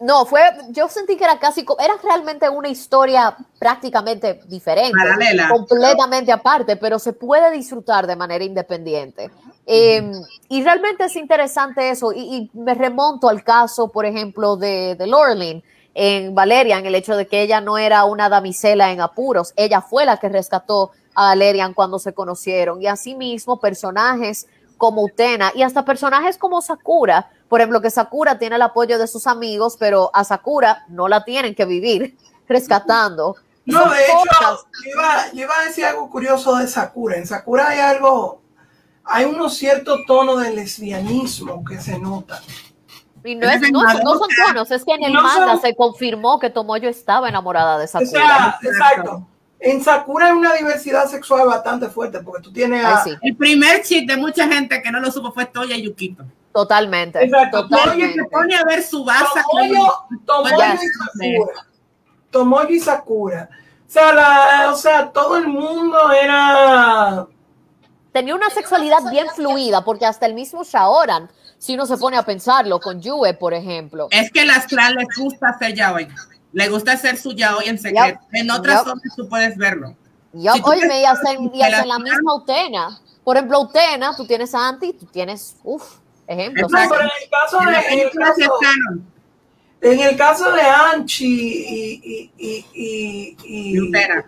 No, 0.00 0.26
fue, 0.26 0.40
yo 0.70 0.88
sentí 0.88 1.16
que 1.16 1.24
era 1.24 1.38
casi, 1.38 1.64
era 1.78 1.94
realmente 2.02 2.48
una 2.48 2.68
historia 2.68 3.36
prácticamente 3.58 4.40
diferente, 4.48 4.92
Paralela. 4.92 5.48
completamente 5.48 6.32
aparte, 6.32 6.76
pero 6.76 6.98
se 6.98 7.12
puede 7.12 7.50
disfrutar 7.52 8.06
de 8.06 8.16
manera 8.16 8.44
independiente. 8.44 9.30
Em, 9.64 10.12
y 10.48 10.62
realmente 10.62 11.04
es 11.04 11.16
interesante 11.16 11.88
eso, 11.88 12.12
y, 12.12 12.50
me 12.52 12.74
remonto 12.74 13.28
al 13.28 13.42
caso, 13.44 13.88
por 13.88 14.04
ejemplo, 14.04 14.56
de, 14.56 14.94
de 14.96 15.06
Lorelyn 15.06 15.62
en 15.94 16.34
Valerian, 16.34 16.84
el 16.84 16.96
hecho 16.96 17.16
de 17.16 17.26
que 17.26 17.40
ella 17.40 17.60
no 17.60 17.78
era 17.78 18.04
una 18.04 18.28
damisela 18.28 18.90
en 18.90 19.00
apuros, 19.00 19.54
ella 19.56 19.80
fue 19.80 20.04
la 20.04 20.18
que 20.18 20.28
rescató 20.28 20.90
a 21.14 21.28
Valerian 21.28 21.74
cuando 21.74 21.98
se 21.98 22.12
conocieron, 22.12 22.82
y 22.82 22.86
asimismo 22.86 23.60
personajes 23.60 24.46
como 24.76 25.02
Utena 25.04 25.52
y 25.54 25.62
hasta 25.62 25.84
personajes 25.84 26.36
como 26.36 26.60
Sakura, 26.60 27.30
por 27.48 27.60
ejemplo, 27.60 27.80
que 27.80 27.90
Sakura 27.90 28.38
tiene 28.38 28.56
el 28.56 28.62
apoyo 28.62 28.98
de 28.98 29.06
sus 29.06 29.26
amigos, 29.26 29.76
pero 29.78 30.10
a 30.12 30.24
Sakura 30.24 30.84
no 30.88 31.08
la 31.08 31.24
tienen 31.24 31.54
que 31.54 31.64
vivir 31.64 32.16
rescatando. 32.48 33.36
No, 33.66 33.88
de 33.88 34.04
hecho, 34.04 34.66
iba, 35.32 35.58
a 35.58 35.64
decir 35.64 35.86
algo 35.86 36.10
curioso 36.10 36.54
de 36.56 36.68
Sakura. 36.68 37.16
En 37.16 37.26
Sakura 37.26 37.68
hay 37.70 37.78
algo, 37.78 38.42
hay 39.02 39.24
unos 39.24 39.56
ciertos 39.56 40.00
tonos 40.06 40.42
de 40.42 40.50
lesbianismo 40.50 41.64
que 41.64 41.80
se 41.80 41.98
notan. 41.98 42.42
Y 43.24 43.34
no, 43.34 43.48
es, 43.48 43.62
no, 43.72 43.80
son 43.88 44.28
tonos, 44.44 44.70
es 44.70 44.84
que 44.84 44.92
en 44.92 45.04
el 45.04 45.14
manga 45.14 45.56
se 45.56 45.74
confirmó 45.74 46.38
que 46.38 46.50
Tomoyo 46.50 46.90
estaba 46.90 47.26
enamorada 47.30 47.78
de 47.78 47.88
Sakura. 47.88 48.58
exacto 48.60 49.26
en 49.64 49.82
Sakura 49.82 50.26
hay 50.26 50.32
una 50.32 50.52
diversidad 50.52 51.06
sexual 51.06 51.46
bastante 51.46 51.88
fuerte, 51.88 52.20
porque 52.20 52.42
tú 52.42 52.52
tienes 52.52 52.84
a... 52.84 53.04
El 53.22 53.36
primer 53.36 53.82
chip 53.82 54.08
de 54.08 54.16
mucha 54.16 54.46
gente 54.46 54.82
que 54.82 54.90
no 54.90 55.00
lo 55.00 55.10
supo 55.10 55.32
fue 55.32 55.46
Toya 55.46 55.76
y 55.76 55.82
Yukito. 55.82 56.24
Totalmente. 56.52 57.24
Exacto. 57.24 57.66
Totalmente. 57.68 58.20
se 58.20 58.24
pone 58.28 58.54
a 58.54 58.64
ver 58.64 58.82
su 58.82 59.04
base. 59.04 59.40
Tomoyo, 59.50 59.92
Tomoyo 60.24 60.74
y 60.74 60.86
Sakura. 60.86 61.66
Tomoyo 62.30 62.68
y 62.68 62.80
Sakura. 62.80 63.48
O 63.86 63.90
sea, 63.90 64.12
la, 64.12 64.70
o 64.72 64.76
sea, 64.76 65.10
todo 65.10 65.36
el 65.36 65.48
mundo 65.48 66.12
era... 66.12 67.26
Tenía 68.12 68.34
una 68.34 68.50
sexualidad 68.50 69.10
bien 69.10 69.26
fluida, 69.34 69.84
porque 69.84 70.06
hasta 70.06 70.26
el 70.26 70.34
mismo 70.34 70.62
Shaoran, 70.62 71.28
si 71.58 71.74
uno 71.74 71.86
se 71.86 71.96
pone 71.96 72.16
a 72.16 72.22
pensarlo, 72.22 72.78
con 72.78 73.00
Yue, 73.00 73.34
por 73.34 73.54
ejemplo. 73.54 74.08
Es 74.10 74.30
que 74.30 74.44
las 74.44 74.66
clases 74.66 74.96
les 74.96 75.18
gusta 75.18 75.48
hacer 75.48 75.74
yaoi 75.74 76.06
le 76.54 76.68
gusta 76.68 76.92
hacer 76.92 77.16
su 77.16 77.32
yaoi 77.32 77.68
en 77.68 77.78
secreto. 77.78 78.20
en 78.32 78.50
otras 78.50 78.84
zonas 78.84 79.02
tú 79.16 79.28
puedes 79.28 79.56
verlo. 79.56 79.96
Yo, 80.32 80.52
oye, 80.62 81.00
y 81.00 81.04
hasta, 81.04 81.32
en, 81.32 81.50
la 81.88 81.98
misma 81.98 82.34
Utena. 82.34 83.00
Por 83.24 83.36
ejemplo, 83.36 83.60
Utena, 83.60 84.16
tú 84.16 84.26
tienes 84.26 84.54
a 84.54 84.68
Anti, 84.68 84.92
tú 84.92 85.06
tienes, 85.06 85.56
uff, 85.64 85.96
ejemplos. 86.26 86.72
en 86.72 86.80
el 86.80 87.30
caso 87.30 87.58
de, 87.58 87.94
en 87.94 87.98
el 88.00 88.10
caso, 88.10 88.58
en 89.80 90.00
el 90.00 90.16
caso 90.16 90.52
de 90.52 90.62
Anchi 90.62 91.26
y, 91.26 92.30
y, 92.36 92.66
y, 92.72 93.36
y 93.44 93.80
Utena, 93.80 94.24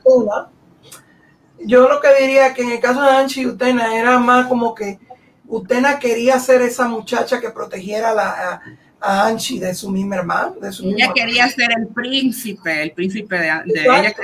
yo 1.60 1.88
lo 1.88 2.00
que 2.00 2.14
diría 2.20 2.54
que 2.54 2.62
en 2.62 2.72
el 2.72 2.80
caso 2.80 3.02
de 3.02 3.10
Anchi 3.10 3.42
y 3.42 3.46
Utena 3.46 3.96
era 3.96 4.18
más 4.18 4.46
como 4.46 4.74
que 4.74 4.98
Utena 5.46 5.98
quería 5.98 6.38
ser 6.40 6.62
esa 6.62 6.88
muchacha 6.88 7.40
que 7.40 7.50
protegiera 7.50 8.12
la 8.12 8.62
a 9.00 9.26
Anchi 9.26 9.58
de 9.58 9.74
su 9.74 9.90
misma 9.90 10.16
hermana. 10.16 10.52
De 10.60 10.72
su 10.72 10.84
ella 10.84 11.12
quería 11.14 11.48
ser 11.48 11.70
el 11.76 11.88
príncipe, 11.88 12.82
el 12.82 12.92
príncipe 12.92 13.38
de, 13.38 13.46
ella. 13.46 14.14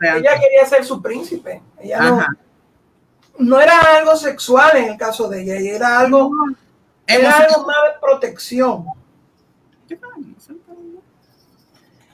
Ella 0.00 0.40
quería 0.40 0.66
ser 0.66 0.84
su 0.84 1.00
príncipe. 1.00 1.62
Ella 1.80 2.00
no, 2.00 2.26
no, 3.38 3.60
era 3.60 3.78
algo 3.96 4.16
sexual 4.16 4.76
en 4.76 4.92
el 4.92 4.96
caso 4.96 5.28
de 5.28 5.42
ella, 5.42 5.76
era 5.76 5.98
algo, 5.98 6.30
era 7.06 7.38
algo 7.38 7.66
más 7.66 7.76
de 7.92 8.00
protección. 8.00 8.86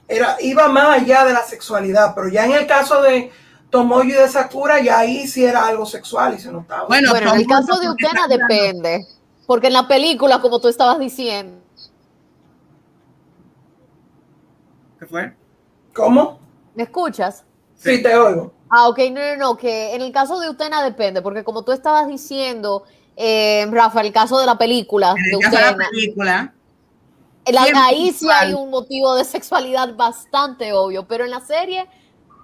Era, 0.07 0.35
iba 0.41 0.67
más 0.67 1.01
allá 1.01 1.23
de 1.23 1.33
la 1.33 1.43
sexualidad, 1.43 2.13
pero 2.13 2.27
ya 2.27 2.45
en 2.45 2.51
el 2.51 2.67
caso 2.67 3.01
de 3.01 3.31
Tomoyo 3.69 4.09
y 4.09 4.21
de 4.21 4.27
Sakura, 4.27 4.81
ya 4.81 4.99
ahí 4.99 5.25
sí 5.25 5.45
era 5.45 5.65
algo 5.65 5.85
sexual 5.85 6.33
y 6.35 6.39
se 6.39 6.51
notaba. 6.51 6.87
Bueno, 6.87 7.15
en 7.15 7.27
el 7.27 7.47
caso 7.47 7.79
de 7.79 7.89
Utena 7.89 8.27
depende, 8.27 9.07
porque 9.47 9.67
en 9.67 9.73
la 9.73 9.87
película, 9.87 10.41
como 10.41 10.59
tú 10.59 10.67
estabas 10.67 10.99
diciendo, 10.99 11.60
fue? 15.11 15.33
¿Cómo? 15.93 16.39
¿Me 16.73 16.83
escuchas? 16.83 17.43
Sí, 17.75 18.01
te 18.01 18.15
oigo. 18.15 18.53
Ah, 18.69 18.87
ok, 18.87 18.99
no, 19.11 19.19
no, 19.19 19.37
no, 19.37 19.57
que 19.57 19.93
en 19.93 20.01
el 20.01 20.11
caso 20.11 20.39
de 20.39 20.49
Utena 20.49 20.81
depende, 20.81 21.21
porque 21.21 21.43
como 21.43 21.63
tú 21.63 21.73
estabas 21.73 22.07
diciendo, 22.07 22.83
eh, 23.17 23.67
Rafa, 23.69 24.01
el 24.01 24.13
caso 24.13 24.39
de 24.39 24.45
la 24.45 24.57
película 24.57 25.13
de 25.13 25.37
Utena. 25.37 25.71
la 25.71 25.89
película. 25.89 26.53
ahí 27.75 28.11
sí 28.13 28.27
hay 28.29 28.53
un 28.53 28.69
motivo 28.69 29.15
de 29.15 29.25
sexualidad 29.25 29.93
bastante 29.95 30.71
obvio, 30.71 31.05
pero 31.05 31.25
en 31.25 31.31
la 31.31 31.41
serie 31.41 31.87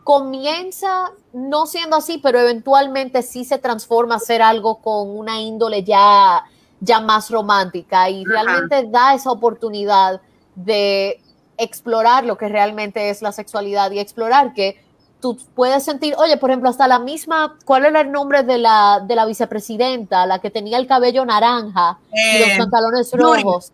comienza 0.04 1.12
no 1.34 1.66
siendo 1.66 1.98
así, 1.98 2.18
pero 2.18 2.40
eventualmente 2.40 3.22
sí 3.22 3.46
se 3.46 3.58
transforma 3.58 4.16
a 4.16 4.20
ser 4.20 4.42
algo 4.42 4.82
con 4.82 5.10
una 5.18 5.40
índole 5.40 5.84
ya, 5.84 6.44
ya 6.82 7.00
más 7.00 7.30
romántica 7.30 8.10
y 8.10 8.26
realmente 8.26 8.88
da 8.90 9.14
esa 9.14 9.32
oportunidad 9.32 10.22
de 10.56 11.22
explorar 11.58 12.26
lo 12.26 12.38
que 12.38 12.48
realmente 12.48 13.10
es 13.10 13.22
la 13.22 13.32
sexualidad 13.32 13.92
y 13.92 14.00
explorar 14.00 14.54
que 14.54 14.82
tú 15.20 15.38
puedes 15.56 15.84
sentir, 15.84 16.14
oye, 16.18 16.38
por 16.38 16.50
ejemplo, 16.50 16.70
hasta 16.70 16.88
la 16.88 17.00
misma, 17.00 17.58
¿cuál 17.66 17.86
era 17.86 18.02
el 18.02 18.12
nombre 18.12 18.44
de 18.44 18.58
la, 18.58 19.02
de 19.06 19.16
la 19.16 19.26
vicepresidenta, 19.26 20.26
la 20.26 20.40
que 20.40 20.52
tenía 20.52 20.78
el 20.78 20.88
cabello 20.88 21.26
naranja 21.26 21.98
y 22.14 22.40
los 22.40 22.50
eh, 22.50 22.56
pantalones 22.58 23.12
rojos? 23.14 23.72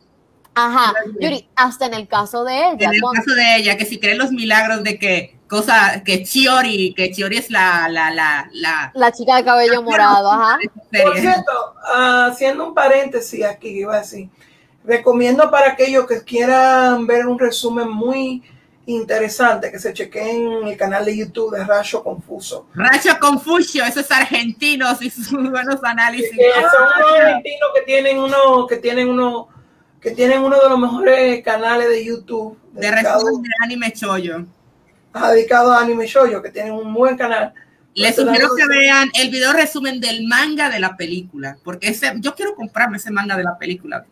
Ajá, 0.55 0.93
Yuri, 1.19 1.49
hasta 1.55 1.87
en 1.87 1.95
el 1.95 2.07
caso 2.07 2.43
de 2.43 2.55
ella. 2.55 2.87
En 2.89 2.93
el 2.93 3.01
caso 3.01 3.33
de 3.35 3.55
ella, 3.57 3.75
que 3.75 3.85
si 3.85 3.99
creen 3.99 4.19
los 4.19 4.31
milagros 4.31 4.83
de 4.83 4.99
que 4.99 5.35
cosa, 5.47 6.03
que 6.03 6.23
Chiori, 6.23 6.93
que 6.95 7.11
Chiori 7.11 7.37
es 7.37 7.49
la, 7.49 7.87
la, 7.89 8.11
la, 8.11 8.49
la, 8.53 8.91
la 8.93 9.11
chica 9.11 9.35
de 9.35 9.43
cabello 9.43 9.81
morado, 9.81 10.31
ajá. 10.31 10.59
Por 11.03 11.17
cierto, 11.17 11.75
haciendo 11.95 12.67
un 12.67 12.73
paréntesis 12.73 13.43
aquí, 13.43 13.69
iba 13.69 13.95
a 13.95 13.99
decir, 13.99 14.29
Recomiendo 14.85 15.49
para 15.49 15.71
aquellos 15.71 16.05
que 16.05 16.23
quieran 16.23 17.07
ver 17.07 17.25
un 17.25 17.39
resumen 17.39 17.89
muy 17.89 18.43
interesante 18.85 19.71
que 19.71 19.79
se 19.79 19.93
chequeen 19.93 20.51
en 20.51 20.67
el 20.67 20.77
canal 20.77 21.05
de 21.05 21.15
YouTube 21.15 21.55
de 21.55 21.63
Racho 21.63 22.03
Confuso. 22.03 22.67
Racho 22.73 23.17
Confuso, 23.19 23.83
esos 23.83 24.09
argentinos 24.11 25.01
y 25.01 25.09
sus 25.09 25.31
buenos 25.31 25.83
análisis. 25.83 26.29
son 26.29 26.83
unos 26.83 27.19
argentinos 27.19 27.69
que 27.75 27.81
tienen 27.83 28.19
uno, 28.19 28.67
que 28.67 28.77
tienen 28.77 29.07
uno, 29.07 29.47
que 30.01 30.11
tienen 30.11 30.41
uno 30.41 30.59
de 30.59 30.69
los 30.69 30.79
mejores 30.79 31.43
canales 31.43 31.87
de 31.87 32.03
YouTube. 32.03 32.57
De 32.73 32.91
resumen 32.91 33.41
de 33.41 33.49
anime 33.63 33.93
chollo. 33.93 34.45
dedicado 35.31 35.71
a 35.71 35.81
anime 35.81 36.05
chollo, 36.05 36.41
que 36.41 36.49
tienen 36.49 36.73
un 36.73 36.93
buen 36.93 37.15
canal. 37.15 37.53
Les 37.95 38.15
sugiero 38.15 38.49
que 38.57 38.67
vean 38.67 39.09
el 39.13 39.29
video 39.29 39.53
resumen 39.53 40.01
del 40.01 40.25
manga 40.25 40.69
de 40.69 40.79
la 40.79 40.97
película, 40.97 41.57
porque 41.63 41.89
ese, 41.89 42.13
yo 42.17 42.33
quiero 42.33 42.55
comprarme 42.55 42.97
ese 42.97 43.11
manga 43.11 43.37
de 43.37 43.43
la 43.43 43.57
película. 43.57 44.05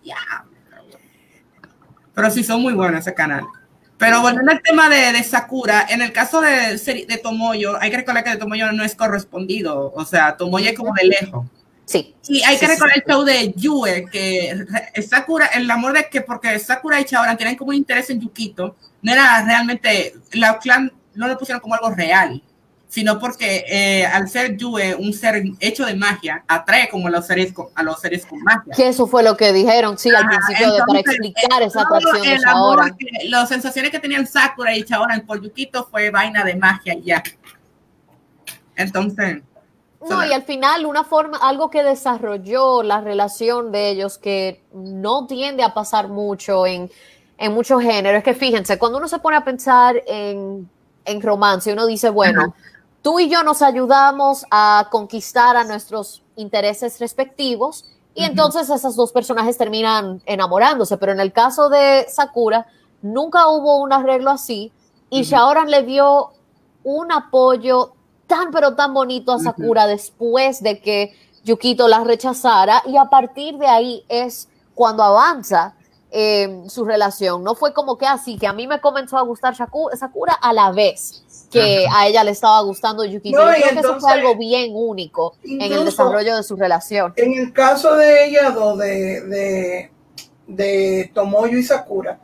Pero 2.14 2.32
sí 2.32 2.44
son 2.44 2.62
muy 2.62 2.74
buenos 2.74 3.02
ese 3.02 3.14
canal. 3.14 3.46
Pero 3.98 4.22
volviendo 4.22 4.52
al 4.52 4.62
tema 4.62 4.90
de, 4.90 5.24
Sakura, 5.24 5.86
en 5.88 6.02
el 6.02 6.12
caso 6.12 6.42
de, 6.42 6.76
de 7.08 7.18
Tomoyo, 7.18 7.80
hay 7.80 7.92
que 7.92 7.98
recordar 7.98 8.24
que 8.24 8.32
de 8.32 8.38
Tomoyo 8.38 8.72
no 8.72 8.84
es 8.84 8.96
correspondido. 8.96 9.94
O 9.96 10.06
sea, 10.06 10.36
Tomoyo 10.38 10.72
es 10.72 10.78
como 10.78 10.94
de 10.94 11.06
lejos. 11.06 11.46
Sí. 11.86 12.16
Y 12.28 12.42
hay 12.42 12.58
que 12.58 12.68
recordar 12.68 12.98
el 12.98 13.04
show 13.08 13.24
de 13.24 13.54
Yue, 13.56 14.06
que 14.12 14.66
Sakura, 15.08 15.48
el 15.48 15.70
amor 15.70 15.94
de 15.94 16.10
que 16.10 16.22
porque 16.22 16.58
Sakura 16.58 17.00
y 17.00 17.06
Chaoran 17.06 17.38
tienen 17.38 17.56
como 17.56 17.74
interés 17.74 18.10
en 18.10 18.22
Yukito, 18.22 18.76
no 19.02 19.12
era 19.12 19.44
realmente, 19.44 20.16
la 20.32 20.58
clan 20.58 20.92
no 21.14 21.28
lo 21.28 21.38
pusieron 21.38 21.60
como 21.60 21.76
algo 21.76 21.92
real 21.92 22.42
sino 22.92 23.20
porque 23.20 23.64
eh, 23.70 24.06
al 24.06 24.28
ser 24.28 24.58
Yue 24.58 24.96
un 24.96 25.14
ser 25.14 25.44
hecho 25.62 25.86
de 25.86 25.96
magia, 25.96 26.44
atrae 26.46 26.90
como 26.90 27.08
a 27.08 27.10
los 27.10 27.26
seres 27.26 27.54
con, 27.54 27.68
a 27.74 27.84
los 27.84 28.02
seres 28.02 28.26
con 28.26 28.40
magia. 28.44 28.74
Que 28.76 28.90
eso 28.90 29.08
fue 29.08 29.24
lo 29.24 29.38
que 29.38 29.54
dijeron, 29.54 29.98
sí, 29.98 30.10
al 30.14 30.28
principio 30.28 30.74
de, 30.74 30.80
para 30.86 31.00
explicar 31.00 31.62
esa 31.62 31.84
atracción 31.84 32.22
de 32.22 32.38
Shaoran. 32.38 32.98
Las 33.30 33.48
sensaciones 33.48 33.92
que 33.92 34.00
tenían 34.00 34.28
Sakura 34.28 34.76
y 34.76 34.84
Shaoran 34.84 35.26
por 35.26 35.42
Yukito 35.42 35.88
fue 35.90 36.10
vaina 36.10 36.44
de 36.44 36.56
magia 36.56 36.98
ya. 37.02 37.24
Entonces, 38.76 39.42
No, 40.10 40.26
y 40.26 40.34
al 40.34 40.44
final 40.44 40.86
una 40.86 41.06
forma, 41.06 41.38
algo 41.38 41.70
que 41.70 41.84
desarrolló 41.84 42.84
la 42.84 43.00
relación 43.00 43.72
de 43.72 43.90
ellos 43.90 44.18
que 44.18 44.64
no 44.74 45.28
tiende 45.28 45.64
a 45.64 45.74
pasar 45.74 46.10
mucho 46.10 46.68
en, 46.68 46.92
en 47.38 47.54
muchos 47.54 47.82
géneros, 47.82 48.18
es 48.18 48.24
que 48.26 48.34
fíjense, 48.34 48.78
cuando 48.78 48.98
uno 48.98 49.08
se 49.08 49.20
pone 49.20 49.38
a 49.38 49.46
pensar 49.46 49.96
en, 50.08 50.70
en 51.06 51.22
romance, 51.22 51.72
uno 51.72 51.88
dice, 51.88 52.10
bueno, 52.10 52.54
tú 53.02 53.20
y 53.20 53.30
yo 53.30 53.44
nos 53.44 53.62
ayudamos 53.62 54.46
a 54.52 54.88
conquistar 54.92 55.58
a 55.58 55.64
nuestros 55.64 56.24
intereses 56.36 57.00
respectivos 57.00 57.86
y 58.14 58.24
entonces 58.24 58.70
esos 58.70 58.96
dos 58.96 59.12
personajes 59.12 59.58
terminan 59.58 60.22
enamorándose, 60.26 60.98
pero 60.98 61.12
en 61.12 61.20
el 61.20 61.32
caso 61.32 61.70
de 61.70 62.06
Sakura 62.10 62.68
nunca 63.02 63.48
hubo 63.48 63.78
un 63.78 63.94
arreglo 63.94 64.32
así 64.32 64.72
y 65.10 65.24
Shaoran 65.24 65.70
le 65.70 65.84
dio 65.84 66.32
un 66.84 67.12
apoyo 67.12 67.94
tan 68.28 68.52
pero 68.52 68.76
tan 68.76 68.94
bonito 68.94 69.32
a 69.32 69.40
Sakura 69.40 69.88
después 69.88 70.62
de 70.62 70.80
que 70.82 71.14
Yukito 71.44 71.88
la 71.88 72.04
rechazara 72.04 72.84
y 72.86 72.98
a 72.98 73.06
partir 73.06 73.58
de 73.58 73.68
ahí 73.68 74.06
es 74.08 74.48
cuando 74.76 75.04
avanza 75.04 75.76
eh, 76.12 76.64
su 76.68 76.86
relación. 76.86 77.44
No 77.44 77.56
fue 77.56 77.74
como 77.74 77.98
que 77.98 78.06
así, 78.06 78.38
que 78.38 78.48
a 78.48 78.54
mí 78.54 78.68
me 78.68 78.80
comenzó 78.80 79.18
a 79.18 79.22
gustar 79.22 79.56
Sakura 79.56 80.34
a 80.34 80.54
la 80.54 80.72
vez 80.72 81.24
que 81.52 81.86
a 81.94 82.08
ella 82.08 82.24
le 82.24 82.32
estaba 82.32 82.62
gustando 82.62 83.04
Yukito. 83.06 83.38
Yo 83.38 83.48
creo 83.48 83.70
que 83.70 83.80
eso 83.80 84.00
fue 84.00 84.12
algo 84.12 84.36
bien 84.36 84.72
único 84.74 85.36
en 85.44 85.62
el 85.62 85.86
desarrollo 85.86 86.36
de 86.36 86.44
su 86.44 86.56
relación. 86.56 87.14
En 87.18 87.34
el 87.34 87.54
caso 87.54 87.96
de 87.96 88.26
ella, 88.26 88.52
de, 88.52 89.22
de, 89.22 89.92
de 90.48 91.12
Tomoyo 91.14 91.58
y 91.58 91.64
Sakura, 91.64 92.20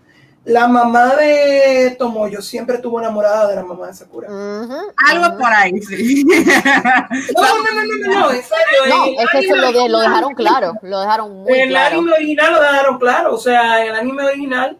la 0.47 0.65
mamá 0.67 1.15
de 1.17 1.95
Tomoyo 1.99 2.41
siempre 2.41 2.77
estuvo 2.77 2.99
enamorada 3.01 3.49
de 3.49 3.55
la 3.57 3.63
mamá 3.63 3.87
de 3.87 3.93
Sakura. 3.93 4.29
Algo 4.29 5.37
por 5.37 5.53
ahí, 5.53 5.81
sí. 5.81 6.23
No, 6.23 7.41
no, 7.41 7.73
no, 7.73 7.85
no, 7.85 8.07
no, 8.07 8.19
no, 8.19 8.31
en 8.31 8.41
serio. 8.41 8.79
No, 8.87 9.05
es 9.05 9.29
que 9.29 9.39
eso 9.39 9.55
lo, 9.57 9.87
lo, 9.89 9.99
dejaron 9.99 10.33
claro, 10.35 10.73
lo 10.83 11.01
dejaron 11.01 11.43
muy 11.43 11.59
en 11.59 11.69
claro. 11.69 11.87
En 11.87 11.93
el 11.93 11.99
anime 11.99 12.13
original 12.13 12.53
lo 12.53 12.61
dejaron 12.61 12.97
claro, 12.97 13.35
o 13.35 13.37
sea, 13.37 13.81
en 13.81 13.89
el 13.89 13.95
anime 13.95 14.23
original 14.23 14.77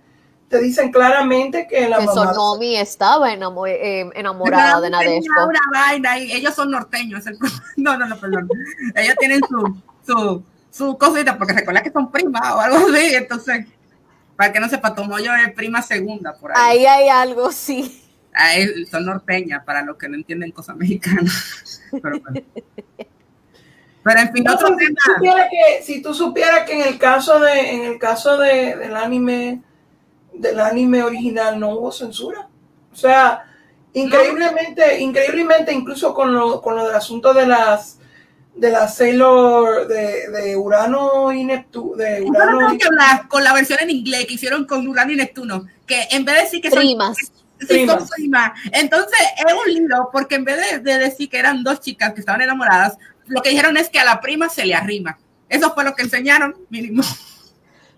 te 0.49 0.59
dicen 0.59 0.91
claramente 0.91 1.67
que 1.69 1.89
la 1.89 1.99
que 1.99 2.05
mamá... 2.05 2.33
Sonomi 2.33 2.77
estaba 2.77 3.33
enamor, 3.33 3.69
eh, 3.69 4.09
enamorada 4.15 4.81
de 4.81 4.89
Nadeshko. 4.89 5.45
Una 5.47 5.59
vaina 5.73 6.19
y 6.19 6.31
ellos 6.31 6.55
son 6.55 6.71
norteños. 6.71 7.25
El... 7.27 7.37
No, 7.77 7.97
no, 7.97 8.05
no, 8.07 8.17
perdón. 8.19 8.49
ellos 8.95 9.15
tienen 9.19 9.41
su, 9.47 9.81
su, 10.05 10.43
su 10.71 10.97
cosita, 10.97 11.37
porque 11.37 11.53
recuerda 11.53 11.83
que 11.83 11.91
son 11.91 12.11
primas 12.11 12.53
o 12.53 12.59
algo 12.59 12.77
así, 12.77 13.15
entonces 13.15 13.65
para 14.37 14.53
que 14.53 14.59
no 14.59 14.69
sepa, 14.69 14.93
Tomoyo 14.93 15.33
es 15.35 15.51
prima 15.53 15.81
segunda 15.81 16.33
por 16.35 16.51
ahí. 16.55 16.77
Ahí 16.77 16.85
hay 16.85 17.09
algo, 17.09 17.51
sí. 17.51 18.03
Ahí 18.31 18.85
son 18.85 19.05
norteñas, 19.05 19.63
para 19.65 19.81
los 19.81 19.97
que 19.97 20.07
no 20.07 20.15
entienden 20.15 20.51
cosas 20.51 20.77
mexicanas. 20.77 21.81
Pero, 21.91 22.19
bueno. 22.19 22.41
Pero 24.03 24.19
en 24.19 24.31
fin, 24.31 24.43
No, 24.43 24.53
otro 24.53 24.77
si, 24.77 24.85
tema. 24.85 25.49
que, 25.49 25.83
si 25.83 26.01
tú 26.03 26.13
supieras 26.13 26.65
que 26.65 26.73
en 26.73 26.87
el 26.87 26.99
caso 26.99 27.39
de, 27.39 27.73
en 27.73 27.83
el 27.85 27.97
caso 27.97 28.37
de, 28.37 28.75
del 28.75 28.95
anime, 28.95 29.63
del 30.39 30.59
anime 30.59 31.03
original 31.03 31.59
no 31.59 31.71
hubo 31.71 31.91
censura. 31.91 32.47
O 32.91 32.95
sea, 32.95 33.43
increíblemente, 33.93 34.99
increíblemente, 34.99 35.73
incluso 35.73 36.13
con 36.13 36.33
lo, 36.33 36.61
con 36.61 36.75
lo 36.75 36.85
del 36.87 36.95
asunto 36.95 37.33
de 37.33 37.45
las 37.47 37.99
de 38.55 38.71
la 38.71 38.87
Sailor 38.87 39.87
de, 39.87 40.29
de 40.31 40.55
Urano 40.57 41.31
y 41.31 41.43
Neptuno, 41.43 41.95
de 41.95 42.23
Urano 42.23 42.73
y- 42.73 42.77
que 42.79 42.87
hablar 42.87 43.27
con 43.27 43.43
la 43.43 43.53
versión 43.53 43.77
en 43.81 43.91
inglés 43.91 44.25
que 44.25 44.33
hicieron 44.33 44.65
con 44.65 44.87
Urano 44.87 45.11
y 45.11 45.15
Neptuno, 45.15 45.67
que 45.85 46.07
en 46.09 46.25
vez 46.25 46.35
de 46.37 46.41
decir 46.41 46.61
que 46.61 46.71
son 46.71 46.79
Primas. 46.79 47.17
Sí, 47.59 47.67
son 47.67 47.67
Primas. 47.67 48.09
primas. 48.15 48.51
Entonces 48.71 49.19
es 49.45 49.53
un 49.53 49.73
lío, 49.73 50.09
porque 50.11 50.35
en 50.35 50.45
vez 50.45 50.57
de, 50.71 50.79
de 50.79 50.97
decir 50.97 51.29
que 51.29 51.37
eran 51.37 51.63
dos 51.63 51.81
chicas 51.81 52.13
que 52.13 52.19
estaban 52.19 52.41
enamoradas, 52.41 52.97
lo 53.27 53.43
que 53.43 53.49
dijeron 53.49 53.77
es 53.77 53.89
que 53.89 53.99
a 53.99 54.05
la 54.05 54.21
prima 54.21 54.49
se 54.49 54.65
le 54.65 54.73
arrima. 54.73 55.19
Eso 55.49 55.71
fue 55.75 55.83
lo 55.83 55.93
que 55.93 56.01
enseñaron, 56.03 56.55
mínimo. 56.69 57.03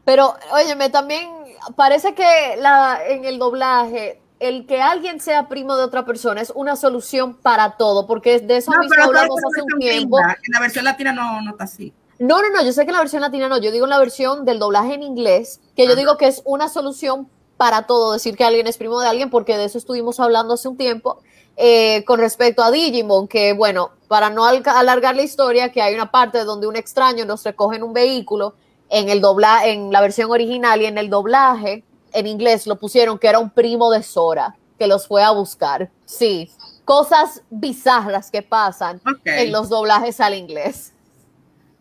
Pero, 0.03 0.35
óyeme, 0.51 0.89
también 0.89 1.29
parece 1.75 2.13
que 2.13 2.55
la, 2.57 2.99
en 3.07 3.25
el 3.25 3.39
doblaje, 3.39 4.21
el 4.39 4.65
que 4.65 4.81
alguien 4.81 5.19
sea 5.19 5.47
primo 5.47 5.75
de 5.75 5.83
otra 5.83 6.05
persona 6.05 6.41
es 6.41 6.51
una 6.55 6.75
solución 6.75 7.35
para 7.35 7.77
todo, 7.77 8.07
porque 8.07 8.39
de 8.39 8.57
eso 8.57 8.71
No, 8.71 8.79
mismo 8.79 9.03
hablamos 9.03 9.39
hace 9.43 9.61
un 9.61 9.79
tiempo. 9.79 10.17
En 10.19 10.53
la 10.53 10.59
versión 10.59 10.85
latina 10.85 11.11
no, 11.11 11.41
no 11.41 11.51
está 11.51 11.65
así. 11.65 11.93
No, 12.19 12.41
no, 12.41 12.49
no, 12.49 12.63
yo 12.63 12.73
sé 12.73 12.83
que 12.83 12.89
en 12.89 12.95
la 12.95 13.01
versión 13.01 13.21
latina 13.21 13.47
no, 13.47 13.57
yo 13.59 13.71
digo 13.71 13.85
en 13.85 13.91
la 13.91 13.99
versión 13.99 14.45
del 14.45 14.59
doblaje 14.59 14.93
en 14.93 15.03
inglés, 15.03 15.61
que 15.75 15.87
yo 15.87 15.95
digo 15.95 16.17
que 16.17 16.27
es 16.27 16.41
una 16.45 16.67
solución 16.67 17.29
para 17.55 17.83
todo, 17.83 18.13
decir 18.13 18.37
que 18.37 18.43
alguien 18.43 18.67
es 18.67 18.77
primo 18.77 18.99
de 18.99 19.07
alguien, 19.07 19.29
porque 19.29 19.57
de 19.57 19.65
eso 19.65 19.77
estuvimos 19.77 20.19
hablando 20.19 20.53
hace 20.53 20.67
un 20.67 20.77
tiempo, 20.77 21.21
eh, 21.57 22.05
con 22.05 22.19
respecto 22.19 22.63
a 22.63 22.71
Digimon, 22.71 23.27
que 23.27 23.53
bueno, 23.53 23.91
para 24.07 24.29
no 24.29 24.45
alargar 24.45 25.15
la 25.15 25.23
historia, 25.23 25.71
que 25.71 25.81
hay 25.81 25.93
una 25.93 26.09
parte 26.09 26.45
donde 26.45 26.67
un 26.67 26.77
extraño 26.77 27.25
nos 27.25 27.43
recoge 27.43 27.75
en 27.75 27.83
un 27.83 27.93
vehículo, 27.93 28.55
en 28.89 29.09
el 29.09 29.21
dobla, 29.21 29.65
en 29.65 29.91
la 29.91 30.01
versión 30.01 30.31
original 30.31 30.81
y 30.81 30.85
en 30.85 30.97
el 30.97 31.09
doblaje, 31.09 31.83
en 32.11 32.27
inglés 32.27 32.67
lo 32.67 32.77
pusieron 32.77 33.19
que 33.19 33.27
era 33.27 33.39
un 33.39 33.49
primo 33.49 33.91
de 33.91 34.03
Sora, 34.03 34.55
que 34.77 34.87
los 34.87 35.07
fue 35.07 35.23
a 35.23 35.31
buscar. 35.31 35.89
Sí, 36.05 36.51
cosas 36.85 37.43
bizarras 37.49 38.31
que 38.31 38.41
pasan 38.41 39.01
en 39.25 39.51
los 39.51 39.69
doblajes 39.69 40.19
al 40.19 40.33
inglés. 40.33 40.93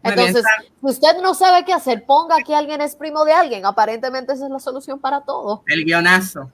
Entonces, 0.02 0.44
si 0.80 0.86
usted 0.86 1.20
no 1.22 1.34
sabe 1.34 1.64
qué 1.64 1.72
hacer, 1.72 2.04
ponga 2.06 2.36
que 2.46 2.54
alguien 2.54 2.80
es 2.80 2.94
primo 2.94 3.24
de 3.24 3.32
alguien. 3.32 3.66
Aparentemente 3.66 4.32
esa 4.32 4.44
es 4.44 4.50
la 4.50 4.60
solución 4.60 5.00
para 5.00 5.22
todo. 5.22 5.62
El 5.66 5.84
guionazo. 5.84 6.50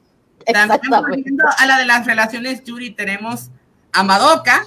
También 0.47 0.65
Exactamente. 0.65 1.11
volviendo 1.11 1.45
a 1.57 1.67
la 1.67 1.79
de 1.79 1.87
las 1.87 2.07
relaciones 2.07 2.65
Yuri, 2.65 2.91
tenemos 2.91 3.51
a 3.93 4.03
Madoka, 4.03 4.67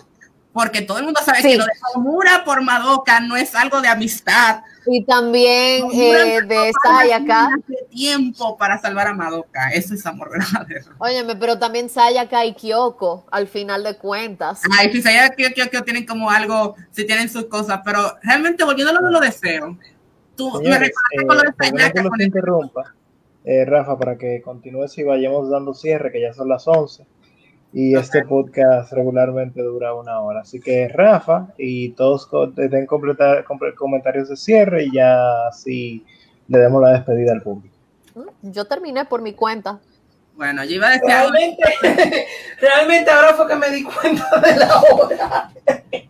porque 0.58 0.82
todo 0.82 0.98
el 0.98 1.04
mundo 1.06 1.20
sabe 1.24 1.44
Sí. 1.44 1.50
que 1.50 1.58
lo 1.58 1.66
de 1.66 1.72
Nomura 1.94 2.44
por 2.44 2.64
Madoka 2.64 3.20
no 3.20 3.36
es 3.38 3.54
algo 3.54 3.80
de 3.80 3.88
amistad. 3.90 4.62
Y 4.88 5.04
también 5.04 5.86
eh, 5.94 6.42
de 6.42 6.72
Sayaka. 6.84 7.50
tiempo 7.92 8.58
para 8.58 8.80
salvar 8.80 9.06
a 9.08 9.14
Madoka. 9.14 9.70
Eso 9.70 9.94
es 9.94 10.04
amor 10.08 10.32
verdadero. 10.66 10.94
Óyeme, 10.98 11.36
pero 11.36 11.60
también 11.60 11.90
Sayaka 11.90 12.44
y 12.46 12.56
Kyoko, 12.56 13.26
al 13.30 13.48
final 13.48 13.84
de 13.84 13.98
cuentas. 13.98 14.62
Ay, 14.80 14.92
si 14.92 15.02
Sayaka 15.04 15.36
y 15.38 15.54
Kyoko 15.54 15.84
tienen 15.84 16.08
como 16.08 16.32
algo, 16.32 16.76
si 16.90 17.06
tienen 17.06 17.30
sus 17.30 17.46
cosas, 17.46 17.82
pero 17.86 18.18
realmente 18.24 18.64
volviendo 18.64 18.92
a 18.92 19.00
lo 19.00 19.06
de 19.06 19.12
lo 19.14 19.20
deseo, 19.20 19.78
tú 20.36 20.52
me 20.62 20.72
recuerdas 20.80 20.96
eh, 21.22 21.26
con 21.28 21.38
lo 21.38 21.44
de 21.44 21.54
que 21.60 21.68
Sayaka 21.70 22.24
interrumpa, 22.24 22.96
eh, 23.46 23.64
Rafa, 23.66 23.96
para 24.00 24.18
que 24.18 24.42
continúes 24.42 24.98
y 24.98 25.04
vayamos 25.04 25.52
dando 25.52 25.76
cierre, 25.76 26.12
que 26.12 26.22
ya 26.22 26.34
son 26.34 26.50
las 26.50 26.68
11. 26.68 27.06
Y 27.74 27.96
este 27.96 28.24
podcast 28.24 28.92
regularmente 28.94 29.62
dura 29.62 29.94
una 29.94 30.20
hora. 30.22 30.42
Así 30.42 30.60
que 30.60 30.88
Rafa 30.88 31.48
y 31.58 31.90
todos 31.90 32.30
den 32.56 32.86
completar, 32.86 33.46
comentarios 33.76 34.30
de 34.30 34.38
cierre 34.38 34.86
y 34.86 34.94
ya 34.94 35.48
así 35.48 36.06
le 36.48 36.60
demos 36.60 36.82
la 36.82 36.92
despedida 36.92 37.34
al 37.34 37.42
público. 37.42 37.76
Mm, 38.16 38.52
Yo 38.52 38.66
terminé 38.66 39.06
por 39.06 39.22
mi 39.22 39.34
cuenta. 39.34 39.80
Bueno, 40.36 40.64
yo 40.64 40.76
iba 40.76 40.88
a 40.88 40.92
decir 40.92 41.08
Realmente, 41.08 41.64
realmente 42.62 43.10
ahora 43.10 43.34
fue 43.34 43.48
que 43.48 43.56
me 43.56 43.72
di 43.72 43.84
cuenta 43.84 44.40
de 44.40 44.56
la 44.56 44.82
hora. 44.82 45.52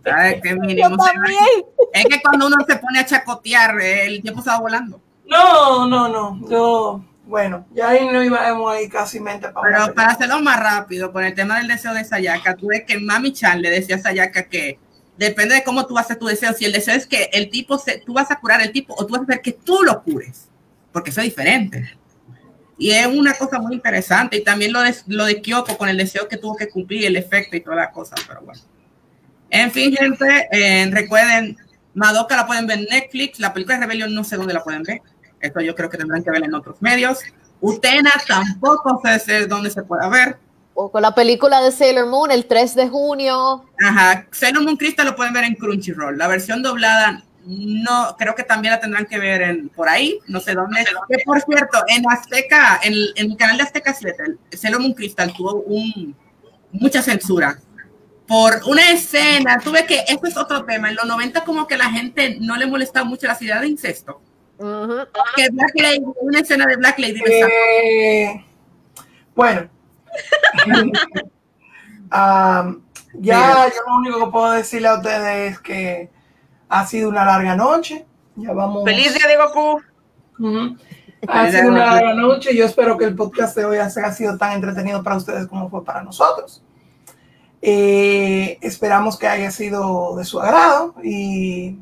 ay, 0.03 0.41
qué 0.41 0.53
mínimo, 0.53 0.89
Yo 0.89 0.97
también. 0.97 1.65
Es 1.93 2.05
que 2.05 2.21
cuando 2.21 2.47
uno 2.47 2.57
se 2.67 2.75
pone 2.75 2.99
a 2.99 3.05
chacotear, 3.05 3.79
eh, 3.79 4.05
el 4.07 4.21
tiempo 4.21 4.41
se 4.41 4.49
va 4.49 4.59
volando. 4.59 4.99
No, 5.25 5.87
no, 5.87 6.09
no. 6.09 6.49
Yo, 6.49 7.01
bueno, 7.27 7.67
ya 7.73 7.89
ahí 7.89 8.07
no 8.07 8.23
íbamos 8.23 8.73
ahí 8.73 8.87
casi 8.87 9.19
mente 9.19 9.49
para 9.49 9.69
Pero 9.69 9.93
para 9.93 10.11
hacerlo 10.11 10.41
más 10.41 10.59
rápido, 10.59 11.11
con 11.11 11.23
el 11.23 11.33
tema 11.33 11.57
del 11.57 11.67
deseo 11.67 11.93
de 11.93 12.05
Sayaka, 12.05 12.55
tú 12.55 12.67
ves 12.67 12.83
que 12.87 12.97
Mami 12.99 13.33
Chan 13.33 13.61
le 13.61 13.69
decía 13.69 13.97
a 13.97 13.99
Sayaka 13.99 14.43
que 14.43 14.79
depende 15.17 15.55
de 15.55 15.63
cómo 15.63 15.85
tú 15.85 15.97
haces 15.97 16.17
tu 16.17 16.25
deseo. 16.25 16.53
Si 16.53 16.63
el 16.63 16.71
deseo 16.71 16.95
es 16.95 17.05
que 17.05 17.29
el 17.33 17.49
tipo, 17.49 17.77
se, 17.77 17.99
tú 17.99 18.13
vas 18.13 18.31
a 18.31 18.39
curar 18.39 18.61
el 18.61 18.71
tipo 18.71 18.95
o 18.97 19.05
tú 19.05 19.13
vas 19.13 19.21
a 19.21 19.23
hacer 19.25 19.41
que 19.41 19.51
tú 19.51 19.83
lo 19.83 20.01
cures, 20.03 20.47
porque 20.93 21.09
eso 21.09 21.21
es 21.21 21.25
diferente. 21.25 21.97
Y 22.77 22.91
es 22.91 23.07
una 23.07 23.33
cosa 23.33 23.59
muy 23.59 23.73
interesante. 23.73 24.37
Y 24.37 24.43
también 24.43 24.71
lo 24.71 24.81
de, 24.81 24.95
lo 25.07 25.25
de 25.25 25.41
Kyoko 25.41 25.77
con 25.77 25.89
el 25.89 25.97
deseo 25.97 26.27
que 26.27 26.37
tuvo 26.37 26.55
que 26.55 26.69
cumplir, 26.69 27.05
el 27.05 27.15
efecto 27.15 27.57
y 27.57 27.61
toda 27.61 27.75
la 27.75 27.91
cosa. 27.91 28.15
Pero 28.27 28.41
bueno. 28.41 28.61
En 29.49 29.71
fin, 29.71 29.93
gente, 29.95 30.47
eh, 30.51 30.87
recuerden, 30.91 31.57
Madoka 31.93 32.35
la 32.35 32.45
pueden 32.45 32.67
ver 32.67 32.79
en 32.79 32.85
Netflix. 32.85 33.39
La 33.39 33.53
película 33.53 33.77
de 33.77 33.85
Rebelión 33.85 34.13
no 34.13 34.23
sé 34.23 34.37
dónde 34.37 34.53
la 34.53 34.63
pueden 34.63 34.83
ver. 34.83 35.01
Esto 35.39 35.61
yo 35.61 35.75
creo 35.75 35.89
que 35.89 35.97
tendrán 35.97 36.23
que 36.23 36.31
ver 36.31 36.43
en 36.43 36.53
otros 36.53 36.81
medios. 36.81 37.19
Utena 37.59 38.11
tampoco 38.27 39.01
sé 39.23 39.47
dónde 39.47 39.69
se 39.69 39.83
puede 39.83 40.09
ver. 40.09 40.37
O 40.73 40.91
con 40.91 41.01
la 41.01 41.15
película 41.15 41.61
de 41.61 41.71
Sailor 41.71 42.07
Moon 42.07 42.29
el 42.29 42.45
3 42.45 42.75
de 42.75 42.89
junio. 42.89 43.65
Ajá, 43.83 44.27
Sailor 44.31 44.63
Moon 44.63 44.77
Crystal 44.77 45.05
lo 45.05 45.15
pueden 45.15 45.33
ver 45.33 45.43
en 45.45 45.55
Crunchyroll. 45.55 46.17
La 46.17 46.27
versión 46.27 46.61
doblada 46.61 47.23
no, 47.45 48.15
creo 48.17 48.35
que 48.35 48.43
también 48.43 48.73
la 48.73 48.79
tendrán 48.79 49.05
que 49.05 49.17
ver 49.17 49.41
en 49.41 49.69
por 49.69 49.87
ahí, 49.87 50.19
no 50.27 50.39
sé 50.39 50.53
dónde. 50.53 50.85
Que 51.09 51.19
por 51.25 51.41
cierto, 51.41 51.79
en 51.87 52.03
Azteca, 52.09 52.79
en, 52.83 52.93
en 53.15 53.31
el 53.31 53.37
canal 53.37 53.57
de 53.57 53.63
Azteca 53.63 53.93
7, 53.93 54.23
el 54.51 54.59
Sailor 54.59 54.81
Moon 54.81 54.93
Crystal 54.93 55.33
tuvo 55.33 55.61
un, 55.61 56.15
mucha 56.71 57.01
censura 57.01 57.57
por 58.27 58.61
una 58.67 58.91
escena. 58.91 59.59
Tuve 59.59 59.85
que, 59.85 60.03
esto 60.07 60.27
es 60.27 60.37
otro 60.37 60.65
tema. 60.65 60.89
En 60.89 60.95
los 60.95 61.05
90 61.05 61.43
como 61.43 61.65
que 61.65 61.77
la 61.77 61.89
gente 61.89 62.37
no 62.39 62.57
le 62.57 62.67
molestaba 62.67 63.05
mucho 63.05 63.27
la 63.27 63.37
idea 63.39 63.61
de 63.61 63.67
incesto. 63.67 64.21
Ujú. 64.59 64.97
Que 65.35 65.49
Black 65.51 65.71
Lady, 65.75 66.03
una 66.21 66.39
escena 66.39 66.65
de 66.65 66.75
Black 66.77 66.99
Lady 66.99 67.21
Eh, 67.25 68.45
bueno. 69.35 69.69
Ya, 73.19 73.67
yo 73.67 73.81
lo 73.87 73.95
único 73.97 74.25
que 74.25 74.31
puedo 74.31 74.51
decirle 74.51 74.87
a 74.87 74.95
ustedes 74.95 75.53
es 75.53 75.59
que 75.59 76.09
ha 76.69 76.85
sido 76.85 77.09
una 77.09 77.25
larga 77.25 77.55
noche. 77.55 78.05
Ya 78.35 78.53
vamos. 78.53 78.83
Feliz 78.85 79.13
día 79.13 79.27
de 79.27 79.37
Goku. 79.37 79.81
Ha 81.27 81.51
sido 81.51 81.69
una 81.69 81.85
larga 81.95 82.13
noche. 82.13 82.55
Yo 82.55 82.65
espero 82.65 82.97
que 82.97 83.05
el 83.05 83.15
podcast 83.15 83.57
de 83.57 83.65
hoy 83.65 83.77
haya 83.77 84.11
sido 84.11 84.37
tan 84.37 84.53
entretenido 84.53 85.01
para 85.03 85.17
ustedes 85.17 85.47
como 85.47 85.69
fue 85.69 85.83
para 85.83 86.03
nosotros. 86.03 86.63
Eh, 87.61 88.59
esperamos 88.61 89.17
que 89.17 89.27
haya 89.27 89.49
sido 89.49 90.15
de 90.15 90.23
su 90.23 90.39
agrado 90.39 90.93
y 91.03 91.79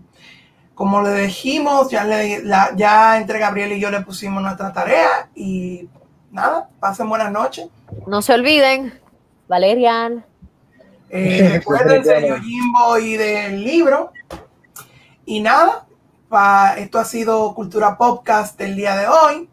como 0.75 1.01
le 1.01 1.13
dijimos, 1.21 1.89
ya, 1.89 2.03
le, 2.03 2.43
la- 2.43 2.71
ya 2.75 3.17
entre 3.17 3.39
Gabriel 3.39 3.71
y 3.73 3.79
yo 3.79 3.89
le 3.89 4.01
pusimos 4.01 4.43
nuestra 4.43 4.71
tarea 4.73 5.29
y 5.33 5.87
nada, 6.31 6.69
pasen 6.79 7.09
buenas 7.09 7.31
noches. 7.31 7.67
No 8.07 8.21
se 8.21 8.33
olviden, 8.33 8.99
Valerian. 9.47 10.25
Eh, 11.09 11.49
recuérdense 11.53 12.13
de 12.13 12.27
Yojimbo 12.29 12.97
y 12.99 13.15
del 13.17 13.63
libro. 13.63 14.11
Y 15.25 15.39
nada, 15.39 15.85
pa- 16.29 16.75
esto 16.77 16.99
ha 16.99 17.05
sido 17.05 17.53
Cultura 17.55 17.97
Podcast 17.97 18.59
del 18.59 18.75
día 18.75 18.95
de 18.97 19.07
hoy. 19.07 19.49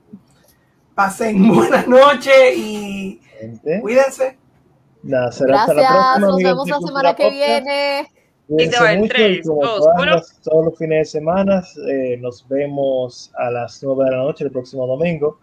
Pasen 0.94 1.49
buenas 1.55 1.86
noches 1.86 2.57
y 2.57 3.20
cuídense. 3.81 4.39
Nada, 5.05 5.32
será 5.32 5.61
hasta 5.62 5.74
la 5.74 5.82
Gracias, 5.82 6.03
próxima. 6.19 6.27
nos 6.27 6.36
vemos 6.36 6.69
la 6.69 6.74
Cultura 6.77 6.89
semana 6.89 7.15
que 7.15 7.23
Podcast. 7.24 7.47
viene. 7.65 8.12
Cuídense 8.48 8.74
Y 8.74 8.78
te 8.78 8.85
va 8.85 8.93
en 8.93 9.01
mucho 9.01 9.14
tres, 9.14 9.39
y 9.39 9.48
como 9.48 9.62
dos, 9.62 9.77
todas 9.78 10.02
uno. 10.02 10.10
las- 10.12 10.40
todos 10.43 10.64
los 10.66 10.78
fines 10.78 10.98
de 10.98 11.05
semana, 11.20 11.62
eh, 11.89 12.16
nos 12.20 12.47
vemos 12.48 13.32
a 13.36 13.51
las 13.51 13.82
9 13.82 14.05
de 14.05 14.10
la 14.10 14.16
noche 14.19 14.44
el 14.44 14.51
próximo 14.51 14.86
domingo. 14.86 15.39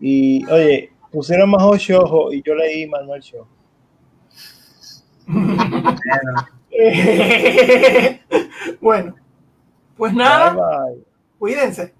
Y 0.00 0.44
oye, 0.50 0.90
pusieron 1.12 1.50
más 1.50 1.62
ocho 1.62 2.00
ojos 2.02 2.34
y 2.34 2.42
yo 2.42 2.54
leí 2.54 2.86
Manuel 2.86 3.20
Show. 3.22 3.46
bueno, 8.80 9.14
pues 9.96 10.12
nada, 10.14 10.54
Bye, 10.54 10.94
bye. 10.94 11.04
cuídense. 11.38 11.94